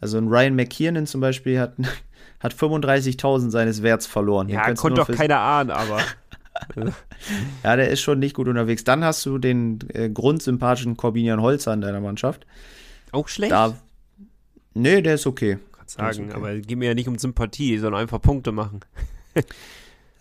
Also 0.00 0.18
ein 0.18 0.28
Ryan 0.28 0.54
McKiernan 0.54 1.06
zum 1.06 1.20
Beispiel 1.20 1.58
hat, 1.58 1.74
hat 2.40 2.54
35.000 2.54 3.50
seines 3.50 3.82
Werts 3.82 4.06
verloren. 4.06 4.48
Ja, 4.48 4.72
konnte 4.74 5.00
doch 5.00 5.10
keiner 5.10 5.38
ahnen, 5.38 5.70
aber. 5.70 6.00
Ja, 7.64 7.76
der 7.76 7.90
ist 7.90 8.00
schon 8.00 8.20
nicht 8.20 8.34
gut 8.34 8.48
unterwegs. 8.48 8.84
Dann 8.84 9.04
hast 9.04 9.24
du 9.26 9.38
den 9.38 9.78
äh, 9.92 10.08
grundsympathischen 10.08 10.96
Corbinian 10.96 11.40
Holzer 11.40 11.72
in 11.72 11.80
deiner 11.80 12.00
Mannschaft. 12.00 12.46
Auch 13.12 13.28
schlecht? 13.28 13.52
Da. 13.52 13.76
Nee, 14.74 15.02
der 15.02 15.14
ist 15.14 15.26
okay. 15.26 15.58
Kannst 15.72 15.96
sagen, 15.96 16.26
okay. 16.26 16.34
aber 16.34 16.52
es 16.52 16.66
geht 16.66 16.78
mir 16.78 16.86
ja 16.86 16.94
nicht 16.94 17.08
um 17.08 17.18
Sympathie, 17.18 17.78
sondern 17.78 18.02
einfach 18.02 18.20
Punkte 18.20 18.52
machen. 18.52 18.80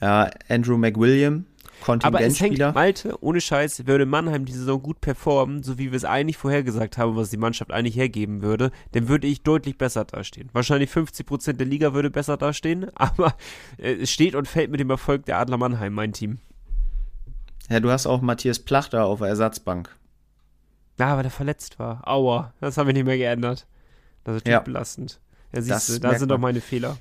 Ja, 0.01 0.29
Andrew 0.47 0.77
McWilliam, 0.77 1.45
Aber 1.85 2.21
es 2.21 2.39
hängt. 2.41 2.57
Malte, 2.59 3.21
ohne 3.23 3.39
Scheiß, 3.39 3.85
würde 3.87 4.05
Mannheim 4.05 4.45
die 4.45 4.51
Saison 4.51 4.81
gut 4.81 4.99
performen, 4.99 5.63
so 5.63 5.77
wie 5.77 5.91
wir 5.91 5.95
es 5.97 6.03
eigentlich 6.05 6.37
vorhergesagt 6.37 6.97
haben, 6.97 7.15
was 7.15 7.29
die 7.29 7.37
Mannschaft 7.37 7.71
eigentlich 7.71 7.95
hergeben 7.95 8.41
würde, 8.41 8.71
dann 8.91 9.07
würde 9.07 9.27
ich 9.27 9.43
deutlich 9.43 9.77
besser 9.77 10.03
dastehen. 10.05 10.49
Wahrscheinlich 10.53 10.89
50% 10.91 11.53
der 11.53 11.65
Liga 11.67 11.93
würde 11.93 12.09
besser 12.09 12.35
dastehen, 12.37 12.87
aber 12.95 13.35
äh, 13.77 13.93
es 13.93 14.11
steht 14.11 14.35
und 14.35 14.47
fällt 14.47 14.71
mit 14.71 14.79
dem 14.79 14.89
Erfolg 14.89 15.25
der 15.25 15.37
Adler 15.39 15.57
Mannheim, 15.57 15.93
mein 15.93 16.13
Team. 16.13 16.39
Ja, 17.69 17.79
du 17.79 17.91
hast 17.91 18.07
auch 18.07 18.21
Matthias 18.21 18.59
Plachter 18.59 19.05
auf 19.05 19.19
der 19.19 19.27
Ersatzbank. 19.29 19.93
Ja, 20.99 21.15
weil 21.15 21.25
er 21.25 21.31
verletzt 21.31 21.79
war. 21.79 22.07
Aua, 22.07 22.53
das 22.59 22.77
haben 22.77 22.87
wir 22.87 22.93
nicht 22.93 23.05
mehr 23.05 23.17
geändert. 23.17 23.67
Das 24.23 24.35
ist 24.37 24.41
natürlich 24.45 24.53
Ja. 24.53 24.59
belastend. 24.61 25.19
Ja, 25.53 25.61
siehst 25.61 25.71
Das 25.71 25.87
du, 25.87 25.99
da 25.99 26.17
sind 26.17 26.29
doch 26.29 26.39
meine 26.39 26.59
Fehler. 26.59 26.97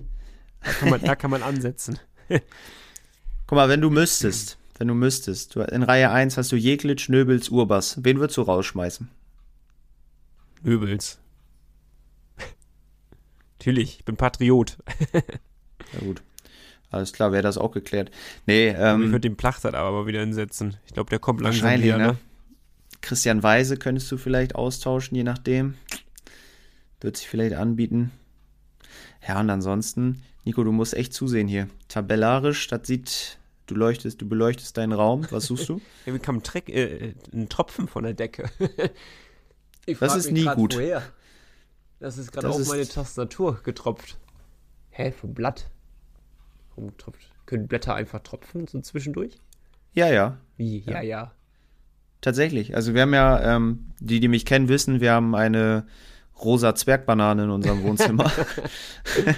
Da 0.63 0.71
kann 0.73 0.91
man, 0.91 1.01
da 1.03 1.17
kann 1.17 1.31
man 1.31 1.43
ansetzen. 1.43 1.99
Guck 2.29 3.57
mal, 3.57 3.69
wenn 3.69 3.81
du 3.81 3.91
müsstest, 3.91 4.59
wenn 4.79 4.89
du 4.89 4.95
müsstest, 4.95 5.55
du, 5.55 5.61
in 5.63 5.83
Reihe 5.83 6.11
1 6.11 6.37
hast 6.37 6.53
du 6.53 6.57
Jeklitsch, 6.57 7.09
Nöbels, 7.09 7.49
Urbas. 7.49 8.03
Wen 8.03 8.19
würdest 8.19 8.37
du 8.37 8.43
rausschmeißen? 8.43 9.09
Übels. 10.63 11.19
Natürlich, 13.59 13.99
ich 13.99 14.05
bin 14.05 14.17
Patriot. 14.17 14.77
Ja, 15.93 16.01
gut. 16.01 16.21
Alles 16.91 17.13
klar, 17.13 17.31
wäre 17.31 17.45
das 17.45 17.59
auch 17.59 17.71
geklärt. 17.71 18.11
Nee, 18.47 18.71
ich 18.71 18.77
ähm, 18.77 19.13
würde 19.13 19.21
den 19.21 19.37
Plachtert 19.37 19.77
aber 19.77 20.09
wieder 20.09 20.19
hinsetzen. 20.19 20.77
Ich 20.87 20.95
glaube, 20.95 21.11
der 21.11 21.21
kommt 21.21 21.41
langsam 21.41 21.81
wieder, 21.81 21.97
ne? 21.97 22.07
ne? 22.07 22.17
Christian 23.01 23.43
Weise 23.45 23.77
könntest 23.77 24.11
du 24.11 24.17
vielleicht 24.17 24.57
austauschen, 24.57 25.17
je 25.17 25.23
nachdem. 25.23 25.75
Wird 27.01 27.19
sich 27.19 27.29
vielleicht 27.29 27.55
anbieten. 27.55 28.11
Ja, 29.27 29.39
und 29.39 29.51
ansonsten, 29.51 30.23
Nico, 30.45 30.65
du 30.65 30.73
musst 30.73 30.95
echt 30.95 31.13
zusehen 31.13 31.47
hier. 31.47 31.69
Tabellarisch, 31.89 32.67
das 32.69 32.87
sieht, 32.87 33.39
du 33.67 33.75
leuchtest, 33.75 34.21
du 34.21 34.29
beleuchtest 34.29 34.77
deinen 34.77 34.93
Raum. 34.93 35.27
Was 35.31 35.47
suchst 35.47 35.69
du? 35.69 35.81
Irgendwie 36.07 36.25
kam 36.25 36.37
ein, 36.37 36.43
Treck, 36.43 36.69
äh, 36.69 37.15
ein 37.33 37.49
Tropfen 37.49 37.89
von 37.89 38.05
der 38.05 38.15
Decke. 38.15 38.51
ich 39.87 39.99
Das 39.99 40.17
ist 40.17 40.31
mich 40.31 40.45
nie 40.45 40.55
gut. 40.55 40.75
Woher? 40.75 41.03
Das 41.99 42.19
ist 42.19 42.33
gerade 42.33 42.51
auf 42.51 42.67
meine 42.69 42.87
Tastatur 42.87 43.61
getropft. 43.63 44.19
Hä, 44.91 45.13
vom 45.13 45.35
Blatt? 45.35 45.69
Warum 46.75 46.97
tropft? 46.97 47.31
Können 47.47 47.69
Blätter 47.69 47.95
einfach 47.95 48.21
tropfen, 48.21 48.67
so 48.67 48.81
zwischendurch? 48.81 49.39
ja, 49.93 50.09
ja, 50.09 50.37
Wie? 50.57 50.81
Ja, 50.81 51.01
ja. 51.01 51.33
tatsächlich. 52.21 52.77
Also 52.77 52.93
wir 52.93 53.03
haben 53.03 53.15
ja, 53.15 53.57
ähm, 53.57 53.87
die, 53.99 54.21
die 54.21 54.29
mich 54.29 54.45
kennen, 54.45 54.69
wissen, 54.69 55.01
wir 55.01 55.13
haben 55.13 55.35
eine 55.35 55.87
rosa 56.39 56.75
Zwergbanane 56.75 57.45
in 57.45 57.51
unserem 57.51 57.83
Wohnzimmer. 57.83 58.31
Hä, 59.15 59.35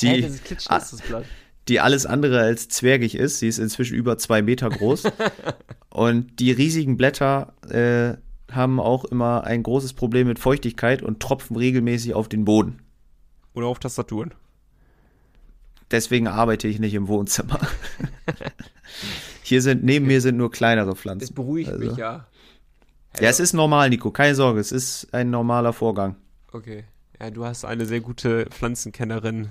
die, 0.00 0.22
das 0.22 0.30
ist 0.32 0.44
klitschnass, 0.44 0.90
das 0.90 1.02
Blatt. 1.02 1.26
Die 1.70 1.80
alles 1.80 2.04
andere 2.04 2.40
als 2.40 2.68
zwergig 2.68 3.14
ist. 3.14 3.38
Sie 3.38 3.48
ist 3.48 3.58
inzwischen 3.58 3.94
über 3.96 4.18
zwei 4.18 4.42
Meter 4.42 4.68
groß. 4.68 5.04
und 5.90 6.38
die 6.40 6.50
riesigen 6.52 6.96
Blätter 6.96 7.54
äh, 7.70 8.18
haben 8.52 8.80
auch 8.80 9.04
immer 9.06 9.44
ein 9.44 9.62
großes 9.62 9.92
Problem 9.94 10.26
mit 10.26 10.38
Feuchtigkeit 10.38 11.02
und 11.02 11.20
tropfen 11.20 11.56
regelmäßig 11.56 12.14
auf 12.14 12.28
den 12.28 12.44
Boden. 12.44 12.80
Oder 13.54 13.66
auf 13.68 13.78
Tastaturen. 13.78 14.34
Deswegen 15.90 16.28
arbeite 16.28 16.68
ich 16.68 16.78
nicht 16.78 16.94
im 16.94 17.08
Wohnzimmer. 17.08 17.58
Hier 19.42 19.62
sind, 19.62 19.84
neben 19.84 20.06
mir 20.06 20.20
sind 20.20 20.36
nur 20.36 20.50
kleinere 20.50 20.90
Das 20.90 20.98
Pflanzen. 20.98 21.34
beruhigt 21.34 21.70
Also- 21.70 21.86
mich 21.88 21.96
ja. 21.96 22.26
Ja, 23.20 23.28
es 23.28 23.40
ist 23.40 23.54
normal, 23.54 23.90
Nico. 23.90 24.12
Keine 24.12 24.36
Sorge, 24.36 24.60
es 24.60 24.70
ist 24.70 25.12
ein 25.12 25.30
normaler 25.30 25.72
Vorgang. 25.72 26.14
Okay. 26.52 26.84
Ja, 27.20 27.30
du 27.30 27.44
hast 27.44 27.64
eine 27.64 27.84
sehr 27.84 28.00
gute 28.00 28.46
Pflanzenkennerin 28.46 29.48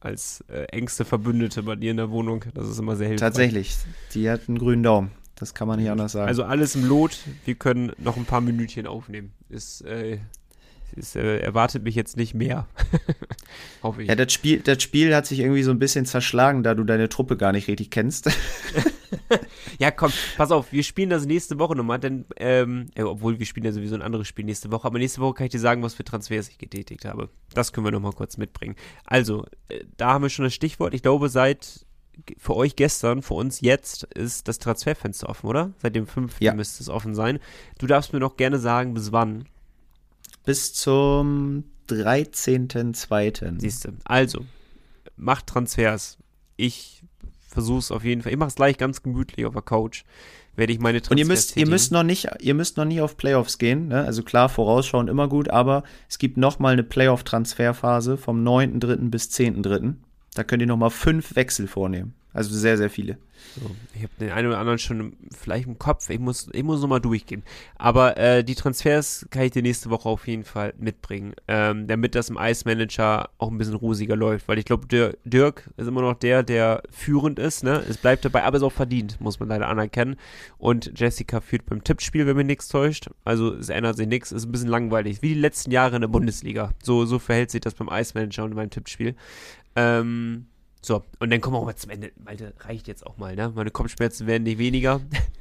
als 0.00 0.44
äh, 0.48 0.64
engste 0.64 1.04
Verbündete 1.04 1.62
bei 1.62 1.76
dir 1.76 1.90
in 1.90 1.96
der 1.96 2.10
Wohnung. 2.10 2.44
Das 2.54 2.68
ist 2.68 2.78
immer 2.78 2.96
sehr 2.96 3.08
hilfreich. 3.08 3.28
Tatsächlich, 3.28 3.76
die 4.14 4.30
hat 4.30 4.48
einen 4.48 4.58
grünen 4.58 4.82
Daumen. 4.82 5.10
Das 5.34 5.54
kann 5.54 5.68
man 5.68 5.78
nicht 5.78 5.90
anders 5.90 6.12
sagen. 6.12 6.28
Also 6.28 6.44
alles 6.44 6.74
im 6.74 6.84
Lot. 6.84 7.18
Wir 7.44 7.54
können 7.54 7.92
noch 7.98 8.16
ein 8.16 8.24
paar 8.24 8.40
Minütchen 8.40 8.86
aufnehmen. 8.86 9.32
Ist, 9.48 9.82
äh, 9.82 10.18
ist 10.96 11.16
äh, 11.16 11.38
erwartet 11.38 11.84
mich 11.84 11.94
jetzt 11.94 12.16
nicht 12.16 12.34
mehr. 12.34 12.66
Hoffe 13.82 14.02
ich. 14.02 14.08
Ja, 14.08 14.14
das 14.14 14.32
Spiel, 14.32 14.60
das 14.60 14.82
Spiel 14.82 15.14
hat 15.14 15.26
sich 15.26 15.40
irgendwie 15.40 15.62
so 15.62 15.70
ein 15.70 15.78
bisschen 15.78 16.06
zerschlagen, 16.06 16.62
da 16.62 16.74
du 16.74 16.84
deine 16.84 17.08
Truppe 17.08 17.36
gar 17.36 17.52
nicht 17.52 17.68
richtig 17.68 17.90
kennst. 17.90 18.30
ja, 19.78 19.90
komm, 19.90 20.12
pass 20.36 20.50
auf, 20.50 20.72
wir 20.72 20.82
spielen 20.82 21.10
das 21.10 21.26
nächste 21.26 21.58
Woche 21.58 21.76
nochmal, 21.76 21.98
denn, 21.98 22.24
ähm, 22.36 22.86
ja, 22.96 23.06
obwohl 23.06 23.38
wir 23.38 23.46
spielen 23.46 23.66
ja 23.66 23.72
sowieso 23.72 23.94
ein 23.94 24.02
anderes 24.02 24.28
Spiel 24.28 24.44
nächste 24.44 24.70
Woche, 24.70 24.86
aber 24.86 24.98
nächste 24.98 25.20
Woche 25.20 25.34
kann 25.34 25.46
ich 25.46 25.52
dir 25.52 25.60
sagen, 25.60 25.82
was 25.82 25.94
für 25.94 26.04
Transfers 26.04 26.48
ich 26.48 26.58
getätigt 26.58 27.04
habe. 27.04 27.28
Das 27.54 27.72
können 27.72 27.86
wir 27.86 27.90
nochmal 27.90 28.12
kurz 28.12 28.36
mitbringen. 28.36 28.76
Also, 29.04 29.46
äh, 29.68 29.84
da 29.96 30.12
haben 30.12 30.22
wir 30.22 30.30
schon 30.30 30.44
das 30.44 30.54
Stichwort. 30.54 30.94
Ich 30.94 31.02
glaube, 31.02 31.28
seit 31.28 31.86
für 32.36 32.56
euch 32.56 32.76
gestern, 32.76 33.22
für 33.22 33.34
uns 33.34 33.60
jetzt 33.60 34.04
ist 34.14 34.48
das 34.48 34.58
Transferfenster 34.58 35.28
offen, 35.28 35.46
oder? 35.46 35.72
Seit 35.78 35.94
dem 35.94 36.06
5. 36.06 36.40
Ja. 36.40 36.54
müsste 36.54 36.82
es 36.82 36.88
offen 36.88 37.14
sein. 37.14 37.38
Du 37.78 37.86
darfst 37.86 38.12
mir 38.12 38.18
noch 38.18 38.36
gerne 38.36 38.58
sagen, 38.58 38.94
bis 38.94 39.12
wann. 39.12 39.44
Bis 40.48 40.72
zum 40.72 41.64
13.02. 41.90 43.60
Siehst 43.60 43.84
du. 43.84 43.90
Also, 44.04 44.46
macht 45.14 45.46
Transfers. 45.46 46.16
Ich 46.56 47.02
versuche 47.46 47.80
es 47.80 47.92
auf 47.92 48.02
jeden 48.02 48.22
Fall. 48.22 48.32
Ich 48.32 48.38
mache 48.38 48.48
es 48.48 48.54
gleich 48.54 48.78
ganz 48.78 49.02
gemütlich 49.02 49.44
auf 49.44 49.52
der 49.52 49.60
Couch. 49.60 50.04
Werde 50.56 50.72
ich 50.72 50.78
meine 50.78 51.02
Transfers 51.02 51.10
Und 51.10 51.18
ihr 51.18 51.26
müsst, 51.26 51.56
ihr 51.58 51.68
müsst 51.68 51.92
noch 51.92 52.02
nicht, 52.02 52.30
ihr 52.40 52.54
müsst 52.54 52.78
noch 52.78 52.86
nicht 52.86 53.02
auf 53.02 53.18
Playoffs 53.18 53.58
gehen. 53.58 53.88
Ne? 53.88 54.02
Also 54.02 54.22
klar, 54.22 54.48
vorausschauen 54.48 55.08
immer 55.08 55.28
gut, 55.28 55.50
aber 55.50 55.82
es 56.08 56.16
gibt 56.16 56.38
noch 56.38 56.58
mal 56.58 56.72
eine 56.72 56.82
Playoff-Transferphase 56.82 58.16
vom 58.16 58.42
9.3. 58.42 59.10
bis 59.10 59.28
10.3. 59.28 59.96
Da 60.32 60.44
könnt 60.44 60.62
ihr 60.62 60.66
noch 60.66 60.78
mal 60.78 60.88
fünf 60.88 61.36
Wechsel 61.36 61.66
vornehmen. 61.66 62.14
Also 62.32 62.54
sehr, 62.54 62.76
sehr 62.76 62.90
viele. 62.90 63.16
So, 63.54 63.70
ich 63.94 64.02
habe 64.02 64.12
den 64.20 64.30
einen 64.30 64.48
oder 64.48 64.58
anderen 64.58 64.78
schon 64.78 65.14
vielleicht 65.36 65.66
im 65.66 65.78
Kopf. 65.78 66.10
Ich 66.10 66.18
muss, 66.18 66.48
ich 66.52 66.62
muss 66.62 66.80
nochmal 66.80 67.00
durchgehen. 67.00 67.42
Aber 67.76 68.16
äh, 68.18 68.44
die 68.44 68.54
Transfers 68.54 69.26
kann 69.30 69.42
ich 69.42 69.52
dir 69.52 69.62
nächste 69.62 69.88
Woche 69.90 70.08
auf 70.08 70.26
jeden 70.26 70.44
Fall 70.44 70.74
mitbringen, 70.78 71.34
ähm, 71.46 71.86
damit 71.86 72.14
das 72.14 72.28
im 72.28 72.36
Ice 72.38 72.64
Manager 72.66 73.30
auch 73.38 73.50
ein 73.50 73.56
bisschen 73.56 73.74
rosiger 73.74 74.14
läuft. 74.14 74.46
Weil 74.46 74.58
ich 74.58 74.66
glaube, 74.66 74.86
Dirk 75.24 75.70
ist 75.76 75.86
immer 75.86 76.02
noch 76.02 76.14
der, 76.14 76.42
der 76.42 76.82
führend 76.90 77.38
ist. 77.38 77.64
Ne? 77.64 77.82
Es 77.88 77.96
bleibt 77.96 78.24
dabei, 78.24 78.44
aber 78.44 78.56
es 78.56 78.62
ist 78.62 78.66
auch 78.66 78.72
verdient, 78.72 79.20
muss 79.20 79.40
man 79.40 79.48
leider 79.48 79.68
anerkennen. 79.68 80.16
Und 80.58 80.92
Jessica 80.98 81.40
führt 81.40 81.64
beim 81.66 81.82
Tippspiel, 81.82 82.26
wenn 82.26 82.36
mir 82.36 82.44
nichts 82.44 82.68
täuscht. 82.68 83.08
Also 83.24 83.54
es 83.54 83.70
ändert 83.70 83.96
sich 83.96 84.06
nichts. 84.06 84.32
Ist 84.32 84.44
ein 84.44 84.52
bisschen 84.52 84.68
langweilig. 84.68 85.22
Wie 85.22 85.34
die 85.34 85.40
letzten 85.40 85.70
Jahre 85.70 85.96
in 85.96 86.02
der 86.02 86.08
Bundesliga. 86.08 86.72
So, 86.82 87.06
so 87.06 87.18
verhält 87.18 87.50
sich 87.50 87.62
das 87.62 87.74
beim 87.74 87.88
Ice 87.90 88.12
Manager 88.14 88.44
und 88.44 88.54
beim 88.54 88.68
Tippspiel. 88.68 89.14
Ähm, 89.76 90.46
so, 90.80 91.02
und 91.18 91.30
dann 91.30 91.40
kommen 91.40 91.56
wir 91.56 91.60
auch 91.60 91.66
mal 91.66 91.76
zum 91.76 91.90
Ende. 91.90 92.12
Malte, 92.24 92.54
reicht 92.60 92.88
jetzt 92.88 93.06
auch 93.06 93.16
mal, 93.18 93.34
ne? 93.34 93.52
Meine 93.54 93.70
Kopfschmerzen 93.70 94.26
werden 94.26 94.44
nicht 94.44 94.58
weniger. 94.58 95.00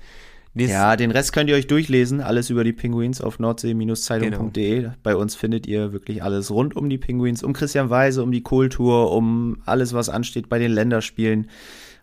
ja, 0.55 0.95
den 0.95 1.11
Rest 1.11 1.33
könnt 1.33 1.49
ihr 1.49 1.55
euch 1.55 1.67
durchlesen. 1.67 2.21
Alles 2.21 2.49
über 2.49 2.63
die 2.63 2.73
Pinguins 2.73 3.21
auf 3.21 3.39
nordsee-zeitung.de. 3.39 4.81
Genau. 4.81 4.93
Bei 5.03 5.15
uns 5.15 5.35
findet 5.35 5.67
ihr 5.67 5.93
wirklich 5.93 6.23
alles 6.23 6.49
rund 6.49 6.75
um 6.75 6.89
die 6.89 6.97
Pinguins, 6.97 7.43
um 7.43 7.53
Christian 7.53 7.89
Weise, 7.89 8.23
um 8.23 8.31
die 8.31 8.41
Kohltour, 8.41 9.11
um 9.11 9.61
alles, 9.65 9.93
was 9.93 10.09
ansteht 10.09 10.49
bei 10.49 10.57
den 10.59 10.71
Länderspielen. 10.71 11.49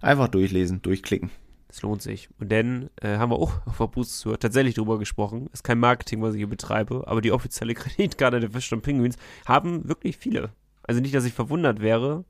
Einfach 0.00 0.28
durchlesen, 0.28 0.82
durchklicken. 0.82 1.30
Es 1.68 1.82
lohnt 1.82 2.02
sich. 2.02 2.28
Und 2.38 2.52
dann 2.52 2.88
äh, 3.02 3.16
haben 3.16 3.32
wir 3.32 3.36
auch 3.36 3.66
auf 3.66 3.78
der 3.78 3.88
Boost 3.88 4.22
Tour 4.22 4.38
tatsächlich 4.38 4.76
drüber 4.76 5.00
gesprochen. 5.00 5.48
Ist 5.52 5.64
kein 5.64 5.80
Marketing, 5.80 6.22
was 6.22 6.34
ich 6.34 6.38
hier 6.38 6.46
betreibe, 6.46 7.02
aber 7.08 7.20
die 7.20 7.32
offizielle 7.32 7.74
Kreditkarte 7.74 8.38
der 8.38 8.50
Fisch 8.50 8.72
und 8.72 8.82
Pinguins 8.82 9.16
haben 9.44 9.88
wirklich 9.88 10.18
viele. 10.18 10.50
Also 10.84 11.00
nicht, 11.00 11.14
dass 11.14 11.24
ich 11.24 11.32
verwundert 11.32 11.80
wäre, 11.80 12.24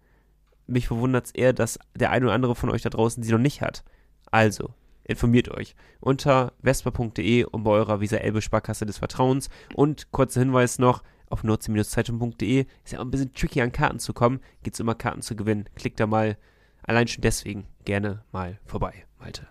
mich 0.67 0.89
verwundert 0.89 1.27
es 1.27 1.31
eher, 1.33 1.53
dass 1.53 1.79
der 1.95 2.11
eine 2.11 2.27
oder 2.27 2.35
andere 2.35 2.55
von 2.55 2.71
euch 2.71 2.83
da 2.83 2.91
draußen 2.91 3.23
sie 3.23 3.33
noch 3.33 3.39
nicht 3.39 3.61
hat. 3.61 3.85
Also, 4.31 4.75
informiert 5.05 5.51
euch 5.51 5.75
unter 6.01 6.53
vespa.de 6.63 7.45
und 7.45 7.65
bei 7.65 7.71
eurer 7.71 8.01
Visa 8.01 8.17
Elbe 8.17 8.43
Sparkasse 8.43 8.87
des 8.87 8.99
Vertrauens. 8.99 9.49
Und 9.75 10.11
kurzer 10.13 10.41
Hinweis 10.41 10.79
noch, 10.79 11.03
auf 11.29 11.43
nordsee-zeitung.de 11.43 12.67
ist 12.85 12.93
ja 12.93 12.99
auch 12.99 13.05
ein 13.05 13.11
bisschen 13.11 13.33
tricky 13.33 13.61
an 13.61 13.73
Karten 13.73 13.99
zu 13.99 14.13
kommen, 14.13 14.41
gibt 14.63 14.77
es 14.77 14.81
immer 14.81 14.95
Karten 14.95 15.23
zu 15.23 15.37
gewinnen. 15.37 15.69
Klickt 15.75 16.01
da 16.01 16.07
mal, 16.07 16.37
allein 16.83 17.09
schon 17.09 17.23
deswegen, 17.23 17.67
gerne 17.85 18.23
mal 18.33 18.59
vorbei, 18.65 19.05
Malte. 19.19 19.47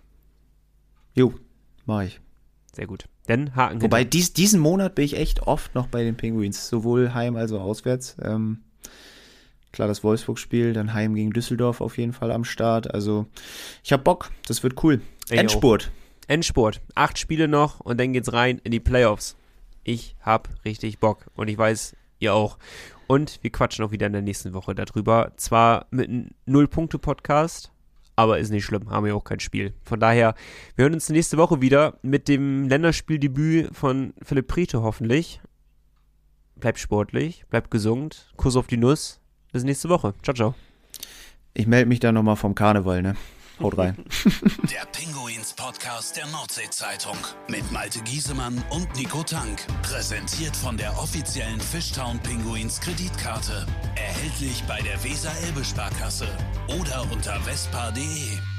Jo, 1.13 1.33
mach 1.85 2.03
ich. 2.03 2.21
Sehr 2.73 2.87
gut. 2.87 3.07
Denn 3.27 3.55
Haken 3.55 3.81
Wobei, 3.81 4.03
dies, 4.03 4.33
diesen 4.33 4.59
Monat 4.59 4.95
bin 4.95 5.05
ich 5.05 5.15
echt 5.15 5.43
oft 5.43 5.75
noch 5.75 5.87
bei 5.87 6.03
den 6.03 6.17
Penguins, 6.17 6.67
sowohl 6.67 7.13
heim 7.13 7.35
als 7.35 7.51
auch 7.51 7.61
auswärts. 7.61 8.17
Ähm, 8.21 8.63
Klar, 9.73 9.87
das 9.87 10.03
Wolfsburg-Spiel, 10.03 10.73
dann 10.73 10.93
Heim 10.93 11.15
gegen 11.15 11.31
Düsseldorf 11.31 11.81
auf 11.81 11.97
jeden 11.97 12.13
Fall 12.13 12.31
am 12.31 12.43
Start. 12.43 12.93
Also, 12.93 13.25
ich 13.83 13.91
hab 13.91 14.03
Bock. 14.03 14.29
Das 14.47 14.61
wird 14.61 14.81
cool. 14.83 15.01
Ey, 15.29 15.39
Endspurt. 15.39 15.89
Auch. 15.89 16.29
Endspurt. 16.29 16.79
Acht 16.93 17.17
Spiele 17.17 17.47
noch 17.47 17.79
und 17.79 17.99
dann 17.99 18.13
geht's 18.13 18.31
rein 18.31 18.61
in 18.63 18.71
die 18.71 18.79
Playoffs. 18.79 19.35
Ich 19.83 20.15
hab 20.21 20.47
richtig 20.63 20.99
Bock 20.99 21.25
und 21.33 21.47
ich 21.47 21.57
weiß, 21.57 21.95
ihr 22.19 22.35
auch. 22.35 22.59
Und 23.07 23.39
wir 23.41 23.51
quatschen 23.51 23.83
auch 23.83 23.89
wieder 23.89 24.05
in 24.05 24.13
der 24.13 24.21
nächsten 24.21 24.53
Woche 24.53 24.75
darüber. 24.75 25.31
Zwar 25.37 25.87
mit 25.89 26.07
einem 26.07 26.29
Null-Punkte-Podcast, 26.45 27.71
aber 28.15 28.37
ist 28.37 28.51
nicht 28.51 28.65
schlimm, 28.65 28.91
haben 28.91 29.07
wir 29.07 29.15
auch 29.15 29.23
kein 29.23 29.39
Spiel. 29.39 29.73
Von 29.83 29.99
daher, 29.99 30.35
wir 30.75 30.83
hören 30.83 30.93
uns 30.93 31.09
nächste 31.09 31.37
Woche 31.37 31.61
wieder 31.61 31.97
mit 32.03 32.27
dem 32.27 32.69
Länderspieldebüt 32.69 33.75
von 33.75 34.13
Philipp 34.21 34.47
Priete 34.47 34.83
hoffentlich. 34.83 35.41
Bleibt 36.55 36.77
sportlich, 36.77 37.43
bleibt 37.49 37.71
gesund, 37.71 38.31
Kuss 38.37 38.55
auf 38.55 38.67
die 38.67 38.77
Nuss 38.77 39.19
bis 39.53 39.63
nächste 39.63 39.87
Woche. 39.87 40.13
Ciao, 40.21 40.35
ciao. 40.35 40.55
Ich 41.53 41.67
melde 41.67 41.85
mich 41.85 42.01
dann 42.01 42.15
nochmal 42.15 42.35
vom 42.35 42.55
Karneval, 42.55 43.01
ne? 43.01 43.15
Haut 43.59 43.77
rein. 43.77 43.95
Der 44.71 44.85
Pinguins 44.91 45.53
Podcast 45.53 46.17
der 46.17 46.25
Nordsee-Zeitung 46.27 47.15
mit 47.47 47.71
Malte 47.71 48.01
Giesemann 48.01 48.63
und 48.71 48.93
Nico 48.95 49.21
Tank. 49.23 49.61
Präsentiert 49.83 50.55
von 50.55 50.75
der 50.75 50.97
offiziellen 50.97 51.61
Fishtown 51.61 52.19
Pinguins 52.19 52.81
Kreditkarte. 52.81 53.65
Erhältlich 53.95 54.63
bei 54.67 54.81
der 54.81 55.01
Weser-Elbe-Sparkasse 55.03 56.27
oder 56.67 57.05
unter 57.11 57.39
vespa.de. 57.41 58.52